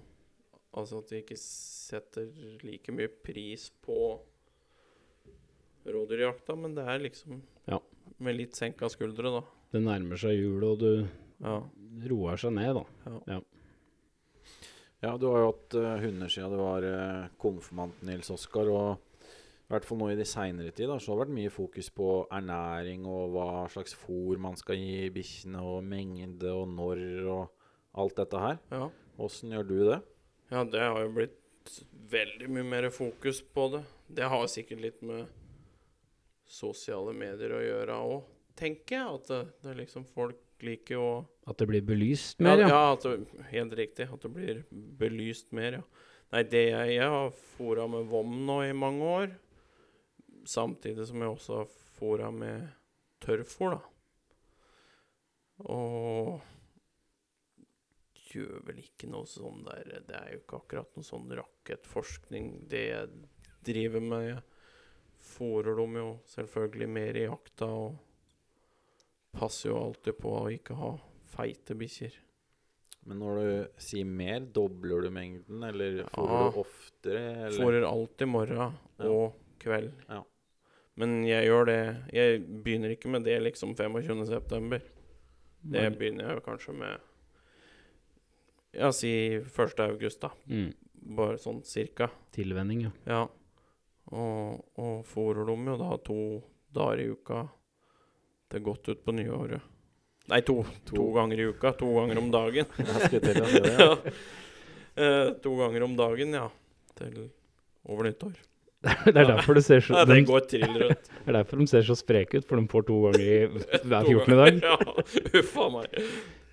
Altså 0.76 0.99
at 1.01 1.09
de 1.09 1.22
ikke 1.22 1.37
setter 1.41 2.26
like 2.61 2.93
mye 2.93 3.09
pris 3.24 3.70
på 3.83 3.95
rådyrjakta, 5.95 6.57
men 6.57 6.74
det 6.74 6.84
er 6.89 6.99
liksom 7.05 7.43
Ja. 7.68 7.78
med 8.18 8.36
litt 8.36 8.55
senka 8.57 8.89
skuldre, 8.91 9.30
da. 9.41 9.43
Det 9.72 9.82
nærmer 9.82 10.16
seg 10.18 10.39
jul, 10.39 10.64
og 10.64 10.78
du 10.78 11.09
Ja. 11.41 11.62
roer 12.09 12.36
seg 12.36 12.53
ned, 12.53 12.74
da. 12.74 13.41
Ja, 15.03 15.16
du 15.16 15.26
har 15.30 15.39
jo 15.45 15.51
hatt 15.53 15.74
uh, 15.78 15.99
hunder 16.03 16.28
siden 16.32 16.51
du 16.51 16.59
var 16.59 16.82
uh, 16.82 17.28
konfirmant, 17.39 18.01
Nils 18.03 18.30
Oskar. 18.34 18.66
Og 18.66 18.99
i 19.28 19.70
hvert 19.70 19.84
fall 19.86 19.99
nå 20.01 20.09
i 20.11 20.16
de 20.18 20.24
seinere 20.26 20.72
tid 20.74 20.89
da, 20.91 20.97
så 20.99 21.12
har 21.12 21.18
det 21.20 21.26
vært 21.28 21.36
mye 21.36 21.53
fokus 21.55 21.91
på 21.95 22.09
ernæring 22.34 23.05
og 23.07 23.34
hva 23.36 23.49
slags 23.70 23.95
fôr 23.95 24.41
man 24.43 24.57
skal 24.59 24.76
gi 24.80 25.11
bikkjene, 25.14 25.61
og 25.62 25.84
mengde 25.86 26.51
og 26.51 26.66
når 26.72 27.05
og 27.28 27.51
alt 27.95 28.16
dette 28.16 28.41
her. 28.43 28.59
ja. 28.72 28.89
Åssen 29.18 29.51
gjør 29.51 29.64
du 29.66 29.78
det? 29.91 29.97
Ja, 30.53 30.61
det 30.62 30.78
har 30.80 31.01
jo 31.03 31.09
blitt 31.11 31.78
veldig 32.11 32.47
mye 32.55 32.62
mer 32.64 32.86
fokus 32.95 33.41
på 33.43 33.64
det. 33.72 33.80
Det 34.14 34.28
har 34.30 34.45
sikkert 34.47 34.80
litt 34.80 35.03
med 35.03 35.26
sosiale 36.49 37.12
medier 37.16 37.55
å 37.55 37.62
gjøre 37.62 37.96
òg, 38.09 38.28
tenker 38.59 38.99
jeg. 38.99 39.16
At 39.18 39.30
det, 39.30 39.40
det 39.62 39.72
er 39.72 39.80
liksom 39.82 40.07
folk 40.09 40.64
liker 40.64 41.01
å 41.01 41.11
At 41.49 41.61
det 41.61 41.68
blir 41.70 41.84
belyst 41.86 42.40
mer, 42.44 42.64
ja. 42.64 42.68
ja 42.72 42.96
det, 43.03 43.42
helt 43.53 43.76
riktig. 43.78 44.09
At 44.12 44.24
det 44.24 44.32
blir 44.34 44.64
belyst 44.70 45.53
mer, 45.57 45.80
ja. 45.80 45.84
Nei, 46.32 46.42
det 46.44 46.64
jeg, 46.66 46.96
jeg 46.99 47.12
har 47.12 47.30
fora 47.57 47.86
med 47.88 48.09
vom 48.11 48.34
nå 48.49 48.59
i 48.66 48.74
mange 48.76 49.12
år. 49.20 49.30
Samtidig 50.49 51.07
som 51.09 51.22
jeg 51.22 51.32
også 51.32 51.62
har 51.62 51.70
fora 51.99 52.28
med 52.32 52.66
tørrfòr, 53.24 53.78
da. 53.78 53.80
Og 55.68 56.38
gjør 58.28 58.61
vel 58.68 58.82
ikke 58.82 59.09
noe 59.11 59.26
sånn 59.26 59.64
der 59.66 59.88
Det 60.07 60.14
er 60.14 60.34
jo 60.34 60.42
ikke 60.42 60.61
akkurat 60.61 60.94
noe 60.94 61.07
sånn 61.07 61.32
rakettforskning, 61.38 62.53
det 62.70 62.84
jeg 62.90 63.09
driver 63.66 64.05
med. 64.05 64.47
Jeg 65.18 65.64
de 65.64 65.74
dem 65.76 65.94
jo 66.00 66.06
selvfølgelig 66.26 66.88
mer 66.88 67.16
i 67.16 67.26
jakta, 67.26 67.66
og 67.66 67.98
passer 69.38 69.70
jo 69.70 69.76
alltid 69.82 70.16
på 70.18 70.32
å 70.40 70.46
ikke 70.52 70.76
ha 70.78 70.92
feite 71.34 71.76
bikkjer. 71.78 72.14
Men 73.08 73.20
når 73.22 73.38
du 73.40 73.68
sier 73.80 74.04
mer, 74.04 74.40
dobler 74.52 75.02
du 75.06 75.10
mengden, 75.14 75.62
eller 75.64 76.00
Ja. 76.02 76.08
fôrer 76.12 76.52
du 76.52 76.58
oftere? 76.60 77.22
Eller? 77.46 77.58
Fôrer 77.64 77.86
alltid 77.88 78.28
morgen 78.28 78.56
Ja. 78.58 78.72
og 79.08 79.34
kveld. 79.60 79.92
Ja. 80.08 80.22
Men 80.96 81.24
jeg 81.24 81.46
gjør 81.46 81.64
det 81.66 82.12
Jeg 82.12 82.40
begynner 82.64 82.90
ikke 82.90 83.08
med 83.08 83.22
det 83.24 83.40
liksom 83.42 83.74
25. 83.76 84.26
september. 84.26 84.80
Det 85.62 85.96
begynner 85.98 86.26
jeg 86.26 86.34
jo 86.34 86.40
kanskje 86.40 86.74
med 86.74 87.00
Ja, 88.74 88.90
si 88.92 89.38
1. 89.38 89.80
august, 89.80 90.20
da. 90.20 90.30
Mm. 90.48 90.74
Bare 91.16 91.38
sånn 91.38 91.62
cirka. 91.64 92.10
Tilvenning, 92.32 92.82
ja. 92.82 92.90
Ja. 93.06 93.28
Og, 94.09 94.61
og 94.80 95.00
fôrer 95.09 95.48
dem 95.48 95.66
jo 95.68 95.76
da 95.80 95.96
to 96.04 96.20
dager 96.74 97.02
i 97.02 97.09
uka 97.12 97.42
til 98.48 98.64
godt 98.64 98.88
ut 98.88 99.02
på 99.04 99.14
nyåret. 99.16 99.64
Nei, 100.28 100.42
to, 100.44 100.61
to. 100.84 100.94
To. 100.94 101.06
ganger 101.16 101.40
i 101.40 101.48
uka. 101.48 101.72
To 101.80 101.88
ganger 101.96 102.20
om 102.20 102.28
dagen. 102.32 102.68
Til 103.12 103.22
det, 103.24 103.34
ja. 103.40 103.70
ja. 103.80 104.12
Eh, 104.98 105.30
to 105.40 105.54
ganger 105.56 105.86
om 105.86 105.96
dagen, 105.96 106.34
ja. 106.36 106.48
Til 106.98 107.28
over 107.88 108.11
nyttår. 108.11 108.36
Det 109.09 109.16
er 109.16 109.26
derfor 109.26 109.59
du 109.59 109.62
ser 109.64 109.80
så 109.82 109.96
Ja, 109.96 110.04
det 110.06 110.20
går 110.28 110.44
trill 110.46 110.74
rundt. 110.84 111.09
det 111.24 111.32
er 111.32 111.36
derfor 111.40 111.59
de 111.59 111.64
ser 111.66 111.86
så 111.86 111.96
spreke 111.98 112.38
ut, 112.38 112.44
for 112.46 112.61
de 112.61 112.68
får 112.70 112.84
to 112.86 112.98
ganger 113.06 113.24
i 113.24 113.38
hver 113.88 114.06
14. 114.06 114.36
dag. 114.38 114.61
Ja, 114.62 114.76
uffa 115.40 115.66
meg. 115.72 115.96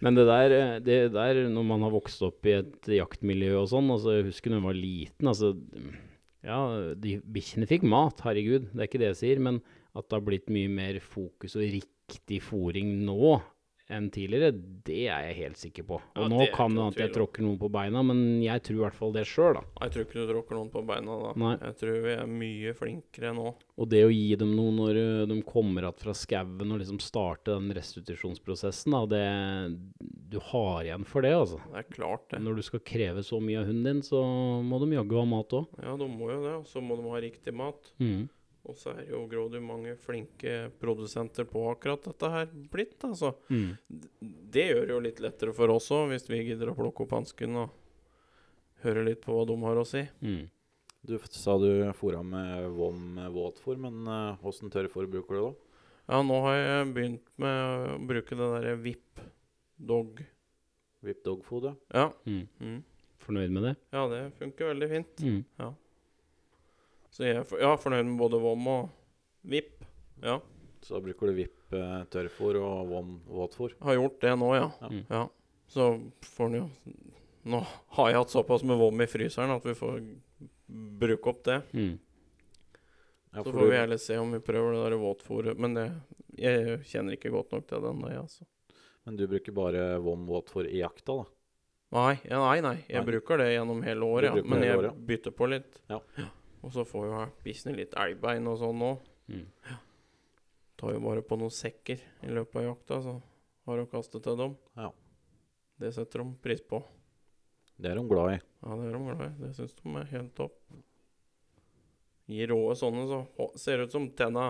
Men 0.01 0.17
det 0.17 0.25
der, 0.29 0.55
eh, 0.55 0.73
det 0.83 0.99
der, 1.13 1.43
når 1.51 1.67
man 1.67 1.85
har 1.85 1.93
vokst 1.93 2.23
opp 2.25 2.47
i 2.47 2.55
et 2.61 2.89
jaktmiljø 2.95 3.59
og 3.59 3.69
sånn, 3.71 3.91
altså 3.93 4.17
jeg 4.17 4.29
husker 4.31 4.53
da 4.53 4.59
jeg 4.59 4.65
var 4.65 4.79
liten, 4.79 5.31
altså 5.31 5.53
Ja, 6.45 6.59
de 7.01 7.17
bikkjene 7.33 7.65
fikk 7.69 7.85
mat, 7.89 8.21
herregud, 8.21 8.69
det 8.69 8.83
er 8.83 8.89
ikke 8.89 9.01
det 9.01 9.11
jeg 9.13 9.21
sier, 9.23 9.41
men 9.41 9.59
at 9.95 10.05
det 10.05 10.17
har 10.17 10.25
blitt 10.27 10.51
mye 10.53 10.69
mer 10.69 10.99
fokus 11.01 11.55
og 11.57 11.65
riktig 11.65 12.41
fòring 12.45 12.91
nå 13.07 13.39
enn 13.93 14.07
tidligere, 14.09 14.51
det 14.85 15.03
er 15.13 15.27
jeg 15.29 15.35
helt 15.43 15.59
sikker 15.61 15.85
på. 15.85 15.99
Og 16.15 16.23
Ja, 16.23 16.27
nå 16.31 16.47
kan 16.55 16.73
det 16.73 16.85
at 16.87 16.99
jeg 17.03 17.13
tråkker 17.13 17.45
noen 17.45 17.59
på 17.61 17.69
beina, 17.69 18.01
men 18.05 18.41
jeg 18.41 18.63
tror 18.65 18.79
i 18.79 18.83
hvert 18.85 18.97
fall 18.97 19.13
det 19.13 19.25
sjøl, 19.29 19.59
da. 19.59 19.63
Jeg 19.85 19.93
tror 19.93 20.05
ikke 20.05 20.17
du 20.17 20.31
tråkker 20.33 20.57
noen 20.57 20.71
på 20.73 20.81
beina 20.87 21.17
da. 21.21 21.33
Nei. 21.37 21.53
Jeg 21.61 21.77
tror 21.81 21.99
vi 22.05 22.13
er 22.15 22.31
mye 22.31 22.73
flinkere 22.77 23.33
nå. 23.37 23.53
Og 23.75 23.89
det 23.91 24.01
å 24.07 24.11
gi 24.13 24.35
dem 24.39 24.55
noe 24.57 24.71
når 24.73 24.99
de 25.29 25.37
kommer 25.45 25.89
att 25.89 25.99
fra 26.01 26.15
skauen 26.17 26.71
og 26.71 26.79
liksom 26.81 26.99
starte 27.03 27.53
den 27.53 27.73
restitusjonsprosessen, 27.75 28.95
da, 28.95 29.05
det 29.05 29.25
Du 30.35 30.39
har 30.51 30.83
igjen 30.83 31.05
for 31.07 31.21
det, 31.21 31.33
altså. 31.37 31.59
Det 31.71 31.83
er 31.83 31.91
klart, 31.93 32.25
det. 32.31 32.41
Når 32.43 32.55
du 32.57 32.63
skal 32.65 32.81
kreve 32.83 33.21
så 33.23 33.37
mye 33.39 33.61
av 33.61 33.69
hunden 33.69 33.85
din, 33.85 34.01
så 34.03 34.19
må 34.65 34.79
de 34.81 34.95
jaggu 34.95 35.15
ha 35.19 35.25
mat 35.29 35.53
òg. 35.55 35.67
Ja, 35.83 35.93
de 35.99 36.07
må 36.09 36.31
jo 36.31 36.41
det. 36.43 36.55
Og 36.63 36.65
så 36.67 36.81
må 36.83 36.97
de 36.97 37.05
ha 37.11 37.21
riktig 37.21 37.53
mat. 37.55 37.91
Mm. 38.01 38.25
Og 38.65 38.77
så 38.79 38.95
er 38.95 39.11
jo 39.11 39.21
Grådu 39.29 39.59
mange 39.61 39.93
flinke 40.01 40.71
produsenter 40.81 41.45
på 41.49 41.61
akkurat 41.69 42.03
dette 42.07 42.29
her 42.33 42.47
blitt, 42.71 42.97
altså. 43.05 43.35
Mm. 43.53 43.75
Det 44.55 44.65
gjør 44.71 44.81
det 44.81 44.95
jo 44.95 45.01
litt 45.05 45.21
lettere 45.23 45.53
for 45.53 45.73
oss 45.75 45.91
òg, 45.93 46.09
hvis 46.11 46.25
vi 46.31 46.41
gidder 46.47 46.71
å 46.71 46.77
plukke 46.77 47.05
opp 47.05 47.13
hansken 47.13 47.59
og 47.61 47.75
høre 48.85 49.05
litt 49.05 49.21
på 49.23 49.35
hva 49.35 49.45
de 49.49 49.57
har 49.61 49.81
å 49.81 49.85
si. 49.87 50.01
Mm. 50.25 50.47
Du 51.05 51.19
sa 51.29 51.57
du 51.61 51.69
fôra 51.93 52.23
med 52.25 52.71
vom 52.73 53.19
våtfôr, 53.35 53.77
men 53.77 54.09
uh, 54.09 54.41
åssen 54.45 54.73
tørrfôr 54.73 55.05
bruker 55.11 55.37
du 55.37 55.41
da? 55.43 55.53
Ja, 56.05 56.21
nå 56.25 56.39
har 56.45 56.57
jeg 56.57 56.89
begynt 56.93 57.29
med 57.41 57.61
å 57.61 57.99
bruke 58.09 58.37
det 58.37 58.49
derre 58.57 58.75
VIP 58.81 59.21
Dog. 59.75 60.21
VIP 61.05 61.23
dog-food, 61.25 61.69
ja. 61.69 61.75
Ja. 61.93 62.05
Mm. 62.25 62.45
Mm. 62.61 62.83
Fornøyd 63.21 63.53
med 63.53 63.65
det? 63.67 63.73
ja, 63.93 64.05
det 64.09 64.21
funker 64.39 64.69
veldig 64.73 64.89
fint. 64.89 65.21
Mm. 65.25 65.41
Så 67.15 67.23
jeg 67.23 67.37
er 67.39 67.45
for, 67.47 67.61
ja, 67.63 67.71
fornøyd 67.79 68.09
med 68.09 68.17
både 68.19 68.39
vom 68.43 68.65
og 68.67 68.89
vipp. 69.47 69.85
Ja. 70.23 70.39
Så 70.83 70.97
da 70.97 71.01
bruker 71.05 71.31
du 71.31 71.37
vipp 71.37 71.73
uh, 71.73 72.01
tørrfôr 72.11 72.57
og 72.59 72.89
vom 72.91 73.13
våtfôr. 73.31 73.75
Har 73.87 73.95
gjort 73.95 74.17
det 74.25 74.33
nå, 74.41 74.49
ja. 74.57 74.65
Ja. 74.83 74.89
Mm. 74.91 75.03
ja. 75.09 75.21
Så 75.71 75.85
får 76.35 76.51
den 76.51 76.59
jo 76.59 76.67
Nå 77.45 77.59
har 77.95 78.07
jeg 78.09 78.17
hatt 78.17 78.33
såpass 78.33 78.63
med 78.65 78.77
vom 78.81 79.01
i 79.01 79.05
fryseren 79.09 79.51
at 79.53 79.65
vi 79.67 79.75
får 79.77 79.99
bruke 80.99 81.29
opp 81.29 81.43
det. 81.45 81.59
Mm. 81.77 81.91
Ja, 83.35 83.43
Så 83.43 83.51
får 83.51 83.59
du- 83.59 83.69
vi 83.69 83.77
heller 83.77 83.97
se 84.01 84.17
om 84.17 84.31
vi 84.33 84.39
prøver 84.39 84.73
det 84.73 84.81
der 84.89 84.97
våtfôret. 84.97 85.57
Men 85.57 85.73
det, 85.77 85.83
jeg 86.41 86.79
kjenner 86.89 87.13
ikke 87.13 87.29
godt 87.31 87.51
nok 87.53 87.67
til 87.69 87.81
det 87.83 87.91
ennå, 87.91 88.09
altså. 88.23 88.47
Men 89.05 89.15
du 89.19 89.27
bruker 89.27 89.53
bare 89.53 89.83
vom 90.01 90.25
våtfôr 90.27 90.65
i 90.65 90.79
jakta, 90.81 91.19
da? 91.21 91.25
Nei, 91.93 92.15
ja, 92.25 92.39
nei, 92.41 92.61
nei. 92.61 92.75
Jeg 92.89 93.03
Nei. 93.03 93.05
bruker 93.11 93.37
det 93.37 93.51
gjennom 93.53 93.83
hele 93.85 94.01
året, 94.09 94.35
ja. 94.35 94.43
Men 94.43 94.63
jeg 94.65 94.77
året, 94.79 95.05
bytter 95.05 95.31
på 95.31 95.49
litt. 95.53 95.81
Ja. 95.87 95.99
Og 96.65 96.73
så 96.73 96.85
får 96.87 97.05
jo 97.07 97.21
bikkjene 97.45 97.77
litt 97.77 97.93
elgbein 98.01 98.49
og 98.49 98.57
sånn 98.57 98.81
òg. 98.81 99.09
Mm. 99.29 99.45
Tar 100.81 100.95
jo 100.95 101.01
bare 101.03 101.23
på 101.25 101.37
noen 101.37 101.53
sekker 101.53 102.01
i 102.25 102.31
løpet 102.33 102.57
av 102.61 102.65
jakta, 102.71 102.99
så 103.05 103.13
har 103.69 103.81
å 103.81 103.89
kaste 103.89 104.21
til 104.21 104.39
dem. 104.39 104.55
Ja. 104.77 104.89
Det 105.81 105.91
setter 105.93 106.23
de 106.23 106.33
pris 106.41 106.63
på. 106.65 106.81
Det 107.77 107.91
er 107.91 107.99
de 107.99 108.05
glad 108.07 108.37
i. 108.37 108.39
Ja, 108.63 108.77
det 108.79 108.87
er 108.87 108.95
de 108.95 109.03
glad 109.03 109.23
i. 109.25 109.29
Det 109.43 109.51
syns 109.57 109.75
de 109.77 109.93
er 109.99 110.11
helt 110.13 110.33
topp. 110.37 110.57
Gir 112.31 112.49
råe 112.49 112.73
sånne, 112.79 113.05
så 113.11 113.49
ser 113.61 113.77
det 113.77 113.89
ut 113.89 113.95
som 113.95 114.07
tenna 114.17 114.49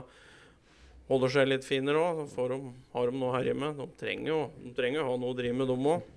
holder 1.09 1.33
seg 1.33 1.49
litt 1.49 1.67
finere 1.67 1.99
òg. 1.99 2.21
Så 2.21 2.37
får 2.37 2.53
de, 2.53 2.59
har 2.93 3.11
de 3.11 3.19
noe 3.19 3.33
her 3.35 3.49
med. 3.57 3.81
De 3.81 3.89
trenger 3.99 4.31
jo 4.31 4.39
de 4.61 4.71
trenger 4.77 5.03
ha 5.03 5.17
noe 5.19 5.33
å 5.33 5.37
drive 5.37 5.57
med, 5.57 5.71
dem 5.73 5.89
òg. 5.95 6.13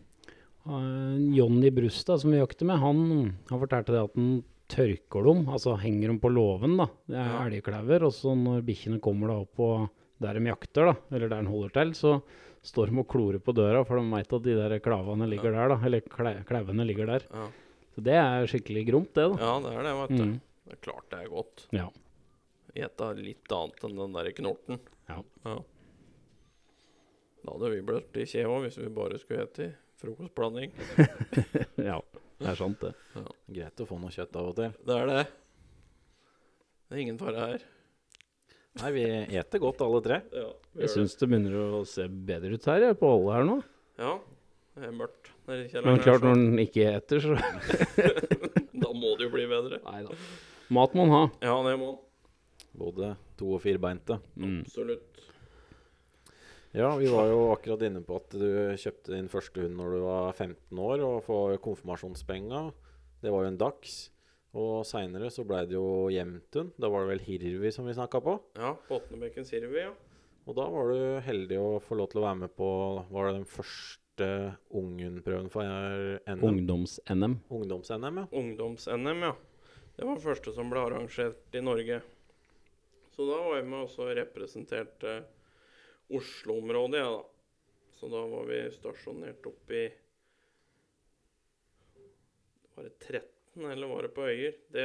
Uh, 0.68 1.16
Jonny 1.34 1.72
Brustad, 1.74 2.20
som 2.20 2.30
vi 2.34 2.38
jakter 2.38 2.68
med, 2.68 2.78
han, 2.82 3.02
han 3.48 3.62
fortalte 3.62 3.94
det 3.94 4.04
at 4.04 4.16
han 4.18 4.38
tørker 4.68 5.24
dem, 5.24 5.46
altså 5.48 5.76
henger 5.80 6.08
dem 6.12 6.18
på 6.20 6.30
låven, 6.32 6.76
da. 6.80 6.86
Det 7.08 7.16
er 7.16 7.30
Ja. 7.32 7.44
elgklauver. 7.48 8.04
Og 8.08 8.12
så 8.12 8.34
når 8.36 8.62
bikkjene 8.66 9.00
kommer 9.00 9.28
da 9.32 9.38
opp 9.42 9.54
på 9.56 9.68
der 10.20 10.34
de 10.38 10.44
jakter, 10.50 10.90
da, 10.92 10.94
eller 11.16 11.28
der 11.28 11.42
de 11.42 11.48
holder 11.48 11.70
til, 11.78 11.92
så 11.94 12.22
står 12.62 12.90
de 12.90 12.98
og 12.98 13.06
klorer 13.08 13.38
på 13.40 13.54
døra, 13.54 13.84
for 13.86 13.96
de 14.00 14.10
veit 14.10 14.32
at 14.32 14.42
de 14.42 14.54
der 14.58 14.78
klavene 14.80 15.28
ligger 15.30 15.52
der, 15.54 15.68
da. 15.72 15.78
Eller 15.86 16.00
klauvene 16.44 16.84
ligger 16.86 17.06
der. 17.06 17.24
Ja. 17.32 17.46
Så 17.94 18.02
det 18.04 18.14
er 18.18 18.46
skikkelig 18.50 18.86
gromt, 18.90 19.12
det, 19.14 19.24
da. 19.32 19.36
ja, 19.40 19.54
det 19.64 19.72
er 19.78 19.82
det, 19.88 19.94
vet 20.02 20.18
du. 20.18 20.24
Mm. 20.24 20.36
Det 20.68 20.72
er 20.76 20.82
klart 20.84 21.08
det 21.10 21.18
er 21.24 21.28
godt. 21.32 21.66
Ja. 21.72 21.88
ete 22.78 23.06
litt 23.16 23.50
annet 23.50 23.84
enn 23.88 23.96
den 23.98 24.12
der 24.14 24.28
knorten. 24.36 24.78
Ja. 25.08 25.22
Da 27.42 27.54
hadde 27.54 27.70
vi 27.72 27.80
blitt 27.88 28.16
i 28.20 28.26
kje 28.28 28.44
òg, 28.46 28.66
hvis 28.66 28.76
vi 28.78 28.88
bare 28.92 29.18
skulle 29.18 29.46
ete 29.46 29.70
frokostblanding. 30.02 30.70
ja, 31.90 31.96
det 32.38 32.48
er 32.52 32.58
sant, 32.58 32.80
det. 32.84 32.92
Greit 33.50 33.82
å 33.82 33.86
få 33.88 33.98
noe 33.98 34.12
kjøtt 34.14 34.36
av 34.38 34.48
og 34.52 34.56
til. 34.58 34.72
Det 34.86 34.94
er 34.96 35.10
det. 35.10 35.24
Det 36.88 36.96
er 36.96 37.02
ingen 37.02 37.18
fare 37.20 37.46
her. 37.50 37.64
Nei, 38.78 38.90
vi 38.94 39.04
eter 39.40 39.58
godt 39.62 39.80
alle 39.82 40.00
tre. 40.04 40.20
Ja, 40.32 40.48
Jeg 40.84 40.90
syns 40.92 41.16
det 41.18 41.26
begynner 41.28 41.56
å 41.80 41.84
se 41.88 42.06
bedre 42.08 42.54
ut 42.54 42.68
her, 42.70 42.84
jeg, 42.86 42.98
på 43.00 43.10
alle 43.10 43.34
her 43.34 43.48
nå. 43.48 43.56
Ja, 43.98 44.12
det 44.78 44.86
er 44.86 44.94
mørkt 44.94 45.32
nede 45.48 45.64
i 45.66 45.82
Men 45.82 45.98
klart, 46.04 46.22
her, 46.22 46.28
når 46.28 46.44
den 46.44 46.62
ikke 46.62 46.84
eter, 46.94 47.24
så 47.24 47.34
Da 48.84 48.92
må 48.94 49.16
det 49.18 49.26
jo 49.26 49.32
bli 49.34 49.48
bedre. 49.50 49.80
Nei 49.88 50.04
da. 50.06 50.14
Mat 50.78 50.94
må 50.94 51.08
en 51.08 51.14
ha. 51.16 51.22
Ja, 51.42 51.56
det 51.66 51.74
må 51.80 51.90
den. 51.96 52.04
Både 52.78 53.10
to- 53.40 53.56
og 53.56 53.62
firbeinte. 53.64 54.20
Mm. 54.38 54.60
Absolutt. 54.62 55.18
Ja, 56.78 56.92
vi 56.96 57.08
var 57.10 57.26
jo 57.26 57.38
akkurat 57.50 57.80
inne 57.82 58.04
på 58.06 58.20
at 58.20 58.34
du 58.38 58.50
kjøpte 58.78 59.10
din 59.10 59.26
første 59.26 59.64
hund 59.64 59.74
når 59.80 59.96
du 59.96 60.02
var 60.04 60.28
15 60.30 60.78
år, 60.78 61.00
og 61.02 61.24
får 61.26 61.56
konfirmasjonspenga. 61.64 62.60
Det 63.18 63.32
var 63.34 63.42
jo 63.42 63.50
en 63.50 63.56
dags. 63.58 63.94
Og 64.54 64.84
seinere 64.86 65.26
så 65.34 65.42
blei 65.42 65.64
det 65.66 65.74
jo 65.74 66.06
Jevntun. 66.14 66.68
Da 66.78 66.86
var 66.92 67.02
det 67.02 67.16
vel 67.16 67.24
Hirvi 67.26 67.72
som 67.74 67.88
vi 67.88 67.96
snakka 67.96 68.20
på. 68.22 68.36
Ja, 68.60 68.76
på 68.86 69.00
Hirvi, 69.08 69.42
Sirvi, 69.48 69.80
ja. 69.88 69.90
Og 70.46 70.54
da 70.54 70.68
var 70.70 70.92
du 70.92 71.00
heldig 71.26 71.58
å 71.58 71.80
få 71.82 71.98
lov 71.98 72.12
til 72.12 72.20
å 72.22 72.28
være 72.28 72.40
med 72.44 72.54
på 72.56 72.68
Var 73.10 73.26
det 73.26 73.32
den 73.40 73.48
første 73.50 74.28
unghundprøven 74.78 75.50
for 75.50 75.66
NM? 75.66 76.44
Ungdoms-NM. 76.46 77.34
Ungdoms-NM, 77.58 78.20
ja. 78.22 78.28
Ungdoms-NM, 78.38 79.24
ja. 79.26 79.32
Det 79.96 80.06
var 80.06 80.14
den 80.14 80.22
første 80.28 80.54
som 80.54 80.70
ble 80.70 80.86
arrangert 80.86 81.58
i 81.58 81.64
Norge. 81.66 81.98
Så 83.16 83.26
da 83.26 83.40
var 83.48 83.58
jeg 83.58 83.66
med 83.66 83.82
og 83.82 83.90
så 83.90 84.06
representerte 84.14 85.16
Oslo-området, 86.08 87.00
jeg, 87.02 87.16
da. 87.16 87.24
Så 87.98 88.08
da 88.12 88.20
var 88.30 88.46
vi 88.48 88.60
stasjonert 88.70 89.46
oppe 89.50 89.74
i 89.74 89.86
Var 92.76 92.86
det 92.86 92.94
13, 93.02 93.64
eller 93.72 93.90
var 93.90 94.06
det 94.06 94.12
på 94.14 94.28
Øyer? 94.28 94.54
Det, 94.70 94.84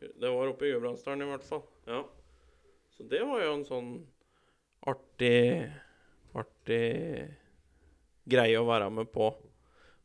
det 0.00 0.32
var 0.34 0.50
oppe 0.50 0.66
i 0.66 0.72
Gudbrandsdalen 0.72 1.22
i 1.22 1.30
hvert 1.30 1.46
fall. 1.46 1.62
Ja. 1.86 2.00
Så 2.96 3.06
det 3.08 3.22
var 3.28 3.44
jo 3.44 3.52
en 3.54 3.64
sånn 3.68 3.92
artig 4.90 5.70
Artig 6.32 7.28
greie 8.24 8.56
å 8.56 8.64
være 8.64 8.88
med 8.94 9.10
på. 9.12 9.26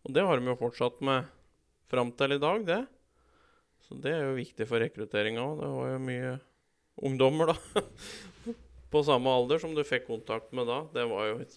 Og 0.04 0.14
det 0.14 0.26
har 0.28 0.40
de 0.40 0.52
jo 0.52 0.58
fortsatt 0.60 1.00
med 1.06 1.30
fram 1.88 2.12
til 2.20 2.36
i 2.36 2.40
dag, 2.44 2.66
det. 2.68 2.82
Så 3.88 3.96
det 4.04 4.12
er 4.12 4.26
jo 4.28 4.38
viktig 4.38 4.68
for 4.68 4.84
rekrutteringa 4.84 5.46
òg. 5.46 5.62
Det 5.62 5.72
var 5.72 5.92
jo 5.94 6.02
mye 6.04 6.34
ungdommer, 7.08 7.54
da. 7.54 7.86
På 8.92 9.04
samme 9.04 9.32
alder 9.34 9.60
som 9.62 9.76
du 9.76 9.84
fikk 9.88 10.08
kontakt 10.08 10.54
med 10.56 10.70
da. 10.70 10.82
Det 10.94 11.06
var 11.10 11.30
jo 11.32 11.40
et 11.44 11.56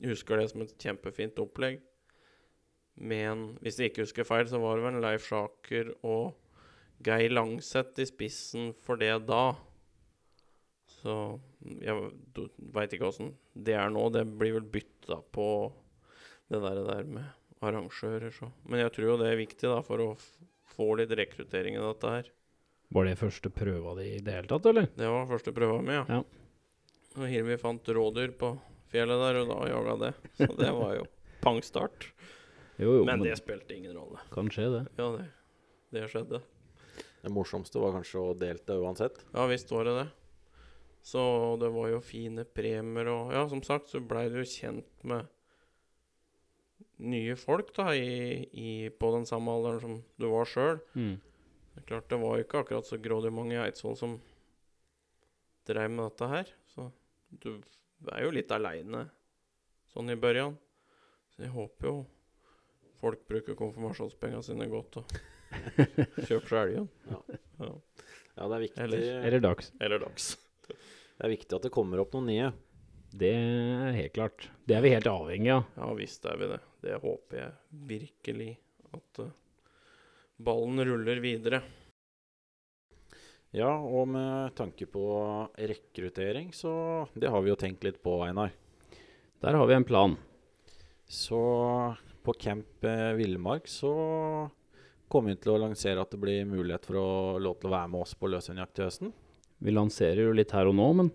Jeg 0.00 0.14
husker 0.14 0.40
det 0.40 0.50
som 0.50 0.62
et 0.64 0.76
kjempefint 0.80 1.40
opplegg. 1.42 1.80
Men 3.00 3.50
hvis 3.60 3.78
jeg 3.80 3.90
ikke 3.90 4.06
husker 4.06 4.28
feil, 4.28 4.46
så 4.48 4.60
var 4.60 4.76
det 4.76 4.86
vel 4.86 5.00
Leif 5.04 5.26
Sjaker 5.28 5.92
og 6.00 6.36
Geir 7.04 7.32
Langseth 7.32 8.00
i 8.00 8.06
spissen 8.08 8.72
for 8.84 9.00
det 9.00 9.12
da. 9.28 9.54
Så 11.00 11.16
jeg 11.80 12.10
veit 12.74 12.96
ikke 12.96 13.08
åssen 13.08 13.34
det 13.52 13.76
er 13.76 13.92
nå. 13.92 14.08
Det 14.12 14.24
blir 14.40 14.56
vel 14.58 14.68
bytta 14.72 15.20
på 15.32 15.46
det 16.50 16.60
der, 16.64 16.82
der 16.88 17.08
med 17.08 17.28
arrangører, 17.60 18.32
så. 18.32 18.50
Men 18.64 18.82
jeg 18.84 18.92
tror 18.96 19.12
jo 19.12 19.16
det 19.20 19.30
er 19.30 19.40
viktig 19.40 19.68
da, 19.68 19.80
for 19.84 20.02
å 20.02 20.10
få 20.74 20.94
litt 20.98 21.12
rekruttering 21.16 21.76
i 21.76 21.82
dette 21.82 22.12
her. 22.16 22.30
Var 22.90 23.06
det 23.06 23.18
første 23.20 23.50
prøva 23.54 23.94
di 24.00 24.08
i 24.16 24.20
det 24.24 24.34
hele 24.34 24.50
tatt, 24.50 24.66
eller? 24.66 24.88
Det 24.98 25.08
var 25.10 25.28
første 25.30 25.52
prøva 25.54 25.78
mi, 25.84 25.94
ja. 25.94 26.04
Ja. 26.10 26.22
Og 27.18 27.26
Hirvi 27.30 27.56
fant 27.60 27.86
rådyr 27.94 28.32
på 28.38 28.52
fjellet 28.90 29.20
der, 29.22 29.38
og 29.42 29.50
da 29.50 29.58
jaga 29.70 29.96
det. 30.04 30.12
Så 30.40 30.48
det 30.58 30.70
var 30.80 30.96
jo 30.98 31.04
pangstart. 31.44 32.08
Jo, 32.80 32.96
jo, 33.00 33.04
Men 33.06 33.22
det 33.22 33.36
spilte 33.38 33.76
ingen 33.76 33.94
rolle. 33.94 34.18
kan 34.32 34.48
skje, 34.50 34.66
det. 34.74 34.82
Ja, 34.98 35.10
det, 35.18 35.26
det 35.94 36.06
skjedde. 36.10 36.40
Det 37.20 37.30
morsomste 37.34 37.78
var 37.82 37.92
kanskje 37.98 38.22
å 38.22 38.34
delte 38.38 38.78
uansett. 38.80 39.20
Ja 39.36 39.44
visst 39.50 39.70
var 39.70 39.84
det 39.86 39.96
det. 39.98 40.06
Så 41.04 41.20
det 41.60 41.70
var 41.72 41.90
jo 41.92 42.00
fine 42.04 42.44
premier, 42.44 43.08
og 43.12 43.30
ja, 43.32 43.46
som 43.48 43.62
sagt 43.64 43.92
så 43.92 44.00
blei 44.04 44.26
du 44.32 44.40
jo 44.40 44.48
kjent 44.48 45.04
med 45.08 45.28
nye 47.00 47.36
folk 47.40 47.70
da, 47.76 47.94
i, 47.96 48.44
i, 48.52 48.70
på 48.92 49.12
den 49.14 49.26
samme 49.28 49.52
alderen 49.54 49.80
som 49.80 49.94
du 50.20 50.26
var 50.32 50.48
sjøl. 50.48 50.80
Mm. 50.96 51.14
Det 51.80 51.86
er 51.86 51.88
klart, 51.94 52.08
det 52.12 52.18
var 52.20 52.36
jo 52.36 52.44
ikke 52.44 52.60
akkurat 52.60 52.86
så 52.86 52.98
grådig 53.00 53.30
mange 53.32 53.56
i 53.56 53.60
Eidsvoll 53.64 53.96
som 53.98 54.18
drev 55.68 55.90
med 55.90 56.04
dette 56.10 56.28
her. 56.30 56.50
Så 56.74 56.90
du 57.42 57.50
er 58.12 58.24
jo 58.26 58.32
litt 58.34 58.52
aleine 58.54 59.06
sånn 59.92 60.10
i 60.12 60.16
børjan. 60.20 60.56
Så 61.34 61.44
jeg 61.46 61.52
håper 61.54 61.88
jo 61.88 61.94
folk 63.00 63.22
bruker 63.28 63.56
konfirmasjonspengene 63.56 64.44
sine 64.44 64.66
godt 64.70 65.00
og 65.00 65.14
kjøper 66.28 66.48
seg 66.52 66.60
elgen. 66.66 66.88
Ja. 67.10 67.20
Ja, 68.36 68.46
det 68.46 68.54
er 68.56 68.62
viktig, 68.62 68.82
Eller- 68.84 69.24
Eller 69.26 69.42
dags. 69.44 69.72
Eller 69.80 69.98
dags. 70.04 70.28
det 70.68 71.24
er 71.26 71.32
viktig 71.32 71.56
at 71.58 71.64
det 71.66 71.72
kommer 71.74 72.00
opp 72.04 72.12
noen 72.14 72.28
nye. 72.30 72.50
Det 73.10 73.32
er 73.34 73.96
helt 73.96 74.14
klart. 74.14 74.46
Det 74.68 74.76
er 74.76 74.84
vi 74.84 74.92
helt 74.94 75.08
avhengig 75.10 75.50
av. 75.56 75.64
Ja 75.80 75.88
visst 75.98 76.24
er 76.30 76.36
vi 76.38 76.46
det. 76.52 76.60
Det 76.84 77.00
håper 77.02 77.40
jeg 77.40 77.52
virkelig 77.90 78.50
at 78.94 79.18
eh, 79.24 79.32
ballen 80.44 80.82
ruller 80.84 81.20
videre. 81.22 81.62
Ja, 83.50 83.72
og 83.74 84.06
med 84.12 84.54
tanke 84.54 84.86
på 84.86 85.02
rekruttering, 85.58 86.52
så 86.54 86.72
det 87.18 87.32
har 87.32 87.42
vi 87.42 87.50
jo 87.50 87.58
tenkt 87.58 87.82
litt 87.82 87.98
på, 88.02 88.20
Einar. 88.22 88.52
Der 89.42 89.56
har 89.58 89.66
vi 89.66 89.74
en 89.74 89.86
plan. 89.88 90.14
Så 91.10 91.40
på 92.22 92.34
Camp 92.38 92.84
eh, 92.84 93.12
Villmark 93.18 93.66
så 93.68 93.90
kommer 95.10 95.32
vi 95.32 95.40
til 95.42 95.56
å 95.56 95.62
lansere 95.64 96.04
at 96.04 96.12
det 96.14 96.20
blir 96.22 96.46
mulighet 96.46 96.86
for 96.86 97.00
å 97.00 97.08
lov 97.42 97.56
til 97.58 97.70
å 97.70 97.74
være 97.74 97.90
med 97.90 98.04
oss 98.04 98.14
på 98.14 98.30
løshundjakt 98.30 98.76
til 98.76 98.86
høsten. 98.86 99.10
Vi 99.58 99.74
lanserer 99.74 100.28
jo 100.28 100.36
litt 100.36 100.54
her 100.54 100.70
og 100.70 100.76
nå, 100.78 100.86
men 101.00 101.10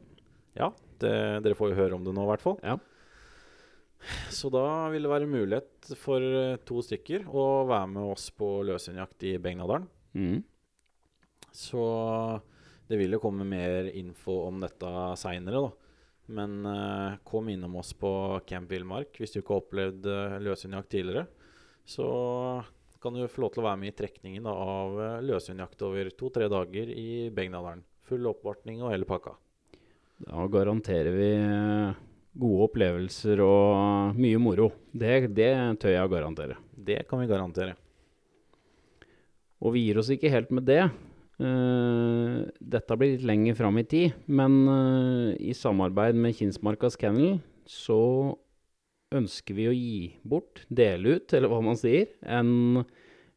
Ja, 0.59 0.73
det, 0.99 1.15
dere 1.45 1.55
får 1.55 1.71
jo 1.71 1.79
høre 1.79 1.95
om 1.95 2.03
det 2.03 2.11
nå, 2.15 2.25
i 2.25 2.31
hvert 2.33 2.43
fall. 2.43 2.59
Ja. 2.63 2.75
Så 4.29 4.51
da 4.53 4.89
vil 4.93 5.05
det 5.05 5.11
være 5.11 5.29
mulighet 5.29 5.93
for 5.99 6.23
eh, 6.23 6.57
to 6.67 6.81
stykker 6.85 7.25
å 7.29 7.45
være 7.69 7.87
med 7.93 8.11
oss 8.15 8.27
på 8.35 8.49
løshundjakt 8.67 9.25
i 9.31 9.37
Begnadalen. 9.41 9.87
mm. 10.13 10.43
Så 11.55 11.81
det 12.89 12.97
vil 12.99 13.15
jo 13.15 13.21
komme 13.23 13.45
mer 13.47 13.87
info 13.95 14.41
om 14.49 14.59
dette 14.59 14.89
seinere, 15.17 15.61
da. 15.63 15.85
Men 16.35 16.65
eh, 16.67 17.17
kom 17.23 17.47
innom 17.49 17.77
oss 17.79 17.93
på 17.97 18.11
Camp 18.49 18.71
Villmark 18.71 19.15
hvis 19.21 19.33
du 19.33 19.39
ikke 19.39 19.53
har 19.53 19.63
opplevd 19.63 20.09
uh, 20.09 20.37
løshundjakt 20.41 20.91
tidligere. 20.91 21.27
Så 21.85 22.05
kan 23.01 23.13
du 23.13 23.27
få 23.29 23.45
lov 23.45 23.53
til 23.53 23.63
å 23.63 23.67
være 23.69 23.81
med 23.83 23.93
i 23.93 23.97
trekningen 24.01 24.49
da, 24.49 24.51
av 24.51 24.99
uh, 24.99 25.23
løshundjakt 25.23 25.85
over 25.85 26.09
to-tre 26.17 26.49
dager 26.51 26.91
i 26.91 27.29
Begnadalen. 27.33 27.85
Full 28.09 28.25
oppvartning 28.29 28.83
og 28.83 28.91
hele 28.93 29.07
pakka. 29.09 29.37
Da 30.25 30.45
garanterer 30.47 31.11
vi 31.11 31.29
eh, 31.35 32.03
gode 32.35 32.67
opplevelser 32.69 33.41
og 33.43 34.19
mye 34.19 34.39
moro. 34.41 34.69
Det, 34.91 35.31
det 35.35 35.51
tør 35.81 35.95
jeg 35.95 36.07
å 36.07 36.11
garantere. 36.11 36.59
Det 36.75 37.01
kan 37.09 37.21
vi 37.21 37.29
garantere. 37.31 37.75
Og 39.63 39.75
vi 39.75 39.85
gir 39.87 39.99
oss 40.01 40.11
ikke 40.13 40.31
helt 40.33 40.51
med 40.53 40.67
det. 40.67 40.83
Uh, 41.35 42.47
dette 42.59 42.95
blir 42.95 43.15
litt 43.15 43.25
lenger 43.27 43.57
fram 43.59 43.79
i 43.81 43.87
tid, 43.87 44.13
men 44.31 44.53
uh, 44.69 45.31
i 45.35 45.55
samarbeid 45.55 46.15
med 46.19 46.35
Kinsmarkas 46.37 46.95
Kennel 46.99 47.39
så 47.67 48.35
ønsker 49.15 49.57
vi 49.57 49.65
å 49.67 49.75
gi 49.75 49.97
bort, 50.27 50.63
dele 50.67 51.17
ut, 51.17 51.33
eller 51.35 51.51
hva 51.51 51.61
man 51.63 51.79
sier, 51.79 52.07
en 52.23 52.85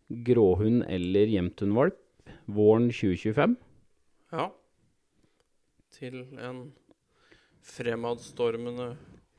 gråhund 0.09 0.85
eller 0.89 1.31
jevnthundvalp 1.35 1.99
våren 2.49 2.89
2025. 2.93 3.57
Ja. 4.33 4.49
Til 5.99 6.23
en 6.39 6.69
fremadstormende 7.69 8.93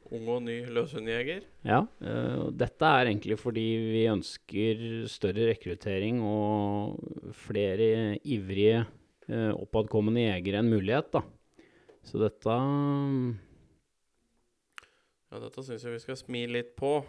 ung 0.09 0.29
og 0.33 0.41
ny 0.45 0.57
løshundjeger. 0.73 1.43
Ja, 1.67 1.83
eh, 2.01 2.37
og 2.41 2.55
dette 2.57 2.85
er 2.85 3.11
egentlig 3.11 3.37
fordi 3.39 3.65
vi 3.91 4.05
ønsker 4.09 4.85
større 5.11 5.49
rekruttering 5.51 6.21
og 6.25 6.97
flere 7.45 8.17
ivrige, 8.23 8.85
eh, 9.29 9.51
oppadkommende 9.53 10.25
jegere 10.25 10.63
en 10.63 10.73
mulighet, 10.73 11.11
da. 11.13 11.23
Så 12.03 12.17
dette 12.21 12.57
Ja, 15.29 15.37
dette 15.37 15.61
syns 15.61 15.83
jeg 15.83 15.93
vi 15.93 15.99
skal 16.01 16.17
smi 16.17 16.47
litt 16.49 16.75
på 16.75 17.03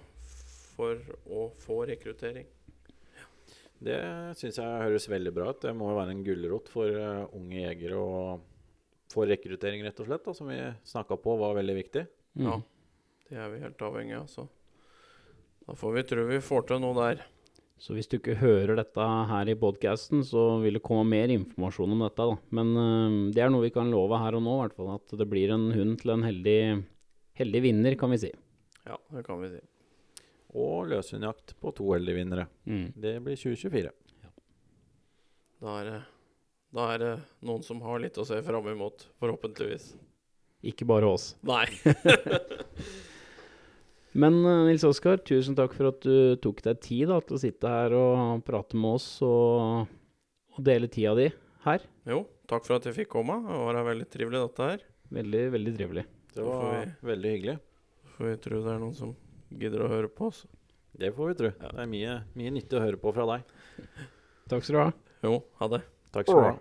for 0.77 0.99
å 1.25 1.51
få 1.57 1.87
rekruttering. 1.89 2.45
Det 3.81 3.97
syns 4.37 4.59
jeg 4.61 4.83
høres 4.85 5.09
veldig 5.09 5.33
bra 5.33 5.49
ut. 5.55 5.63
Det 5.63 5.73
må 5.73 5.89
jo 5.89 5.97
være 5.97 6.13
en 6.13 6.25
gulrot 6.25 6.69
for 6.69 6.85
eh, 6.93 7.25
unge 7.33 7.63
jegere 7.63 7.97
og 7.97 8.50
for 9.11 9.31
rekruttering, 9.31 9.83
rett 9.87 10.01
og 10.03 10.09
slett, 10.09 10.25
da, 10.27 10.35
som 10.37 10.51
vi 10.51 10.61
snakka 10.87 11.19
på 11.21 11.37
var 11.41 11.57
veldig 11.59 11.77
viktig. 11.83 12.07
mm. 12.39 12.47
Ja. 12.47 12.61
Det 13.31 13.39
er 13.39 13.51
vi 13.53 13.61
helt 13.63 13.83
avhengig 13.87 14.17
av, 14.19 14.25
så 14.27 14.49
da 15.67 15.77
får 15.79 15.93
vi 15.95 16.03
tro 16.11 16.23
vi 16.27 16.41
får 16.43 16.65
til 16.67 16.81
noe 16.83 16.97
der. 16.97 17.21
Så 17.81 17.95
hvis 17.97 18.11
du 18.11 18.19
ikke 18.19 18.35
hører 18.41 18.75
dette 18.77 19.05
her 19.31 19.49
i 19.49 19.55
podcasten, 19.57 20.25
så 20.27 20.59
vil 20.61 20.77
det 20.77 20.83
komme 20.85 21.07
mer 21.09 21.31
informasjon 21.33 21.95
om 21.95 22.03
dette. 22.05 22.27
da. 22.27 22.35
Men 22.59 22.73
eh, 22.77 23.15
det 23.37 23.45
er 23.45 23.53
noe 23.55 23.65
vi 23.65 23.73
kan 23.73 23.89
love 23.93 24.19
her 24.21 24.37
og 24.37 24.43
nå, 24.45 24.57
i 24.57 24.63
hvert 24.65 24.75
fall. 24.77 24.91
At 24.99 25.15
det 25.17 25.29
blir 25.31 25.55
en 25.55 25.71
hund 25.73 25.95
til 26.03 26.13
en 26.13 26.27
heldig, 26.27 26.61
heldig 27.41 27.63
vinner, 27.65 27.97
kan 28.01 28.13
vi 28.13 28.19
si. 28.27 28.33
Ja, 28.85 28.99
det 29.15 29.25
kan 29.25 29.41
vi 29.41 29.53
si. 29.55 29.63
Og 30.61 30.91
løshundjakt 30.91 31.55
på 31.63 31.73
to 31.79 31.87
heldige 31.95 32.19
vinnere. 32.19 32.49
Mm. 32.69 32.91
Det 33.01 33.15
blir 33.25 33.39
2024. 33.39 33.95
Da 35.61 35.79
er, 35.79 35.89
det, 35.89 35.99
da 36.75 36.89
er 36.95 37.03
det 37.03 37.13
noen 37.47 37.63
som 37.67 37.81
har 37.83 37.99
litt 38.03 38.19
å 38.21 38.27
se 38.29 38.39
fram 38.47 38.67
imot, 38.71 39.09
forhåpentligvis. 39.23 39.93
Ikke 40.71 40.87
bare 40.87 41.09
oss. 41.09 41.33
Nei. 41.47 41.65
Men 44.21 44.41
eh, 44.45 44.65
Nils 44.67 44.85
Oskar, 44.87 45.21
tusen 45.23 45.55
takk 45.59 45.75
for 45.77 45.91
at 45.93 46.03
du 46.03 46.35
tok 46.43 46.63
deg 46.67 46.81
tid 46.83 47.11
da, 47.13 47.21
til 47.23 47.37
å 47.39 47.43
sitte 47.43 47.71
her 47.71 47.95
og 47.97 48.43
prate 48.47 48.79
med 48.79 48.99
oss 48.99 49.07
og, 49.27 49.87
og 50.57 50.63
dele 50.67 50.91
tida 50.91 51.15
di 51.19 51.29
her. 51.67 51.85
Jo, 52.11 52.25
takk 52.51 52.67
for 52.67 52.79
at 52.81 52.89
jeg 52.89 52.97
fikk 53.03 53.13
komme. 53.15 53.39
Det 53.47 53.59
var 53.69 53.79
veldig 53.87 54.09
trivelig, 54.11 54.43
dette 54.49 54.71
her. 54.73 54.87
Veldig, 55.15 55.45
veldig 55.55 55.75
trivelig. 55.79 56.07
Det 56.35 56.47
var 56.47 56.65
vi- 56.75 57.11
veldig 57.13 57.35
hyggelig. 57.37 57.57
Får 58.17 58.31
vi 58.33 58.41
tro 58.47 58.63
det 58.65 58.75
er 58.75 58.83
noen 58.83 58.99
som 58.99 59.15
gidder 59.59 59.87
å 59.87 59.91
høre 59.91 60.11
på 60.13 60.29
oss. 60.31 60.43
Det 61.01 61.13
får 61.15 61.31
vi 61.31 61.39
tro. 61.39 61.51
Det 61.63 61.79
er 61.81 61.89
mye, 61.91 62.19
mye 62.37 62.51
nyttig 62.59 62.79
å 62.79 62.83
høre 62.83 62.99
på 63.01 63.13
fra 63.15 63.25
deg. 63.31 63.55
Takk 64.51 64.67
skal 64.67 64.75
du 64.75 64.81
ha. 64.83 64.91
Jo, 65.25 65.37
ha 65.63 65.69
det. 65.71 65.81
Takk 66.13 66.27
skal 66.27 66.37
du 66.37 66.43
ha. 66.49 66.55